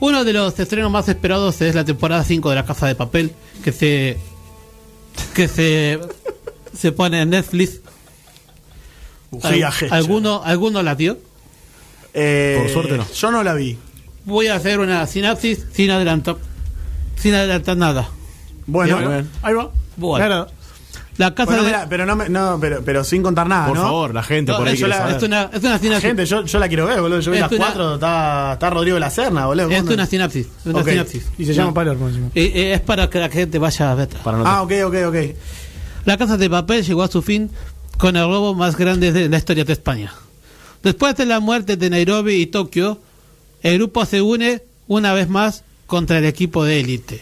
uno 0.00 0.24
de 0.24 0.32
los 0.32 0.58
estrenos 0.58 0.90
más 0.90 1.08
esperados 1.08 1.60
es 1.60 1.74
la 1.74 1.84
temporada 1.84 2.24
5 2.24 2.48
de 2.50 2.54
La 2.54 2.64
Casa 2.64 2.86
de 2.86 2.94
Papel, 2.94 3.32
que 3.64 3.72
se 3.72 4.16
que 5.34 5.48
se 5.48 5.98
se 6.76 6.92
pone 6.92 7.20
en 7.20 7.30
Netflix. 7.30 7.80
Al-. 9.42 9.64
¿Alguno, 9.90 10.42
¿Alguno 10.44 10.82
la 10.82 10.94
vio? 10.94 11.18
Eh, 12.14 12.58
Por 12.60 12.70
suerte 12.70 12.96
no. 12.96 13.06
Yo 13.12 13.30
no 13.30 13.42
la 13.42 13.54
vi. 13.54 13.78
Voy 14.24 14.48
a 14.48 14.56
hacer 14.56 14.80
una 14.80 15.06
sinapsis 15.06 15.66
sin 15.72 15.90
adelantar, 15.90 16.36
sin 17.16 17.34
adelantar 17.34 17.76
nada. 17.76 18.08
Bueno, 18.66 18.98
ahí 19.42 19.54
va. 19.54 19.70
Bueno. 19.96 20.26
Claro. 20.26 20.46
La 21.16 21.34
casa 21.34 21.50
Bueno, 21.50 21.62
de 21.64 21.68
mira, 21.68 21.86
pero 21.90 22.06
no, 22.06 22.16
me- 22.16 22.30
no 22.30 22.56
pero, 22.58 22.82
pero 22.82 23.04
sin 23.04 23.22
contar 23.22 23.46
nada, 23.46 23.66
Por 23.66 23.76
¿no? 23.76 23.82
favor, 23.82 24.14
la 24.14 24.22
gente 24.22 24.52
por 24.54 24.66
ahí 24.66 24.74
yo 24.76 24.86
quiere 24.86 24.88
la- 24.88 24.96
saber. 24.98 25.16
es 25.16 25.22
una, 25.22 25.42
es 25.52 25.62
una 25.62 25.78
sinapsis. 25.78 26.02
Gente, 26.08 26.24
yo, 26.24 26.44
yo 26.46 26.58
la 26.58 26.68
quiero 26.68 26.86
ver, 26.86 27.00
boludo. 27.02 27.20
Yo 27.20 27.30
vi 27.30 27.36
Es 27.36 27.42
las 27.42 27.52
una- 27.52 27.58
cuatro, 27.66 27.94
está, 27.96 28.52
está 28.54 28.70
Rodrigo 28.70 28.94
de 28.94 29.00
la 29.00 29.10
Serna, 29.10 29.44
boludo. 29.46 29.68
Es 29.70 29.82
¿Cómo 29.82 29.92
una 29.92 30.06
sinapsis. 30.06 30.46
Una 30.64 30.78
Ok. 30.80 30.88
sinapsis. 30.88 31.26
Y 31.36 31.44
se 31.44 31.52
llama 31.52 31.74
Palermo 31.74 32.08
encima. 32.08 32.28
Eh, 32.34 32.52
eh, 32.54 32.72
es 32.74 32.80
para 32.80 33.10
que 33.10 33.18
la 33.18 33.28
gente 33.28 33.58
vaya 33.58 33.92
a 33.92 33.94
ver. 33.96 34.08
Para 34.08 34.38
no 34.38 34.46
Ah, 34.46 34.62
ok, 34.62 34.72
ok, 34.86 34.94
ok. 35.08 35.16
La 36.06 36.16
Casa 36.16 36.38
de 36.38 36.48
Papel 36.48 36.84
llegó 36.86 37.02
a 37.02 37.08
su 37.08 37.20
fin 37.20 37.50
con 37.98 38.16
el 38.16 38.24
robo 38.24 38.54
más 38.54 38.76
grande 38.76 39.12
de 39.12 39.28
la 39.28 39.36
historia 39.36 39.64
de 39.64 39.74
España. 39.74 40.14
Después 40.82 41.14
de 41.16 41.26
la 41.26 41.38
muerte 41.40 41.76
de 41.76 41.90
Nairobi 41.90 42.36
y 42.36 42.46
Tokio, 42.46 42.98
el 43.62 43.74
grupo 43.76 44.06
se 44.06 44.22
une 44.22 44.62
una 44.88 45.12
vez 45.12 45.28
más 45.28 45.64
contra 45.86 46.16
el 46.16 46.24
equipo 46.24 46.64
de 46.64 46.80
élite. 46.80 47.20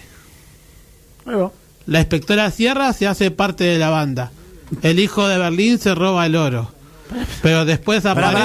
Ahí 1.29 1.35
va. 1.35 1.51
La 1.87 2.01
inspectora 2.01 2.51
Sierra 2.51 2.93
se 2.93 3.07
hace 3.07 3.31
parte 3.31 3.65
de 3.65 3.79
la 3.79 3.91
banda. 3.91 4.31
El 4.83 4.99
hijo 5.01 5.27
de 5.29 5.39
Berlín 5.39 5.79
se 5.79 5.95
roba 5.95 6.27
el 6.27 6.37
oro. 6.37 6.73
Pero 7.43 7.65
después 7.65 8.05
aparece 8.05 8.39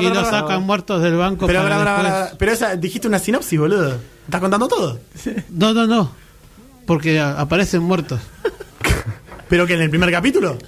y 0.00 0.08
lo 0.10 0.24
sacan 0.24 0.62
muertos 0.64 1.00
del 1.02 1.16
banco. 1.16 1.46
Pero, 1.46 2.52
esa, 2.52 2.76
dijiste 2.76 3.08
una 3.08 3.18
sinopsis, 3.18 3.58
boludo. 3.58 3.96
¿Estás 4.26 4.40
contando 4.40 4.68
todo? 4.68 5.00
No, 5.50 5.72
no, 5.72 5.86
no. 5.86 6.10
Porque 6.86 7.18
aparecen 7.18 7.82
muertos. 7.82 8.20
¿Pero 9.48 9.66
que 9.66 9.74
en 9.74 9.80
el 9.82 9.90
primer 9.90 10.10
capítulo? 10.10 10.58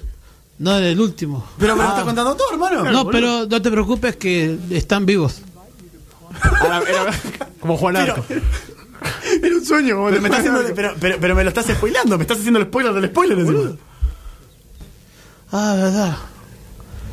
No 0.59 0.79
en 0.79 0.85
el 0.85 0.99
último. 1.01 1.47
Pero, 1.59 1.75
Ah. 1.75 1.77
pero 1.77 1.89
estás 1.91 2.05
contando 2.05 2.35
todo, 2.37 2.53
hermano. 2.53 2.91
No, 2.91 3.07
pero 3.11 3.47
no 3.47 3.61
te 3.63 3.71
preocupes 3.71 4.17
que 4.17 4.59
están 4.71 5.05
vivos. 5.05 5.43
Era- 6.65 6.81
como 7.61 7.77
Juan 7.77 7.97
Arco. 7.97 8.25
Era 9.43 9.55
un 9.57 9.65
sueño, 9.65 9.99
boludo. 9.99 10.11
Pero 10.11 10.23
me, 10.23 10.29
estás 10.29 10.41
haciendo, 10.41 10.75
pero, 10.75 10.95
pero, 11.01 11.17
pero 11.21 11.35
me 11.35 11.43
lo 11.45 11.49
estás 11.49 11.67
spoilando, 11.67 12.17
me 12.19 12.23
estás 12.23 12.39
haciendo 12.39 12.59
el 12.61 12.67
spoiler 12.67 12.93
del 12.95 13.07
spoiler, 13.11 13.39
encima. 13.39 13.73
Ah, 15.53 15.75
verdad. 15.77 16.17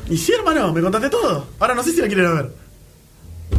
Y 0.09 0.17
sí, 0.17 0.33
hermano, 0.33 0.73
me 0.73 0.81
contaste 0.81 1.09
todo. 1.09 1.47
Ahora 1.59 1.75
no 1.75 1.83
sé 1.83 1.91
si 1.91 2.01
la 2.01 2.07
quieren 2.07 2.35
ver. 2.35 2.53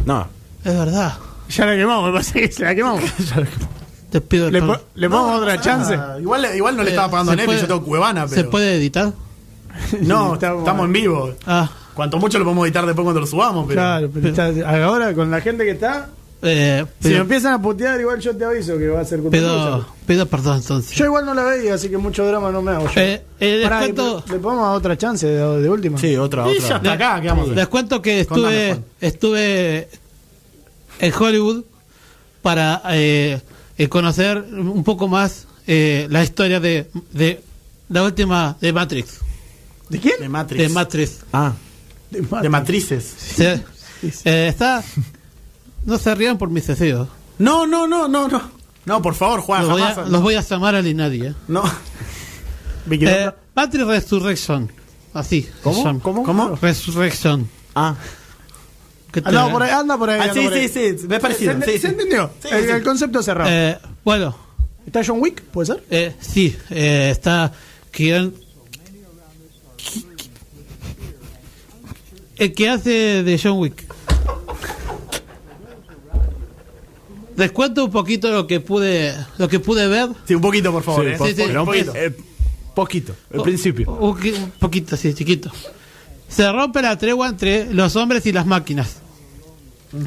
No. 0.05 0.27
Es 0.63 0.77
verdad. 0.77 1.13
Ya 1.49 1.65
la 1.65 1.75
quemamos, 1.75 2.05
me 2.07 2.11
parece 2.11 2.41
que 2.41 2.51
se 2.51 2.63
la 2.63 2.75
quemamos. 2.75 3.01
Te 4.11 4.21
pido 4.21 4.49
Le, 4.49 4.59
perdón. 4.59 4.77
po- 4.77 4.83
le 4.95 5.09
ponemos 5.09 5.41
otra 5.41 5.59
chance. 5.61 5.93
Ah, 5.95 6.17
igual, 6.19 6.47
igual 6.55 6.77
no 6.77 6.83
le 6.83 6.89
Eh, 6.89 6.93
estaba 6.93 7.09
pagando 7.11 7.31
a 7.31 7.35
¿se 7.35 7.41
Netflix, 7.41 7.61
yo 7.61 7.67
tengo 7.67 7.83
Cuevana, 7.83 8.25
pero. 8.27 8.41
¿Se 8.41 8.47
puede 8.47 8.75
editar? 8.77 9.13
No, 10.01 10.35
estamos 10.35 10.85
en 10.85 10.93
vivo. 10.93 11.33
Ah, 11.45 11.69
Cuanto 11.93 12.17
mucho 12.17 12.37
lo 12.39 12.45
podemos 12.45 12.65
editar 12.65 12.85
después 12.85 13.03
cuando 13.03 13.19
lo 13.21 13.27
subamos, 13.27 13.65
pero. 13.67 13.79
Claro, 13.81 14.09
pero 14.13 14.27
está- 14.29 14.85
ahora 14.85 15.13
con 15.13 15.29
la 15.31 15.41
gente 15.41 15.63
que 15.65 15.71
está, 15.71 16.09
eh, 16.45 16.85
si 17.01 17.09
me 17.09 17.17
empiezan 17.17 17.53
a 17.53 17.61
putear, 17.61 17.99
igual 17.99 18.19
yo 18.19 18.35
te 18.35 18.45
aviso 18.45 18.77
que 18.77 18.87
va 18.87 19.01
a 19.01 19.05
ser 19.05 19.19
culpa 19.19 19.35
pido, 19.37 19.85
pido 20.05 20.25
perdón 20.27 20.57
entonces. 20.57 20.95
Yo 20.95 21.05
igual 21.05 21.25
no 21.25 21.33
la 21.33 21.43
veía, 21.43 21.73
así 21.73 21.89
que 21.89 21.97
mucho 21.97 22.25
drama 22.25 22.51
no 22.51 22.61
me 22.61 22.71
hago 22.71 22.85
yo. 22.85 23.01
Eh, 23.01 23.21
eh, 23.39 23.55
les, 23.57 23.63
Pará, 23.63 23.79
cuento, 23.79 24.23
¿le, 24.29 24.37
podemos 24.39 24.65
dar 24.67 24.75
otra 24.75 24.97
chance 24.97 25.27
de, 25.27 25.61
de 25.61 25.69
última? 25.69 25.97
Sí, 25.97 26.15
otra, 26.15 26.47
Y 26.49 26.59
ya 26.59 26.65
otra. 26.65 26.77
está 26.77 26.93
acá, 26.93 27.21
¿qué 27.21 27.27
vamos 27.27 27.41
a 27.41 27.45
hacer? 27.45 27.57
les 27.57 27.67
cuento 27.67 28.01
que 28.01 28.19
estuve, 28.21 28.79
estuve 29.01 29.89
en 30.99 31.13
Hollywood 31.17 31.63
para 32.41 32.81
eh, 32.91 33.41
eh, 33.77 33.89
conocer 33.89 34.37
un 34.37 34.83
poco 34.83 35.07
más 35.07 35.47
eh, 35.67 36.07
la 36.09 36.23
historia 36.23 36.59
de, 36.59 36.87
de 37.11 37.41
la 37.89 38.03
última 38.03 38.55
de 38.61 38.71
Matrix. 38.71 39.19
¿De 39.89 39.99
quién? 39.99 40.15
De 40.19 40.29
Matrix. 40.29 40.61
De 40.61 40.69
Matrix. 40.69 41.17
Ah, 41.33 41.53
De 42.11 42.49
matrices. 42.49 43.39
Eh, 43.39 44.47
está. 44.47 44.83
No 45.85 45.97
se 45.97 46.13
rían 46.15 46.37
por 46.37 46.49
mis 46.49 46.67
deseos. 46.67 47.07
No, 47.37 47.65
no, 47.67 47.87
no, 47.87 48.07
no, 48.07 48.27
no. 48.27 48.41
No, 48.85 49.01
por 49.01 49.15
favor, 49.15 49.41
Juan, 49.41 49.63
Los 49.67 49.71
voy, 49.71 49.81
a, 49.81 49.95
los 50.05 50.21
voy 50.21 50.35
a 50.35 50.41
llamar 50.41 50.75
al 50.75 50.95
nadie. 50.95 51.33
No. 51.47 51.63
Eh, 52.89 53.31
Resurrection. 53.57 54.71
Así. 55.13 55.49
¿Cómo? 55.63 55.75
se 55.77 55.83
llama. 55.83 55.99
¿Cómo? 56.01 56.23
¿Cómo? 56.23 56.55
Resurrection. 56.61 57.49
ah. 57.75 57.95
¿Qué 59.11 59.21
te- 59.21 59.29
Anda 59.29 59.49
por 59.49 59.63
ahí, 59.63 59.71
anda 59.71 59.97
por 59.97 60.09
ahí. 60.09 60.19
Ah, 60.19 60.23
anda 60.23 60.33
sí, 60.35 60.43
por 60.43 60.53
ahí. 60.53 60.67
sí, 60.67 60.97
sí, 60.99 61.07
me 61.07 61.19
parecido. 61.21 61.53
¿Se, 61.53 61.65
sí, 61.65 61.71
se 61.71 61.79
sí. 61.79 61.87
entendió? 61.87 62.29
Sí, 62.41 62.49
el, 62.51 62.65
sí. 62.65 62.69
el 62.71 62.83
concepto 62.83 63.23
cerrado. 63.23 63.49
Eh, 63.49 63.79
bueno, 64.03 64.35
¿Está 64.85 65.01
John 65.05 65.19
Wick? 65.21 65.41
¿Puede 65.43 65.67
ser? 65.67 65.83
eh, 65.89 66.13
sí, 66.19 66.55
eh, 66.69 67.09
está 67.11 67.51
Kieran. 67.91 68.33
El 72.35 72.53
que 72.53 72.69
hace 72.69 73.23
de 73.23 73.39
John 73.41 73.57
Wick. 73.59 73.84
Les 77.37 77.51
cuento 77.51 77.85
un 77.85 77.91
poquito 77.91 78.31
lo 78.31 78.47
que 78.47 78.59
pude 78.61 79.13
lo 79.37 79.47
que 79.47 79.59
pude 79.59 79.87
ver. 79.87 80.09
Sí, 80.27 80.35
un 80.35 80.41
poquito, 80.41 80.71
por 80.71 80.83
favor. 80.83 81.03
Sí, 81.05 81.11
eh. 81.11 81.17
sí, 81.17 81.27
sí, 81.35 81.43
pero 81.47 81.61
un 81.61 81.65
poquito. 81.67 81.91
poquito. 81.93 82.05
Eh, 82.05 82.15
poquito, 82.73 83.15
el 83.31 83.39
Oh, 83.39 83.43
principio. 83.43 83.91
Un, 83.91 84.15
qui- 84.17 84.35
un 84.37 84.51
poquito, 84.51 84.95
sí, 84.97 85.13
chiquito. 85.13 85.51
Se 86.29 86.49
rompe 86.51 86.81
la 86.81 86.97
tregua 86.97 87.27
entre 87.29 87.73
los 87.73 87.95
hombres 87.95 88.25
y 88.25 88.31
las 88.31 88.45
máquinas. 88.45 88.97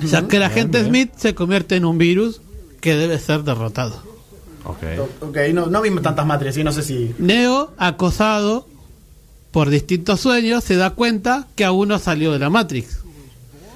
Ya 0.04 0.26
que 0.28 0.36
el 0.36 0.42
agente 0.42 0.84
Smith 0.84 1.12
se 1.16 1.34
convierte 1.34 1.76
en 1.76 1.84
un 1.84 1.96
virus 1.98 2.40
que 2.80 2.94
debe 2.94 3.18
ser 3.18 3.42
derrotado. 3.44 4.02
Ok. 4.64 4.82
Ok, 5.20 5.36
no, 5.54 5.66
no 5.66 5.80
vi 5.80 5.90
tantas 6.00 6.26
matrices, 6.26 6.56
sí, 6.56 6.64
no 6.64 6.72
sé 6.72 6.82
si. 6.82 7.14
Neo, 7.18 7.72
acosado 7.78 8.66
por 9.50 9.70
distintos 9.70 10.20
sueños, 10.20 10.62
se 10.64 10.76
da 10.76 10.90
cuenta 10.90 11.46
que 11.56 11.64
aún 11.64 11.88
no 11.88 11.98
salió 11.98 12.32
de 12.32 12.38
la 12.38 12.50
Matrix. 12.50 12.98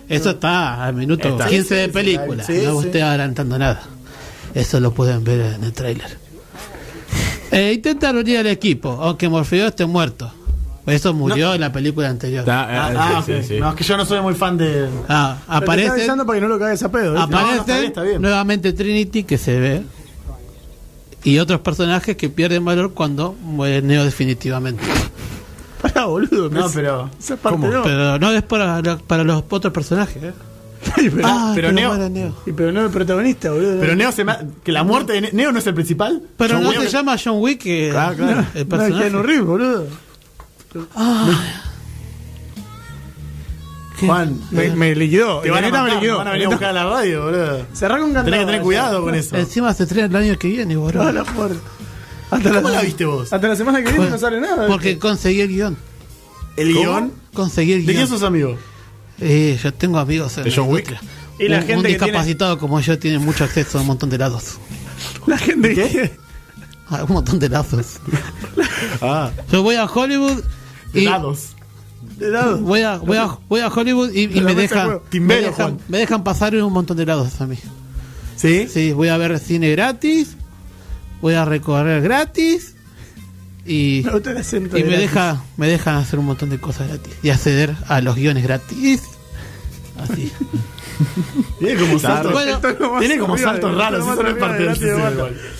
Eso 0.08 0.30
está 0.30 0.84
al 0.84 0.94
minuto 0.94 1.28
Está. 1.28 1.46
15 1.46 1.68
Sí, 1.68 1.74
de 1.74 1.88
película. 1.88 2.44
sí, 2.44 2.60
no 2.64 2.80
sí. 2.80 2.86
estoy 2.86 3.00
adelantando 3.00 3.58
nada. 3.58 3.82
Eso 4.54 4.80
lo 4.80 4.92
pueden 4.92 5.24
ver 5.24 5.54
en 5.54 5.64
el 5.64 5.72
tráiler. 5.72 6.18
Eh, 7.50 7.72
intenta 7.74 8.12
reunir 8.12 8.38
al 8.38 8.46
equipo, 8.46 8.90
aunque 9.00 9.28
Morfeo 9.28 9.68
esté 9.68 9.86
muerto. 9.86 10.32
Eso 10.86 11.14
murió 11.14 11.54
en 11.54 11.60
la 11.60 11.70
película 11.72 12.08
anterior. 12.08 12.40
Está, 12.40 12.62
eh, 12.64 12.76
Ah, 12.76 12.92
ah, 13.18 13.22
sí, 13.24 13.32
sí, 13.40 13.48
sí. 13.48 13.60
No, 13.60 13.70
es 13.70 13.76
que 13.76 13.84
yo 13.84 13.96
no 13.96 14.04
soy 14.04 14.20
muy 14.20 14.34
fan 14.34 14.56
de. 14.58 14.88
Ah, 15.08 15.36
aparece, 15.46 15.90
avisando 15.90 16.26
para 16.26 16.38
que 16.38 16.40
no 16.42 16.48
lo 16.48 16.58
cagues 16.58 16.82
a 16.82 16.90
pedo. 16.90 17.18
aparece 17.18 17.46
No, 17.50 17.54
no, 17.54 17.60
está 17.60 17.74
bien, 17.76 17.86
está 17.86 18.02
bien. 18.02 18.20
nuevamente 18.22 18.72
Trinity 18.72 19.22
que 19.22 19.38
se 19.38 19.60
ve 19.60 19.82
y 21.24 21.38
otros 21.38 21.60
personajes 21.60 22.16
que 22.16 22.28
pierden 22.30 22.64
valor 22.64 22.94
cuando 22.94 23.32
muere 23.42 23.80
Neo 23.80 24.04
definitivamente. 24.04 24.82
Pará, 25.82 26.04
boludo. 26.06 26.48
No, 26.48 26.70
pero. 26.70 27.10
Esa 27.18 27.36
parte 27.36 27.58
¿Cómo? 27.60 27.68
no. 27.72 27.82
Pero 27.82 28.18
no 28.18 28.30
es 28.32 28.42
para, 28.42 28.80
para 28.98 29.24
los 29.24 29.42
otros 29.48 29.72
personajes. 29.72 30.22
¿eh? 30.22 30.32
pero, 30.96 31.22
Ah, 31.24 31.52
pero 31.54 31.70
Neo- 31.72 31.96
Neo. 32.10 32.34
y 32.46 32.52
pero 32.52 32.72
no 32.72 32.82
el 32.84 32.90
protagonista, 32.90 33.50
boludo. 33.50 33.78
Pero 33.80 33.94
Neo 33.96 34.10
se 34.12 34.24
que 34.64 34.72
la 34.72 34.82
muerte 34.84 35.12
de 35.14 35.20
Ne- 35.22 35.30
Neo 35.32 35.52
no 35.52 35.58
es 35.58 35.66
el 35.66 35.74
principal. 35.74 36.22
Pero 36.36 36.54
John 36.54 36.64
no 36.64 36.70
Wick- 36.70 36.80
se 36.82 36.88
llama 36.90 37.16
John 37.22 37.36
Wick 37.40 37.62
eh, 37.66 37.88
Claro, 37.92 38.16
claro. 38.16 38.30
el 38.32 38.36
no, 38.36 38.60
es 38.60 38.64
personaje. 38.64 39.08
Reeves, 39.10 39.44
boludo. 39.46 39.86
¿Qué? 43.98 44.06
Juan, 44.06 44.40
Me, 44.50 44.70
me 44.70 44.94
liquidó. 44.94 45.40
te 45.40 45.50
van 45.50 45.62
a, 45.64 45.66
Neta 45.66 45.78
me 45.78 45.82
matar, 45.84 45.94
liquidó. 46.02 46.18
van 46.18 46.28
a 46.28 46.32
venir 46.32 46.46
a 46.46 46.50
buscar 46.50 46.68
a 46.70 46.72
la 46.72 46.84
radio, 46.86 47.24
boludo. 47.24 47.66
Cerrá 47.72 47.94
con 47.98 48.06
candado. 48.06 48.24
Tenés 48.24 48.40
que 48.40 48.46
tener 48.46 48.62
cuidado 48.62 49.02
con 49.02 49.14
eso. 49.14 49.36
Encima 49.36 49.72
se 49.74 49.82
estrena 49.84 50.06
el 50.06 50.16
año 50.16 50.38
que 50.38 50.48
viene, 50.48 50.76
boludo. 50.76 51.02
Ah, 51.02 51.12
la 51.12 51.24
puerta. 51.24 51.56
Hasta 52.32 52.50
¿Cómo 52.54 52.70
la 52.70 52.80
viste 52.82 53.04
vos? 53.04 53.30
Hasta 53.32 53.46
la 53.46 53.56
semana 53.56 53.82
que 53.82 53.92
viene 53.92 54.08
no 54.10 54.18
sale 54.18 54.40
nada. 54.40 54.66
Porque 54.66 54.98
conseguí 54.98 55.40
el 55.42 55.48
guion. 55.48 55.76
¿El 56.56 56.72
guion? 56.72 57.12
Conseguí 57.34 57.72
el 57.72 57.86
¿De 57.86 57.92
guion. 57.92 58.06
quién 58.06 58.08
sos 58.08 58.22
amigo? 58.26 58.56
Eh, 59.20 59.58
yo 59.62 59.72
tengo 59.74 59.98
amigos 59.98 60.38
en 60.38 60.44
¿De 60.44 60.50
la 60.50 60.56
John 60.56 60.68
Wick? 60.70 60.96
Y 61.38 61.48
la 61.48 61.58
un, 61.58 61.62
gente 61.62 61.76
un 61.76 61.82
discapacitado 61.84 62.58
como 62.58 62.80
yo 62.80 62.98
tiene 62.98 63.18
mucho 63.18 63.44
acceso 63.44 63.78
a 63.78 63.82
un 63.82 63.86
montón 63.88 64.08
de 64.10 64.18
lados. 64.18 64.58
La 65.26 65.36
gente 65.38 65.74
que. 65.74 66.12
A 66.88 67.04
un 67.04 67.12
montón 67.12 67.38
de 67.38 67.48
lazos. 67.48 68.00
Ah, 69.00 69.30
Yo 69.50 69.62
voy 69.62 69.76
a 69.76 69.84
Hollywood 69.86 70.42
y 70.92 71.02
Lados. 71.02 71.50
De 72.18 72.30
lado. 72.30 72.58
voy 72.58 72.80
a, 72.82 72.96
voy 72.98 73.16
a, 73.16 73.38
voy 73.48 73.60
a 73.60 73.68
Hollywood 73.68 74.12
y, 74.12 74.26
me 74.28 74.54
de 74.54 74.62
dejan, 74.62 75.00
me 75.12 75.36
dejan 75.36 75.52
Juan. 75.54 75.78
me 75.88 75.98
dejan 75.98 76.24
pasar 76.24 76.54
en 76.54 76.62
un 76.62 76.72
montón 76.72 76.96
de 76.96 77.06
lados 77.06 77.40
a 77.40 77.46
mí. 77.46 77.56
¿Sí? 78.36 78.66
Sí, 78.68 78.92
voy 78.92 79.08
a 79.08 79.16
ver 79.16 79.38
cine 79.38 79.70
gratis, 79.70 80.36
voy 81.22 81.34
a 81.34 81.44
recorrer 81.46 82.02
gratis 82.02 82.74
y, 83.64 84.00
y 84.00 84.02
de 84.02 84.84
me 84.84 84.96
deja 84.98 85.42
me 85.56 85.68
dejan 85.68 85.94
hacer 85.96 86.18
un 86.18 86.26
montón 86.26 86.50
de 86.50 86.58
cosas 86.58 86.88
gratis 86.88 87.14
y 87.22 87.30
acceder 87.30 87.74
a 87.88 88.00
los 88.02 88.16
guiones 88.16 88.42
gratis. 88.44 89.02
Así. 89.98 90.30
Tiene 91.58 91.80
como 91.80 91.98
saltos. 91.98 92.32
Bueno, 92.32 92.60
tiene 93.00 93.18
como 93.18 93.36
saltos 93.38 93.76
raros. 93.76 94.00
Eso 94.06 94.22
no 94.22 94.28
es 94.28 94.36
parte 94.36 94.62
del 94.64 94.74
sistema. 94.76 95.10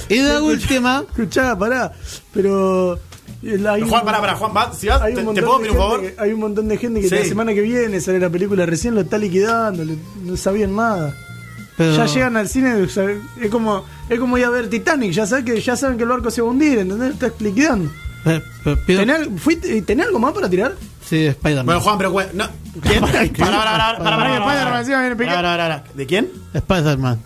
Y 0.08 0.18
la 0.20 0.42
última, 0.42 1.04
Escuchá, 1.08 1.56
pará. 1.58 1.92
Pero. 2.32 2.98
Hay 3.44 3.80
Juan, 3.82 3.82
un- 3.82 4.04
pará, 4.06 4.20
pará, 4.20 4.34
Juan, 4.36 4.52
va, 4.56 4.72
si 4.72 4.86
vas, 4.86 5.02
te, 5.02 5.14
puedo 5.14 5.32
de 5.32 5.42
pedir 5.42 5.48
un 5.48 5.58
gente 5.64 5.76
favor? 5.76 6.00
que- 6.00 6.14
hay 6.18 6.32
un 6.32 6.40
montón 6.40 6.68
de 6.68 6.76
gente 6.76 7.00
que 7.00 7.08
Sí. 7.08 7.14
la 7.16 7.24
semana 7.24 7.52
que 7.54 7.60
viene 7.60 8.00
sale 8.00 8.20
la 8.20 8.30
película 8.30 8.66
recién, 8.66 8.94
lo 8.94 9.00
está 9.00 9.18
liquidando, 9.18 9.84
le- 9.84 9.96
no 10.22 10.36
sabían 10.36 10.76
nada. 10.76 11.12
Pero- 11.76 11.96
Ya 11.96 12.06
llegan 12.06 12.36
al 12.36 12.48
cine, 12.48 12.74
o 12.74 12.88
sea, 12.88 13.04
es 13.40 13.50
como 13.50 13.84
es 14.08 14.18
como 14.20 14.36
ir 14.38 14.44
a 14.44 14.50
ver 14.50 14.68
Titanic, 14.68 15.12
ya 15.12 15.26
saben 15.26 15.44
que 15.44 15.60
ya 15.60 15.74
saben 15.76 15.96
que 15.96 16.02
el 16.02 16.08
barco 16.10 16.30
se 16.30 16.42
va 16.42 16.48
a 16.48 16.50
hundir, 16.50 16.78
¿entendés? 16.78 17.12
Está 17.14 17.32
liquidando. 17.40 17.90
Eh, 18.26 18.40
pero 18.62 18.76
pido- 18.86 19.00
¿Tenés, 19.00 19.16
al- 19.16 19.38
fuiste- 19.38 19.82
¿tenés 19.82 20.06
algo 20.06 20.18
más 20.18 20.32
para 20.32 20.48
tirar? 20.48 20.74
Sí, 21.04 21.26
Spider-Man. 21.26 21.66
Bueno, 21.66 21.80
Juan, 21.80 21.98
pero. 21.98 22.10
No. 22.34 22.48
¿Quién? 22.82 23.00
Pará, 23.00 23.98
pará, 23.98 25.58
pará. 25.58 25.84
¿De 25.94 26.06
quién? 26.06 26.30
Spider-Man. 26.54 27.18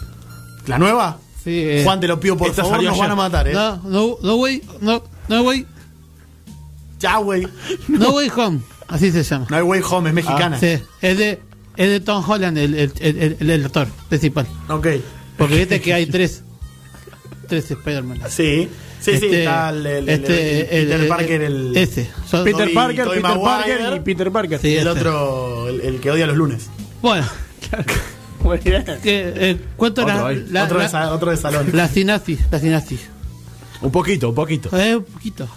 ¿La 0.67 0.79
nueva? 0.79 1.19
Sí, 1.45 1.51
eh, 1.63 1.83
Juan, 1.85 2.01
te 2.01 2.09
lo 2.09 2.19
pido 2.19 2.37
por 2.37 2.49
esta 2.49 2.63
favor, 2.65 2.83
nos 2.83 2.99
van 2.99 3.11
a 3.11 3.15
matar, 3.15 3.47
eh. 3.47 3.53
No, 3.53 3.77
no, 3.85 4.17
no 4.23 4.37
way, 4.37 4.63
no, 4.81 5.03
no 5.29 5.43
way, 5.43 5.65
Ya, 6.99 7.19
güey. 7.19 7.47
no 7.89 8.11
way 8.11 8.31
home, 8.35 8.61
así 8.89 9.13
se 9.13 9.23
llama. 9.23 9.47
No 9.51 9.57
hay 9.57 9.63
way 9.63 9.81
home, 9.89 10.09
es 10.09 10.15
mexicana. 10.15 10.59
Sí, 10.59 10.79
es 11.03 11.19
de, 11.19 11.41
es 11.77 11.89
de 11.89 12.01
Tom 12.01 12.25
Holland, 12.29 12.57
el, 12.59 12.75
el, 12.75 13.37
el, 13.51 13.65
actor 13.65 13.89
principal. 14.09 14.47
Ok. 14.69 14.87
Porque 15.37 15.57
viste 15.57 15.81
que 15.81 15.93
hay 15.95 16.07
tres, 16.07 16.43
tres 17.49 17.71
Spider-Man. 17.71 18.21
Sí. 18.29 18.69
Sí, 18.99 19.19
sí, 19.19 19.27
Este- 19.27 19.39
está 19.41 19.69
el, 19.71 19.87
este, 20.09 20.81
el- 20.81 20.89
Peter 20.89 21.09
Parker, 21.09 21.43
el. 21.43 21.77
Ese. 21.77 22.09
Son- 22.29 22.45
Peter 22.45 22.73
Parker, 22.73 23.05
Tobey 23.05 23.21
Peter 23.23 23.37
Maguire. 23.39 23.79
Parker 23.79 23.97
y 23.97 24.01
Peter 24.01 24.33
Parker. 24.33 24.59
Sí, 24.59 24.69
Y 24.69 24.73
el 24.77 24.79
ese. 24.81 24.89
otro, 24.89 25.69
el, 25.69 25.81
el 25.83 26.01
que 26.01 26.11
odia 26.11 26.27
los 26.27 26.37
lunes. 26.37 26.69
Bueno, 27.03 27.25
que, 29.03 29.05
eh, 29.05 29.61
Otro 29.77 30.07
la, 30.07 30.27
ahí. 30.29 30.47
la, 30.51 30.65
otro, 30.65 30.79
de, 30.79 30.85
la, 30.85 30.89
sa- 30.91 31.13
otro 31.13 31.31
de 31.31 31.37
salón. 31.37 31.69
la 31.73 31.89
sinapsis, 31.89 32.41
la 32.51 32.59
sinapsis. 32.59 33.01
Un 33.83 33.91
poquito, 33.93 34.31
un 34.31 34.35
poquito. 34.35 34.77
Eh, 34.77 34.97
un 34.97 35.05
poquito. 35.05 35.49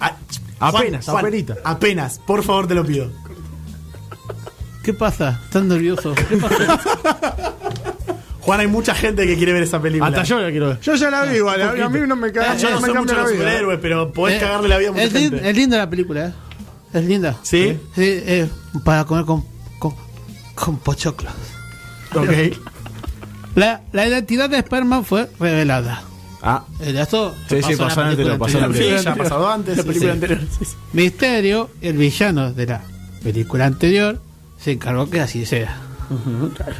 Ah, 0.00 0.16
Apenas, 0.60 1.04
Juan, 1.04 1.18
apenita. 1.26 1.56
Apenas, 1.64 2.20
por 2.24 2.42
favor, 2.44 2.66
te 2.68 2.74
lo 2.74 2.86
pido. 2.86 3.10
¿Qué 4.84 4.92
pasa? 4.92 5.40
¿Estás 5.44 5.64
nervioso? 5.64 6.14
¿Qué 6.28 6.36
pasa? 6.36 6.78
Juan, 8.40 8.60
hay 8.60 8.66
mucha 8.66 8.94
gente 8.94 9.26
que 9.26 9.36
quiere 9.36 9.54
ver 9.54 9.62
esa 9.62 9.80
película. 9.80 10.08
Hasta 10.08 10.22
yo 10.24 10.38
la 10.38 10.50
quiero 10.50 10.68
ver. 10.68 10.80
Yo 10.80 10.94
ya 10.96 11.08
la 11.10 11.24
vi 11.24 11.36
igual, 11.38 11.62
a, 11.62 11.70
a 11.86 11.88
mí 11.88 12.00
no 12.06 12.14
me 12.16 12.30
caga, 12.30 12.52
Ah, 12.52 12.56
yo 12.56 12.70
no 12.70 12.80
me 12.80 12.88
soy 12.88 12.98
mucho 12.98 13.14
los 13.14 13.30
superhéroes, 13.30 13.78
pero 13.80 14.12
podés 14.12 14.36
Eh, 14.36 14.40
cagarle 14.40 14.68
la 14.68 14.76
vida 14.78 14.88
a 14.90 14.92
mucha 14.92 15.08
gente. 15.08 15.48
es 15.50 15.56
linda 15.56 15.78
la 15.78 15.88
película, 15.88 16.26
¿eh? 16.26 16.32
Es 16.92 17.04
linda. 17.04 17.36
¿Sí? 17.42 17.78
Sí, 17.94 18.02
eh, 18.04 18.46
para 18.84 19.04
comer 19.06 19.24
con, 19.24 19.44
con, 19.78 19.94
con 20.54 20.76
pochoclos. 20.78 21.32
Ok. 22.14 22.28
La, 23.54 23.80
la 23.92 24.06
identidad 24.06 24.50
de 24.50 24.58
Spider-Man 24.58 25.04
fue 25.06 25.30
revelada. 25.40 26.02
Ah, 26.42 26.64
Eh, 26.80 26.94
Eso 27.00 27.34
Sí, 27.48 27.62
sí, 27.62 27.76
pasó 27.76 28.02
en 28.02 28.08
anterior, 28.08 28.38
pasó 28.38 28.58
en 28.58 28.64
el 28.64 28.74
Sí, 28.74 28.78
anterior. 28.80 29.00
ya 29.02 29.12
ha 29.12 29.16
pasado 29.16 29.48
antes. 29.50 29.76
La 29.78 29.82
película 29.84 30.10
sí. 30.12 30.14
anterior. 30.14 30.40
sí, 30.58 30.64
sí. 30.66 30.76
Misterio, 30.92 31.70
el 31.80 31.96
villano 31.96 32.52
de 32.52 32.66
la 32.66 32.82
película 33.22 33.64
anterior, 33.64 34.20
se 34.64 34.72
encargó 34.72 35.10
que 35.10 35.20
así 35.20 35.44
sea. 35.44 35.76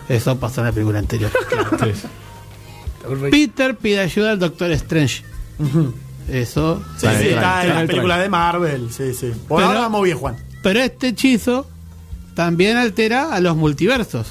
Eso 0.09 0.39
pasó 0.39 0.62
en 0.62 0.69
la 0.69 0.73
película 0.73 0.98
anterior. 0.98 1.31
Peter 3.31 3.77
pide 3.77 4.01
ayuda 4.01 4.31
al 4.31 4.39
Doctor 4.39 4.70
Strange. 4.73 5.23
Eso. 6.28 6.82
Sí, 6.97 7.06
Está 7.06 7.19
sí, 7.20 7.28
está 7.28 7.62
en 7.62 7.69
está 7.69 7.81
las 7.81 7.86
películas 7.86 8.20
de 8.20 8.28
Marvel. 8.31 8.90
Sí, 8.90 9.12
sí. 9.12 9.32
Por 9.47 9.59
Pero- 9.59 9.69
ahora 9.69 9.81
vamos 9.81 10.02
bien, 10.02 10.16
Juan. 10.16 10.36
Pero 10.62 10.81
este 10.81 11.09
hechizo 11.09 11.66
también 12.35 12.78
altera 12.78 13.35
a 13.35 13.40
los 13.40 13.55
multiversos. 13.55 14.28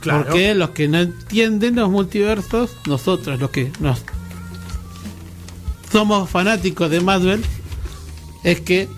Claro. 0.00 0.24
Porque 0.24 0.54
los 0.54 0.70
que 0.70 0.88
no 0.88 1.00
entienden 1.00 1.76
los 1.76 1.90
multiversos, 1.90 2.70
nosotros 2.86 3.38
los 3.38 3.50
que 3.50 3.70
nos 3.80 4.02
somos 5.92 6.30
fanáticos 6.30 6.90
de 6.90 7.00
Marvel, 7.00 7.42
es 8.44 8.60
que 8.60 8.88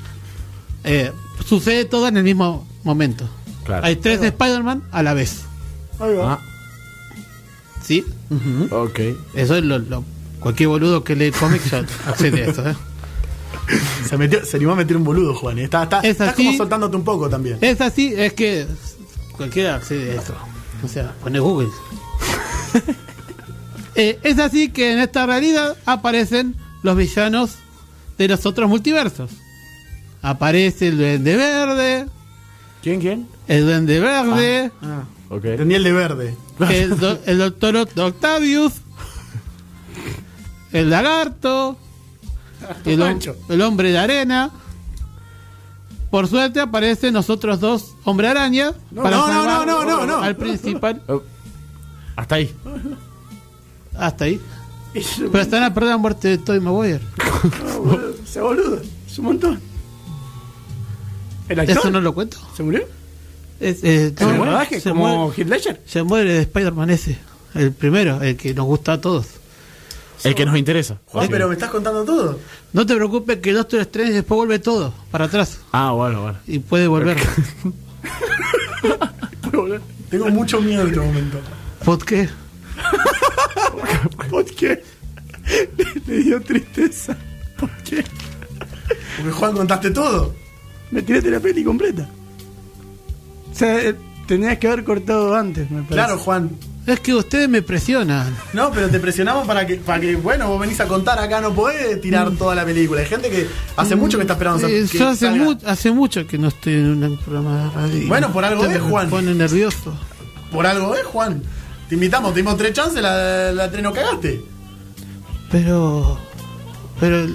eh, 0.84 1.12
sucede 1.46 1.84
todo 1.84 2.08
en 2.08 2.16
el 2.16 2.24
mismo 2.24 2.66
momento. 2.84 3.28
Claro. 3.70 3.86
Hay 3.86 3.96
tres 3.96 4.20
Spider-Man 4.22 4.82
a 4.90 5.02
la 5.02 5.14
vez. 5.14 5.42
Ahí 6.00 6.14
va. 6.14 6.32
Ah. 6.34 6.38
¿Sí? 7.82 8.04
ok. 8.70 8.98
Eso 9.34 9.56
es 9.56 9.64
lo, 9.64 9.78
lo- 9.78 10.04
cualquier 10.40 10.68
boludo 10.68 11.04
que 11.04 11.14
lee 11.16 11.30
cómics 11.30 11.70
ya 11.70 11.78
accede 12.06 12.44
a 12.44 12.46
eso. 12.50 12.68
¿eh? 12.68 12.74
Se, 14.08 14.16
metió, 14.18 14.44
se 14.44 14.56
animó 14.56 14.72
a 14.72 14.76
meter 14.76 14.96
un 14.96 15.04
boludo, 15.04 15.34
Juan. 15.34 15.58
y 15.58 15.62
Está, 15.62 15.84
está, 15.84 16.00
Es 16.00 16.10
está 16.10 16.30
así. 16.30 16.44
como 16.46 16.56
soltándote 16.56 16.96
un 16.96 17.04
poco 17.04 17.28
también. 17.28 17.58
Es 17.60 17.80
así, 17.80 18.12
es 18.16 18.32
que 18.32 18.66
cualquiera 19.36 19.76
accede 19.76 20.18
a 20.18 20.22
eso. 20.22 20.34
O 20.84 20.88
sea, 20.88 21.12
pone 21.22 21.38
Google. 21.38 21.68
Eh, 23.96 24.18
es 24.22 24.38
así 24.38 24.70
que 24.70 24.92
en 24.92 25.00
esta 25.00 25.26
realidad 25.26 25.76
aparecen 25.84 26.54
los 26.82 26.96
villanos 26.96 27.56
de 28.18 28.28
los 28.28 28.46
otros 28.46 28.68
multiversos. 28.68 29.32
Aparece 30.22 30.88
el 30.88 30.96
Duende 30.96 31.36
Verde, 31.36 32.06
¿Quién, 32.82 33.00
quién? 33.00 33.28
el 33.48 33.64
Duende 33.66 34.00
Verde, 34.00 34.72
Ah, 34.82 35.04
Ok. 35.28 35.44
entendí 35.44 35.74
el 35.74 35.84
de 35.84 35.92
verde. 35.92 36.36
el, 36.70 36.98
do- 36.98 37.18
el 37.26 37.38
Doctor 37.38 37.76
Octavius, 37.76 38.72
el 40.72 40.90
Lagarto, 40.90 41.76
el, 42.84 43.02
el 43.48 43.60
Hombre 43.62 43.90
de 43.92 43.98
Arena. 43.98 44.50
Por 46.10 46.26
suerte 46.26 46.58
aparecen 46.60 47.14
nosotros 47.14 47.60
dos 47.60 47.94
Hombre 48.04 48.26
Araña 48.26 48.72
no, 48.90 49.04
no, 49.04 49.28
no, 49.28 49.64
no, 49.64 49.84
no, 49.84 50.06
no. 50.06 50.16
al 50.18 50.36
principal. 50.36 51.00
Oh. 51.08 51.22
Hasta 52.16 52.34
ahí. 52.34 52.54
Hasta 53.96 54.24
ahí. 54.24 54.40
Pero 55.18 55.40
están 55.40 55.62
a 55.62 55.72
perder 55.72 55.90
la 55.90 55.96
muerte 55.96 56.28
de 56.28 56.38
Toy 56.38 56.60
Maguire. 56.60 57.00
Se 58.26 58.40
boludo, 58.40 58.80
es 59.06 59.18
un 59.18 59.24
montón. 59.24 59.60
¿El 61.50 61.60
actor? 61.60 61.76
¿Eso 61.78 61.90
no 61.90 62.00
lo 62.00 62.14
cuento? 62.14 62.38
¿Se 62.56 62.62
murió? 62.62 62.82
Es, 63.60 63.84
eh, 63.84 64.14
¿En 64.18 64.28
el 64.30 64.38
no, 64.38 64.44
rodaje? 64.46 64.80
se, 64.80 64.88
¿Como 64.90 65.26
muere, 65.26 65.36
Heath 65.42 65.48
Ledger? 65.50 65.80
se 65.84 66.02
muere 66.02 66.32
de 66.32 66.40
Spider-Man 66.42 66.90
ese. 66.90 67.18
El 67.54 67.72
primero, 67.72 68.22
el 68.22 68.36
que 68.36 68.54
nos 68.54 68.64
gusta 68.64 68.94
a 68.94 69.00
todos. 69.00 69.26
El 70.24 70.34
que 70.34 70.44
nos 70.46 70.56
interesa. 70.56 70.98
Juan, 71.06 71.24
Ok. 71.26 71.30
pero 71.30 71.48
me 71.48 71.54
estás 71.54 71.70
contando 71.70 72.04
todo. 72.04 72.38
No 72.72 72.86
te 72.86 72.94
preocupes 72.94 73.38
que 73.38 73.50
el 73.50 73.56
Doctor 73.56 73.80
Strange 73.80 74.12
después 74.12 74.36
vuelve 74.36 74.58
todo 74.58 74.94
para 75.10 75.24
atrás. 75.26 75.58
Ah, 75.72 75.92
bueno, 75.92 76.22
bueno. 76.22 76.38
Y 76.46 76.58
puede 76.60 76.86
volver. 76.86 77.16
Tengo 80.10 80.28
mucho 80.30 80.60
miedo 80.60 80.82
en 80.82 80.88
este 80.88 81.00
momento. 81.00 81.38
¿Por 81.84 82.04
qué? 82.04 82.28
¿Por 84.30 84.44
qué? 84.44 84.82
Le 86.06 86.16
dio 86.18 86.40
tristeza. 86.42 87.16
¿Por 87.58 87.70
qué? 87.78 88.04
Porque 89.16 89.32
Juan 89.32 89.52
contaste 89.54 89.90
todo. 89.90 90.34
Me 90.90 91.02
tiraste 91.02 91.30
la 91.30 91.40
peli 91.40 91.62
completa. 91.64 92.08
O 93.52 93.54
sea, 93.54 93.78
eh, 93.80 93.94
tenías 94.26 94.58
que 94.58 94.66
haber 94.68 94.84
cortado 94.84 95.34
antes, 95.34 95.70
me 95.70 95.78
parece. 95.82 95.94
Claro, 95.94 96.18
Juan. 96.18 96.50
Es 96.86 96.98
que 97.00 97.14
ustedes 97.14 97.48
me 97.48 97.62
presionan. 97.62 98.34
No, 98.54 98.72
pero 98.72 98.88
te 98.88 98.98
presionamos 98.98 99.46
para 99.46 99.66
que, 99.66 99.76
para 99.76 100.00
que, 100.00 100.16
bueno, 100.16 100.48
vos 100.48 100.58
venís 100.60 100.80
a 100.80 100.86
contar 100.86 101.18
acá, 101.18 101.40
no 101.40 101.52
podés 101.54 102.00
tirar 102.00 102.30
toda 102.32 102.54
la 102.54 102.64
película. 102.64 103.02
Hay 103.02 103.06
gente 103.06 103.28
que 103.28 103.46
hace 103.76 103.94
mucho 103.96 104.16
que 104.18 104.22
está 104.22 104.32
esperando 104.32 104.66
Eh, 104.66 104.86
que 104.90 104.98
yo 104.98 105.08
hace, 105.08 105.30
mu- 105.30 105.58
hace 105.66 105.90
mucho 105.92 106.26
que 106.26 106.38
no 106.38 106.48
estoy 106.48 106.72
en 106.74 107.04
un 107.04 107.18
programa 107.18 107.64
de 107.64 107.70
radio. 107.70 108.08
Bueno, 108.08 108.32
por 108.32 108.44
algo 108.44 108.64
es, 108.64 108.70
me 108.70 108.78
Juan. 108.80 109.10
pone 109.10 109.34
nervioso. 109.34 109.92
Por 110.50 110.66
algo 110.66 110.94
es, 110.96 111.04
Juan. 111.04 111.42
Te 111.88 111.94
invitamos, 111.94 112.32
te 112.32 112.40
dimos 112.40 112.56
tres 112.56 112.72
chances, 112.72 113.02
la, 113.02 113.52
la 113.52 113.70
tres 113.70 113.82
no 113.82 113.92
cagaste. 113.92 114.40
Pero. 115.52 116.18
Pero. 116.98 117.26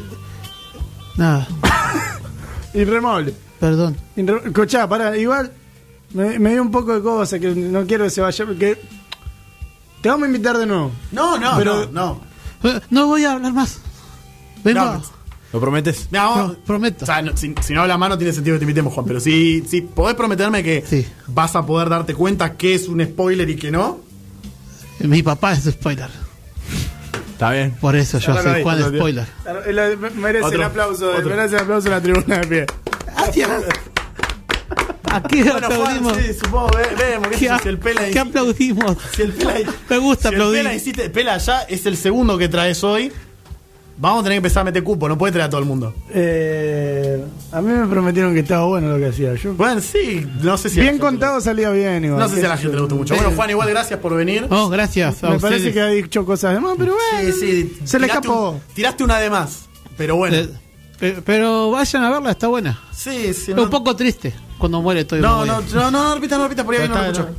Nada, 1.18 1.48
Irremable. 2.74 3.34
Perdón. 3.60 3.98
Escuchá, 4.46 4.88
pará, 4.88 5.16
igual 5.18 5.52
me, 6.14 6.40
me 6.40 6.52
dio 6.52 6.62
un 6.62 6.72
poco 6.72 6.94
de 6.94 7.02
cosa 7.02 7.40
que 7.40 7.54
no 7.56 7.86
quiero 7.86 8.04
que 8.06 8.10
se 8.10 8.22
vaya. 8.22 8.46
Porque 8.46 8.80
te 10.02 10.10
vamos 10.10 10.24
a 10.24 10.28
invitar 10.28 10.58
de 10.58 10.66
nuevo. 10.66 10.92
No, 11.12 11.38
no, 11.38 11.58
Pero- 11.58 11.86
no, 11.92 12.22
no. 12.64 12.70
Eh, 12.70 12.80
No 12.90 13.08
voy 13.08 13.24
a 13.26 13.34
hablar 13.34 13.54
más. 13.54 13.80
Vengo. 14.64 14.80
No, 14.84 15.04
¿Lo 15.54 15.60
prometes? 15.62 16.08
Pro- 16.10 16.56
prometo. 16.66 17.04
O 17.04 17.06
sea, 17.06 17.22
no, 17.22 17.38
si, 17.38 17.54
si 17.62 17.74
no 17.74 17.82
hablas 17.82 17.98
más 18.00 18.10
no 18.10 18.18
tiene 18.18 18.34
sentido 18.34 18.56
que 18.56 18.60
te 18.60 18.64
invitemos, 18.66 18.94
Juan. 18.94 19.06
Pero 19.06 19.20
si, 19.20 19.62
si 19.68 19.82
podés 19.82 20.16
prometerme 20.16 20.64
que 20.64 20.84
Sí. 20.86 21.06
vas 21.28 21.56
a 21.56 21.66
poder 21.66 21.88
darte 21.90 22.14
cuenta 22.14 22.54
que 22.58 22.76
es 22.76 22.88
un 22.88 23.04
spoiler 23.06 23.50
y 23.50 23.56
que 23.56 23.72
no. 23.72 24.00
Mi 25.00 25.22
papá 25.24 25.54
es 25.54 25.64
spoiler. 25.66 26.10
Está 27.34 27.52
bien. 27.52 27.72
Por 27.80 27.96
eso 27.96 28.18
yo 28.18 28.34
soy 28.42 28.64
Juan 28.64 28.82
Spoiler. 28.96 29.28
Merece 30.16 30.56
el 30.56 30.64
aplauso, 30.64 31.12
merece 31.24 31.56
el 31.56 31.62
aplauso 31.64 31.88
en 31.88 31.94
la 31.94 32.02
tribuna 32.02 32.38
de 32.40 32.48
pie. 32.48 32.66
Aquí 35.12 35.44
Bueno, 35.44 35.52
Juan, 35.60 35.64
aplaudimos. 35.64 36.18
sí, 36.18 36.34
supongo, 36.34 36.68
ve- 36.76 36.96
vemos 36.98 37.28
que 37.30 37.36
¿Qué, 37.38 37.50
si 37.62 37.68
el 37.70 37.78
pela 37.78 38.02
qué 38.12 38.20
aplaudimos? 38.20 38.98
si 39.16 39.22
el 39.22 39.32
pela, 39.34 39.54
Me 39.90 39.98
gusta 39.98 40.30
si 40.30 40.36
el 40.36 40.42
aplaudir. 40.42 40.60
pela 40.64 40.74
insiste, 40.74 41.10
pela 41.10 41.38
ya 41.38 41.62
es 41.62 41.86
el 41.86 41.96
segundo 41.96 42.38
que 42.38 42.50
traes 42.50 42.84
hoy. 42.84 43.12
Vamos 43.98 44.20
a 44.20 44.24
tener 44.24 44.34
que 44.36 44.38
empezar 44.40 44.62
a 44.62 44.64
meter 44.66 44.84
cupo, 44.84 45.08
no 45.08 45.18
puede 45.18 45.32
traer 45.32 45.48
a 45.48 45.50
todo 45.50 45.62
el 45.62 45.66
mundo. 45.68 45.96
Eh, 46.14 47.24
a 47.54 47.62
mí 47.62 47.72
me 47.72 47.88
prometieron 47.88 48.34
que 48.34 48.42
estaba 48.42 48.66
bueno 48.66 48.90
lo 48.90 48.98
que 48.98 49.06
hacía 49.06 49.34
yo. 49.36 49.54
Bueno, 49.54 49.80
sí, 49.80 50.28
no 50.42 50.58
sé 50.58 50.70
si 50.70 50.80
a 50.80 50.82
Bien 50.82 50.96
gente 50.96 51.06
contado 51.06 51.40
salía 51.40 51.70
bien. 51.70 52.04
Igual, 52.04 52.20
No 52.20 52.28
sé 52.28 52.42
si 52.42 52.46
a 52.46 52.50
la 52.50 52.56
qué 52.58 52.64
gente 52.64 52.76
le 52.76 52.82
gustó 52.82 52.96
mucho. 52.98 53.16
Bueno, 53.16 53.32
Juan, 53.34 53.50
igual 53.52 53.70
gracias 53.70 53.98
por 54.02 54.14
venir. 54.16 54.48
Oh, 54.50 54.68
gracias 54.68 55.24
a 55.24 55.30
Me 55.30 55.40
parece 55.40 55.72
que 55.72 55.80
ha 55.80 55.88
dicho 55.88 56.26
cosas 56.26 56.54
de 56.56 56.60
más, 56.60 56.76
pero 56.78 56.94
bueno. 56.96 57.34
Sí, 57.34 57.40
sí. 57.40 57.78
Se 57.86 57.98
le 57.98 58.08
escapó. 58.08 58.50
un- 58.50 58.60
tiraste 58.74 59.02
una 59.02 59.18
de 59.20 59.30
más. 59.30 59.68
Pero 59.96 60.18
bueno. 60.18 60.36
Eh, 60.36 60.50
Pe- 61.00 61.22
Pero 61.26 61.72
vayan 61.72 62.04
a 62.04 62.10
verla, 62.12 62.32
está 62.32 62.48
buena. 62.48 62.80
Sí, 62.96 63.34
sí. 63.34 63.52
Es 63.52 63.58
un 63.58 63.70
poco 63.70 63.96
triste 63.96 64.34
cuando 64.58 64.82
muere 64.82 65.04
Toby 65.06 65.22
No, 65.22 65.46
no, 65.46 65.54
Maguire. 65.58 65.76
no, 65.76 65.92
no, 65.92 66.04
no 66.10 66.16
repita, 66.16 66.38
no 66.38 66.44
repita, 66.44 66.64
por 66.64 66.76
ahí 66.76 66.88
no 66.88 66.96
está, 66.96 67.08
escucho. 67.10 67.30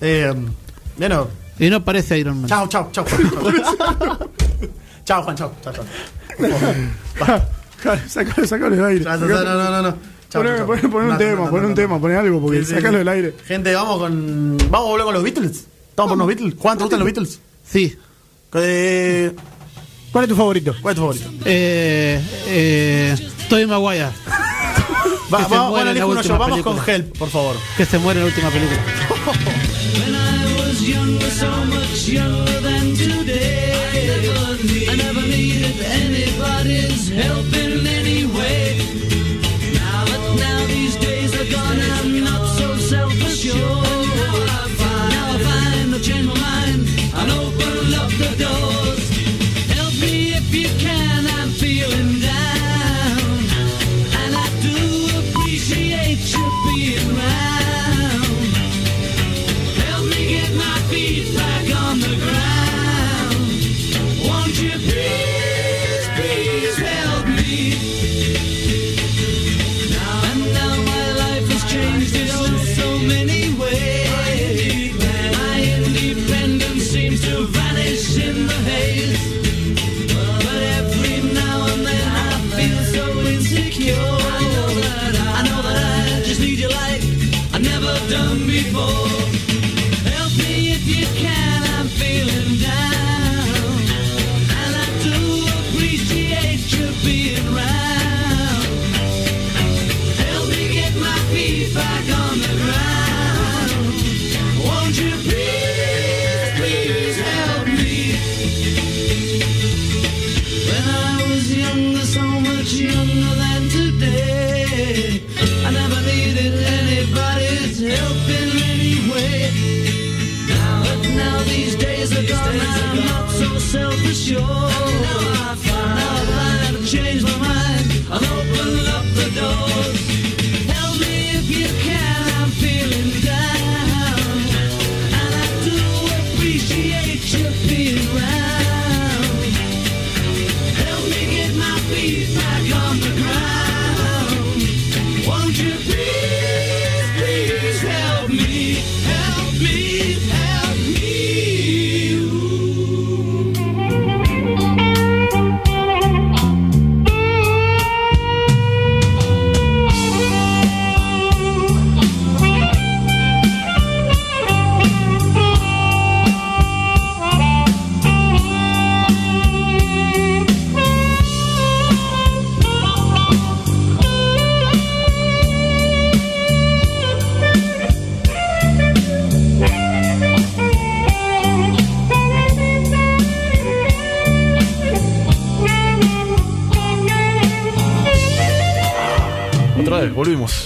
Eh, 0.00 0.34
bueno, 0.96 1.28
Y 1.58 1.70
no 1.70 1.84
parece 1.84 2.18
Iron 2.18 2.40
Man. 2.40 2.48
chao, 2.48 2.66
chao, 2.68 2.88
chao. 2.92 3.04
Chao, 5.04 5.22
Juan, 5.24 5.34
chao, 5.36 5.52
chao, 5.62 5.72
chao. 5.72 5.84
Claro, 7.82 8.00
Sácalo, 8.08 8.46
sácalo 8.46 8.76
del 8.76 8.84
aire. 8.84 9.04
No, 9.04 9.16
no, 9.16 9.26
no, 9.26 9.44
no, 9.44 9.70
no, 9.70 9.82
no. 9.82 9.96
Chao, 10.28 10.42
Poné, 10.42 10.56
chao. 10.58 10.66
poné- 10.66 10.88
poné 10.88 11.04
un 11.06 11.08
No, 11.12 11.16
tema, 11.18 11.34
no, 11.36 11.44
no, 11.46 11.50
poné 11.50 11.60
no, 11.62 11.66
un 11.66 11.70
no. 11.70 11.74
tema, 11.74 12.00
poné 12.00 12.16
algo, 12.16 12.40
porque 12.40 12.64
Sí, 12.64 12.74
sácalo 12.74 12.92
sí. 12.92 12.98
del 12.98 13.08
aire. 13.08 13.34
Gente, 13.46 13.74
vamos 13.74 13.98
con. 13.98 14.56
Vamos 14.70 14.86
a 14.86 14.90
volver 14.90 15.04
con 15.06 15.14
los 15.14 15.22
Beatles. 15.24 15.66
¿Estamos 15.88 16.10
por 16.10 16.18
los 16.18 16.26
Beatles? 16.28 16.54
Juan, 16.58 16.78
¿te 16.78 16.84
gustan 16.84 16.98
los 17.00 17.06
Beatles? 17.06 17.40
Sí. 17.66 17.98
Eh, 18.54 19.34
¿Cuál 20.12 20.24
es 20.24 20.28
tu 20.28 20.36
favorito? 20.36 20.74
¿Cuál 20.80 20.92
es 20.92 20.96
tu 20.96 21.02
favorito? 21.02 21.30
Eh, 21.44 22.20
eh, 22.48 23.16
Tobey 23.48 23.66
Maguire. 23.66 24.08
Va, 25.32 25.46
muere 25.46 25.70
bueno, 25.70 25.90
elijo 25.90 26.08
uno 26.08 26.22
yo. 26.22 26.32
Vamos 26.36 26.50
película. 26.50 26.82
con 26.82 26.90
Help, 26.94 27.18
por 27.18 27.28
favor. 27.28 27.56
Que 27.76 27.84
se 27.84 27.98
muere 27.98 28.20
en 28.20 28.26
la 28.26 28.32
última 28.32 28.50
película. 28.50 28.80
I 34.90 34.96
never 34.96 35.22
needed 35.22 35.80
anybody's 35.84 37.08
help 37.08 37.59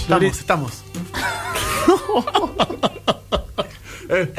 Estamos, 0.05 0.39
estamos. 0.39 0.71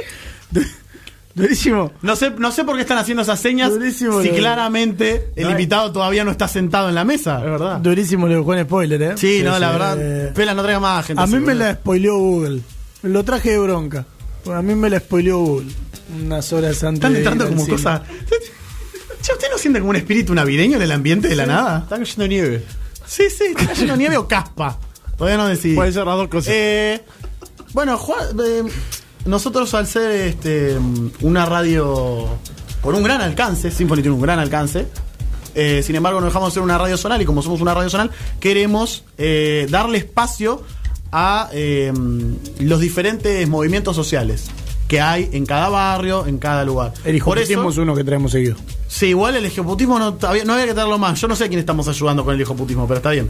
Durísimo. 1.34 1.92
No 2.00 2.16
sé, 2.16 2.30
no 2.30 2.50
sé 2.50 2.64
por 2.64 2.76
qué 2.76 2.82
están 2.82 2.96
haciendo 2.96 3.22
esas 3.22 3.38
señas 3.40 3.70
Durísimo, 3.70 4.22
si 4.22 4.30
claramente 4.30 5.32
el 5.36 5.44
No, 5.44 5.50
invitado 5.50 5.92
todavía 5.92 6.24
no 6.24 6.30
está 6.30 6.48
sentado 6.48 6.88
en 6.88 6.94
la 6.94 7.04
mesa. 7.04 7.38
Es 7.38 7.50
verdad. 7.50 7.78
Durísimo 7.80 8.26
lo 8.26 8.36
de 8.36 8.40
Juan 8.40 8.64
Spoiler, 8.64 9.02
¿eh? 9.02 9.12
Sí, 9.16 9.42
no, 9.44 9.58
la 9.58 9.70
verdad. 9.72 10.32
Pela, 10.32 10.54
no 10.54 10.62
traiga 10.62 10.80
más 10.80 11.04
gente. 11.04 11.22
A 11.22 11.26
mí 11.26 11.38
me 11.40 11.54
la 11.54 11.74
spoileó 11.74 12.16
Google. 12.16 12.62
Lo 13.02 13.22
traje 13.24 13.50
de 13.50 13.58
bronca. 13.58 14.06
A 14.50 14.62
mí 14.62 14.74
me 14.74 14.88
la 14.88 15.00
spoileó 15.00 15.38
Google. 15.38 15.72
Unas 16.22 16.52
horas 16.52 16.82
antes. 16.84 16.98
Están 16.98 17.12
de 17.12 17.18
entrando 17.18 17.48
como 17.48 17.66
cosas. 17.66 18.02
¿usted 19.20 19.48
no 19.50 19.58
siente 19.58 19.80
como 19.80 19.90
un 19.90 19.96
espíritu 19.96 20.32
navideño 20.34 20.76
en 20.76 20.82
el 20.82 20.92
ambiente 20.92 21.28
de 21.28 21.36
la 21.36 21.46
nada? 21.46 21.80
Está 21.80 21.98
cayendo 21.98 22.28
nieve. 22.28 22.64
Sí, 23.04 23.24
sí, 23.28 23.44
está 23.48 23.66
cayendo 23.66 23.96
nieve 23.96 24.16
o 24.16 24.26
caspa. 24.26 24.78
Todavía 25.16 25.38
no 25.38 25.48
decidí. 25.48 25.74
Puede 25.74 25.92
ser 25.92 26.06
las 26.06 26.16
dos 26.16 26.28
cosas. 26.28 26.52
Eh, 26.54 27.02
bueno, 27.72 27.96
Juan, 27.96 28.36
eh, 28.44 28.62
nosotros 29.24 29.72
al 29.74 29.86
ser 29.86 30.10
este, 30.10 30.76
una 31.22 31.46
radio 31.46 32.28
con 32.82 32.94
un 32.94 33.02
gran 33.02 33.20
alcance, 33.20 33.70
Symphony 33.70 34.02
tiene 34.02 34.14
un 34.14 34.20
gran 34.20 34.38
alcance, 34.38 34.86
eh, 35.54 35.82
sin 35.82 35.96
embargo 35.96 36.20
no 36.20 36.26
dejamos 36.26 36.50
de 36.50 36.54
ser 36.54 36.62
una 36.62 36.78
radio 36.78 36.96
zonal 36.96 37.20
y 37.20 37.24
como 37.24 37.42
somos 37.42 37.60
una 37.60 37.74
radio 37.74 37.90
zonal, 37.90 38.10
queremos 38.38 39.04
darle 39.68 39.98
espacio 39.98 40.62
a 41.10 41.50
los 42.60 42.80
diferentes 42.80 43.48
movimientos 43.48 43.96
sociales 43.96 44.50
que 44.86 45.00
hay 45.00 45.28
en 45.32 45.46
cada 45.46 45.68
barrio, 45.68 46.26
en 46.26 46.38
cada 46.38 46.64
lugar. 46.64 46.92
El 47.04 47.16
hijoputismo 47.16 47.70
es 47.70 47.76
uno 47.78 47.94
que 47.94 48.04
traemos 48.04 48.30
seguido. 48.30 48.56
Sí, 48.86 49.06
igual 49.06 49.34
el 49.34 49.44
ejecutismo 49.44 49.98
no, 49.98 50.16
había, 50.22 50.44
no 50.44 50.52
había 50.52 50.66
que 50.66 50.74
traerlo 50.74 50.98
más. 50.98 51.20
Yo 51.20 51.26
no 51.26 51.34
sé 51.34 51.44
a 51.44 51.48
quién 51.48 51.58
estamos 51.58 51.88
ayudando 51.88 52.24
con 52.24 52.34
el 52.34 52.40
ejecutismo, 52.40 52.86
pero 52.86 52.98
está 52.98 53.10
bien. 53.10 53.28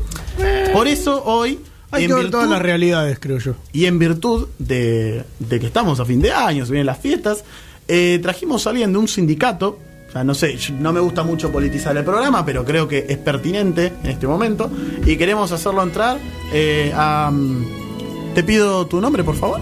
Por 0.73 0.87
eso 0.87 1.23
hoy, 1.25 1.61
Hay 1.91 2.05
en 2.05 2.09
que 2.11 2.15
ver 2.15 2.31
todas 2.31 2.49
las 2.51 2.61
realidades, 2.63 3.19
creo 3.21 3.39
yo. 3.39 3.55
y 3.73 3.87
en 3.87 3.99
virtud 3.99 4.49
de, 4.59 5.25
de 5.39 5.61
que 5.61 5.67
estamos 5.67 6.01
a 6.01 6.05
fin 6.05 6.21
de 6.21 6.33
año, 6.33 6.67
se 6.67 6.73
vienen 6.73 6.87
las 6.87 6.99
fiestas, 6.99 7.45
eh, 7.89 8.19
trajimos 8.23 8.67
a 8.67 8.71
alguien 8.71 8.93
de 8.93 8.99
un 8.99 9.09
sindicato. 9.09 9.79
O 10.09 10.13
sea, 10.13 10.25
no 10.25 10.35
sé, 10.35 10.57
no 10.79 10.93
me 10.93 11.01
gusta 11.01 11.23
mucho 11.25 11.51
politizar 11.53 11.97
el 11.97 12.05
programa, 12.05 12.45
pero 12.47 12.65
creo 12.65 12.89
que 12.89 13.07
es 13.09 13.19
pertinente 13.19 13.93
en 14.03 14.11
este 14.11 14.27
momento. 14.27 14.71
Y 15.05 15.17
queremos 15.17 15.53
hacerlo 15.53 15.83
entrar 15.83 16.19
eh, 16.53 16.93
a. 16.95 17.31
mm, 17.33 18.35
Te 18.35 18.43
pido 18.43 18.87
tu 18.87 19.01
nombre, 19.01 19.23
por 19.25 19.37
favor. 19.37 19.61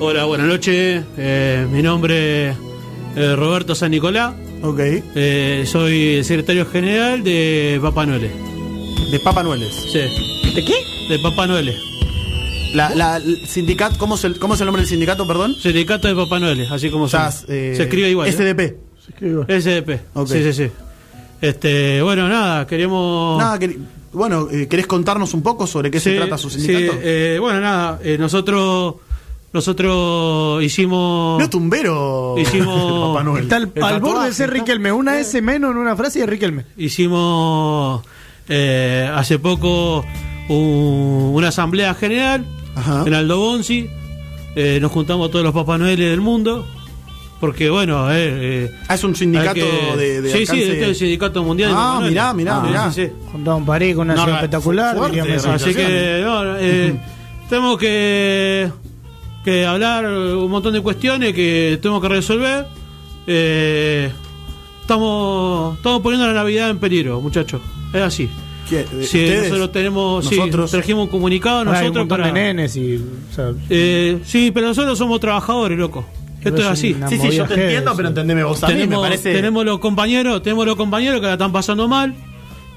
Hola, 0.00 0.24
buenas 0.24 0.46
noches. 0.46 1.04
Eh, 1.18 1.66
mi 1.70 1.82
nombre 1.82 2.50
es 2.50 2.56
Roberto 3.36 3.74
San 3.74 3.90
Nicolás. 3.90 4.34
Ok. 4.62 4.78
Eh, 4.80 5.64
soy 5.66 6.16
el 6.16 6.24
secretario 6.24 6.66
general 6.66 7.22
de 7.22 7.78
Papá 7.82 8.06
Noel. 8.06 8.30
De 9.12 9.20
Papá 9.20 9.42
Noeles. 9.42 9.74
Sí. 9.92 9.98
¿De 10.54 10.64
qué? 10.64 10.74
De 11.08 11.18
Papá 11.18 11.46
Noel. 11.46 11.74
La, 12.74 12.94
la, 12.94 13.16
el 13.18 13.46
sindicato, 13.46 13.96
¿cómo 13.98 14.16
es, 14.16 14.24
el, 14.24 14.38
¿Cómo 14.38 14.54
es 14.54 14.60
el 14.60 14.66
nombre 14.66 14.82
del 14.82 14.88
sindicato, 14.88 15.26
perdón? 15.26 15.54
Sindicato 15.54 16.08
de 16.08 16.14
Papá 16.14 16.40
Noel, 16.40 16.66
así 16.70 16.90
como 16.90 17.04
O 17.04 17.08
sea, 17.08 17.30
se, 17.30 17.72
eh, 17.72 17.76
se 17.76 17.82
escribe 17.84 18.10
igual. 18.10 18.28
¿eh? 18.28 18.32
SDP. 18.32 18.76
SDP. 19.48 20.00
Ok. 20.14 20.28
Sí, 20.28 20.42
sí, 20.42 20.52
sí. 20.52 20.70
Este, 21.40 22.02
bueno, 22.02 22.28
nada, 22.28 22.66
queremos. 22.66 23.38
Nada, 23.38 23.58
que- 23.58 23.78
bueno, 24.12 24.48
eh, 24.50 24.66
¿querés 24.68 24.86
contarnos 24.86 25.34
un 25.34 25.42
poco 25.42 25.66
sobre 25.66 25.90
qué 25.90 26.00
se 26.00 26.12
Sí, 26.12 26.16
trata 26.16 26.38
su 26.38 26.48
sí, 26.50 26.60
sindicato? 26.60 26.98
eh, 27.02 27.38
bueno, 27.40 27.60
nada, 27.60 28.00
eh, 28.02 28.16
nosotros 28.18 28.94
nosotros 29.52 30.62
hicimos 30.64 31.38
No 31.40 31.48
tumbero. 31.50 32.34
hicimos 32.38 33.08
Papá 33.12 33.22
Noel. 33.24 33.44
Está 33.44 33.56
al, 33.56 33.70
El 33.74 33.82
al 33.84 34.00
borde 34.00 34.26
de 34.26 34.32
ser 34.32 34.50
Riquelme. 34.50 34.90
Una 34.90 35.18
S 35.20 35.40
menos 35.42 35.70
en 35.72 35.76
una 35.76 35.94
frase 35.96 36.20
y 36.20 36.26
Riquelme. 36.26 36.64
hicimos 36.76 38.02
eh, 38.48 39.08
hace 39.14 39.38
poco 39.38 40.04
un- 40.48 41.30
una 41.34 41.48
asamblea 41.48 41.94
general 41.94 42.44
Ajá. 42.74 43.04
en 43.06 43.14
Aldo 43.14 43.38
Bonzi. 43.38 43.88
Eh, 44.56 44.78
nos 44.80 44.92
juntamos 44.92 45.30
todos 45.30 45.44
los 45.44 45.52
Papá 45.54 45.78
Noel 45.78 45.98
del 45.98 46.20
mundo. 46.20 46.66
Porque 47.40 47.68
bueno, 47.68 48.10
eh, 48.10 48.14
eh, 48.66 48.70
Ah, 48.88 48.94
es 48.94 49.04
un 49.04 49.14
sindicato 49.14 49.54
que- 49.54 49.96
de, 49.98 50.22
de 50.22 50.30
Sí, 50.30 50.46
sí, 50.46 50.62
este 50.62 50.80
es 50.82 50.88
el 50.88 50.94
sindicato 50.94 51.42
mundial. 51.42 51.70
de 51.70 51.76
Ah, 51.78 51.96
Noel. 51.98 52.10
mirá, 52.10 52.32
mirá, 52.32 52.60
Sí, 52.62 52.66
mirá. 52.68 52.92
sí, 52.92 53.04
sí. 53.06 53.12
Juntamos 53.32 53.60
en 53.60 53.66
París 53.66 53.94
con 53.96 54.10
una 54.10 54.14
No, 54.14 54.34
espectacular. 54.34 54.96
fuerte. 54.96 55.20
Así 55.48 55.74
que 55.74 56.20
no, 56.24 56.56
eh, 56.56 56.94
tenemos 57.50 57.76
que, 57.78 58.70
que 59.44 59.66
hablar 59.66 60.06
un 60.06 60.50
montón 60.50 60.72
de 60.72 60.80
cuestiones 60.80 61.34
que 61.34 61.78
tenemos 61.82 62.00
que 62.00 62.08
resolver. 62.08 62.66
Eh, 63.26 64.10
estamos, 64.80 65.76
estamos 65.76 66.00
poniendo 66.00 66.26
la 66.26 66.32
Navidad 66.34 66.70
en 66.70 66.78
peligro, 66.78 67.20
muchachos. 67.20 67.60
Es 67.92 68.00
así. 68.00 68.30
¿Qué? 68.68 68.86
Sí, 69.06 69.26
nosotros 69.42 69.72
tenemos, 69.72 70.26
sí, 70.26 70.38
trajimos 70.70 71.04
un 71.04 71.10
comunicado 71.10 71.58
Ahora 71.58 71.72
hay 71.78 71.86
un 71.88 71.94
nosotros 71.94 72.08
para. 72.08 72.26
de 72.26 72.32
nenes 72.32 72.76
y. 72.76 72.96
o 72.96 73.34
sea, 73.34 73.52
Eh, 73.70 74.20
sí, 74.24 74.50
pero 74.52 74.68
nosotros 74.68 74.96
somos 74.98 75.20
trabajadores, 75.20 75.78
loco. 75.78 76.04
Esto 76.42 76.60
es 76.60 76.66
así. 76.66 76.94
Sí, 77.08 77.18
sí, 77.18 77.30
yo 77.36 77.46
te 77.46 77.54
entiendo, 77.54 77.90
sí. 77.92 77.96
pero 77.96 78.08
entendeme 78.08 78.44
vos 78.44 78.62
a 78.62 78.68
mí, 78.68 78.74
me 78.74 78.80
tenemos, 78.80 79.02
parece. 79.06 79.32
tenemos 79.32 79.64
los 79.64 79.78
compañeros, 79.78 80.42
tenemos 80.42 80.66
los 80.66 80.76
compañeros 80.76 81.20
que 81.20 81.26
la 81.26 81.32
están 81.34 81.52
pasando 81.52 81.88
mal. 81.88 82.14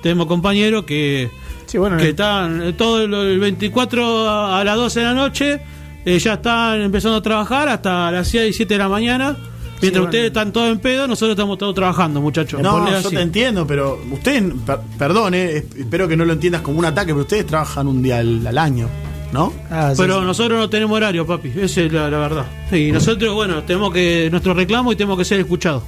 Tenemos 0.01 0.27
compañeros 0.27 0.85
que, 0.85 1.29
Sí, 1.65 1.77
bueno, 1.77 1.97
que 1.97 2.09
están 2.09 2.61
eh, 2.61 2.73
todo 2.73 3.01
el- 3.03 3.13
el 3.13 3.39
24 3.39 4.29
a 4.55 4.63
las 4.63 4.75
12 4.77 4.99
de 5.01 5.05
la 5.05 5.13
noche, 5.13 5.59
eh, 6.05 6.17
ya 6.19 6.35
están 6.35 6.81
empezando 6.81 7.17
a 7.17 7.21
trabajar 7.21 7.67
hasta 7.67 8.09
las 8.11 8.29
6 8.29 8.51
y 8.51 8.53
7 8.53 8.75
de 8.75 8.77
la 8.77 8.87
mañana. 8.87 9.35
Mientras 9.81 9.91
bueno. 10.01 10.03
ustedes 10.05 10.27
están 10.27 10.51
todos 10.51 10.69
en 10.71 10.79
pedo, 10.79 11.07
nosotros 11.07 11.31
estamos 11.35 11.57
todos 11.57 11.75
trabajando, 11.75 12.21
muchachos. 12.21 12.61
No, 12.61 12.89
yo 12.89 12.97
así. 12.97 13.09
te 13.15 13.21
entiendo, 13.21 13.65
pero 13.67 13.99
ustedes, 14.11 14.43
per- 14.65 14.79
perdón, 14.97 15.33
eh, 15.35 15.65
espero 15.77 16.07
que 16.07 16.17
no 16.17 16.25
lo 16.25 16.33
entiendas 16.33 16.61
como 16.61 16.79
un 16.79 16.85
ataque, 16.85 17.13
pero 17.13 17.21
ustedes 17.21 17.45
trabajan 17.45 17.87
un 17.87 18.01
día 18.01 18.17
al, 18.19 18.45
al 18.47 18.57
año, 18.57 18.89
¿no? 19.31 19.53
Ah, 19.69 19.91
sí, 19.95 20.01
Pero 20.01 20.19
sí. 20.21 20.25
nosotros 20.25 20.59
no 20.59 20.69
tenemos 20.69 20.95
horario, 20.97 21.27
papi. 21.27 21.51
Esa 21.55 21.81
es 21.81 21.93
la, 21.93 22.09
la 22.09 22.17
verdad. 22.17 22.45
Y 22.71 22.91
nosotros, 22.91 23.33
bueno, 23.35 23.63
tenemos 23.63 23.93
que 23.93 24.29
nuestro 24.31 24.53
reclamo 24.53 24.91
y 24.91 24.95
tenemos 24.95 25.17
que 25.17 25.25
ser 25.25 25.39
escuchados. 25.39 25.83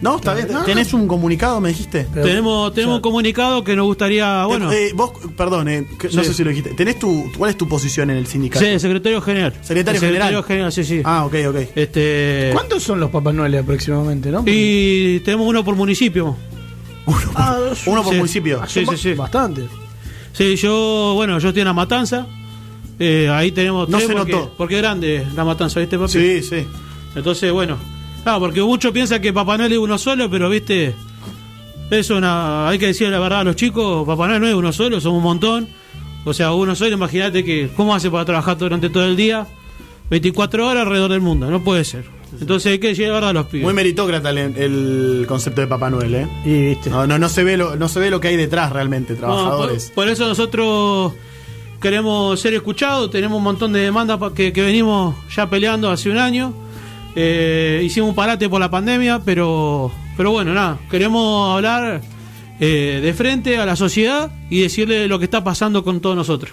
No, 0.00 0.16
está 0.16 0.34
bien. 0.34 0.48
¿Tenés 0.66 0.92
un 0.92 1.08
comunicado, 1.08 1.60
me 1.60 1.70
dijiste? 1.70 2.06
Pero- 2.12 2.26
tenemos 2.26 2.74
tenemos 2.74 2.96
un 2.96 3.00
comunicado 3.00 3.64
que 3.64 3.74
nos 3.74 3.86
gustaría, 3.86 4.44
bueno, 4.44 4.70
Eh, 4.70 4.92
vos, 4.94 5.12
perdón, 5.36 5.68
eh, 5.68 5.86
que- 5.98 6.08
no 6.08 6.22
sé 6.24 6.34
si 6.34 6.44
lo 6.44 6.50
dijiste. 6.50 6.70
¿Tenés 6.74 6.98
tu, 6.98 7.30
¿Cuál 7.38 7.50
es 7.52 7.56
tu 7.56 7.66
posición 7.66 8.10
en 8.10 8.18
el 8.18 8.26
sindicato? 8.26 8.64
sí, 8.64 8.78
secretario 8.78 9.22
general. 9.22 9.54
Secretario 9.62 10.00
general. 10.00 10.18
Secretario 10.28 10.42
general, 10.42 10.72
sí, 10.72 10.84
sí. 10.84 11.00
Ah, 11.04 11.24
ok, 11.24 11.34
ok. 11.48 11.56
Este 11.74 12.50
¿Cuántos 12.52 12.82
son 12.82 13.00
los 13.00 13.10
Papá 13.10 13.32
Noel 13.32 13.56
aproximadamente, 13.56 14.30
no? 14.30 14.42
y 14.46 15.20
tenemos 15.20 15.46
uno 15.48 15.64
por 15.64 15.74
municipio. 15.76 16.36
Ah, 17.34 17.58
Uno 17.86 18.02
por 18.02 18.12
Sí. 18.12 18.18
municipio. 18.18 18.60
ah, 18.62 18.66
sí, 18.68 18.84
sí, 18.86 18.96
sí. 18.96 19.14
Bastante. 19.14 19.64
Sí, 20.32 20.56
yo, 20.56 21.12
bueno, 21.14 21.38
yo 21.38 21.48
estoy 21.48 21.60
en 21.62 21.68
la 21.68 21.72
matanza. 21.74 22.26
Eh, 22.98 23.28
ahí 23.30 23.52
tenemos 23.52 23.88
No 23.88 23.96
tres 23.98 24.08
se 24.08 24.14
porque, 24.14 24.32
notó. 24.32 24.54
porque 24.56 24.76
es 24.76 24.82
grande 24.82 25.26
la 25.34 25.44
matanza, 25.44 25.80
¿viste, 25.80 25.98
papi? 25.98 26.12
Sí, 26.12 26.42
sí. 26.42 26.66
Entonces, 27.14 27.52
bueno. 27.52 27.76
Claro, 28.24 28.40
porque 28.40 28.60
muchos 28.62 28.90
piensan 28.92 29.20
que 29.22 29.32
Papá 29.32 29.56
Noel 29.58 29.72
es 29.72 29.78
uno 29.78 29.98
solo, 29.98 30.28
pero 30.30 30.48
viste, 30.50 30.94
es 31.90 32.10
una. 32.10 32.68
Hay 32.68 32.78
que 32.78 32.86
decir 32.86 33.08
la 33.10 33.18
verdad 33.20 33.40
a 33.40 33.44
los 33.44 33.54
chicos: 33.56 34.06
Papá 34.06 34.26
Noel 34.26 34.40
no 34.40 34.48
es 34.48 34.54
uno 34.54 34.72
solo, 34.72 35.00
somos 35.00 35.18
un 35.18 35.24
montón. 35.24 35.68
O 36.24 36.32
sea, 36.32 36.52
uno 36.52 36.74
solo, 36.74 36.92
imagínate 36.92 37.44
que. 37.44 37.68
¿Cómo 37.76 37.94
hace 37.94 38.10
para 38.10 38.24
trabajar 38.24 38.56
durante 38.58 38.88
todo 38.90 39.04
el 39.04 39.14
día? 39.16 39.46
24 40.10 40.66
horas 40.66 40.82
alrededor 40.84 41.10
del 41.12 41.20
mundo, 41.20 41.50
no 41.50 41.62
puede 41.62 41.84
ser. 41.84 42.04
Entonces 42.40 42.72
hay 42.72 42.78
que 42.78 42.88
decir 42.88 43.06
la 43.08 43.14
verdad 43.14 43.30
a 43.30 43.32
los 43.34 43.46
pibes. 43.46 43.64
Muy 43.64 43.74
meritócrata 43.74 44.30
el, 44.30 44.38
el 44.38 45.24
concepto 45.28 45.60
de 45.60 45.66
Papá 45.66 45.88
Noel, 45.90 46.14
¿eh? 46.14 46.28
Y 46.44 46.68
viste. 46.70 46.90
No, 46.90 47.06
no, 47.06 47.18
no 47.18 47.28
se 47.28 47.44
ve 47.44 47.56
lo, 47.56 47.76
no 47.76 47.88
se 47.88 48.00
ve 48.00 48.10
lo 48.10 48.20
que 48.20 48.28
hay 48.28 48.36
detrás 48.36 48.72
realmente, 48.72 49.12
No, 49.14 49.18
trabajadores. 49.20 49.86
por, 49.86 50.04
por 50.04 50.08
eso 50.08 50.26
nosotros 50.26 51.12
queremos 51.80 52.40
ser 52.40 52.54
escuchados, 52.54 53.10
tenemos 53.10 53.36
un 53.38 53.44
montón 53.44 53.72
de 53.72 53.80
demandas 53.80 54.18
que, 54.34 54.52
que 54.52 54.62
venimos 54.62 55.14
ya 55.34 55.48
peleando 55.48 55.90
hace 55.90 56.10
un 56.10 56.18
año. 56.18 56.54
Eh, 57.16 57.82
hicimos 57.84 58.10
un 58.10 58.14
parate 58.14 58.48
por 58.48 58.60
la 58.60 58.70
pandemia, 58.70 59.20
pero, 59.24 59.92
pero 60.16 60.32
bueno, 60.32 60.52
nada, 60.52 60.78
queremos 60.90 61.54
hablar 61.54 62.00
eh, 62.60 63.00
de 63.02 63.14
frente 63.14 63.58
a 63.58 63.66
la 63.66 63.76
sociedad 63.76 64.32
y 64.50 64.60
decirle 64.60 65.06
lo 65.06 65.18
que 65.18 65.24
está 65.26 65.44
pasando 65.44 65.84
con 65.84 66.00
todos 66.00 66.16
nosotros. 66.16 66.52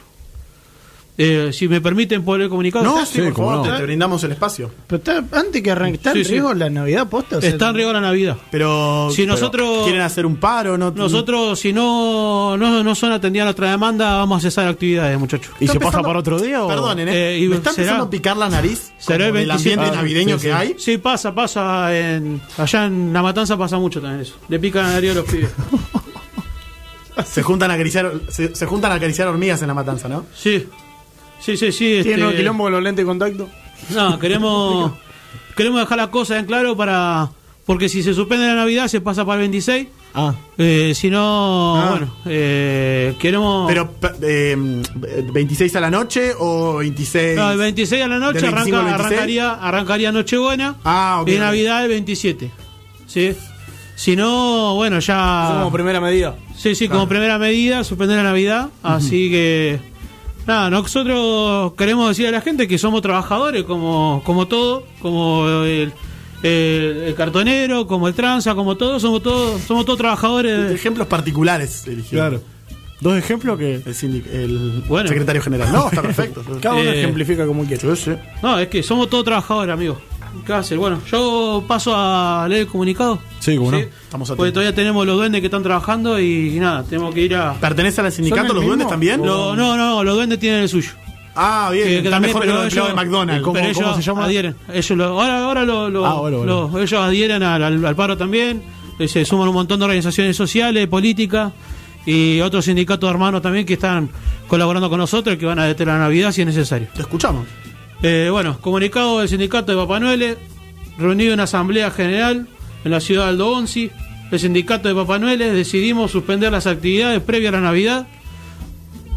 Eh, 1.18 1.52
si 1.54 1.68
me 1.68 1.82
permiten 1.82 2.24
poder 2.24 2.50
comunicar. 2.50 2.84
no, 2.84 3.06
sí, 3.06 3.20
por 3.22 3.36
favor, 3.36 3.56
no. 3.58 3.62
te, 3.64 3.72
te 3.78 3.84
brindamos 3.84 4.24
el 4.24 4.32
espacio. 4.32 4.72
Pero 4.88 4.98
está, 4.98 5.38
antes 5.40 5.62
que 5.62 5.70
arranque, 5.70 5.98
¿está 5.98 6.14
Sí, 6.14 6.20
en 6.20 6.26
sí. 6.26 6.32
riesgo 6.32 6.54
la 6.54 6.70
Navidad 6.70 7.08
posta? 7.10 7.38
O 7.38 7.42
sea, 7.42 7.50
Está 7.50 7.70
en 7.70 7.76
riesgo 7.76 7.94
la 7.94 8.02
Navidad. 8.02 8.38
Pero. 8.50 9.10
Si 9.12 9.22
pero, 9.24 9.34
nosotros- 9.34 9.84
¿Quieren 9.84 10.02
hacer 10.02 10.26
un 10.26 10.38
paro? 10.38 10.78
No, 10.78 10.90
Nosotros, 10.92 11.60
si 11.60 11.74
no, 11.74 12.58
no, 12.58 12.82
no 12.84 12.96
son 12.96 13.12
atendidas 13.12 13.46
nuestra 13.46 13.70
demanda, 13.72 14.16
vamos 14.18 14.38
a 14.40 14.42
cesar 14.42 14.68
actividades, 14.68 15.20
muchachos. 15.20 15.54
¿Y 15.60 15.68
se 15.68 15.80
pasa 15.80 16.02
para 16.02 16.18
otro 16.20 16.40
día 16.40 16.64
o...? 16.64 16.68
Perdonen, 16.68 17.08
¿eh? 17.10 17.36
Eh, 17.36 17.40
y 17.40 17.48
¿Me 17.50 17.58
está 17.58 17.72
será- 17.72 17.82
empezando 17.84 18.06
a 18.06 18.10
picar 18.10 18.38
la 18.38 18.50
nariz? 18.50 18.92
será 18.98 19.26
el 19.26 19.32
como 19.32 19.40
del 19.40 19.48
27 19.50 19.74
ambiente 19.74 19.98
Ah, 19.98 20.02
navideño 20.02 20.40
sí, 20.40 20.46
que 20.48 20.54
hay. 20.54 20.76
Sí, 20.80 20.98
pasa, 20.98 21.36
pasa. 21.36 21.96
En, 21.96 22.42
allá 22.58 22.86
en 22.86 23.12
La 23.14 23.22
Matanza 23.22 23.58
pasa 23.58 23.78
mucho 23.78 24.00
también 24.02 24.22
eso. 24.22 24.36
Le 24.48 24.58
pican 24.60 24.84
la 24.84 24.94
nariz 24.94 25.12
a 25.12 25.14
los 25.16 25.26
pibes. 25.26 25.50
Se 27.26 27.44
juntan 27.44 27.70
a 27.70 27.74
acariciar, 27.76 28.12
se, 28.30 28.56
se 28.56 28.66
juntan 28.66 28.92
a 28.94 28.96
acariciar 28.96 29.28
hormigas 29.28 29.62
en 29.62 29.68
la 29.68 29.74
matanza, 29.74 30.08
¿no? 30.08 30.26
Sí. 30.34 30.66
Sí, 31.42 31.58
sí, 31.58 31.72
sí. 31.72 31.94
este- 31.96 32.10
¿Tiene 32.14 32.28
un 32.28 32.34
quilombo 32.36 32.64
con 32.66 32.74
los 32.74 32.84
lentes 32.84 33.04
de 33.04 33.08
contacto? 33.08 33.50
No, 33.90 34.20
queremos, 34.20 34.92
queremos 35.58 35.80
dejar 35.82 35.98
las 35.98 36.08
cosas 36.10 36.40
en 36.40 36.46
claro 36.46 36.76
para. 36.78 37.30
Porque 37.66 37.90
si 37.90 38.02
se 38.04 38.14
suspende 38.14 38.48
la 38.48 38.56
Navidad, 38.56 38.88
se 38.88 39.02
pasa 39.02 39.24
para 39.24 39.36
el 39.36 39.42
26. 39.50 39.88
Ah, 40.14 40.34
Eh, 40.58 40.92
si 40.94 41.10
no, 41.10 41.78
Ah. 41.78 41.90
bueno, 41.92 42.14
eh, 42.26 43.14
queremos. 43.20 43.66
Pero, 43.68 43.92
pe- 43.92 44.12
eh, 44.24 44.56
¿26 44.58 45.74
a 45.76 45.80
la 45.80 45.90
noche 45.90 46.34
o 46.38 46.78
26? 46.78 47.38
No, 47.38 47.52
el 47.52 47.58
26 47.60 48.04
a 48.04 48.08
la 48.08 48.20
noche 48.20 48.42
¿Del 48.42 48.52
25 48.52 48.78
arranca, 48.78 48.94
26? 48.98 49.06
arrancaría, 49.12 49.54
arrancaría 49.54 50.12
Nochebuena. 50.12 50.76
Ah, 50.84 51.20
ok, 51.22 51.30
Y. 51.30 51.38
Navidad 51.38 51.84
el 51.84 51.90
27. 51.90 52.52
¿Sí? 53.08 53.34
Si 53.96 54.16
no, 54.16 54.74
bueno, 54.76 55.00
ya. 55.00 55.52
Como 55.60 55.72
primera 55.72 56.02
medida. 56.02 56.36
Sí, 56.58 56.76
sí, 56.76 56.90
como 56.90 57.08
primera 57.08 57.38
medida, 57.38 57.84
suspender 57.84 58.18
la 58.18 58.24
Navidad. 58.24 58.70
Así 58.84 59.30
que, 59.30 59.80
nada, 60.48 60.70
nosotros 60.70 61.74
queremos 61.78 62.10
decir 62.10 62.28
a 62.28 62.32
la 62.32 62.42
gente 62.42 62.68
que 62.68 62.78
somos 62.78 63.02
trabajadores, 63.02 63.64
como, 63.64 64.22
como 64.26 64.48
todo, 64.48 64.86
como 65.02 65.48
el, 65.66 65.94
el- 66.44 67.04
el 67.08 67.16
cartonero, 67.16 67.88
como 67.88 68.08
el 68.08 68.14
tranza, 68.14 68.56
como 68.56 68.76
todo, 68.78 69.00
somos 69.00 69.22
todos, 69.24 69.62
somos 69.62 69.86
todos 69.86 69.98
trabajadores. 70.00 70.72
Ejemplos 70.72 71.08
particulares 71.08 71.86
eligieron. 71.88 72.30
claro. 72.30 72.44
Dos 73.00 73.18
ejemplos 73.18 73.58
que... 73.58 73.76
El, 73.78 73.96
sindic- 73.96 74.28
el 74.32 74.84
Bueno. 74.88 75.10
secretario 75.10 75.42
general. 75.42 75.72
No, 75.74 75.88
está 75.88 76.04
perfecto. 76.04 76.44
Cada 76.62 76.76
uno 76.76 76.84
Eh, 76.92 77.00
ejemplifica 77.00 77.48
como 77.48 77.66
quiere. 77.66 77.82
No, 78.44 78.60
es 78.60 78.68
que 78.68 78.84
somos 78.84 79.10
todos 79.10 79.26
trabajadores, 79.26 79.74
amigos. 79.74 79.98
¿Qué 80.46 80.52
va 80.52 80.58
a 80.58 80.62
hacer? 80.62 80.78
Bueno, 80.78 81.00
yo 81.12 81.64
paso 81.68 81.94
a 81.96 82.46
leer 82.50 82.62
el 82.62 82.68
comunicado. 82.68 83.20
Sí, 83.40 83.58
cómo 83.58 83.72
no. 83.72 83.78
Estamos 83.78 84.28
atentos. 84.30 84.38
Porque 84.38 84.52
todavía 84.52 84.74
tenemos 84.76 85.06
los 85.06 85.16
duendes 85.18 85.42
que 85.42 85.48
están 85.48 85.64
trabajando 85.64 86.20
y, 86.20 86.58
nada, 86.60 86.84
tenemos 86.84 87.14
que 87.14 87.22
ir 87.22 87.36
a. 87.36 87.54
¿Pertenecen 87.54 88.06
al 88.06 88.12
sindicato 88.12 88.54
los 88.54 88.66
duendes 88.66 88.88
también? 88.88 89.24
Lo- 89.26 89.56
no, 89.56 89.76
no, 89.78 90.04
los 90.04 90.16
duendes 90.16 90.40
tienen 90.40 90.62
el 90.64 90.70
suyo. 90.70 90.92
Ah, 91.36 91.70
bien. 91.72 91.86
Que- 91.86 91.92
que 91.92 91.98
está 92.00 92.10
también, 92.12 92.30
mejor 92.34 92.42
que 92.48 92.54
los 92.54 92.64
empleados 92.64 92.90
de 92.90 92.96
McDonald's. 92.96 93.44
¿Cómo- 93.44 93.54
pero 93.54 93.66
ellos 93.68 93.82
cómo 93.84 93.96
se 93.96 94.02
llama? 94.02 94.26
adhieren. 94.26 94.56
Ellos 94.74 94.98
lo- 94.98 95.06
ahora 95.22 95.44
ahora 95.46 95.66
lo, 95.66 95.90
lo- 95.90 96.06
Ah, 96.06 96.14
bueno, 96.20 96.38
bueno. 96.40 96.70
lo- 96.72 96.80
ellos 96.80 97.00
adhieren 97.02 97.42
al, 97.44 97.64
al- 97.64 97.86
al 97.86 97.96
paro 97.96 98.18
también. 98.18 98.62
Eh, 99.00 99.08
Se 99.08 99.24
suman 99.26 99.48
un 99.48 99.54
montón 99.56 99.80
de 99.80 99.86
organizaciones 99.86 100.36
sociales, 100.36 100.88
políticas 100.88 101.52
y 102.06 102.40
otros 102.42 102.66
sindicatos 102.66 103.10
hermanos 103.10 103.42
también 103.42 103.66
que 103.66 103.74
están 103.74 104.10
colaborando 104.48 104.90
con 104.90 105.00
nosotros 105.00 105.36
y 105.36 105.40
que 105.40 105.46
van 105.46 105.60
a 105.60 105.66
detener 105.66 105.94
la 105.96 106.00
Navidad 106.02 106.32
si 106.32 106.42
es 106.42 106.48
necesario. 106.48 106.88
Te 106.94 107.02
escuchamos. 107.02 107.46
Eh, 108.04 108.30
bueno, 108.32 108.58
comunicado 108.62 109.20
del 109.20 109.30
sindicato 109.30 109.72
de 109.72 109.78
Papá 109.78 110.00
Noel, 110.00 110.38
reunido 110.98 111.34
en 111.34 111.40
asamblea 111.40 111.92
general 111.92 112.48
en 112.84 112.92
la 112.92 113.00
ciudad 113.00 113.26
de 113.26 113.30
Aldo 113.30 113.52
Bonzi, 113.52 113.92
el 114.32 114.40
sindicato 114.40 114.88
de 114.88 114.96
Papá 114.96 115.20
Noel 115.20 115.38
decidimos 115.38 116.10
suspender 116.10 116.52
las 116.52 116.66
actividades 116.66 117.22
previas 117.22 117.54
a 117.54 117.58
la 117.58 117.62
Navidad 117.62 118.08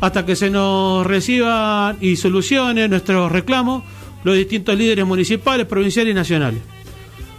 hasta 0.03 0.27
que 0.27 0.37
se 0.37 0.51
nos 0.51 1.07
reciban 1.07 1.97
y 2.03 2.17
solucionen 2.17 2.91
nuestros 2.91 3.33
reclamos 3.33 3.85
los 4.23 4.37
distintos 4.37 4.77
líderes 4.77 5.07
municipales, 5.07 5.67
provinciales 5.67 6.13
y 6.13 6.15
nacionales. 6.15 6.61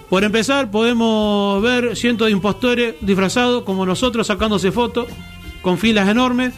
Por 0.10 0.24
empezar, 0.24 0.72
podemos 0.72 1.62
ver 1.62 1.96
cientos 1.96 2.26
de 2.26 2.32
impostores 2.32 2.96
disfrazados 3.02 3.64
como 3.64 3.86
nosotros 3.86 4.26
sacándose 4.26 4.72
fotos 4.72 5.06
con 5.62 5.78
filas 5.78 6.10
enormes 6.10 6.54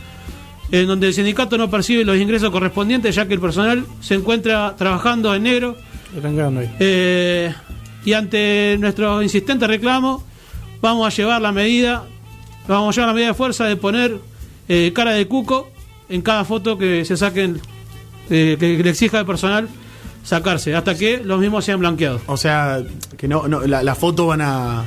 en 0.71 0.87
donde 0.87 1.07
el 1.07 1.13
sindicato 1.13 1.57
no 1.57 1.69
percibe 1.69 2.03
los 2.03 2.17
ingresos 2.17 2.49
correspondientes 2.51 3.15
ya 3.15 3.27
que 3.27 3.33
el 3.33 3.39
personal 3.39 3.85
se 4.01 4.15
encuentra 4.15 4.75
trabajando 4.77 5.33
en 5.33 5.43
negro 5.43 5.77
eh, 6.79 7.53
y 8.03 8.13
ante 8.13 8.77
nuestro 8.79 9.21
insistente 9.21 9.67
reclamo 9.67 10.23
vamos 10.81 11.07
a 11.07 11.15
llevar 11.15 11.41
la 11.41 11.51
medida 11.51 12.03
vamos 12.67 12.95
a 12.95 13.01
llevar 13.01 13.07
la 13.09 13.13
medida 13.13 13.27
de 13.29 13.33
fuerza 13.33 13.65
de 13.65 13.75
poner 13.75 14.19
eh, 14.67 14.91
cara 14.93 15.11
de 15.11 15.27
cuco 15.27 15.69
en 16.09 16.21
cada 16.21 16.45
foto 16.45 16.77
que 16.77 17.05
se 17.05 17.17
saquen, 17.17 17.59
eh, 18.29 18.57
que, 18.59 18.77
que 18.77 18.83
le 18.83 18.89
exija 18.89 19.19
al 19.19 19.25
personal 19.25 19.67
sacarse, 20.23 20.75
hasta 20.75 20.95
que 20.95 21.21
los 21.23 21.39
mismos 21.39 21.63
sean 21.65 21.79
blanqueados. 21.79 22.21
O 22.27 22.37
sea, 22.37 22.83
que 23.17 23.27
no, 23.27 23.47
no 23.47 23.61
la, 23.61 23.83
la 23.83 23.95
foto 23.95 24.27
van 24.27 24.41
a. 24.41 24.85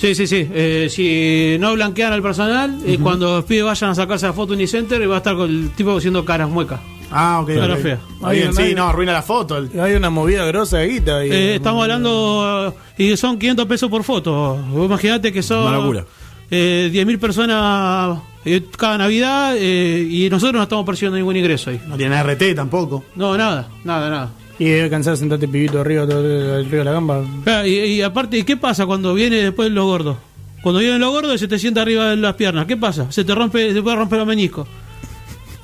Sí, 0.00 0.14
sí, 0.14 0.26
sí. 0.26 0.48
Eh, 0.52 0.88
si 0.90 1.58
no 1.60 1.74
blanquean 1.74 2.12
al 2.12 2.22
personal, 2.22 2.78
eh, 2.86 2.98
cuando 3.02 3.36
los 3.36 3.44
pibes 3.44 3.64
vayan 3.64 3.90
a 3.90 3.94
sacarse 3.94 4.26
la 4.26 4.32
foto 4.32 4.54
Unicenter, 4.54 5.08
va 5.10 5.16
a 5.16 5.18
estar 5.18 5.36
con 5.36 5.50
el 5.50 5.70
tipo 5.72 5.96
haciendo 5.96 6.24
caras 6.24 6.48
muecas. 6.48 6.80
Ah, 7.10 7.40
ok. 7.42 7.48
Cara 7.54 7.74
ok. 7.74 7.80
fea. 7.80 7.98
Está 8.14 8.30
bien, 8.30 8.54
sí, 8.54 8.62
hay- 8.62 8.74
no, 8.74 8.88
arruina 8.88 9.12
la 9.12 9.20
foto. 9.22 9.56
Hay 9.78 9.92
una 9.92 10.08
movida 10.10 10.44
grosa 10.46 10.78
de 10.78 10.88
guita. 10.88 11.18
ahí. 11.18 11.30
Eh, 11.30 11.54
estamos 11.56 11.82
hablando, 11.82 12.74
y 12.96 13.16
son 13.16 13.38
500 13.38 13.66
pesos 13.66 13.90
por 13.90 14.02
foto. 14.04 14.56
Vos 14.70 14.86
Imaginate 14.86 15.32
que 15.32 15.42
son 15.42 15.66
Una 15.66 15.76
locura. 15.78 16.04
eh, 16.50 16.88
10.000 16.92 17.18
personas 17.18 18.20
eh, 18.44 18.62
cada 18.78 18.96
Navidad 18.96 19.54
eh, 19.58 20.06
y 20.10 20.30
nosotros 20.30 20.54
no 20.56 20.62
estamos 20.62 20.86
percibiendo 20.86 21.18
ningún 21.18 21.36
ingreso 21.36 21.68
ahí. 21.70 21.80
No 21.86 21.96
tiene 21.98 22.16
RT 22.22 22.54
tampoco. 22.54 23.04
No, 23.16 23.36
nada, 23.36 23.68
nada, 23.84 24.08
nada. 24.08 24.30
Y 24.60 24.64
debe 24.66 24.88
cansar 24.90 25.16
sentarte 25.16 25.48
pibito 25.48 25.80
arriba, 25.80 26.06
todo 26.06 26.58
el 26.58 26.66
río 26.70 26.78
de 26.80 26.84
la 26.84 26.92
gamba. 26.92 27.24
Ah, 27.46 27.66
Y, 27.66 27.76
y 27.78 28.02
aparte, 28.02 28.44
¿qué 28.44 28.56
pasa 28.56 28.86
cuando 28.86 29.12
viene 29.14 29.36
después 29.36 29.70
los 29.72 29.84
gordos? 29.86 30.18
Cuando 30.62 30.80
vienen 30.80 31.00
los 31.00 31.10
gordos 31.10 31.34
y 31.34 31.38
se 31.38 31.48
te 31.48 31.58
sienta 31.58 31.80
arriba 31.82 32.10
de 32.10 32.16
las 32.18 32.34
piernas, 32.34 32.66
¿qué 32.66 32.76
pasa? 32.76 33.10
Se 33.10 33.24
te 33.24 33.34
rompe, 33.34 33.72
se 33.72 33.80
puede 33.82 33.96
romper 33.96 34.18
los 34.18 34.28
meniscos. 34.28 34.68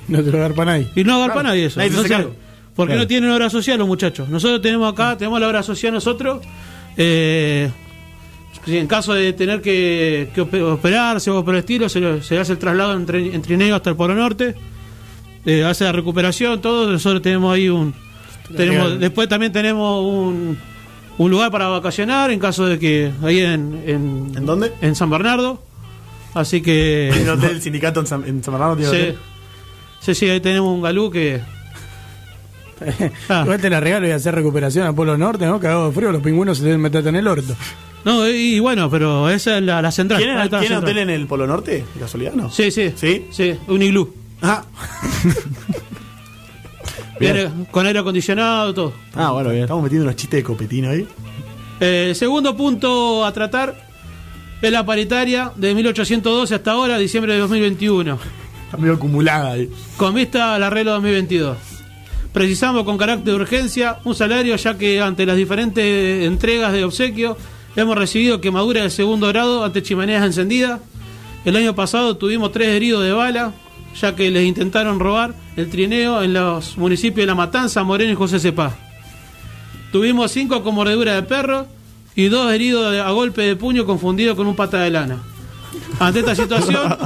No 0.08 0.22
te 0.24 0.30
lo 0.32 0.38
agarra 0.38 0.54
para 0.54 0.72
nadie. 0.72 0.88
Y 0.96 1.04
no 1.04 1.22
agarra 1.22 1.42
nadie 1.42 1.66
eso. 1.66 1.78
nadie 1.78 1.90
No 1.90 2.30
porque 2.74 2.92
Claro. 2.92 3.02
no 3.04 3.06
tienen 3.06 3.30
obra 3.30 3.50
social 3.50 3.78
los 3.78 3.86
muchachos. 3.88 4.28
Nosotros 4.28 4.60
tenemos 4.62 4.90
acá, 4.92 5.16
tenemos 5.18 5.40
la 5.40 5.48
obra 5.48 5.62
social 5.62 5.92
nosotros. 5.92 6.40
Eh, 6.96 7.70
en 8.66 8.86
caso 8.86 9.12
de 9.14 9.32
tener 9.34 9.60
que, 9.60 10.30
que 10.34 10.40
ope- 10.42 10.62
operarse 10.62 11.30
o 11.30 11.44
por 11.44 11.54
el 11.54 11.60
estilo, 11.60 11.88
se, 11.88 12.00
lo- 12.00 12.22
se 12.22 12.38
hace 12.38 12.52
el 12.52 12.58
traslado 12.58 12.94
entre, 12.94 13.34
en 13.34 13.42
trineo 13.42 13.76
hasta 13.76 13.90
el 13.90 13.96
Polo 13.96 14.14
Norte. 14.14 14.54
Eh, 15.44 15.64
hace 15.64 15.84
la 15.84 15.92
recuperación, 15.92 16.60
todo. 16.62 16.90
Nosotros 16.90 17.20
tenemos 17.22 17.54
ahí 17.54 17.68
un. 17.68 17.94
Tenemos, 18.54 19.00
después 19.00 19.28
también 19.28 19.52
tenemos 19.52 20.04
un, 20.04 20.58
un 21.18 21.30
lugar 21.30 21.50
para 21.50 21.68
vacacionar 21.68 22.30
en 22.30 22.38
caso 22.38 22.66
de 22.66 22.78
que. 22.78 23.10
Ahí 23.22 23.40
en. 23.40 23.82
¿En, 23.86 24.32
¿En 24.36 24.46
dónde? 24.46 24.72
En 24.80 24.94
San 24.94 25.08
Bernardo. 25.10 25.62
Así 26.34 26.60
que. 26.60 27.08
El 27.14 27.28
hotel 27.30 27.48
del 27.50 27.62
sindicato 27.62 28.00
en 28.00 28.06
San, 28.06 28.24
en 28.24 28.42
San 28.44 28.52
Bernardo 28.54 28.76
tiene 28.76 28.90
Sí. 28.90 28.96
hotel. 28.96 29.18
sí, 30.00 30.14
sí, 30.14 30.28
ahí 30.28 30.40
tenemos 30.40 30.72
un 30.74 30.82
galú 30.82 31.10
que. 31.10 31.40
Ah. 33.30 33.40
Igual 33.44 33.58
te 33.58 33.70
la 33.70 33.80
regalo 33.80 34.06
y 34.06 34.10
hacer 34.10 34.34
recuperación 34.34 34.86
a 34.86 34.92
Polo 34.92 35.16
Norte, 35.16 35.46
¿no? 35.46 35.58
Cagado 35.58 35.88
de 35.88 35.94
frío, 35.94 36.12
los 36.12 36.20
pingüinos 36.22 36.58
se 36.58 36.64
deben 36.64 36.82
meter 36.82 37.06
en 37.08 37.16
el 37.16 37.26
orto. 37.26 37.56
No, 38.04 38.28
y, 38.28 38.56
y 38.56 38.60
bueno, 38.60 38.90
pero 38.90 39.30
esa 39.30 39.56
es 39.56 39.62
la, 39.64 39.80
la 39.80 39.90
central. 39.90 40.18
¿Tienen, 40.20 40.36
Ahí 40.36 40.44
está 40.44 40.56
la 40.58 40.60
¿tienen 40.60 40.78
central. 40.80 40.92
hotel 40.98 41.08
en 41.08 41.20
el 41.20 41.26
Polo 41.26 41.46
Norte? 41.46 41.84
¿De 41.94 42.00
casualidad 42.00 42.34
no? 42.34 42.50
Sí, 42.50 42.70
sí. 42.70 42.92
¿Sí? 42.94 43.26
Sí, 43.30 43.54
un 43.68 43.80
iglú. 43.80 44.14
Ah, 44.42 44.62
Con 47.70 47.86
aire 47.86 47.98
acondicionado, 47.98 48.74
todo. 48.74 48.92
Ah, 49.14 49.30
bueno, 49.32 49.50
bien. 49.50 49.62
estamos 49.62 49.82
metiendo 49.82 50.04
unos 50.04 50.16
chistes 50.16 50.38
de 50.38 50.44
copetino 50.44 50.90
ahí. 50.90 51.06
Eh, 51.80 52.12
segundo 52.14 52.56
punto 52.56 53.24
a 53.24 53.32
tratar 53.32 53.74
es 54.62 54.72
la 54.72 54.84
paritaria 54.86 55.52
de 55.56 55.74
1812 55.74 56.54
hasta 56.54 56.70
ahora, 56.72 56.98
diciembre 56.98 57.34
de 57.34 57.38
2021, 57.40 58.18
Está 58.64 58.76
medio 58.78 58.94
acumulada 58.94 59.52
ahí. 59.52 59.70
con 59.96 60.14
vista 60.14 60.54
al 60.54 60.62
arreglo 60.62 60.92
2022. 60.92 61.56
Precisamos 62.32 62.84
con 62.84 62.98
carácter 62.98 63.26
de 63.26 63.34
urgencia 63.34 63.98
un 64.04 64.14
salario 64.14 64.56
ya 64.56 64.76
que 64.76 65.00
ante 65.00 65.24
las 65.26 65.36
diferentes 65.36 66.26
entregas 66.26 66.72
de 66.72 66.84
obsequio 66.84 67.36
hemos 67.76 67.96
recibido 67.96 68.40
quemadura 68.40 68.82
de 68.82 68.90
segundo 68.90 69.28
grado 69.28 69.64
ante 69.64 69.82
chimeneas 69.82 70.24
encendidas. 70.24 70.80
El 71.44 71.56
año 71.56 71.74
pasado 71.74 72.16
tuvimos 72.16 72.52
tres 72.52 72.68
heridos 72.68 73.04
de 73.04 73.12
bala 73.12 73.52
ya 74.00 74.14
que 74.16 74.30
les 74.30 74.44
intentaron 74.46 74.98
robar 75.00 75.34
el 75.56 75.70
trineo 75.70 76.22
en 76.22 76.32
los 76.34 76.76
municipios 76.78 77.22
de 77.22 77.26
La 77.26 77.34
Matanza, 77.34 77.82
Moreno 77.82 78.12
y 78.12 78.16
José 78.16 78.38
Cepá. 78.38 78.76
Tuvimos 79.92 80.30
cinco 80.32 80.62
con 80.62 80.74
mordedura 80.74 81.14
de 81.14 81.22
perro 81.22 81.66
y 82.14 82.26
dos 82.28 82.52
heridos 82.52 82.92
de- 82.92 83.00
a 83.00 83.10
golpe 83.10 83.42
de 83.42 83.56
puño 83.56 83.86
confundidos 83.86 84.36
con 84.36 84.46
un 84.46 84.56
pata 84.56 84.80
de 84.82 84.90
lana. 84.90 85.18
Ante 85.98 86.20
esta 86.20 86.34
situación, 86.34 86.96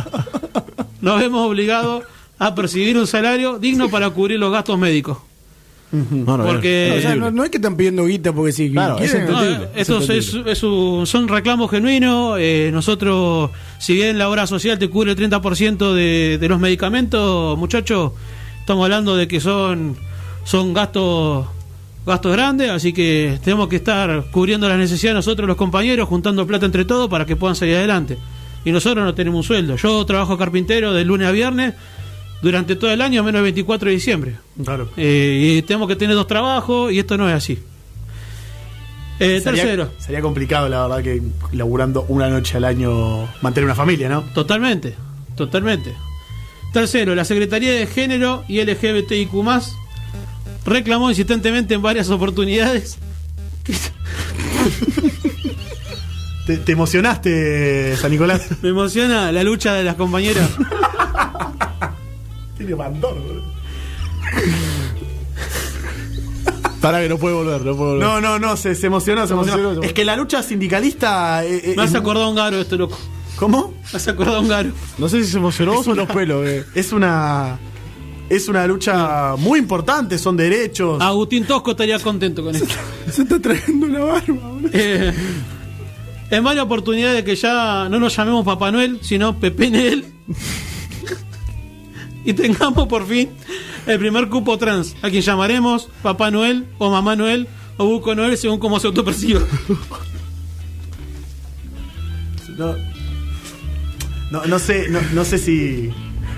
nos 1.01 1.21
vemos 1.21 1.47
obligados 1.47 2.05
a 2.39 2.55
percibir 2.55 2.97
un 2.97 3.07
salario 3.07 3.59
digno 3.59 3.89
para 3.91 4.11
cubrir 4.11 4.39
los 4.39 4.51
gastos 4.53 4.79
médicos. 4.79 5.19
Bueno, 5.93 6.45
bien. 6.45 6.55
Porque 6.55 6.95
o 6.99 7.01
sea, 7.01 7.17
no, 7.17 7.33
no 7.33 7.43
es 7.43 7.51
que 7.51 7.57
están 7.59 7.77
pidiendo 7.77 8.07
guita 8.07 8.33
porque 8.33 8.53
si 8.53 8.71
Claro, 8.71 8.97
quieren, 8.97 9.23
es 9.25 9.29
no, 9.29 9.43
estos 9.75 10.09
es, 10.11 10.35
es 10.47 10.63
un- 10.63 11.05
son 11.07 11.27
reclamos 11.27 11.69
genuinos. 11.71 12.37
eh, 12.41 12.71
nosotros, 12.73 13.51
si 13.79 13.95
bien 13.95 14.17
la 14.17 14.29
obra 14.29 14.47
social 14.47 14.79
te 14.79 14.89
cubre 14.89 15.11
el 15.13 15.17
30% 15.19 15.93
de, 15.93 16.39
de 16.41 16.49
los 16.49 16.61
medicamentos, 16.61 17.59
muchachos, 17.59 18.13
estamos 18.71 18.85
hablando 18.85 19.17
de 19.17 19.27
que 19.27 19.41
son, 19.41 19.97
son 20.45 20.73
gastos 20.73 21.45
gastos 22.07 22.31
grandes, 22.31 22.71
así 22.71 22.93
que 22.93 23.37
tenemos 23.43 23.67
que 23.67 23.75
estar 23.77 24.27
cubriendo 24.31 24.69
las 24.69 24.79
necesidades 24.79 25.17
nosotros 25.17 25.49
los 25.49 25.57
compañeros, 25.57 26.09
juntando 26.09 26.47
plata 26.47 26.67
entre 26.67 26.85
todos 26.85 27.11
para 27.11 27.27
que 27.27 27.35
puedan 27.35 27.57
salir 27.57 27.75
adelante. 27.75 28.17
Y 28.65 28.71
nosotros 28.71 29.05
no 29.05 29.13
tenemos 29.13 29.39
un 29.39 29.43
sueldo. 29.43 29.75
Yo 29.75 30.07
trabajo 30.07 30.39
carpintero 30.39 30.93
de 30.93 31.05
lunes 31.05 31.27
a 31.27 31.33
viernes 31.33 31.75
durante 32.43 32.77
todo 32.77 32.93
el 32.93 33.01
año, 33.01 33.25
menos 33.25 33.41
el 33.41 33.43
24 33.43 33.89
de 33.89 33.95
diciembre. 33.97 34.37
Claro. 34.65 34.89
Eh, 34.97 35.57
y 35.59 35.63
tenemos 35.63 35.89
que 35.89 35.97
tener 35.97 36.15
dos 36.15 36.29
trabajos 36.29 36.93
y 36.93 37.01
esto 37.01 37.17
no 37.19 37.29
es 37.29 37.35
así. 37.35 37.59
Eh, 39.19 39.41
Sería- 39.41 39.63
tercero, 39.65 39.91
Sería 39.99 40.21
complicado, 40.23 40.69
la 40.69 40.87
verdad, 40.87 41.03
que 41.03 41.21
laburando 41.53 42.05
una 42.09 42.29
noche 42.31 42.57
al 42.57 42.65
año 42.65 43.27
mantener 43.43 43.65
una 43.65 43.75
familia, 43.75 44.09
¿no? 44.09 44.23
totalmente, 44.33 44.95
totalmente. 45.37 45.93
Tercero, 46.73 47.15
la 47.15 47.25
Secretaría 47.25 47.73
de 47.73 47.87
Género 47.87 48.45
y 48.49 48.63
LGBTIQ 48.63 49.31
reclamó 50.65 51.11
insistentemente 51.11 51.75
en 51.75 51.83
varias 51.83 52.09
oportunidades. 52.11 52.99
¿Te, 56.47 56.57
te 56.57 56.73
emocionaste, 56.73 57.97
San 57.97 58.11
Nicolás? 58.11 58.49
Me 58.63 58.71
emociona 58.71 59.31
la 59.33 59.43
lucha 59.43 59.75
de 59.75 59.85
las 59.85 59.97
compañeras. 59.97 60.49
Tiene 62.57 62.75
bandor, 62.75 63.19
boludo. 63.21 63.51
Para 66.81 67.01
que 67.03 67.09
no 67.09 67.19
puede 67.19 67.35
volver, 67.35 67.61
no 67.65 67.77
puede 67.77 67.91
volver. 67.93 68.07
No, 68.07 68.21
no, 68.21 68.39
no, 68.39 68.57
se, 68.57 68.75
se 68.75 68.87
emocionó, 68.87 69.27
se, 69.27 69.35
emocionó. 69.35 69.59
emocionó, 69.59 69.83
se 69.83 69.89
Es 69.89 69.93
que 69.93 70.05
la 70.05 70.17
lucha 70.17 70.43
sindicalista. 70.43 71.45
eh, 71.45 71.73
eh, 71.73 71.75
Me 71.77 71.83
has 71.83 71.95
acordado 71.95 72.29
un 72.31 72.37
garo 72.37 72.59
esto, 72.61 72.77
loco. 72.77 72.99
¿Cómo? 73.41 73.73
Has 73.95 74.07
acordado 74.07 74.43
un 74.43 74.49
garo. 74.49 74.71
No 74.99 75.09
sé 75.09 75.25
si 75.25 75.31
se 75.33 75.39
emocionó 75.39 75.79
o 75.79 75.83
son 75.83 75.97
los 75.97 76.07
pelos. 76.11 76.47
eh. 76.47 76.65
Es 76.75 76.93
una. 76.93 77.59
Es 78.29 78.49
una 78.49 78.65
lucha 78.67 79.35
muy 79.39 79.59
importante, 79.59 80.19
son 80.19 80.37
derechos. 80.37 81.01
Agustín 81.01 81.45
Tosco 81.47 81.71
estaría 81.73 81.99
contento 81.99 82.45
con 82.45 82.55
esto. 82.55 82.69
se 83.11 83.23
está 83.23 83.41
trayendo 83.41 83.89
la 83.89 84.05
barba. 84.05 84.53
Eh, 84.73 85.13
en 86.31 86.45
varias 86.45 86.65
oportunidades 86.67 87.25
que 87.25 87.35
ya 87.35 87.89
no 87.91 87.99
nos 87.99 88.15
llamemos 88.15 88.45
Papá 88.45 88.71
Noel, 88.71 89.01
sino 89.03 89.37
Pepe 89.41 89.71
Noel. 89.71 90.05
y 92.25 92.33
tengamos 92.35 92.87
por 92.87 93.05
fin 93.09 93.31
el 93.87 93.99
primer 93.99 94.29
cupo 94.29 94.59
trans, 94.59 94.95
a 95.03 95.09
quien 95.11 95.23
llamaremos 95.23 95.89
Papá 96.03 96.31
Noel 96.31 96.67
o 96.79 96.91
Mamá 96.91 97.17
Noel 97.17 97.49
o 97.79 97.87
Buco 97.87 98.15
Noel 98.15 98.37
según 98.37 98.61
cómo 98.61 98.79
se 98.79 98.87
autoperciba. 98.87 99.41
No, 102.57 102.75
no, 104.31 104.45
no 104.47 104.59
sé, 104.59 104.89
no, 104.89 105.01
no 105.15 105.25
sé 105.25 105.39
si. 105.39 105.91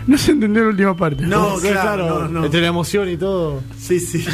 No 0.06 0.18
se 0.18 0.32
entendió 0.32 0.62
la 0.64 0.68
última 0.70 0.96
parte. 0.96 1.24
No, 1.26 1.56
claro, 1.60 2.22
no, 2.22 2.28
no. 2.28 2.44
Entre 2.46 2.60
la 2.60 2.66
emoción 2.68 3.08
y 3.08 3.16
todo. 3.16 3.62
Sí, 3.78 4.00
sí. 4.00 4.24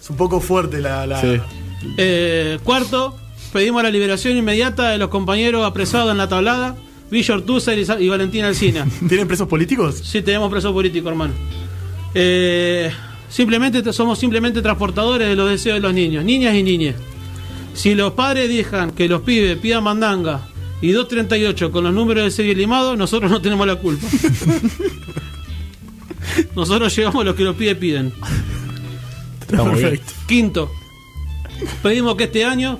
Es 0.00 0.10
un 0.10 0.16
poco 0.16 0.40
fuerte 0.40 0.80
la. 0.80 1.06
la- 1.06 1.20
Sí. 1.20 1.38
Eh, 1.98 2.58
cuarto, 2.64 3.16
pedimos 3.52 3.82
la 3.82 3.90
liberación 3.90 4.36
inmediata 4.36 4.88
de 4.90 4.98
los 4.98 5.08
compañeros 5.08 5.64
apresados 5.66 6.10
en 6.10 6.16
la 6.18 6.28
tablada, 6.28 6.74
Villa 7.10 7.34
Ortúzar 7.34 7.76
y, 7.78 8.08
Valentina 8.08 8.48
Alcina. 8.48 8.86
¿Tienen 9.08 9.26
presos 9.28 9.46
políticos? 9.46 10.00
Sí, 10.02 10.22
tenemos 10.22 10.50
preso 10.50 10.72
político, 10.72 11.08
hermano. 11.10 11.34
Eh, 12.14 12.90
simplemente 13.28 13.92
somos 13.92 14.18
simplemente 14.18 14.62
transportadores 14.62 15.28
de 15.28 15.36
los 15.36 15.50
deseos 15.50 15.74
de 15.76 15.80
los 15.80 15.92
niños, 15.92 16.24
niñas 16.24 16.54
y 16.54 16.62
niñas. 16.62 16.94
Si 17.74 17.94
los 17.94 18.12
padres 18.14 18.48
dejan 18.48 18.92
que 18.92 19.06
los 19.08 19.20
pibes 19.20 19.58
pidan 19.58 19.84
mandanga 19.84 20.40
y 20.80 20.92
238 20.92 21.72
con 21.72 21.84
los 21.84 21.94
números 21.94 22.24
de 22.24 22.30
serie 22.30 22.54
limado, 22.54 22.96
nosotros 22.96 23.30
no 23.30 23.40
tenemos 23.40 23.66
la 23.66 23.76
culpa. 23.76 24.06
nosotros 26.56 26.94
llevamos 26.94 27.24
lo 27.24 27.34
que 27.34 27.44
los 27.44 27.56
pibes 27.56 27.76
piden. 27.76 28.12
Perfecto. 29.46 30.12
Quinto, 30.26 30.70
pedimos 31.82 32.16
que 32.16 32.24
este 32.24 32.44
año 32.44 32.78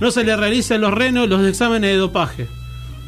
no 0.00 0.10
se 0.10 0.24
le 0.24 0.36
realicen 0.36 0.80
los 0.80 0.92
renos 0.92 1.28
los 1.28 1.46
exámenes 1.46 1.90
de 1.90 1.96
dopaje. 1.96 2.46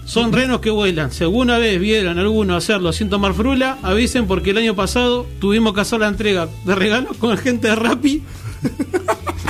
Son 0.07 0.33
renos 0.33 0.61
que 0.61 0.71
vuelan. 0.71 1.13
Si 1.13 1.23
alguna 1.23 1.59
vez 1.59 1.79
vieron 1.79 2.19
alguno 2.19 2.57
hacerlo 2.57 2.93
sin 2.93 3.11
tomar 3.11 3.35
frula, 3.35 3.79
avisen 3.83 4.27
porque 4.27 4.51
el 4.51 4.59
año 4.59 4.75
pasado 4.75 5.27
tuvimos 5.41 5.75
que 5.75 5.83
hacer 5.83 6.01
la 6.01 6.09
entrega 6.09 6.49
de 6.65 6.75
regalos 6.75 7.17
con 7.17 7.37
gente 7.37 7.69
de 7.69 7.77
Rappi. 7.77 8.23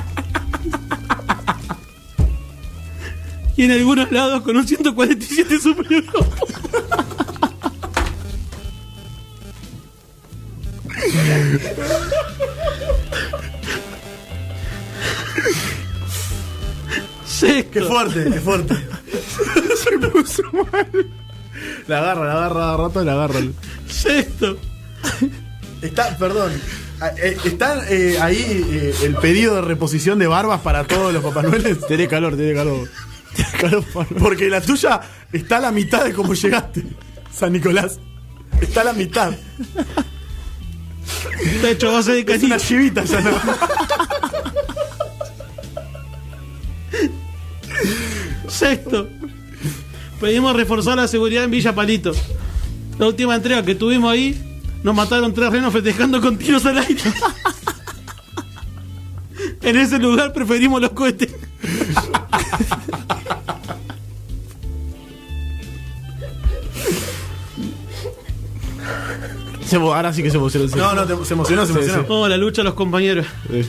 y 3.60 3.64
en 3.64 3.72
algunos 3.72 4.10
lados 4.10 4.40
con 4.40 4.56
un 4.56 4.66
147 4.66 5.60
superior. 5.60 6.02
Sexto. 17.26 17.70
Qué 17.70 17.82
fuerte, 17.82 18.30
qué 18.32 18.40
fuerte. 18.40 18.74
Se 19.76 19.98
puso 20.08 20.42
mal. 20.72 21.10
La 21.86 21.98
agarra, 21.98 22.24
la 22.24 22.32
agarra, 22.32 22.76
rato 22.78 23.04
la 23.04 23.12
agarra. 23.12 23.40
Sexto. 23.86 24.56
Está, 25.82 26.16
perdón. 26.16 26.52
ah, 27.02 27.10
eh, 27.22 27.36
¿Está 27.44 27.84
eh, 27.90 28.16
ahí 28.22 28.64
eh, 28.70 28.94
el 29.04 29.16
pedido 29.16 29.56
de 29.56 29.60
reposición 29.60 30.18
de 30.18 30.28
barbas 30.28 30.62
para 30.62 30.84
todos 30.84 31.12
los 31.12 31.22
Papá 31.22 31.42
Noel? 31.42 31.78
Tiene 31.86 32.08
calor, 32.08 32.36
tiene 32.36 32.54
calor. 32.54 32.88
Porque 34.18 34.48
la 34.48 34.60
tuya 34.60 35.00
está 35.32 35.58
a 35.58 35.60
la 35.60 35.72
mitad 35.72 36.04
de 36.04 36.12
cómo 36.12 36.34
llegaste, 36.34 36.84
San 37.32 37.52
Nicolás. 37.52 37.98
Está 38.60 38.82
a 38.82 38.84
la 38.84 38.92
mitad. 38.92 39.32
Está 41.42 41.70
hecho 41.70 41.92
base 41.92 42.22
de 42.22 42.34
Es 42.34 42.42
una 42.42 42.58
chivita 42.58 43.04
ya 43.04 43.20
no. 43.20 43.30
Sexto. 48.48 49.08
Pedimos 50.20 50.54
reforzar 50.54 50.96
la 50.96 51.08
seguridad 51.08 51.44
en 51.44 51.50
Villa 51.50 51.74
Palito. 51.74 52.12
La 52.98 53.06
última 53.06 53.34
entrega 53.34 53.64
que 53.64 53.74
tuvimos 53.74 54.12
ahí, 54.12 54.38
nos 54.82 54.94
mataron 54.94 55.32
tres 55.32 55.50
renos 55.50 55.72
festejando 55.72 56.20
con 56.20 56.36
tiros 56.36 56.66
al 56.66 56.78
aire. 56.78 57.00
en 59.62 59.76
ese 59.76 59.98
lugar 59.98 60.32
preferimos 60.34 60.80
los 60.82 60.90
cohetes. 60.90 61.34
Se 69.64 69.76
ahora 69.76 70.12
sí 70.12 70.22
que 70.22 70.30
se 70.30 70.36
emocionó. 70.36 70.68
sí. 70.68 70.74
No, 70.76 70.94
no, 70.94 71.04
te- 71.06 71.24
se 71.24 71.34
emocionó, 71.34 71.64
se 71.66 71.72
Sí, 71.72 71.78
emocionó. 71.78 72.04
Oh, 72.08 72.28
la 72.28 72.36
lucha 72.36 72.62
de 72.62 72.64
los 72.64 72.74
compañeros. 72.74 73.26
Sí. 73.50 73.62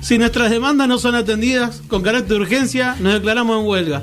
Si 0.00 0.18
nuestras 0.18 0.50
demandas 0.50 0.86
no 0.86 0.98
son 0.98 1.14
atendidas 1.14 1.82
con 1.88 2.02
carácter 2.02 2.36
de 2.36 2.42
urgencia, 2.42 2.94
nos 3.00 3.14
declaramos 3.14 3.58
en 3.60 3.66
huelga. 3.66 4.02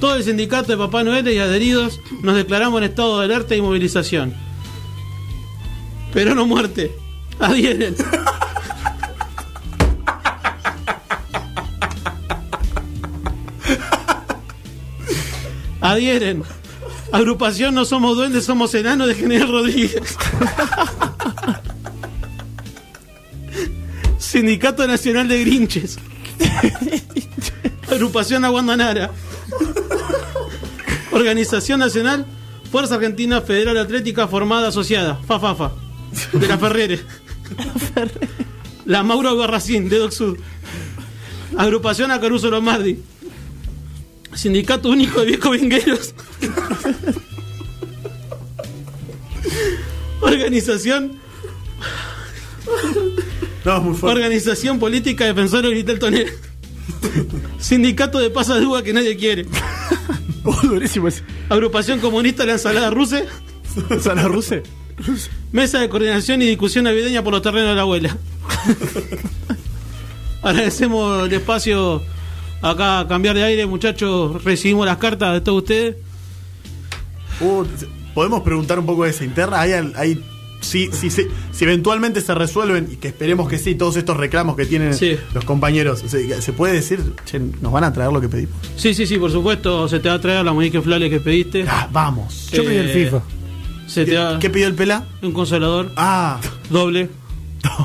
Todo 0.00 0.16
el 0.16 0.24
sindicato 0.24 0.72
de 0.72 0.78
Papá 0.78 1.02
Noel 1.04 1.28
y 1.28 1.38
adheridos 1.38 2.00
nos 2.22 2.36
declaramos 2.36 2.78
en 2.78 2.84
estado 2.84 3.18
de 3.18 3.24
alerta 3.26 3.54
y 3.54 3.60
movilización. 3.60 4.34
Pero 6.12 6.34
no 6.34 6.46
muerte. 6.46 6.92
Adhieren. 7.38 7.94
Adhieren. 15.92 16.42
Agrupación 17.12 17.74
No 17.74 17.84
Somos 17.84 18.16
Duendes, 18.16 18.44
Somos 18.44 18.74
Enanos 18.74 19.08
de 19.08 19.14
General 19.14 19.48
Rodríguez. 19.48 20.02
Sindicato 24.18 24.86
Nacional 24.86 25.28
de 25.28 25.40
Grinches. 25.40 25.98
Agrupación 27.90 28.44
Aguandanara. 28.44 29.10
Organización 31.12 31.80
Nacional 31.80 32.26
Fuerza 32.70 32.94
Argentina 32.94 33.42
Federal 33.42 33.76
Atlética 33.76 34.26
Formada 34.26 34.68
Asociada. 34.68 35.20
FAFAFA. 35.26 35.72
De 36.32 36.48
la 36.48 36.56
Ferrere. 36.56 37.00
La 38.86 39.02
Mauro 39.02 39.36
Barracín, 39.36 39.88
de 39.90 39.98
Doc 39.98 40.12
Sud. 40.12 40.38
Agrupación 41.56 42.10
Acaruso 42.10 42.50
Lombardi. 42.50 42.98
Sindicato 44.34 44.88
Único 44.88 45.20
de 45.20 45.26
Viejos 45.26 45.60
Vingueros. 45.60 46.14
Organización 50.20 51.20
No, 53.64 53.80
muy 53.80 53.94
fuerte. 53.94 54.18
Organización 54.18 54.78
Política 54.78 55.24
Defensores 55.24 55.70
de 55.70 55.76
Vitel 55.76 55.98
Tonel. 55.98 56.32
Sindicato 57.58 58.18
de 58.18 58.30
Pasa 58.30 58.58
de 58.58 58.66
Uva 58.66 58.82
que 58.82 58.92
nadie 58.92 59.16
quiere. 59.16 59.46
Oh, 60.44 60.60
durísimo 60.62 61.06
ese. 61.06 61.22
Agrupación 61.48 62.00
Comunista 62.00 62.44
La 62.44 62.52
Ensalada 62.54 62.90
Ruse. 62.90 63.26
¿Sana 64.00 64.24
Ruse? 64.26 64.64
Mesa 65.52 65.78
de 65.80 65.88
Coordinación 65.88 66.42
y 66.42 66.46
Discusión 66.46 66.84
Navideña 66.84 67.22
por 67.22 67.32
los 67.32 67.42
terrenos 67.42 67.70
de 67.70 67.74
la 67.76 67.82
abuela. 67.82 68.16
Agradecemos 70.42 71.26
el 71.26 71.32
espacio 71.32 72.02
acá 72.62 73.00
a 73.00 73.08
cambiar 73.08 73.34
de 73.36 73.44
aire, 73.44 73.66
muchachos. 73.66 74.42
Recibimos 74.44 74.86
las 74.86 74.96
cartas 74.98 75.34
de 75.34 75.40
todos 75.40 75.58
ustedes. 75.62 75.96
Uh, 77.40 77.64
¿Podemos 78.14 78.42
preguntar 78.42 78.78
un 78.78 78.86
poco 78.86 79.04
de 79.04 79.10
esa 79.10 79.24
interna? 79.24 79.60
¿Hay, 79.60 79.72
al- 79.72 79.92
hay 79.96 80.22
si, 80.60 80.92
si, 80.92 81.10
se- 81.10 81.28
si 81.50 81.64
eventualmente 81.64 82.20
se 82.20 82.34
resuelven, 82.34 82.88
y 82.92 82.96
que 82.96 83.08
esperemos 83.08 83.48
que 83.48 83.58
sí, 83.58 83.74
todos 83.74 83.96
estos 83.96 84.16
reclamos 84.16 84.54
que 84.54 84.64
tienen 84.64 84.94
Sí. 84.94 85.16
los 85.34 85.44
compañeros, 85.44 86.04
¿se, 86.06 86.40
se 86.40 86.52
puede 86.52 86.74
decir, 86.74 87.00
che, 87.24 87.40
nos 87.40 87.72
van 87.72 87.82
a 87.84 87.92
traer 87.92 88.12
lo 88.12 88.20
que 88.20 88.28
pedimos? 88.28 88.54
Sí, 88.76 88.94
sí, 88.94 89.06
sí, 89.06 89.16
por 89.18 89.32
supuesto. 89.32 89.88
Se 89.88 89.98
te 89.98 90.08
va 90.08 90.16
a 90.16 90.20
traer 90.20 90.44
la 90.44 90.52
muñeca 90.52 90.76
inflable 90.78 91.10
que 91.10 91.18
pediste. 91.20 91.64
Ah, 91.68 91.88
vamos. 91.90 92.48
Yo 92.52 92.64
pedí 92.64 92.76
el 92.76 92.90
Eh, 92.90 93.04
FIFA. 93.04 93.22
Se 93.88 94.04
te 94.04 94.16
va 94.16 94.38
¿Qué 94.38 94.48
pidió 94.50 94.68
el 94.68 94.74
pela? 94.74 95.04
un 95.22 95.32
consolador 95.32 95.90
Ah, 95.96 96.38
doble. 96.70 97.08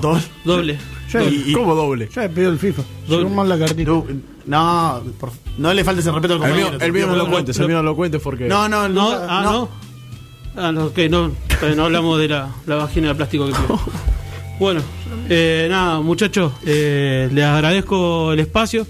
dos. 0.01 0.23
Doble. 0.45 0.77
Yo, 1.11 1.21
Y- 1.29 1.43
y- 1.47 1.53
¿Cómo 1.53 1.73
doble? 1.75 2.09
yo 2.13 2.21
he 2.21 2.29
pedido 2.29 2.51
el 2.51 2.59
FIFA. 2.59 2.83
Llegó 3.07 3.29
mal 3.29 3.47
la 3.49 3.57
cartita. 3.57 3.91
No, 3.91 4.05
no, 4.45 5.03
por- 5.19 5.31
no 5.57 5.73
le 5.73 5.83
faltes 5.83 6.05
el 6.05 6.13
respeto 6.13 6.33
al 6.35 6.41
El 6.43 6.49
compañero. 6.49 6.85
el 6.85 6.91
mío 6.91 7.05
pido 7.05 7.07
no 7.07 7.23
lo 7.23 7.29
cuentes, 7.31 7.57
el 7.59 7.67
mío 7.67 7.77
no 7.77 7.83
lo 7.83 7.95
cuentes 7.95 8.21
porque. 8.21 8.47
No, 8.47 8.67
no, 8.69 8.87
No, 8.89 9.11
no. 9.11 9.25
ah, 9.29 9.41
no. 9.43 9.69
Ah, 10.55 10.71
no, 10.71 10.85
ok, 10.87 10.97
no, 11.09 11.31
no 11.75 11.83
hablamos 11.85 12.19
de 12.19 12.27
la, 12.29 12.49
la 12.65 12.75
vagina 12.75 13.09
de 13.09 13.15
plástico 13.15 13.45
que 13.47 13.53
pidió. 13.53 13.79
Bueno, 14.59 14.81
eh, 15.29 15.67
nada, 15.69 15.99
muchachos, 16.01 16.51
eh, 16.65 17.29
les 17.31 17.45
agradezco 17.45 18.33
el 18.33 18.39
espacio. 18.39 18.87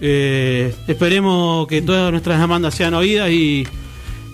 Eh, 0.00 0.74
esperemos 0.86 1.66
que 1.66 1.80
todas 1.80 2.10
nuestras 2.10 2.38
demandas 2.38 2.74
sean 2.74 2.92
oídas 2.92 3.30
y, 3.30 3.66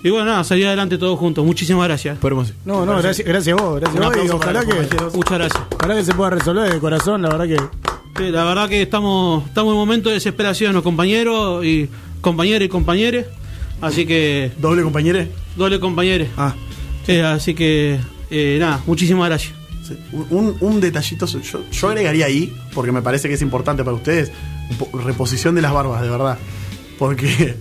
y 0.02 0.10
bueno, 0.10 0.26
nada, 0.26 0.44
salir 0.44 0.66
adelante 0.66 0.96
todos 0.98 1.18
juntos. 1.18 1.44
Muchísimas 1.44 1.86
gracias. 1.86 2.18
Sí. 2.20 2.54
No, 2.64 2.86
no, 2.86 2.96
gracias, 2.98 3.26
gracias 3.26 3.58
a 3.58 3.62
vos, 3.62 3.80
gracias 3.80 4.02
a 4.02 4.08
vos. 4.08 4.16
Y 4.24 4.28
ojalá 4.30 4.60
que, 4.60 4.66
compañeros. 4.70 5.14
Muchas 5.14 5.38
gracias. 5.38 5.62
ojalá 5.74 5.94
que 5.96 6.04
se 6.04 6.14
pueda 6.14 6.30
resolver 6.30 6.72
de 6.72 6.78
corazón, 6.80 7.22
la 7.22 7.28
verdad 7.28 7.46
que. 7.46 7.56
Sí, 8.16 8.30
la 8.30 8.44
verdad 8.44 8.68
que 8.68 8.82
estamos, 8.82 9.46
estamos 9.46 9.70
en 9.72 9.74
un 9.78 9.86
momento 9.86 10.08
de 10.08 10.16
desesperación, 10.16 10.72
los 10.74 10.82
compañeros 10.82 11.64
y 11.64 11.88
compañeros 12.20 12.66
y 12.66 12.68
compañeres. 12.68 13.26
Así 13.80 14.04
que, 14.04 14.52
¿Doble 14.58 14.82
compañero? 14.82 15.24
doble 15.56 15.80
compañeros. 15.80 16.28
Ah, 16.36 16.54
Eh, 17.06 17.22
así 17.22 17.54
que, 17.54 17.98
eh, 18.30 18.56
nada, 18.60 18.80
muchísimas 18.86 19.28
gracias. 19.28 19.54
sí. 19.86 19.96
un, 20.30 20.56
un 20.60 20.80
detallito, 20.80 21.24
yo, 21.26 21.60
yo 21.70 21.88
agregaría 21.88 22.26
ahí, 22.26 22.52
porque 22.74 22.92
me 22.92 23.00
parece 23.00 23.28
que 23.28 23.34
es 23.34 23.42
importante 23.42 23.82
para 23.84 23.96
ustedes, 23.96 24.30
reposición 25.04 25.54
de 25.54 25.62
las 25.62 25.72
barbas, 25.72 26.02
de 26.02 26.10
verdad. 26.10 26.36
Porque 26.98 27.56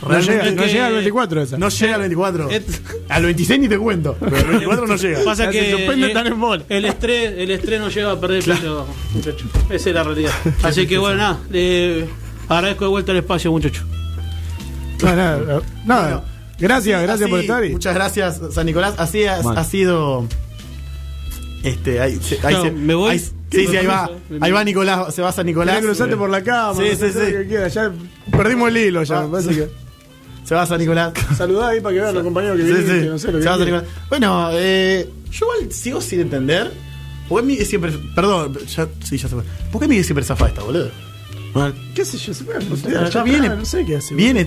No 0.00 0.20
llega, 0.20 0.50
no 0.52 0.64
llega 0.66 0.86
al 0.86 0.92
24 0.94 1.42
esa. 1.42 1.58
no 1.58 1.68
llega 1.68 1.94
al 1.94 2.00
24. 2.00 2.50
Et- 2.50 2.80
Al 3.08 3.24
26 3.24 3.60
ni 3.60 3.68
te 3.68 3.78
cuento, 3.78 4.16
pero 4.20 4.36
al 4.36 4.44
24 4.46 4.86
no 4.86 4.96
llega. 4.96 5.24
Pasa 5.24 5.44
Ya 5.46 5.50
que 5.50 5.64
se 5.64 5.70
suspende 5.72 6.06
eh, 6.06 6.14
tan 6.14 6.26
en 6.28 6.40
bola. 6.40 6.62
el 6.68 6.84
estrés, 6.84 7.32
el 7.36 7.50
estrés 7.50 7.80
nos 7.80 7.92
lleva 7.94 8.12
a 8.12 8.20
perder 8.20 8.44
peso, 8.44 8.86
muchachos. 9.12 9.48
Esa 9.70 9.88
es 9.88 9.94
la 9.94 10.04
realidad. 10.04 10.32
Así 10.62 10.86
que 10.86 10.98
bueno, 10.98 11.16
nada, 11.16 11.38
agradezco 12.48 12.84
de 12.84 12.90
vuelta 12.90 13.12
el 13.12 13.18
espacio, 13.18 13.50
muchachos. 13.50 13.84
No, 15.02 15.14
nada, 15.16 15.62
nada. 15.84 16.02
Bueno, 16.02 16.22
gracias, 16.60 17.02
gracias 17.02 17.22
Así, 17.22 17.30
por 17.30 17.40
estar. 17.40 17.64
Y, 17.64 17.70
Muchas 17.70 17.94
gracias, 17.94 18.40
San 18.52 18.66
Nicolás. 18.66 18.94
Así 18.98 19.24
ha, 19.24 19.64
sido. 19.64 20.26
Este, 21.64 22.00
ahí, 22.00 22.18
se- 22.22 22.38
ahí 22.46 22.54
No, 22.54 22.62
se- 22.62 22.70
me 22.70 22.94
voy. 22.94 23.10
ahí- 23.12 23.18
sí, 23.18 23.66
sí, 23.66 23.76
ahí 23.76 23.86
va. 23.86 24.08
Ahí 24.40 24.52
va 24.52 24.62
Nicolás, 24.62 25.12
se 25.14 25.22
va 25.22 25.32
San 25.32 25.46
Nicolás. 25.46 25.74
Querés 25.74 25.88
cruzarte 25.90 26.16
por 26.16 26.30
la 26.30 26.42
cama, 26.44 26.74
Sí, 26.80 26.90
sí, 26.96 27.06
sí. 27.12 27.48
que 27.48 27.68
Ya 27.72 27.92
perdimos 28.30 28.68
el 28.68 28.76
hilo, 28.76 29.02
ya. 29.02 29.20
Ah, 29.20 29.28
sí. 29.42 29.48
que. 29.56 29.87
Se 30.48 30.54
va 30.54 30.64
San 30.64 30.78
Nicolás. 30.80 31.12
Saludá 31.36 31.68
ahí 31.68 31.80
para 31.80 31.94
que 31.94 32.00
vean 32.00 32.14
los 32.14 32.24
compañeros 32.24 32.56
que 32.56 32.62
Sí, 32.64 32.72
vienen, 32.72 33.02
sí. 33.02 33.08
no 33.08 33.18
sé 33.18 33.26
que 33.32 33.42
Se 33.42 33.48
va 33.48 33.56
San. 33.56 33.64
Nicolás. 33.66 33.84
Bueno, 34.08 34.48
eh, 34.52 35.08
yo 35.30 35.46
igual 35.54 35.72
sigo 35.72 36.00
sin 36.00 36.20
entender. 36.20 36.72
¿Por 37.28 37.42
qué 37.42 37.46
Miguel 37.46 37.66
siempre. 37.66 37.92
Perdón, 38.14 38.56
ya, 38.66 38.88
sí, 39.04 39.18
ya 39.18 39.28
se 39.28 39.34
fue. 39.34 39.44
¿Por 39.70 39.82
qué 39.82 39.88
Miguel 39.88 40.04
siempre 40.04 40.24
zafa 40.24 40.48
esta, 40.48 40.62
boludo? 40.62 40.90
¿Qué 41.94 42.04
sé 42.04 42.16
yo? 42.18 42.32
Se 42.32 42.44
puede 42.44 42.60
Ya, 42.90 43.08
ya 43.08 43.22
viene, 43.24 43.48
No 43.48 43.64
sé 43.64 43.84
qué 43.84 43.96
hace. 43.96 44.14
viene 44.14 44.46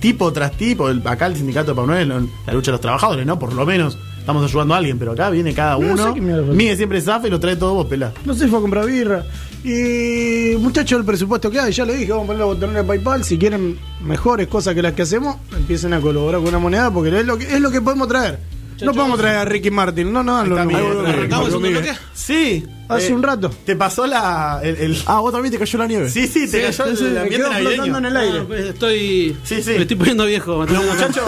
tipo 0.00 0.32
tras 0.32 0.52
tipo, 0.56 0.88
acá 1.04 1.26
el 1.26 1.36
sindicato 1.36 1.70
de 1.70 1.74
Pablo 1.76 1.94
Noel, 1.94 2.08
la 2.46 2.52
lucha 2.52 2.70
de 2.70 2.72
los 2.72 2.80
trabajadores, 2.80 3.24
¿no? 3.24 3.38
Por 3.38 3.52
lo 3.52 3.64
menos 3.64 3.96
estamos 4.20 4.44
ayudando 4.48 4.74
a 4.74 4.76
alguien, 4.78 4.98
pero 4.98 5.12
acá 5.12 5.28
viene 5.30 5.52
cada 5.52 5.72
No 5.72 5.92
uno. 5.94 6.14
sé 6.14 6.20
mierda 6.20 6.44
fue. 6.44 6.54
Miguel 6.54 6.76
siempre 6.76 7.00
zafa 7.00 7.26
y 7.26 7.30
lo 7.30 7.40
trae 7.40 7.56
todo 7.56 7.74
vos, 7.74 7.86
pelá. 7.86 8.12
No 8.24 8.32
sé, 8.34 8.46
fue 8.48 8.58
a 8.58 8.62
comprar 8.62 8.86
birra. 8.86 9.24
Y 9.64 10.56
muchachos, 10.58 10.98
el 11.00 11.04
presupuesto 11.04 11.50
que 11.50 11.60
hay, 11.60 11.72
ya 11.72 11.84
lo 11.84 11.92
dije, 11.92 12.10
vamos 12.12 12.24
a 12.24 12.26
poner 12.28 12.38
la 12.40 12.44
botonera 12.46 12.82
de 12.82 12.88
PayPal. 12.88 13.24
Si 13.24 13.36
quieren 13.38 13.78
mejores 14.02 14.48
cosas 14.48 14.74
que 14.74 14.82
las 14.82 14.92
que 14.94 15.02
hacemos, 15.02 15.36
empiecen 15.56 15.92
a 15.92 16.00
colaborar 16.00 16.40
con 16.40 16.48
una 16.48 16.58
moneda 16.58 16.90
porque 16.90 17.18
es 17.20 17.26
lo 17.26 17.36
que, 17.36 17.44
es 17.44 17.60
lo 17.60 17.70
que 17.70 17.80
podemos 17.80 18.08
traer. 18.08 18.38
No 18.82 18.94
podemos 18.94 19.18
traer 19.18 19.36
a 19.36 19.44
Ricky 19.44 19.70
Martin, 19.70 20.10
no, 20.10 20.22
no, 20.22 20.42
no, 20.42 20.56
no, 20.56 20.64
no, 20.64 21.02
no, 21.02 21.06
arrancamos 21.08 21.50
no, 21.52 21.58
bloque? 21.60 21.92
Sí. 22.14 22.64
Hace 22.88 23.08
eh, 23.08 23.14
un 23.14 23.22
rato. 23.22 23.50
Te 23.66 23.76
pasó 23.76 24.06
la. 24.06 24.60
El, 24.62 24.76
el- 24.76 25.02
Ah, 25.04 25.20
vos 25.20 25.30
también 25.32 25.52
te 25.52 25.58
cayó 25.58 25.78
la 25.78 25.86
nieve. 25.86 26.08
sí, 26.08 26.26
sí, 26.26 26.50
te 26.50 26.62
cayó 26.62 26.96
sí, 26.96 27.04
el 27.04 27.18
ambiente 27.18 27.46
navideño. 27.46 27.74
flotando 27.84 27.98
en 27.98 28.04
el 28.06 28.16
aire. 28.16 28.38
Ah, 28.40 28.44
pues, 28.48 28.64
estoy. 28.64 29.36
Sí, 29.44 29.62
sí. 29.62 29.70
Me 29.72 29.82
estoy 29.82 29.96
poniendo 29.98 30.24
viejo. 30.24 30.64
Los 30.64 30.84
muchachos. 30.86 31.24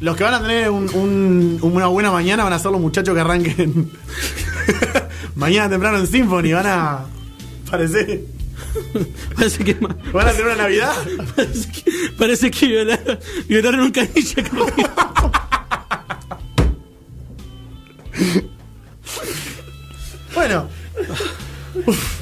Los 0.00 0.16
que 0.16 0.24
van 0.24 0.34
a 0.34 0.40
tener 0.40 0.70
un- 0.70 0.88
un- 0.94 1.58
una 1.62 1.86
buena 1.88 2.10
mañana 2.12 2.44
van 2.44 2.52
a 2.52 2.58
ser 2.58 2.70
los 2.70 2.80
muchachos 2.80 3.14
que 3.14 3.20
arranquen 3.20 3.90
Mañana 5.34 5.68
temprano 5.70 5.98
en 5.98 6.06
Symphony 6.06 6.52
van 6.52 6.66
a. 6.66 6.98
Parece. 7.70 8.24
Parece 9.34 9.64
que 9.64 9.74
¿Van 10.12 10.28
a 10.28 10.30
tener 10.32 10.46
una 10.46 10.56
Navidad? 10.56 10.92
parece 11.36 11.68
que, 11.72 11.92
parece 12.18 12.50
que 12.50 12.66
violaron, 12.66 13.18
violaron 13.48 13.80
un 13.80 13.90
canilla. 13.90 14.44
Bueno. 20.34 20.68
Uf. 21.86 22.17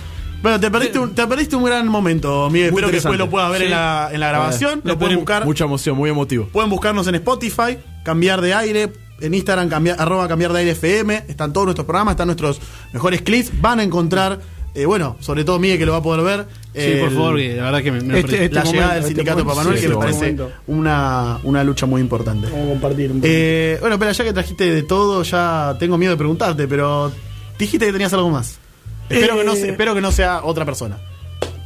Bueno, 0.46 0.60
te 0.60 0.70
perdiste, 0.70 1.00
un, 1.00 1.12
te 1.12 1.26
perdiste 1.26 1.56
un 1.56 1.64
gran 1.64 1.88
momento, 1.88 2.48
Miguel. 2.50 2.70
Muy 2.70 2.78
Espero 2.78 2.86
que 2.86 2.94
después 2.98 3.18
lo 3.18 3.28
puedas 3.28 3.50
ver 3.50 3.62
Sí. 3.62 3.64
en, 3.64 3.70
la, 3.72 4.10
en 4.12 4.20
la 4.20 4.28
grabación. 4.28 4.80
Lo 4.84 4.96
pueden 4.96 5.16
buscar. 5.16 5.44
Mucha 5.44 5.64
emoción, 5.64 5.96
muy 5.96 6.08
emotivo. 6.08 6.46
Pueden 6.52 6.70
buscarnos 6.70 7.04
en 7.08 7.16
Spotify, 7.16 7.78
cambiar 8.04 8.40
de 8.40 8.54
aire, 8.54 8.92
en 9.20 9.34
Instagram, 9.34 9.68
cambiar, 9.68 10.00
arroba 10.00 10.28
cambiar 10.28 10.52
de 10.52 10.60
aire 10.60 10.70
FM. 10.70 11.24
Están 11.26 11.52
todos 11.52 11.64
nuestros 11.66 11.84
programas, 11.84 12.12
están 12.12 12.28
nuestros 12.28 12.60
mejores 12.92 13.22
clips. 13.22 13.60
Van 13.60 13.80
a 13.80 13.82
encontrar, 13.82 14.38
eh, 14.76 14.86
bueno, 14.86 15.16
sobre 15.18 15.42
todo 15.42 15.58
Miguel 15.58 15.78
que 15.78 15.86
lo 15.86 15.90
va 15.90 15.98
a 15.98 16.02
poder 16.04 16.24
ver. 16.24 16.46
Sí, 16.76 16.92
por 17.00 17.10
favor, 17.10 17.36
que 17.38 17.56
la 17.56 17.64
verdad 17.64 17.82
que 17.82 17.90
me, 17.90 18.00
me 18.02 18.20
Este- 18.20 18.44
este 18.44 18.54
la 18.54 18.60
momento, 18.60 18.72
llegada 18.72 18.94
del 18.94 19.02
este 19.02 19.14
sindicato 19.16 19.44
Papá 19.44 19.64
Noel, 19.64 19.76
sí, 19.78 19.82
que 19.82 19.88
me 19.88 19.94
este 19.94 20.06
parece 20.36 20.36
una, 20.68 21.38
una 21.42 21.64
lucha 21.64 21.86
muy 21.86 22.00
importante. 22.00 22.46
Vamos 22.52 22.66
a 22.66 22.70
compartir 22.70 23.10
un 23.10 23.16
poco. 23.18 23.26
Eh, 23.28 23.78
bueno, 23.80 23.98
pero 23.98 24.12
ya 24.12 24.22
que 24.22 24.32
trajiste 24.32 24.70
de 24.72 24.84
todo, 24.84 25.24
ya 25.24 25.74
tengo 25.80 25.98
miedo 25.98 26.12
de 26.12 26.18
preguntarte, 26.18 26.68
pero 26.68 27.10
dijiste 27.58 27.84
que 27.86 27.90
tenías 27.92 28.12
algo 28.12 28.30
más. 28.30 28.60
Espero, 29.08 29.34
Eh, 29.34 29.38
que, 29.38 29.44
no, 29.44 29.54
se- 29.54 29.70
espero 29.70 29.94
que 29.94 30.00
no 30.00 30.12
sea 30.12 30.42
otra 30.44 30.64
persona. 30.64 30.98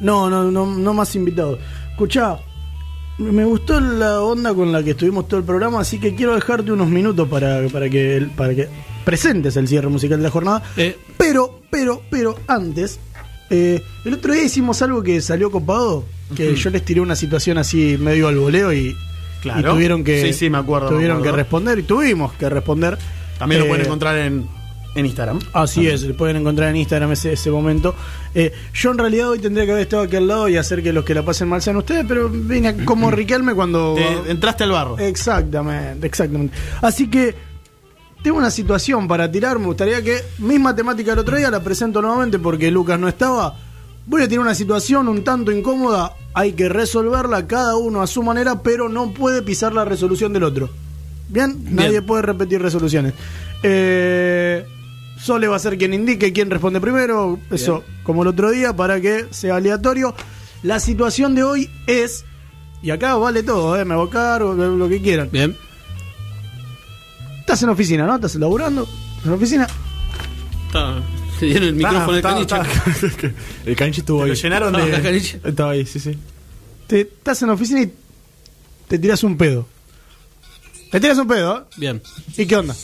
No, 0.00 0.28
no, 0.30 0.50
no, 0.50 0.66
no 0.66 0.94
más 0.94 1.14
invitados. 1.14 1.58
Escuchá, 1.92 2.38
me 3.18 3.44
gustó 3.44 3.80
la 3.80 4.22
onda 4.22 4.54
con 4.54 4.72
la 4.72 4.82
que 4.82 4.92
estuvimos 4.92 5.28
todo 5.28 5.40
el 5.40 5.44
programa, 5.46 5.80
así 5.80 5.98
que 5.98 6.14
quiero 6.14 6.34
dejarte 6.34 6.72
unos 6.72 6.88
minutos 6.88 7.28
para, 7.28 7.66
para, 7.68 7.88
que, 7.90 8.26
para 8.36 8.54
que 8.54 8.68
presentes 9.04 9.56
el 9.56 9.68
cierre 9.68 9.88
musical 9.88 10.18
de 10.18 10.24
la 10.24 10.30
jornada. 10.30 10.62
Eh, 10.76 10.96
Pero, 11.18 11.60
pero, 11.70 12.02
pero, 12.10 12.36
antes, 12.46 12.98
eh, 13.50 13.82
el 14.04 14.14
otro 14.14 14.32
día 14.32 14.44
hicimos 14.44 14.80
algo 14.82 15.02
que 15.02 15.20
salió 15.20 15.50
copado, 15.50 16.04
que 16.34 16.54
yo 16.54 16.70
les 16.70 16.82
tiré 16.84 17.00
una 17.00 17.16
situación 17.16 17.58
así 17.58 17.96
medio 17.98 18.28
al 18.28 18.36
voleo 18.36 18.72
y, 18.72 18.94
Claro. 19.42 19.60
y 19.60 19.74
tuvieron 19.74 20.04
que 20.04 20.22
Sí, 20.22 20.32
sí, 20.32 20.50
me 20.50 20.58
acuerdo, 20.58 20.90
me 20.90 20.96
tuvieron 20.96 21.22
que 21.22 21.32
responder 21.32 21.78
y 21.78 21.82
tuvimos 21.82 22.32
que 22.34 22.48
responder. 22.48 22.96
También 23.38 23.60
lo 23.60 23.66
Eh, 23.66 23.68
pueden 23.68 23.86
encontrar 23.86 24.16
en, 24.18 24.46
en 24.94 25.06
Instagram. 25.06 25.38
Así 25.52 25.86
es, 25.86 26.02
lo 26.02 26.16
pueden 26.16 26.36
encontrar 26.36 26.68
en 26.70 26.76
Instagram 26.76 27.12
ese, 27.12 27.32
ese 27.34 27.50
momento. 27.50 27.94
Eh, 28.34 28.52
yo 28.74 28.90
en 28.90 28.98
realidad 28.98 29.30
hoy 29.30 29.38
tendría 29.38 29.64
que 29.64 29.72
haber 29.72 29.82
estado 29.82 30.02
aquí 30.02 30.16
al 30.16 30.26
lado 30.26 30.48
y 30.48 30.56
hacer 30.56 30.82
que 30.82 30.92
los 30.92 31.04
que 31.04 31.14
la 31.14 31.24
pasen 31.24 31.48
mal 31.48 31.62
sean 31.62 31.76
ustedes, 31.76 32.04
pero 32.08 32.28
vine 32.28 32.84
como 32.84 33.10
Riquelme 33.12 33.54
cuando... 33.54 33.94
Te- 33.94 34.30
entraste 34.30 34.64
al 34.64 34.72
barro. 34.72 34.98
Exactamente, 34.98 36.06
exactamente. 36.06 36.56
Así 36.82 37.08
que 37.08 37.34
tengo 38.22 38.36
una 38.38 38.50
situación 38.50 39.06
para 39.08 39.30
tirar, 39.30 39.58
me 39.58 39.66
gustaría 39.66 40.02
que 40.02 40.18
misma 40.38 40.74
temática 40.76 41.10
del 41.12 41.20
otro 41.20 41.36
día 41.36 41.50
la 41.50 41.62
presento 41.62 42.02
nuevamente 42.02 42.38
porque 42.38 42.70
Lucas 42.70 42.98
no 42.98 43.08
estaba. 43.08 43.56
Voy 44.06 44.22
a 44.22 44.28
tirar 44.28 44.42
una 44.44 44.54
situación 44.54 45.08
un 45.08 45.22
tanto 45.22 45.52
incómoda, 45.52 46.16
hay 46.34 46.52
que 46.52 46.68
resolverla 46.68 47.46
cada 47.46 47.76
uno 47.76 48.02
a 48.02 48.06
su 48.06 48.22
manera, 48.22 48.60
pero 48.62 48.88
no 48.88 49.12
puede 49.14 49.40
pisar 49.42 49.72
la 49.72 49.84
resolución 49.84 50.32
del 50.32 50.42
otro. 50.42 50.68
Bien, 51.28 51.64
nadie 51.70 52.02
puede 52.02 52.22
repetir 52.22 52.60
resoluciones. 52.60 53.14
Eh, 53.62 54.64
Sole 55.22 55.48
va 55.48 55.56
a 55.56 55.58
ser 55.58 55.76
quien 55.78 55.92
indique 55.94 56.32
quién 56.32 56.50
responde 56.50 56.80
primero, 56.80 57.38
eso 57.50 57.84
como 58.02 58.22
el 58.22 58.28
otro 58.28 58.50
día, 58.50 58.74
para 58.74 59.00
que 59.00 59.26
sea 59.30 59.56
aleatorio. 59.56 60.14
La 60.62 60.80
situación 60.80 61.34
de 61.34 61.42
hoy 61.42 61.70
es, 61.86 62.24
y 62.82 62.90
acá 62.90 63.14
vale 63.16 63.42
todo, 63.42 63.78
¿eh? 63.78 63.84
me 63.84 63.94
voy 63.94 64.08
a 64.08 64.10
cargo, 64.10 64.54
lo 64.54 64.76
lo 64.76 64.88
que 64.88 65.00
quieran. 65.02 65.28
Bien. 65.30 65.56
Estás 67.40 67.62
en 67.62 67.68
oficina, 67.70 68.06
¿no? 68.06 68.14
¿Estás 68.16 68.34
laburando? 68.36 68.82
¿Estás 68.84 69.26
en 69.26 69.32
oficina? 69.32 69.66
Está- 70.66 71.02
Se 71.38 71.46
dieron 71.46 71.68
el 71.68 71.74
micrófono 71.74 72.16
está- 72.16 72.30
caniche. 72.62 73.34
El 73.66 73.76
canche 73.76 74.00
estuvo 74.00 74.22
ahí. 74.22 74.28
lo 74.28 74.34
llenaron 74.34 74.74
Ah, 74.76 74.78
la 74.78 74.86
de. 74.86 75.02
caniche. 75.02 75.40
Estaba 75.44 75.72
ahí, 75.72 75.84
sí, 75.86 75.98
sí. 75.98 76.16
Te, 76.86 77.00
estás 77.02 77.40
en 77.42 77.48
la 77.48 77.54
oficina 77.54 77.82
y 77.82 77.92
te 78.88 78.98
tiras 78.98 79.22
un 79.24 79.36
pedo. 79.36 79.66
Te 80.90 81.00
tiras 81.00 81.18
un 81.18 81.26
pedo, 81.28 81.58
¿eh? 81.58 81.62
Bien. 81.76 82.02
¿Y 82.36 82.46
qué 82.46 82.56
onda? 82.56 82.74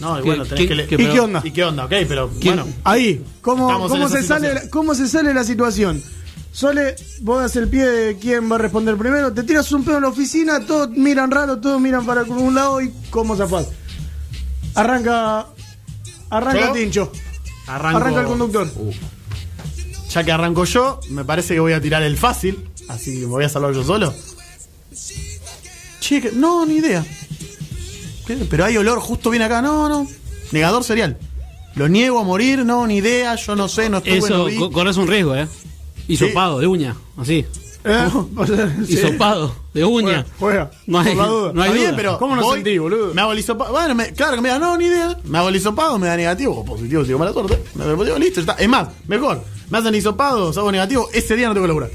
No, 0.00 0.18
y 0.18 0.22
¿Qué- 0.22 0.26
bueno, 0.28 0.44
tenés 0.44 0.60
qué- 0.62 0.68
que 0.68 0.74
le- 0.74 0.84
¿Y 0.84 0.86
pero- 0.96 1.12
qué 1.12 1.20
onda? 1.20 1.42
¿Y 1.44 1.50
qué 1.50 1.64
onda? 1.64 1.84
Ok, 1.84 1.90
pero 2.08 2.30
¿Quién- 2.40 2.56
bueno. 2.56 2.72
Ahí, 2.84 3.22
¿cómo, 3.42 4.08
se 4.08 4.22
sale, 4.22 4.54
la- 4.54 4.68
¿cómo 4.70 4.94
se 4.94 5.06
sale 5.08 5.34
la 5.34 5.44
situación? 5.44 6.02
Sole, 6.52 6.96
vos 7.20 7.40
das 7.40 7.54
el 7.56 7.68
pie 7.68 7.86
de 7.86 8.16
quién 8.18 8.50
va 8.50 8.56
a 8.56 8.58
responder 8.58 8.96
primero, 8.96 9.32
te 9.32 9.42
tiras 9.44 9.70
un 9.72 9.84
pedo 9.84 9.96
en 9.98 10.02
la 10.02 10.08
oficina, 10.08 10.66
todos 10.66 10.90
miran 10.90 11.30
raro, 11.30 11.58
todos 11.60 11.80
miran 11.80 12.04
para 12.04 12.22
un 12.24 12.54
lado 12.54 12.80
y 12.82 12.90
¿cómo 13.10 13.36
zafás? 13.36 13.68
Arranca, 14.74 15.46
arranca 16.30 16.66
¿Yo? 16.66 16.72
Tincho, 16.72 17.12
Arranco, 17.68 17.98
arranca 17.98 18.20
el 18.22 18.26
conductor. 18.26 18.68
Ya 20.10 20.24
que 20.24 20.32
arranco 20.32 20.64
yo, 20.64 20.98
me 21.10 21.24
parece 21.24 21.54
que 21.54 21.60
voy 21.60 21.72
a 21.72 21.80
tirar 21.80 22.02
el 22.02 22.16
fácil. 22.16 22.68
Así 22.88 23.12
que 23.12 23.18
me 23.20 23.26
voy 23.26 23.44
a 23.44 23.48
salvar 23.48 23.72
yo 23.72 23.84
solo. 23.84 24.12
Che, 26.00 26.32
no, 26.32 26.66
ni 26.66 26.76
idea. 26.78 27.04
Pero 28.50 28.64
hay 28.64 28.76
olor 28.76 29.00
justo 29.00 29.30
bien 29.30 29.42
acá. 29.42 29.62
No, 29.62 29.88
no. 29.88 30.06
Negador 30.52 30.84
serial. 30.84 31.18
Lo 31.76 31.88
niego 31.88 32.18
a 32.18 32.24
morir, 32.24 32.64
no, 32.64 32.86
ni 32.86 32.96
idea. 32.96 33.34
Yo 33.36 33.54
no 33.56 33.68
sé, 33.68 33.88
no 33.88 33.98
estuve, 33.98 34.20
no 34.28 34.48
Eso, 34.48 34.58
co- 34.58 34.70
corres 34.72 34.96
un 34.96 35.06
riesgo, 35.06 35.34
¿eh? 35.36 35.46
Hisopado, 36.08 36.58
de 36.58 36.66
uña, 36.66 36.96
así. 37.16 37.44
¿Eh? 37.84 38.08
O 38.36 38.46
sea, 38.46 38.76
sí. 38.86 38.94
Hisopado, 38.94 39.54
de 39.72 39.84
uña. 39.84 40.26
Juega, 40.38 40.70
No 40.86 40.98
hay, 40.98 41.14
por 41.14 41.16
la 41.16 41.26
duda. 41.28 41.52
no 41.54 41.62
hay 41.62 41.68
Está 41.68 41.78
bien, 41.78 41.90
duda. 41.92 41.96
pero 41.96 42.18
¿Cómo 42.18 42.36
no 42.36 42.42
voy, 42.42 42.54
sentí, 42.56 42.76
boludo? 42.78 43.14
Me 43.14 43.20
hago 43.22 43.32
el 43.32 43.38
hisopado. 43.38 43.72
Bueno, 43.72 43.94
me- 43.94 44.12
claro 44.12 44.34
que 44.34 44.42
me 44.42 44.48
da, 44.50 44.58
no, 44.58 44.76
ni 44.76 44.86
idea. 44.86 45.16
Me 45.24 45.38
hago 45.38 45.48
el 45.48 45.56
hisopado, 45.56 45.98
me 45.98 46.08
da 46.08 46.16
negativo 46.16 46.58
o 46.58 46.64
positivo, 46.64 47.04
sigo 47.04 47.18
mala 47.18 47.32
suerte. 47.32 47.58
Me 47.76 47.82
hago 47.84 47.92
el 47.92 47.96
positivo, 47.98 48.18
listo, 48.18 48.40
ya 48.42 48.52
está. 48.52 48.62
Es 48.62 48.68
más, 48.68 48.88
mejor. 49.06 49.42
Me 49.70 49.78
hacen 49.78 49.94
hisopado, 49.94 50.48
hago 50.50 50.72
negativo, 50.72 51.08
ese 51.14 51.36
día 51.36 51.46
no 51.48 51.54
tengo 51.54 51.64
que 51.64 51.68
laburar. 51.68 51.90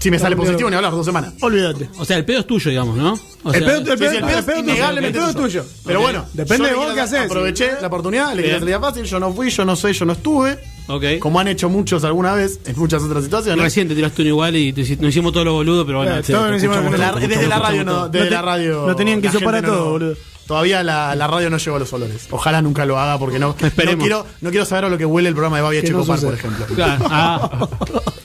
Si 0.00 0.10
me 0.10 0.18
sale 0.18 0.34
positivo, 0.34 0.70
ni 0.70 0.76
hablar, 0.76 0.92
dos 0.92 1.04
semanas. 1.04 1.34
Olvídate. 1.42 1.90
O 1.98 2.04
sea, 2.06 2.16
el 2.16 2.24
pedo 2.24 2.40
es 2.40 2.46
tuyo, 2.46 2.70
digamos, 2.70 2.96
¿no? 2.96 3.12
O 3.44 3.52
El 3.52 3.60
sea, 3.64 3.68
pedo- 3.68 3.78
el 3.80 3.84
Sí, 3.84 3.84
pedo- 3.84 3.92
el 3.92 3.98
pedo 3.98 4.28
el 4.30 4.38
es 4.38 4.44
pedo 4.44 4.56
tuyo, 4.60 4.70
innegablemente 4.72 5.18
el 5.18 5.24
pedo 5.26 5.34
tuyo. 5.42 5.64
Pero 5.84 6.00
bueno, 6.00 6.24
Depende 6.32 6.68
de 6.68 6.74
vos 6.74 6.92
qué 6.94 7.00
haces. 7.00 7.20
Aproveché 7.26 7.70
la 7.80 7.86
oportunidad, 7.86 8.34
le 8.34 8.42
Bien. 8.42 8.58
salida 8.58 8.80
fácil, 8.80 9.04
yo 9.04 9.20
no 9.20 9.32
fui, 9.34 9.50
yo 9.50 9.64
no 9.66 9.76
sé, 9.76 9.92
yo 9.92 10.04
no 10.06 10.12
estuve. 10.14 10.58
Ok. 10.88 11.04
Como 11.20 11.38
han 11.38 11.48
hecho 11.48 11.68
muchos 11.68 12.02
alguna 12.04 12.32
vez 12.34 12.60
en 12.64 12.76
muchas 12.78 13.02
otras 13.02 13.24
situaciones. 13.24 13.62
Recién 13.62 13.88
te 13.88 13.94
tiraste 13.94 14.22
uno 14.22 14.28
igual 14.30 14.56
y 14.56 14.72
te 14.72 14.80
nos 14.96 15.10
hicimos 15.10 15.32
todos 15.32 15.44
los 15.44 15.54
boludos, 15.54 15.84
pero 15.84 15.98
bueno. 15.98 16.12
La- 16.12 17.12
desde 17.12 17.46
la 17.46 17.58
radio 17.58 17.84
no, 17.84 18.08
desde 18.08 18.30
la 18.30 18.42
radio. 18.42 18.86
no 18.86 18.96
tenían 18.96 19.20
que 19.20 19.28
la 19.28 19.32
a 19.58 19.60
no 19.60 19.68
todo, 19.68 19.90
boludo. 19.90 20.16
Todavía 20.50 20.82
la, 20.82 21.14
la 21.14 21.28
radio 21.28 21.48
no 21.48 21.58
llegó 21.58 21.76
a 21.76 21.78
los 21.78 21.92
olores. 21.92 22.26
Ojalá 22.28 22.60
nunca 22.60 22.84
lo 22.84 22.98
haga 22.98 23.20
porque 23.20 23.38
no. 23.38 23.54
Esperemos. 23.60 23.98
No 23.98 24.02
quiero, 24.02 24.26
no 24.40 24.50
quiero 24.50 24.66
saber 24.66 24.86
a 24.86 24.88
lo 24.88 24.98
que 24.98 25.04
huele 25.06 25.28
el 25.28 25.34
programa 25.36 25.58
de 25.58 25.62
Babi 25.62 25.76
Que 25.80 25.92
no 25.92 26.00
Checopar, 26.00 26.20
por 26.20 26.34
ejemplo. 26.34 26.66
Claro, 26.74 27.04
ah, 27.08 27.68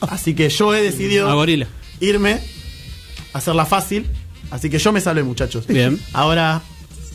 Así 0.08 0.34
que 0.34 0.48
yo 0.48 0.74
he 0.74 0.82
decidido 0.82 1.30
a 1.30 1.34
gorila. 1.34 1.68
irme, 2.00 2.40
hacerla 3.32 3.64
fácil. 3.64 4.08
Así 4.50 4.68
que 4.68 4.80
yo 4.80 4.90
me 4.90 5.00
salvé, 5.00 5.22
muchachos. 5.22 5.68
Bien. 5.68 6.00
Ahora, 6.12 6.62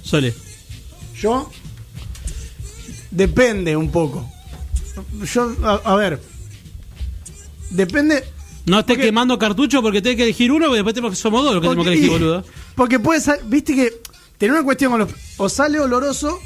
Sole. 0.01 0.33
Yo. 1.19 1.51
Depende 3.11 3.75
un 3.75 3.91
poco. 3.91 4.25
Yo, 5.33 5.53
a, 5.63 5.73
a 5.83 5.95
ver. 5.97 6.21
Depende. 7.69 8.23
No 8.65 8.79
estés 8.79 8.95
Porque- 8.95 9.07
quemando 9.07 9.37
cartucho 9.37 9.81
porque 9.81 10.01
tenés 10.01 10.15
que 10.15 10.23
elegir 10.23 10.51
uno, 10.53 10.67
porque 10.67 10.83
después 10.83 11.09
que 11.11 11.15
somos 11.21 11.43
dos 11.43 11.53
los 11.55 11.61
que 11.61 11.67
tenemos 11.67 11.85
que 11.85 11.91
elegir, 11.93 12.09
boludo. 12.11 12.45
Porque 12.75 12.99
puede 12.99 13.19
sal- 13.19 13.41
Viste 13.45 13.75
que. 13.75 14.01
Tener 14.41 14.53
una 14.55 14.63
cuestión 14.63 14.89
con 14.91 15.01
los. 15.01 15.09
O 15.37 15.47
sale 15.49 15.79
oloroso. 15.79 16.39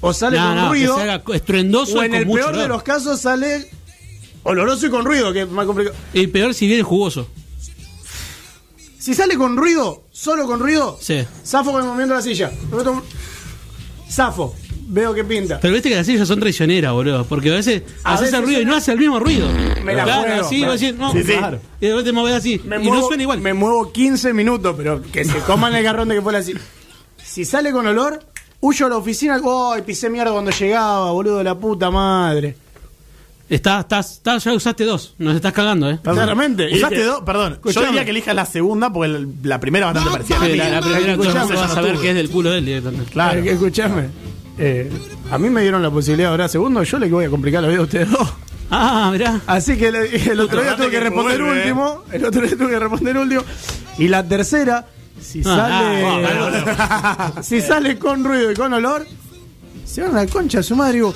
O 0.00 0.14
sale 0.14 0.38
No, 0.38 0.46
con 0.46 0.56
no, 0.56 0.68
ruido. 0.70 0.96
que 0.96 1.02
se 1.02 1.10
haga 1.10 1.22
estruendoso 1.34 1.98
o 1.98 2.02
y 2.02 2.06
en 2.06 2.10
con 2.12 2.20
el 2.20 2.26
mucho 2.26 2.44
peor 2.44 2.56
de 2.56 2.68
los 2.68 2.82
casos 2.82 3.20
sale. 3.20 3.70
Oloroso 4.44 4.86
y 4.86 4.90
con 4.90 5.04
ruido, 5.04 5.30
que 5.32 5.42
es 5.42 5.48
más 5.50 5.66
complicado. 5.66 5.94
Y 6.14 6.26
peor 6.28 6.54
si 6.54 6.66
viene 6.66 6.82
jugoso. 6.82 7.28
Si 8.98 9.12
sale 9.14 9.36
con 9.36 9.58
ruido, 9.58 10.04
solo 10.10 10.46
con 10.46 10.58
ruido, 10.58 10.96
Sí. 11.00 11.22
zafo 11.44 11.70
con 11.72 11.82
el 11.82 11.86
movimiento 11.86 12.14
de 12.14 12.18
la 12.20 12.22
silla. 12.22 12.50
Zafo. 14.10 14.54
Veo 14.88 15.12
que 15.12 15.22
pinta. 15.24 15.58
Pero 15.60 15.74
viste 15.74 15.88
que 15.90 15.96
las 15.96 16.06
sillas 16.06 16.28
son 16.28 16.38
traicioneras, 16.40 16.92
boludo. 16.92 17.24
Porque 17.26 17.50
a 17.50 17.54
veces 17.56 17.82
A 18.04 18.14
haces 18.14 18.26
veces 18.26 18.38
el 18.38 18.44
ruido 18.46 18.60
y 18.62 18.64
no 18.64 18.74
hace 18.76 18.92
el 18.92 18.98
mismo 18.98 19.18
ruido. 19.20 19.48
Me 19.84 19.94
la 19.94 20.04
claro, 20.04 20.22
juego, 20.28 20.46
así, 20.46 20.60
me- 20.60 20.70
decir, 20.70 20.94
no, 20.94 21.12
Sí, 21.12 21.18
sí. 21.24 21.32
claro. 21.36 21.60
Y 21.80 21.86
después 21.86 22.04
te 22.06 22.12
mueves 22.12 22.34
así. 22.34 22.60
Me 22.64 22.76
y 22.76 22.78
muevo, 22.78 23.02
no 23.02 23.06
suena 23.08 23.22
igual. 23.24 23.40
Me 23.40 23.52
muevo 23.52 23.92
15 23.92 24.32
minutos, 24.32 24.74
pero 24.78 25.02
que 25.02 25.24
se 25.24 25.38
coman 25.40 25.74
el 25.74 25.82
garrón 25.82 26.08
de 26.08 26.14
que 26.14 26.22
fuera 26.22 26.38
así. 26.38 26.54
Si 27.36 27.44
sale 27.44 27.70
con 27.70 27.86
olor, 27.86 28.18
huyo 28.60 28.86
a 28.86 28.88
la 28.88 28.96
oficina. 28.96 29.38
¡Ay, 29.74 29.82
pisé 29.82 30.08
mierda 30.08 30.32
cuando 30.32 30.50
llegaba, 30.52 31.10
boludo, 31.12 31.42
la 31.42 31.54
puta 31.54 31.90
madre! 31.90 32.56
Estás, 33.50 33.80
estás, 33.80 34.12
estás, 34.12 34.42
ya 34.44 34.54
usaste 34.54 34.84
dos. 34.84 35.14
Nos 35.18 35.36
estás 35.36 35.52
cagando, 35.52 35.90
eh. 35.90 35.98
Claramente. 36.02 36.74
usaste 36.74 37.04
dos, 37.04 37.20
perdón. 37.26 37.58
Yo 37.62 37.84
diría 37.84 38.06
que 38.06 38.12
elijas 38.12 38.34
la 38.34 38.46
segunda 38.46 38.90
porque 38.90 39.14
el- 39.16 39.28
la 39.42 39.60
primera 39.60 39.84
bastante 39.92 40.10
parecida. 40.12 40.36
a 40.38 40.40
la 40.40 40.46
Sí, 40.46 40.56
la, 40.56 40.70
la 40.70 40.80
primera 40.80 41.12
Escuchame, 41.12 41.54
vas 41.56 41.70
a 41.70 41.74
saber 41.74 41.98
que 41.98 42.08
es 42.08 42.14
del 42.14 42.30
culo 42.30 42.48
de 42.52 42.58
él 42.58 42.64
directamente. 42.64 43.10
Claro. 43.12 43.38
Eh, 43.42 43.50
escuchame. 43.50 44.06
Eh, 44.56 44.90
a 45.30 45.36
mí 45.36 45.50
me 45.50 45.60
dieron 45.60 45.82
la 45.82 45.90
posibilidad 45.90 46.30
de 46.30 46.32
hablar 46.32 46.48
segundo, 46.48 46.82
yo 46.84 46.98
le 46.98 47.10
voy 47.10 47.26
a 47.26 47.28
complicar 47.28 47.62
la 47.62 47.68
vida 47.68 47.80
a 47.80 47.82
ustedes 47.82 48.10
dos. 48.10 48.32
Ah, 48.70 49.10
mirá. 49.12 49.42
Así 49.46 49.76
que 49.76 49.88
el 49.88 50.40
otro 50.40 50.62
día 50.62 50.72
Acordate 50.72 50.76
tuve 50.76 50.86
que 50.86 50.90
que 50.92 51.00
responder 51.00 51.42
vuelve, 51.42 51.60
último. 51.60 52.02
El 52.12 52.24
otro 52.24 52.40
día 52.40 52.56
tuve 52.56 52.70
que 52.70 52.78
responder 52.78 53.18
último. 53.18 53.42
Y 53.98 54.08
la 54.08 54.26
tercera, 54.26 54.86
si 55.20 55.40
Ah, 55.44 55.44
sale. 55.44 56.64
ah, 56.78 57.32
si 57.42 57.60
sale 57.60 57.98
con 57.98 58.24
ruido 58.24 58.50
y 58.52 58.54
con 58.54 58.72
olor, 58.72 59.06
Se 59.84 60.02
van 60.02 60.16
a 60.16 60.24
la 60.24 60.26
concha 60.26 60.58
de 60.58 60.64
su 60.64 60.74
madre 60.76 60.92
y 60.92 60.96
digo, 60.96 61.14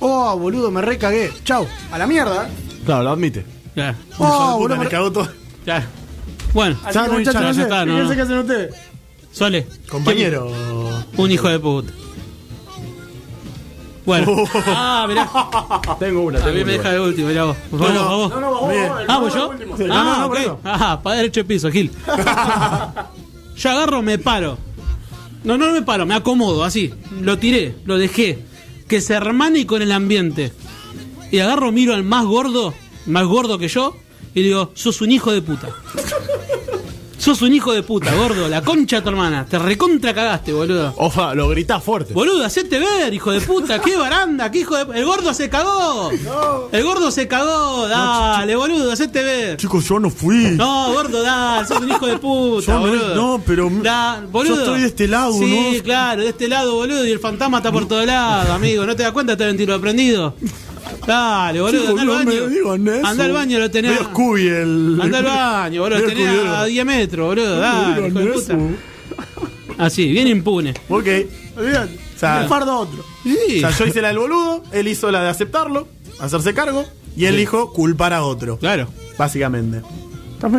oh, 0.00 0.36
boludo, 0.36 0.70
me 0.70 0.82
recagué. 0.82 1.32
Chau, 1.44 1.66
a 1.92 1.98
la 1.98 2.06
mierda. 2.06 2.48
Claro, 2.84 3.04
lo 3.04 3.10
admite. 3.10 3.44
Claro. 3.74 3.96
Oh, 4.18 4.58
boludo, 4.58 4.76
me 4.78 4.88
cagó 4.88 5.10
todo. 5.12 5.28
Claro. 5.64 5.86
Bueno, 6.52 6.76
ya 6.92 7.08
muchachos, 7.08 7.56
ya 7.56 7.62
está, 7.62 7.86
no, 7.86 8.08
qué 8.14 8.20
hacen 8.20 8.38
ustedes. 8.38 8.74
Sole. 9.30 9.66
Compañero. 9.88 10.50
Un 11.16 11.30
hijo 11.30 11.48
de 11.48 11.58
puta. 11.58 11.92
Bueno. 14.04 14.26
Ah, 14.66 15.06
mirá. 15.08 15.28
Tengo 15.98 16.22
una. 16.22 16.40
A 16.40 16.46
mí 16.46 16.52
tengo 16.54 16.66
me 16.66 16.72
deja 16.72 16.90
de 16.90 17.00
último, 17.00 17.28
mirá 17.28 17.44
vos. 17.44 17.56
No, 17.70 17.88
no, 17.92 18.16
vos. 18.16 18.30
No, 18.30 18.40
no, 18.40 18.50
vos, 18.50 18.74
Ah, 19.08 19.18
vos, 19.18 19.32
¿vos 19.32 19.34
yo? 19.34 19.52
Sí, 19.78 19.84
no, 19.84 19.94
ah, 19.94 20.04
no, 20.04 20.20
no, 20.22 20.28
por 20.28 20.36
ok. 20.36 20.42
eso. 20.42 20.60
Ah, 20.64 21.00
para 21.02 21.16
derecho 21.16 21.40
de 21.40 21.44
piso, 21.44 21.70
Gil. 21.70 21.90
Yo 23.56 23.70
agarro, 23.70 24.02
me 24.02 24.18
paro. 24.18 24.58
No, 25.44 25.58
no 25.58 25.72
me 25.72 25.82
paro, 25.82 26.06
me 26.06 26.14
acomodo, 26.14 26.64
así. 26.64 26.92
Lo 27.20 27.38
tiré, 27.38 27.74
lo 27.84 27.98
dejé. 27.98 28.38
Que 28.88 29.00
se 29.00 29.14
hermane 29.14 29.66
con 29.66 29.82
el 29.82 29.92
ambiente. 29.92 30.52
Y 31.30 31.38
agarro, 31.38 31.72
miro 31.72 31.94
al 31.94 32.04
más 32.04 32.24
gordo, 32.26 32.74
más 33.06 33.24
gordo 33.26 33.58
que 33.58 33.68
yo, 33.68 33.96
y 34.34 34.42
digo, 34.42 34.70
sos 34.74 35.00
un 35.00 35.12
hijo 35.12 35.32
de 35.32 35.42
puta. 35.42 35.68
Sos 37.22 37.40
un 37.40 37.54
hijo 37.54 37.72
de 37.72 37.84
puta, 37.84 38.12
gordo. 38.16 38.48
La 38.48 38.62
concha 38.62 38.96
de 38.96 39.02
tu 39.02 39.08
hermana. 39.10 39.46
Te 39.48 39.56
recontra 39.56 40.12
cagaste, 40.12 40.52
boludo. 40.52 40.92
Ofa, 40.96 41.36
lo 41.36 41.48
gritás 41.50 41.80
fuerte. 41.80 42.12
Boludo, 42.12 42.44
hacete 42.44 42.80
ver, 42.80 43.14
hijo 43.14 43.30
de 43.30 43.40
puta. 43.40 43.80
Qué 43.80 43.96
baranda, 43.96 44.50
qué 44.50 44.58
hijo 44.58 44.74
de... 44.76 44.98
El 44.98 45.04
gordo 45.04 45.32
se 45.32 45.48
cagó. 45.48 46.10
El 46.72 46.82
gordo 46.82 47.12
se 47.12 47.28
cagó. 47.28 47.86
Dale, 47.86 48.56
boludo, 48.56 48.90
hacete 48.90 49.22
ver. 49.22 49.56
Chicos, 49.56 49.86
yo 49.88 50.00
no 50.00 50.10
fui. 50.10 50.50
No, 50.56 50.92
gordo, 50.92 51.22
dale, 51.22 51.64
sos 51.68 51.78
un 51.80 51.90
hijo 51.90 52.06
de 52.08 52.18
puta, 52.18 52.66
Yo 52.66 52.72
no- 52.74 52.80
boludo. 52.80 53.14
no, 53.14 53.42
pero- 53.46 53.70
Da- 53.70 54.20
boludo. 54.28 54.56
yo 54.56 54.60
estoy 54.62 54.80
de 54.80 54.86
este 54.88 55.06
lado, 55.06 55.32
Sí, 55.34 55.74
¿no? 55.76 55.82
claro, 55.84 56.22
de 56.22 56.28
este 56.30 56.48
lado, 56.48 56.74
boludo, 56.74 57.06
y 57.06 57.12
el 57.12 57.20
fantasma 57.20 57.58
está 57.58 57.70
por 57.70 57.86
todos 57.86 58.04
lados, 58.04 58.50
amigo. 58.50 58.84
¿No 58.84 58.96
te 58.96 59.04
das 59.04 59.12
cuenta? 59.12 59.36
Te 59.36 59.44
ven 59.44 59.56
tiro 59.56 59.80
prendido. 59.80 60.34
Dale, 61.06 61.60
boludo, 61.60 61.80
Sí, 61.82 61.86
anda 61.88 62.02
al 62.02 62.08
baño. 62.08 62.24
me 62.26 62.48
digan 62.48 62.88
eso. 62.88 63.06
Anda 63.06 63.24
al 63.24 63.32
baño, 63.32 63.58
lo 63.58 63.70
tenés. 63.70 63.98
Scooby 64.00 64.46
el. 64.48 64.98
Anda 65.02 65.18
al 65.18 65.24
baño, 65.24 65.82
boludo, 65.82 65.98
lo 65.98 66.06
tenés 66.06 66.28
a 66.46 66.64
10 66.64 66.86
metros, 66.86 67.26
boludo. 67.26 67.58
Dale, 67.58 68.08
hijo 68.08 68.18
de 68.18 68.26
puta. 68.26 68.58
Así, 69.78 70.08
bien 70.12 70.28
impune. 70.28 70.74
Ok. 70.88 71.06
O 71.56 72.18
sea, 72.18 72.42
Un 72.42 72.48
fardo 72.48 72.70
a 72.72 72.78
otro. 72.78 73.04
Sí. 73.24 73.56
o 73.56 73.60
sea, 73.60 73.70
yo 73.70 73.86
hice 73.86 74.00
la 74.00 74.08
del 74.08 74.18
boludo, 74.18 74.62
él 74.70 74.86
hizo 74.88 75.10
la 75.10 75.22
de 75.22 75.28
aceptarlo, 75.28 75.88
hacerse 76.20 76.54
cargo, 76.54 76.84
y 77.16 77.24
él 77.24 77.36
dijo 77.36 77.72
culpar 77.72 78.12
a 78.12 78.22
otro. 78.22 78.58
Claro. 78.58 78.88
Básicamente. 79.18 79.82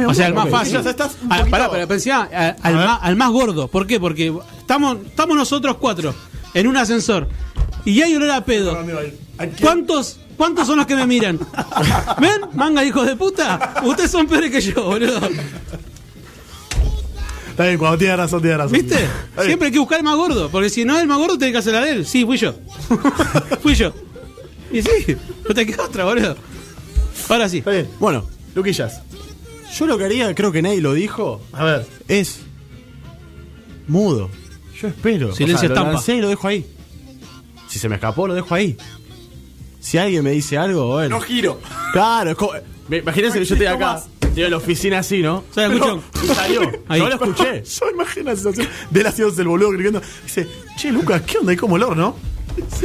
O 0.08 0.14
sea, 0.14 0.28
el 0.28 0.34
más 0.34 0.50
fácil. 0.50 0.76
Estás 0.78 1.14
Ah, 1.30 1.46
pará, 1.50 1.70
pero 1.72 1.88
pensá, 1.88 2.24
al, 2.62 2.76
más, 2.76 3.00
al 3.02 3.16
más 3.16 3.32
gordo. 3.32 3.68
¿Por 3.70 3.88
qué? 3.88 4.00
Porque 4.00 4.34
estamos, 4.60 4.98
estamos 5.06 5.36
nosotros 5.38 5.78
cuatro 5.78 6.14
en 6.54 6.68
un 6.68 6.78
ascensor 6.78 7.28
y 7.86 8.02
hay 8.02 8.16
olor 8.16 8.32
a 8.32 8.46
pedo. 8.46 8.78
¿Cuántos, 9.62 10.20
¿Cuántos 10.38 10.68
son 10.68 10.78
los 10.78 10.86
que 10.86 10.96
me 10.96 11.06
miran? 11.06 11.40
¿Ven? 12.20 12.42
Manga, 12.54 12.84
hijos 12.84 13.06
de 13.08 13.16
puta. 13.16 13.76
Ustedes 13.84 14.12
son 14.12 14.28
peores 14.28 14.52
que 14.52 14.62
yo, 14.62 14.84
boludo. 14.84 15.20
Está 17.50 17.66
bien, 17.68 17.78
cuando 17.78 17.98
tiene 18.00 18.16
razón, 18.16 18.42
tiene 18.42 18.58
razón. 18.58 18.72
¿Viste? 18.74 18.98
Siempre 19.44 19.68
hay 19.68 19.72
que 19.72 19.80
buscar 19.80 20.00
el 20.00 20.04
más 20.04 20.16
gordo. 20.16 20.50
Porque 20.50 20.70
si 20.70 20.86
no 20.86 20.96
es 20.96 21.02
el 21.04 21.08
más 21.08 21.20
gordo, 21.20 21.38
tiene 21.38 21.52
que 21.52 21.60
hacer 21.60 21.74
la 21.74 21.82
de 21.82 21.92
él. 21.92 22.06
Sí, 22.06 22.26
fui 22.26 22.38
yo. 22.38 22.56
fui 23.62 23.76
yo. 23.76 23.94
Y 24.72 24.82
sí, 24.82 25.16
no 25.48 25.54
te 25.54 25.66
queda 25.66 25.84
otra, 25.84 26.04
boludo. 26.06 26.36
Ahora 27.30 27.48
sí. 27.48 27.60
Está 27.60 27.72
bien. 27.72 27.88
Bueno, 28.00 28.26
Luquillas. 28.56 29.02
yo 29.78 29.86
lo 29.86 29.98
que 30.00 30.06
haría, 30.06 30.34
creo 30.34 30.52
que 30.52 30.62
nadie 30.64 30.82
lo 30.82 30.94
dijo, 30.94 31.42
A 31.52 31.64
ver. 31.64 31.86
es 32.08 32.40
mudo. 33.88 34.30
Yo 34.82 34.88
espero. 34.88 35.36
Silencio 35.36 35.70
lo 35.70 35.76
estampa. 35.76 35.94
lancé 35.94 36.16
y 36.16 36.22
lo 36.22 36.30
dejo 36.30 36.48
ahí. 36.48 36.66
Si 37.70 37.78
se 37.80 37.88
me 37.88 37.96
escapó, 37.96 38.28
lo 38.28 38.34
dejo 38.34 38.54
ahí. 38.56 38.76
Si 39.84 39.98
alguien 39.98 40.24
me 40.24 40.32
dice 40.32 40.58
algo, 40.58 40.88
bueno. 40.94 41.20
giro. 41.20 41.60
Claro, 41.92 42.32
es 42.32 42.36
como. 42.38 42.54
me- 42.88 42.98
Imagínense 43.00 43.38
que 43.40 43.46
yo 43.46 43.56
estoy 43.56 43.68
acá, 43.68 44.02
estoy 44.22 44.44
en 44.44 44.52
la 44.52 44.58
oficina 44.58 45.00
así, 45.00 45.22
¿no? 45.22 45.44
¿Se 45.54 45.68
la 45.68 45.74
escuchó? 45.74 46.02
Y 46.24 46.28
salió. 46.28 46.62
Ahí. 46.88 47.00
Yo 47.02 47.10
lo 47.10 47.16
escuché. 47.16 47.64
Yo 47.80 47.90
imagino 47.92 48.30
la 48.32 48.36
situación 48.38 48.68
de 48.90 49.00
él 49.02 49.08
haciéndose 49.08 49.42
el 49.42 49.48
boludo 49.50 49.72
gritando. 49.72 50.02
Dice, 50.24 50.48
che, 50.78 50.90
Lucas, 50.92 51.22
¿qué 51.24 51.38
onda? 51.40 51.52
Hay 51.52 51.58
como 51.58 51.76
olor, 51.76 51.98
¿no? 51.98 52.16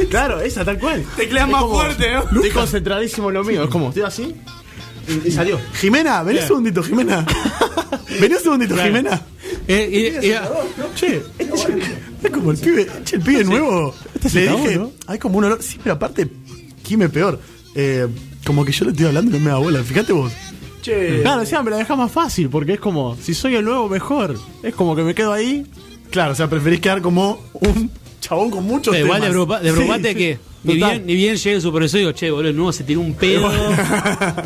Claro, 0.09 0.41
esa 0.41 0.65
tal 0.65 0.77
cual. 0.79 1.05
Tecleas 1.15 1.47
más 1.47 1.61
como- 1.61 1.75
fuerte, 1.79 2.11
¿no? 2.11 2.19
Estoy 2.23 2.49
concentradísimo 2.49 3.29
en 3.29 3.33
lo 3.35 3.43
mío. 3.45 3.63
Es 3.63 3.69
como, 3.69 3.87
estoy 3.89 4.03
así. 4.03 4.35
Y, 5.07 5.29
y 5.29 5.31
salió. 5.31 5.57
Jimena, 5.75 6.21
vení 6.23 6.39
un 6.39 6.47
segundito, 6.47 6.83
Jimena. 6.83 7.25
Vení 8.19 8.33
un 8.35 8.41
segundito, 8.41 8.75
Jimena. 8.75 9.21
Eh, 9.67 9.89
y- 10.21 10.27
y- 10.27 10.35
Che, 10.95 11.21
es 12.23 12.31
como 12.31 12.51
el 12.51 12.57
pibe, 12.57 12.87
che, 13.05 13.15
el 13.15 13.21
pibe 13.21 13.43
nuevo. 13.43 13.93
Le 14.21 14.29
se 14.29 14.45
cagó, 14.45 14.57
dije, 14.59 14.75
¿no? 14.77 14.91
hay 15.07 15.17
como 15.19 15.37
un 15.37 15.45
olor. 15.45 15.61
Sí, 15.63 15.79
pero 15.81 15.95
aparte, 15.95 16.27
Jime 16.89 17.07
peor. 17.09 17.39
Eh, 17.75 18.07
como 18.45 18.65
que 18.65 18.71
yo 18.71 18.85
le 18.85 18.91
estoy 18.91 19.05
hablando 19.05 19.29
y 19.35 19.39
no 19.39 19.45
me 19.45 19.51
da 19.51 19.57
bola. 19.57 19.83
Fíjate 19.83 20.11
vos. 20.11 20.33
Che, 20.81 21.21
Claro, 21.21 21.41
encima 21.41 21.61
me 21.61 21.71
la 21.71 21.77
deja 21.77 21.95
más 21.95 22.11
fácil 22.11 22.49
porque 22.49 22.73
es 22.73 22.79
como, 22.79 23.15
si 23.21 23.33
soy 23.35 23.55
el 23.55 23.63
nuevo, 23.65 23.87
mejor. 23.89 24.35
Es 24.63 24.73
como 24.73 24.95
que 24.95 25.03
me 25.03 25.13
quedo 25.13 25.31
ahí. 25.31 25.65
Claro, 26.09 26.31
o 26.31 26.35
sea, 26.35 26.49
preferís 26.49 26.79
quedar 26.79 27.01
como 27.01 27.39
un 27.53 27.91
chabón 28.21 28.49
con 28.49 28.63
muchos 28.63 28.97
igual 28.97 29.21
de, 29.21 29.27
temas. 29.27 29.29
preocupa- 29.29 29.59
de 29.59 29.69
Sí, 29.69 29.75
preocupate 29.75 30.09
sí. 30.09 30.15
que 30.15 30.39
ni 30.63 30.73
bien, 30.75 31.05
ni 31.05 31.15
bien 31.15 31.35
llegue 31.37 31.55
el 31.55 31.61
supervisor 31.61 31.97
y 31.99 32.01
digo, 32.01 32.11
che, 32.13 32.31
boludo, 32.31 32.49
el 32.49 32.55
nuevo 32.55 32.71
se 32.73 32.83
tiró 32.83 33.01
un 33.01 33.13
pedo. 33.13 33.49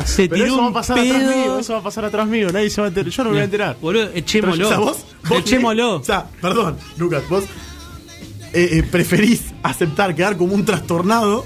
se 0.04 0.28
Pero 0.28 0.34
tiró 0.34 0.46
eso 0.46 0.56
va 0.58 0.64
a 0.64 0.66
un 0.68 0.72
pasar 0.74 0.98
atrás 0.98 1.22
mío, 1.22 1.30
pedo. 1.44 1.58
eso 1.58 1.72
va 1.72 1.78
a 1.78 1.82
pasar 1.82 2.04
atrás 2.04 2.28
mío, 2.28 2.48
nadie 2.52 2.68
se 2.70 2.80
va 2.80 2.86
a 2.86 2.88
enterar. 2.88 3.10
Yo 3.10 3.24
no 3.24 3.30
me 3.30 3.34
voy 3.36 3.40
a 3.40 3.44
enterar. 3.44 3.76
Boludo, 3.80 4.10
echémoslo. 4.14 4.66
O 4.66 4.68
sea, 4.68 4.78
vos, 4.78 4.98
vos 5.28 5.38
echémoslo. 5.40 5.96
O 5.96 6.04
sea, 6.04 6.26
perdón, 6.40 6.76
Lucas, 6.98 7.22
vos 7.28 7.44
eh, 8.54 8.78
eh, 8.78 8.82
preferís 8.82 9.42
aceptar 9.62 10.14
quedar 10.14 10.36
como 10.36 10.54
un 10.54 10.64
trastornado 10.64 11.44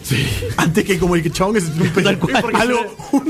antes 0.56 0.85
que 0.85 0.98
como 0.98 1.14
el 1.16 1.22
que 1.22 1.30
chabón 1.30 1.55
que 1.55 1.60
se 1.60 1.68
un 1.68 1.89
pedo. 1.90 2.10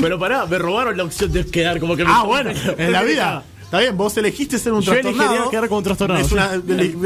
Pero 0.01 0.19
pará, 0.19 0.47
me 0.47 0.59
robaron 0.59 0.97
la 0.97 1.05
opción 1.05 1.33
de 1.33 1.47
quedar 1.47 1.79
como 1.81 1.97
que 1.97 2.05
me. 2.05 2.11
Ah, 2.13 2.25
bueno, 2.25 2.51
en 2.77 2.93
la 2.93 3.03
vida. 3.03 3.45
Está 3.63 3.81
bien, 3.81 3.97
vos 3.97 4.17
elegiste 4.17 4.59
ser 4.59 4.73
un 4.73 4.81
Yo 4.81 4.93
trastornado. 4.93 5.51
quedar 5.51 5.69
como 5.69 5.79
un 5.79 5.85
trastornado, 5.85 6.21
Es 6.21 6.29
sí. 6.29 6.35
una, 6.35 6.51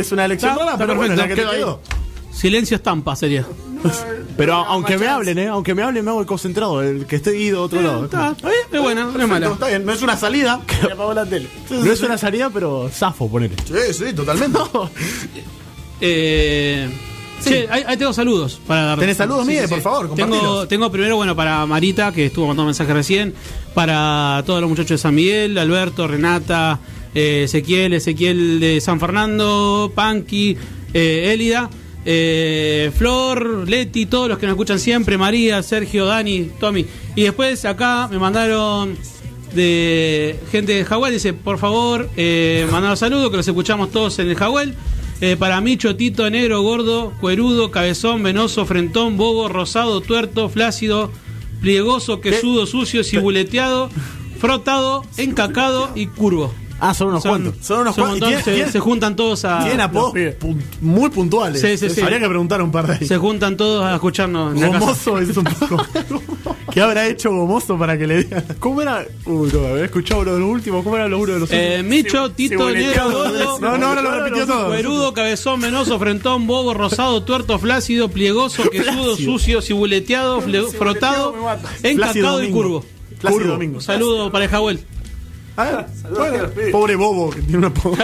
es 0.01 0.13
una 0.13 0.25
elección 0.25 0.57
rara, 0.57 0.79
pero 0.79 0.95
bueno, 0.95 1.15
la 1.17 1.29
que 1.29 1.35
te 1.35 1.43
quedó. 1.43 1.81
Silencio 2.33 2.77
estampa 2.77 3.15
sería. 3.15 3.45
Pero 4.37 4.55
aunque 4.55 4.97
me 4.97 5.07
hablen, 5.07 5.39
¿eh? 5.39 5.49
Aunque 5.49 5.75
me 5.75 5.83
hablen, 5.83 6.03
me 6.03 6.11
hago 6.11 6.21
el 6.21 6.27
concentrado, 6.27 6.81
el 6.83 7.05
que 7.05 7.17
estoy 7.17 7.37
ido 7.37 7.61
a 7.61 7.63
otro 7.65 7.83
lado. 7.83 8.05
Está, 8.07 8.31
está 8.31 8.49
bien, 8.49 8.63
es 8.73 8.81
buena, 8.81 9.05
no 9.05 9.21
es 9.23 9.29
mala. 9.29 9.49
Está 9.51 9.69
bien, 9.69 9.85
no 9.85 9.93
es 9.93 10.01
una 10.01 10.17
salida. 10.17 10.61
Me 10.87 10.93
apagó 10.93 11.13
la 11.13 11.27
tele. 11.27 11.49
No 11.71 11.93
es 11.93 12.01
una 12.01 12.17
salida, 12.17 12.49
pero 12.49 12.89
zafo, 12.91 13.29
ponele. 13.29 13.55
Sí, 13.67 13.93
sí, 13.93 14.13
totalmente. 14.15 14.59
Eh, 16.03 16.89
Che, 17.43 17.67
ahí, 17.71 17.83
ahí 17.87 17.97
tengo 17.97 18.13
saludos 18.13 18.61
para 18.67 18.83
dar. 18.83 18.99
¿Tenés 18.99 19.17
saludos, 19.17 19.47
Miguel? 19.47 19.69
Por 19.69 19.81
favor, 19.81 20.15
tengo, 20.15 20.31
compartilos. 20.31 20.69
tengo 20.69 20.91
primero, 20.93 21.17
bueno, 21.17 21.35
para 21.35 21.67
Marita, 21.67 22.13
que 22.13 22.27
estuvo 22.27 22.47
mandando 22.47 22.67
mensaje 22.67 22.93
recién, 22.93 23.35
para 23.75 24.43
todos 24.47 24.61
los 24.61 24.71
muchachos 24.71 24.91
de 24.91 24.99
San 24.99 25.15
Miguel, 25.15 25.59
Alberto, 25.59 26.07
Renata, 26.07 26.79
eh, 27.15 27.43
Ezequiel, 27.45 27.95
Ezequiel 27.95 28.61
de 28.61 28.81
San 28.81 29.01
Fernando, 29.01 29.91
Panqui, 29.95 30.57
eh, 30.95 31.31
Élida, 31.33 31.69
eh, 32.05 32.93
Flor, 32.97 33.69
Leti, 33.69 34.07
todos 34.07 34.29
los 34.29 34.39
que 34.39 34.47
nos 34.47 34.55
escuchan 34.55 34.79
siempre, 34.79 35.19
María, 35.19 35.63
Sergio, 35.63 36.07
Dani, 36.07 36.51
Tommy. 36.61 36.87
Y 37.17 37.23
después 37.23 37.65
acá 37.65 38.09
me 38.11 38.19
mandaron 38.19 38.97
de 39.53 40.39
gente 40.51 40.75
de 40.75 40.85
Jahuel, 40.85 41.13
dice, 41.13 41.33
por 41.33 41.59
favor, 41.59 42.09
eh, 42.17 42.67
mandar 42.71 42.97
saludos, 42.97 43.31
que 43.31 43.37
los 43.37 43.49
escuchamos 43.49 43.91
todos 43.91 44.19
en 44.21 44.29
el 44.29 44.37
Jahuel. 44.37 44.75
Eh, 45.25 45.37
para 45.37 45.61
mí, 45.61 45.77
Chotito, 45.77 46.29
negro, 46.31 46.63
gordo, 46.63 47.13
cuerudo, 47.21 47.71
cabezón, 47.71 48.25
venoso, 48.25 48.67
frentón, 48.67 49.17
bobo, 49.17 49.49
rosado, 49.49 50.01
tuerto, 50.01 50.49
flácido, 50.49 51.13
pliegoso, 51.61 52.21
quesudo, 52.21 52.67
sucio, 52.67 53.05
cibuleteado, 53.05 53.89
frotado, 54.41 55.05
encacado 55.19 55.91
y 55.95 56.09
curvo. 56.09 56.53
Ah, 56.85 56.95
son 56.95 57.09
unos 57.11 57.23
cuantos. 57.23 57.55
Son 57.65 57.81
unos 57.83 57.97
un 57.97 58.03
cuantos. 58.05 58.21
montón, 58.29 58.41
Y 58.41 58.43
se, 58.43 58.53
tienen- 58.55 58.73
se 58.73 58.81
juntan 58.81 59.15
todos 59.15 59.45
a. 59.45 59.61
Tienen 59.61 59.81
apodos 59.83 60.15
pun- 60.15 60.61
muy 60.81 61.11
puntuales. 61.11 61.61
Sí, 61.61 61.79
sí, 61.79 61.89
sí. 61.89 62.01
Habría 62.01 62.19
que 62.19 62.29
preguntar 62.29 62.61
un 62.61 62.73
par 62.73 62.89
de 62.89 62.95
ahí. 62.95 63.07
Se 63.07 63.19
juntan 63.19 63.57
todos 63.57 63.85
a 63.85 63.95
escucharnos 63.95 64.55
en 64.57 64.61
la 64.63 64.67
casa. 64.67 64.79
Gomoso 64.81 65.19
es 65.21 65.37
un 65.37 65.45
poco. 65.45 65.85
¿Qué 66.73 66.81
habrá 66.81 67.07
hecho 67.07 67.31
Gomoso 67.31 67.79
para 67.79 67.97
que 67.97 68.07
le 68.09 68.25
digan? 68.25 68.45
¿Cómo 68.59 68.83
era? 68.83 69.07
Uy, 69.27 69.51
no, 69.53 69.67
había 69.69 69.85
escuchado 69.85 70.25
lo 70.25 70.35
de 70.35 70.41
los 70.41 70.49
últimos. 70.49 70.83
¿Cómo 70.83 70.97
era 70.97 71.07
lo 71.07 71.19
uno 71.21 71.35
de 71.35 71.39
los 71.39 71.51
Eh, 71.53 71.83
Micho, 71.85 72.33
Tito, 72.33 72.57
cibuleteado. 72.59 73.29
negro, 73.31 73.47
gordo, 73.53 73.59
No, 73.61 73.79
no, 73.79 73.87
ahora 73.87 74.03
lo 74.03 74.11
repitió 74.25 74.47
todo. 74.47 74.67
Cuerudo, 74.67 75.13
cabezón, 75.15 75.61
venoso, 75.61 75.99
frentón, 76.01 76.49
bobo, 76.49 76.75
rosado, 76.75 77.23
tuerto, 77.23 77.61
flácido, 77.61 78.09
pliegoso, 78.09 78.69
quesudo, 78.71 79.17
sucio, 79.17 79.63
cibuleteado, 79.63 80.41
frotado, 80.77 81.35
encacado 81.85 82.43
y 82.43 82.51
curvo. 82.51 82.85
Curvo. 83.23 83.47
Domingo. 83.51 83.81
Saludo 83.81 84.33
para 84.33 84.47
el 84.47 84.51
Jahuel. 84.51 84.81
Ah, 85.57 85.87
bueno, 86.17 86.49
pobre 86.71 86.97
Bobo 86.97 87.31
que 87.31 87.41
tiene 87.43 87.59
una 87.59 87.67
apodo. 87.69 87.97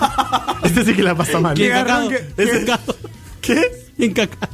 este 0.64 0.84
sí 0.84 0.94
que 0.94 1.02
la 1.02 1.14
pasa 1.14 1.40
mal. 1.40 1.58
Y 1.58 1.64
encacado. 1.64 2.10
Ese- 2.36 2.60
Encacado. 2.60 2.96
¿Qué? 3.40 3.70
Encacado. 3.98 4.52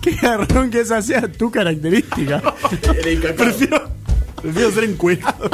Qué 0.00 0.12
garrón 0.12 0.70
que 0.70 0.80
esa 0.80 1.02
sea 1.02 1.30
tu 1.30 1.50
característica. 1.50 2.40
Prefiero, 3.36 3.90
prefiero 4.40 4.70
ser 4.70 4.84
encuerado. 4.84 5.50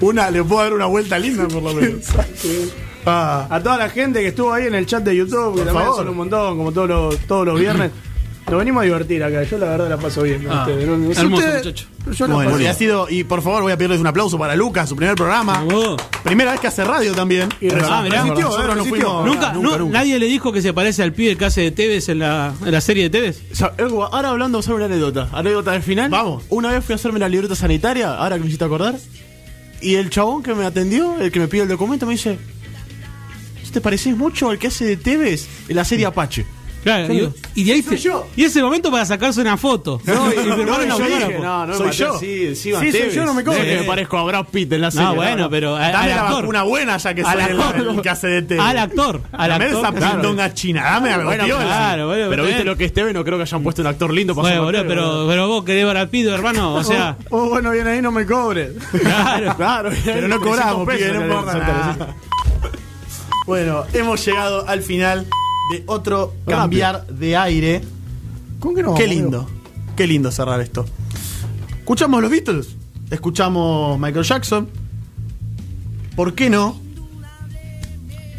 una, 0.00 0.30
le 0.30 0.42
puedo 0.44 0.62
dar 0.62 0.72
una 0.72 0.86
vuelta 0.86 1.18
linda 1.18 1.48
por 1.48 1.62
lo 1.62 1.74
menos. 1.74 2.04
Ah, 3.04 3.46
A 3.50 3.60
toda 3.62 3.76
la 3.78 3.88
gente 3.90 4.20
que 4.20 4.28
estuvo 4.28 4.52
ahí 4.52 4.66
en 4.66 4.74
el 4.74 4.86
chat 4.86 5.02
de 5.02 5.16
YouTube, 5.16 5.54
que 5.56 5.62
Por 5.62 5.66
también 5.66 5.84
favor. 5.86 5.96
son 5.96 6.08
un 6.08 6.16
montón, 6.16 6.56
como 6.58 6.72
todos 6.72 6.88
los, 6.88 7.18
todos 7.26 7.46
los 7.46 7.58
viernes. 7.58 7.90
Nos 8.50 8.58
venimos 8.58 8.80
a 8.80 8.84
divertir 8.84 9.22
acá. 9.22 9.42
Yo 9.42 9.58
la 9.58 9.66
verdad 9.66 9.88
la 9.90 9.96
paso 9.98 10.22
bien 10.22 10.42
con 10.42 10.52
Ah, 10.56 10.60
ustedes. 10.66 10.86
No- 10.86 10.96
no 10.96 11.14
sé 11.14 11.20
hermoso, 11.20 11.46
muchacho. 11.46 11.86
Yo 12.12 12.26
la 12.26 12.34
bueno, 12.34 12.50
paso 12.52 12.62
y 12.62 12.66
ha 12.66 12.74
sido, 12.74 13.06
y 13.10 13.24
por 13.24 13.42
favor 13.42 13.62
voy 13.62 13.72
a 13.72 13.76
pedirles 13.76 14.00
un 14.00 14.06
aplauso 14.06 14.38
para 14.38 14.56
Lucas, 14.56 14.88
su 14.88 14.96
primer 14.96 15.14
programa. 15.16 15.64
Primera 16.24 16.52
vez 16.52 16.60
que 16.60 16.66
hace 16.68 16.82
radio 16.84 17.12
también. 17.14 17.48
Y 17.60 17.68
resistió, 17.68 17.94
Ah, 17.94 18.02
mirá. 18.02 18.22
resistió, 18.22 18.44
Nosotros 18.46 18.66
nos 18.68 18.76
resistió. 18.86 19.06
fuimos- 19.08 19.26
¿Nunca, 19.26 19.52
nunca, 19.52 19.68
no- 19.70 19.78
nunca. 19.78 19.98
¿Nadie 19.98 20.18
le 20.18 20.26
dijo 20.26 20.50
que 20.52 20.62
se 20.62 20.72
parece 20.72 21.02
al 21.02 21.12
pibe 21.12 21.36
que 21.36 21.44
hace 21.44 21.60
de 21.60 21.70
Tevez 21.72 22.08
en 22.08 22.20
la, 22.20 22.54
en 22.64 22.72
la 22.72 22.80
serie 22.80 23.02
de 23.04 23.10
Tevez? 23.10 23.42
O 23.52 23.54
sea, 23.54 23.72
ahora 24.12 24.30
hablando 24.30 24.62
sobre 24.62 24.76
una 24.84 24.86
anécdota. 24.86 25.28
Anécdota 25.32 25.72
del 25.72 25.82
final. 25.82 26.10
Vamos. 26.10 26.44
Una 26.48 26.70
vez 26.72 26.82
fui 26.84 26.94
a 26.94 26.96
hacerme 26.96 27.18
la 27.18 27.28
libreta 27.28 27.54
sanitaria, 27.54 28.14
ahora 28.14 28.36
que 28.36 28.40
me 28.40 28.46
hiciste 28.46 28.64
acordar. 28.64 28.94
Y 29.82 29.94
el 29.96 30.08
chabón 30.10 30.42
que 30.42 30.54
me 30.54 30.64
atendió, 30.64 31.20
el 31.20 31.30
que 31.30 31.38
me 31.38 31.48
pidió 31.48 31.64
el 31.64 31.68
documento, 31.68 32.06
me 32.06 32.12
dice: 32.12 32.38
¿Te 33.72 33.80
pareces 33.82 34.16
mucho 34.16 34.48
al 34.48 34.58
que 34.58 34.68
hace 34.68 34.86
de 34.86 34.96
Tevez 34.96 35.46
en 35.68 35.76
la 35.76 35.84
serie 35.84 36.06
Apache? 36.06 36.46
Claro, 36.84 37.12
y, 37.12 37.28
y 37.56 37.64
de 37.64 37.72
ahí 37.72 37.82
te- 37.82 37.98
y 38.36 38.44
ese 38.44 38.62
momento 38.62 38.90
para 38.90 39.04
sacarse 39.04 39.40
una 39.40 39.56
foto. 39.56 40.00
No, 40.04 40.30
y, 40.30 40.34
Y 40.34 40.36
no, 40.36 40.56
yo 40.64 40.74
autógrafo. 40.74 41.04
dije, 41.28 41.38
no, 41.40 41.66
no, 41.66 41.74
Soy 41.74 41.86
Mateo, 41.88 42.12
yo. 42.14 42.18
Sí, 42.18 42.54
sí, 42.56 42.72
Sí, 42.80 42.92
soy 42.92 43.10
yo, 43.10 43.24
no 43.26 43.34
me 43.34 43.44
que 43.44 43.50
me 43.50 43.82
parezco 43.82 44.16
a 44.16 44.22
Brad 44.24 44.46
Pitt 44.46 44.72
en 44.72 44.80
la 44.82 44.90
serie. 44.90 45.06
No, 45.08 45.14
bueno, 45.16 45.50
pero 45.50 45.76
a- 45.76 45.80
Dame 45.90 45.96
al 45.96 46.08
la 46.10 46.20
actor. 46.22 46.40
vacuna 46.42 46.62
buena 46.62 46.96
ya 46.96 47.14
que 47.14 47.22
Al 47.22 47.32
soy 47.32 47.50
el, 47.50 47.60
actor. 47.60 47.88
el 47.96 48.00
que 48.00 48.08
hace 48.08 48.26
de. 48.42 48.58
Al 48.60 48.78
actor. 48.78 49.20
Al 49.32 49.48
Dame 49.50 49.64
actor. 49.66 49.84
esa 49.84 49.92
claro. 49.94 50.12
pindonga 50.14 50.54
china, 50.54 50.82
dame 50.84 51.10
algo, 51.12 51.24
Bueno, 51.26 51.44
claro, 51.44 52.06
bueno, 52.06 52.26
Pero 52.30 52.44
viste 52.44 52.64
lo 52.64 52.76
que 52.76 52.84
es 52.86 52.94
Tevez, 52.94 53.12
no 53.12 53.24
creo 53.24 53.36
que 53.36 53.42
hayan 53.42 53.62
puesto 53.62 53.82
un 53.82 53.88
actor 53.88 54.12
lindo 54.12 54.34
para 54.34 54.60
Bueno, 54.60 54.84
pero, 54.86 55.26
pero 55.28 55.48
vos 55.48 55.64
querés 55.64 55.84
Brad 55.88 56.08
Pitt, 56.08 56.26
hermano. 56.28 56.74
O 56.74 56.84
sea, 56.84 57.16
Oh, 57.30 57.48
bueno, 57.48 57.70
bien 57.72 57.86
ahí, 57.88 58.00
no 58.00 58.12
me 58.12 58.24
cobres. 58.24 58.70
claro. 58.92 59.54
Claro, 59.58 59.90
Pero 60.04 60.28
no 60.28 60.40
cobramos, 60.40 60.88
pibe, 60.88 61.12
no 61.12 61.22
importa. 61.22 62.14
Bueno, 63.46 63.84
hemos 63.92 64.24
llegado 64.24 64.66
al 64.68 64.82
final 64.82 65.26
de 65.70 65.82
otro 65.86 66.34
cambiar 66.46 67.06
de 67.06 67.36
aire. 67.36 67.82
¿Con 68.60 68.74
qué 68.74 68.82
no? 68.82 68.94
Qué 68.94 69.06
lindo, 69.06 69.46
qué 69.96 70.06
lindo 70.06 70.30
cerrar 70.30 70.60
esto. 70.60 70.84
Escuchamos 71.78 72.20
los 72.22 72.30
Beatles, 72.30 72.76
escuchamos 73.10 73.98
Michael 73.98 74.24
Jackson. 74.24 74.68
¿Por 76.16 76.34
qué 76.34 76.50
no 76.50 76.76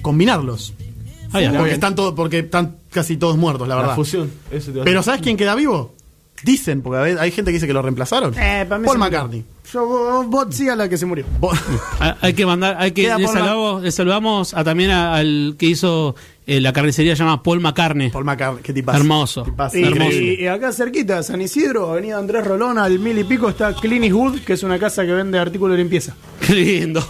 combinarlos? 0.02 0.74
Ah, 1.32 1.42
ya, 1.42 1.56
porque 1.58 1.74
están 1.74 1.96
todos, 1.96 2.14
porque 2.16 2.40
están 2.40 2.76
casi 2.90 3.18
todos 3.18 3.38
muertos, 3.38 3.68
la 3.68 3.76
La 3.76 3.82
verdad. 3.82 3.96
fusión. 3.96 4.32
eso 4.52 4.72
te 4.72 4.82
Pero. 4.84 5.04
¿sabes 5.04 5.22
quién 5.22 5.38
queda 5.38 5.56
vivo? 5.56 5.94
Dicen, 6.44 6.82
porque 6.82 6.98
a 6.98 7.02
ver, 7.02 7.20
hay 7.20 7.32
gente 7.32 7.52
que 7.52 7.56
dice 7.56 7.68
que 7.68 7.74
lo 7.74 7.82
reemplazaron. 7.82 8.34
Eh, 8.38 8.66
para 8.68 8.80
mí 8.80 8.86
Paul. 8.86 8.98
McCartney. 8.98 9.44
Yo, 9.72 9.86
vos, 9.86 10.28
vos 10.28 10.48
sí 10.56 10.68
a 10.68 10.76
la 10.76 10.90
que 10.90 10.98
se 10.98 11.06
murió. 11.06 11.26
Hay 12.22 12.34
que 12.34 12.44
mandar, 12.46 12.76
hay 12.80 12.92
que 12.92 13.04
le 13.04 13.12
por 13.12 13.22
la- 13.22 13.28
saludamos, 13.28 13.84
le 13.84 13.92
saludamos 13.92 14.54
a, 14.56 14.64
también 14.64 14.90
a- 14.90 15.14
al 15.16 15.56
que 15.60 15.68
hizo 15.68 16.16
eh, 16.48 16.60
la 16.60 16.74
carnicería 16.74 17.14
llamada 17.14 17.44
Paul 17.44 17.60
McCartney. 17.60 18.10
Paul 18.10 18.26
McCartney, 18.26 18.64
qué 18.64 18.74
tipazo. 18.74 18.98
Hermoso. 18.98 19.44
Tipazo. 19.44 19.78
Y, 19.78 19.84
Hermoso. 19.84 20.12
y- 20.18 20.42
y 20.42 20.48
acá 20.48 20.72
cerquita, 20.72 21.22
San 21.22 21.40
Isidro, 21.42 21.92
Avenida 21.92 22.18
Andrés 22.18 22.46
Rolón, 22.48 22.80
al 22.80 22.98
mil 22.98 23.18
y 23.20 23.24
pico, 23.26 23.48
está 23.50 23.74
Clinic 23.76 24.12
Wood, 24.16 24.40
que 24.40 24.54
es 24.54 24.64
una 24.64 24.80
casa 24.80 25.06
que 25.06 25.12
vende 25.12 25.38
artículos 25.38 25.78
de 25.78 25.84
limpieza. 25.84 26.16
Qué 26.48 26.56
lindo. 26.56 27.04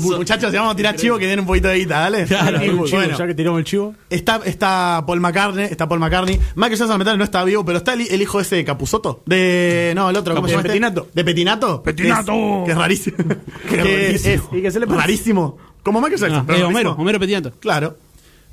Muchachos, 0.00 0.50
si 0.50 0.56
vamos 0.56 0.72
a 0.72 0.76
tirar 0.76 0.96
chivo 0.96 1.18
que 1.18 1.26
den 1.26 1.40
un 1.40 1.46
poquito 1.46 1.68
de 1.68 1.78
guita, 1.78 2.00
¿dale? 2.00 2.24
Claro. 2.24 2.60
Chivo, 2.60 2.86
Bueno, 2.90 3.18
ya 3.18 3.26
que 3.26 3.34
tiramos 3.34 3.58
el 3.58 3.64
chivo. 3.64 3.94
está, 4.10 4.40
está 4.44 5.04
Paul 5.06 5.20
McCartney, 5.20 5.64
está 5.66 5.88
Paul 5.88 6.00
McCartney. 6.00 6.40
Michael 6.54 6.78
Jackson 6.78 6.98
Metal 6.98 7.18
no 7.18 7.24
está 7.24 7.44
vivo, 7.44 7.64
pero 7.64 7.78
está 7.78 7.94
el, 7.94 8.02
el 8.02 8.22
hijo 8.22 8.40
ese 8.40 8.56
de 8.56 8.64
Capuzoto. 8.64 9.22
De. 9.26 9.92
No, 9.94 10.10
el 10.10 10.16
otro, 10.16 10.34
¿cómo 10.34 10.46
De 10.46 10.52
se 10.52 10.56
llama? 10.56 10.68
Petinato. 10.68 11.08
De 11.12 11.24
Petinato. 11.24 11.82
Petinato. 11.82 12.32
Que 12.32 12.58
es, 12.60 12.64
que 12.66 12.70
es 12.72 12.76
rarísimo. 12.78 13.16
que 13.68 13.76
rarísimo. 13.76 14.34
es 14.52 14.58
¿Y 14.58 14.62
qué 14.62 14.70
se 14.70 14.80
le 14.80 14.86
pasa? 14.86 15.00
rarísimo. 15.00 15.58
Como 15.82 16.00
Michael 16.00 16.20
Jackson. 16.20 16.38
Ah, 16.40 16.44
pero 16.46 16.58
eh, 16.58 16.62
Homero, 16.64 16.74
rarísimo. 16.90 17.02
Homero 17.02 17.20
Petianto. 17.20 17.50
Claro. 17.60 17.96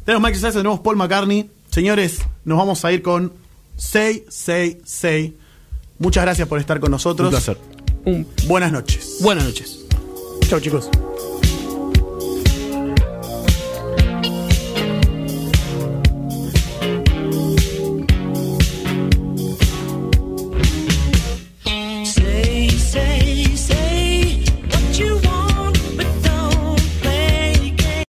Tenemos 0.06 0.24
Michael 0.24 0.42
Jackson, 0.42 0.60
tenemos 0.62 0.80
Paul 0.80 0.96
McCartney. 0.98 1.50
Señores, 1.70 2.20
nos 2.46 2.58
vamos 2.58 2.84
a 2.86 2.92
ir 2.92 3.02
con 3.04 3.32
666. 3.78 5.32
Muchas 6.00 6.24
gracias 6.24 6.48
por 6.48 6.60
estar 6.60 6.80
con 6.80 6.92
nosotros. 6.92 7.28
Un 7.28 7.32
placer. 7.32 7.58
Un- 8.06 8.26
Buenas 8.48 8.72
noches. 8.72 9.18
buenas 9.22 9.44
noches. 9.46 9.79
Chau, 10.50 10.60
chicos. 10.60 10.90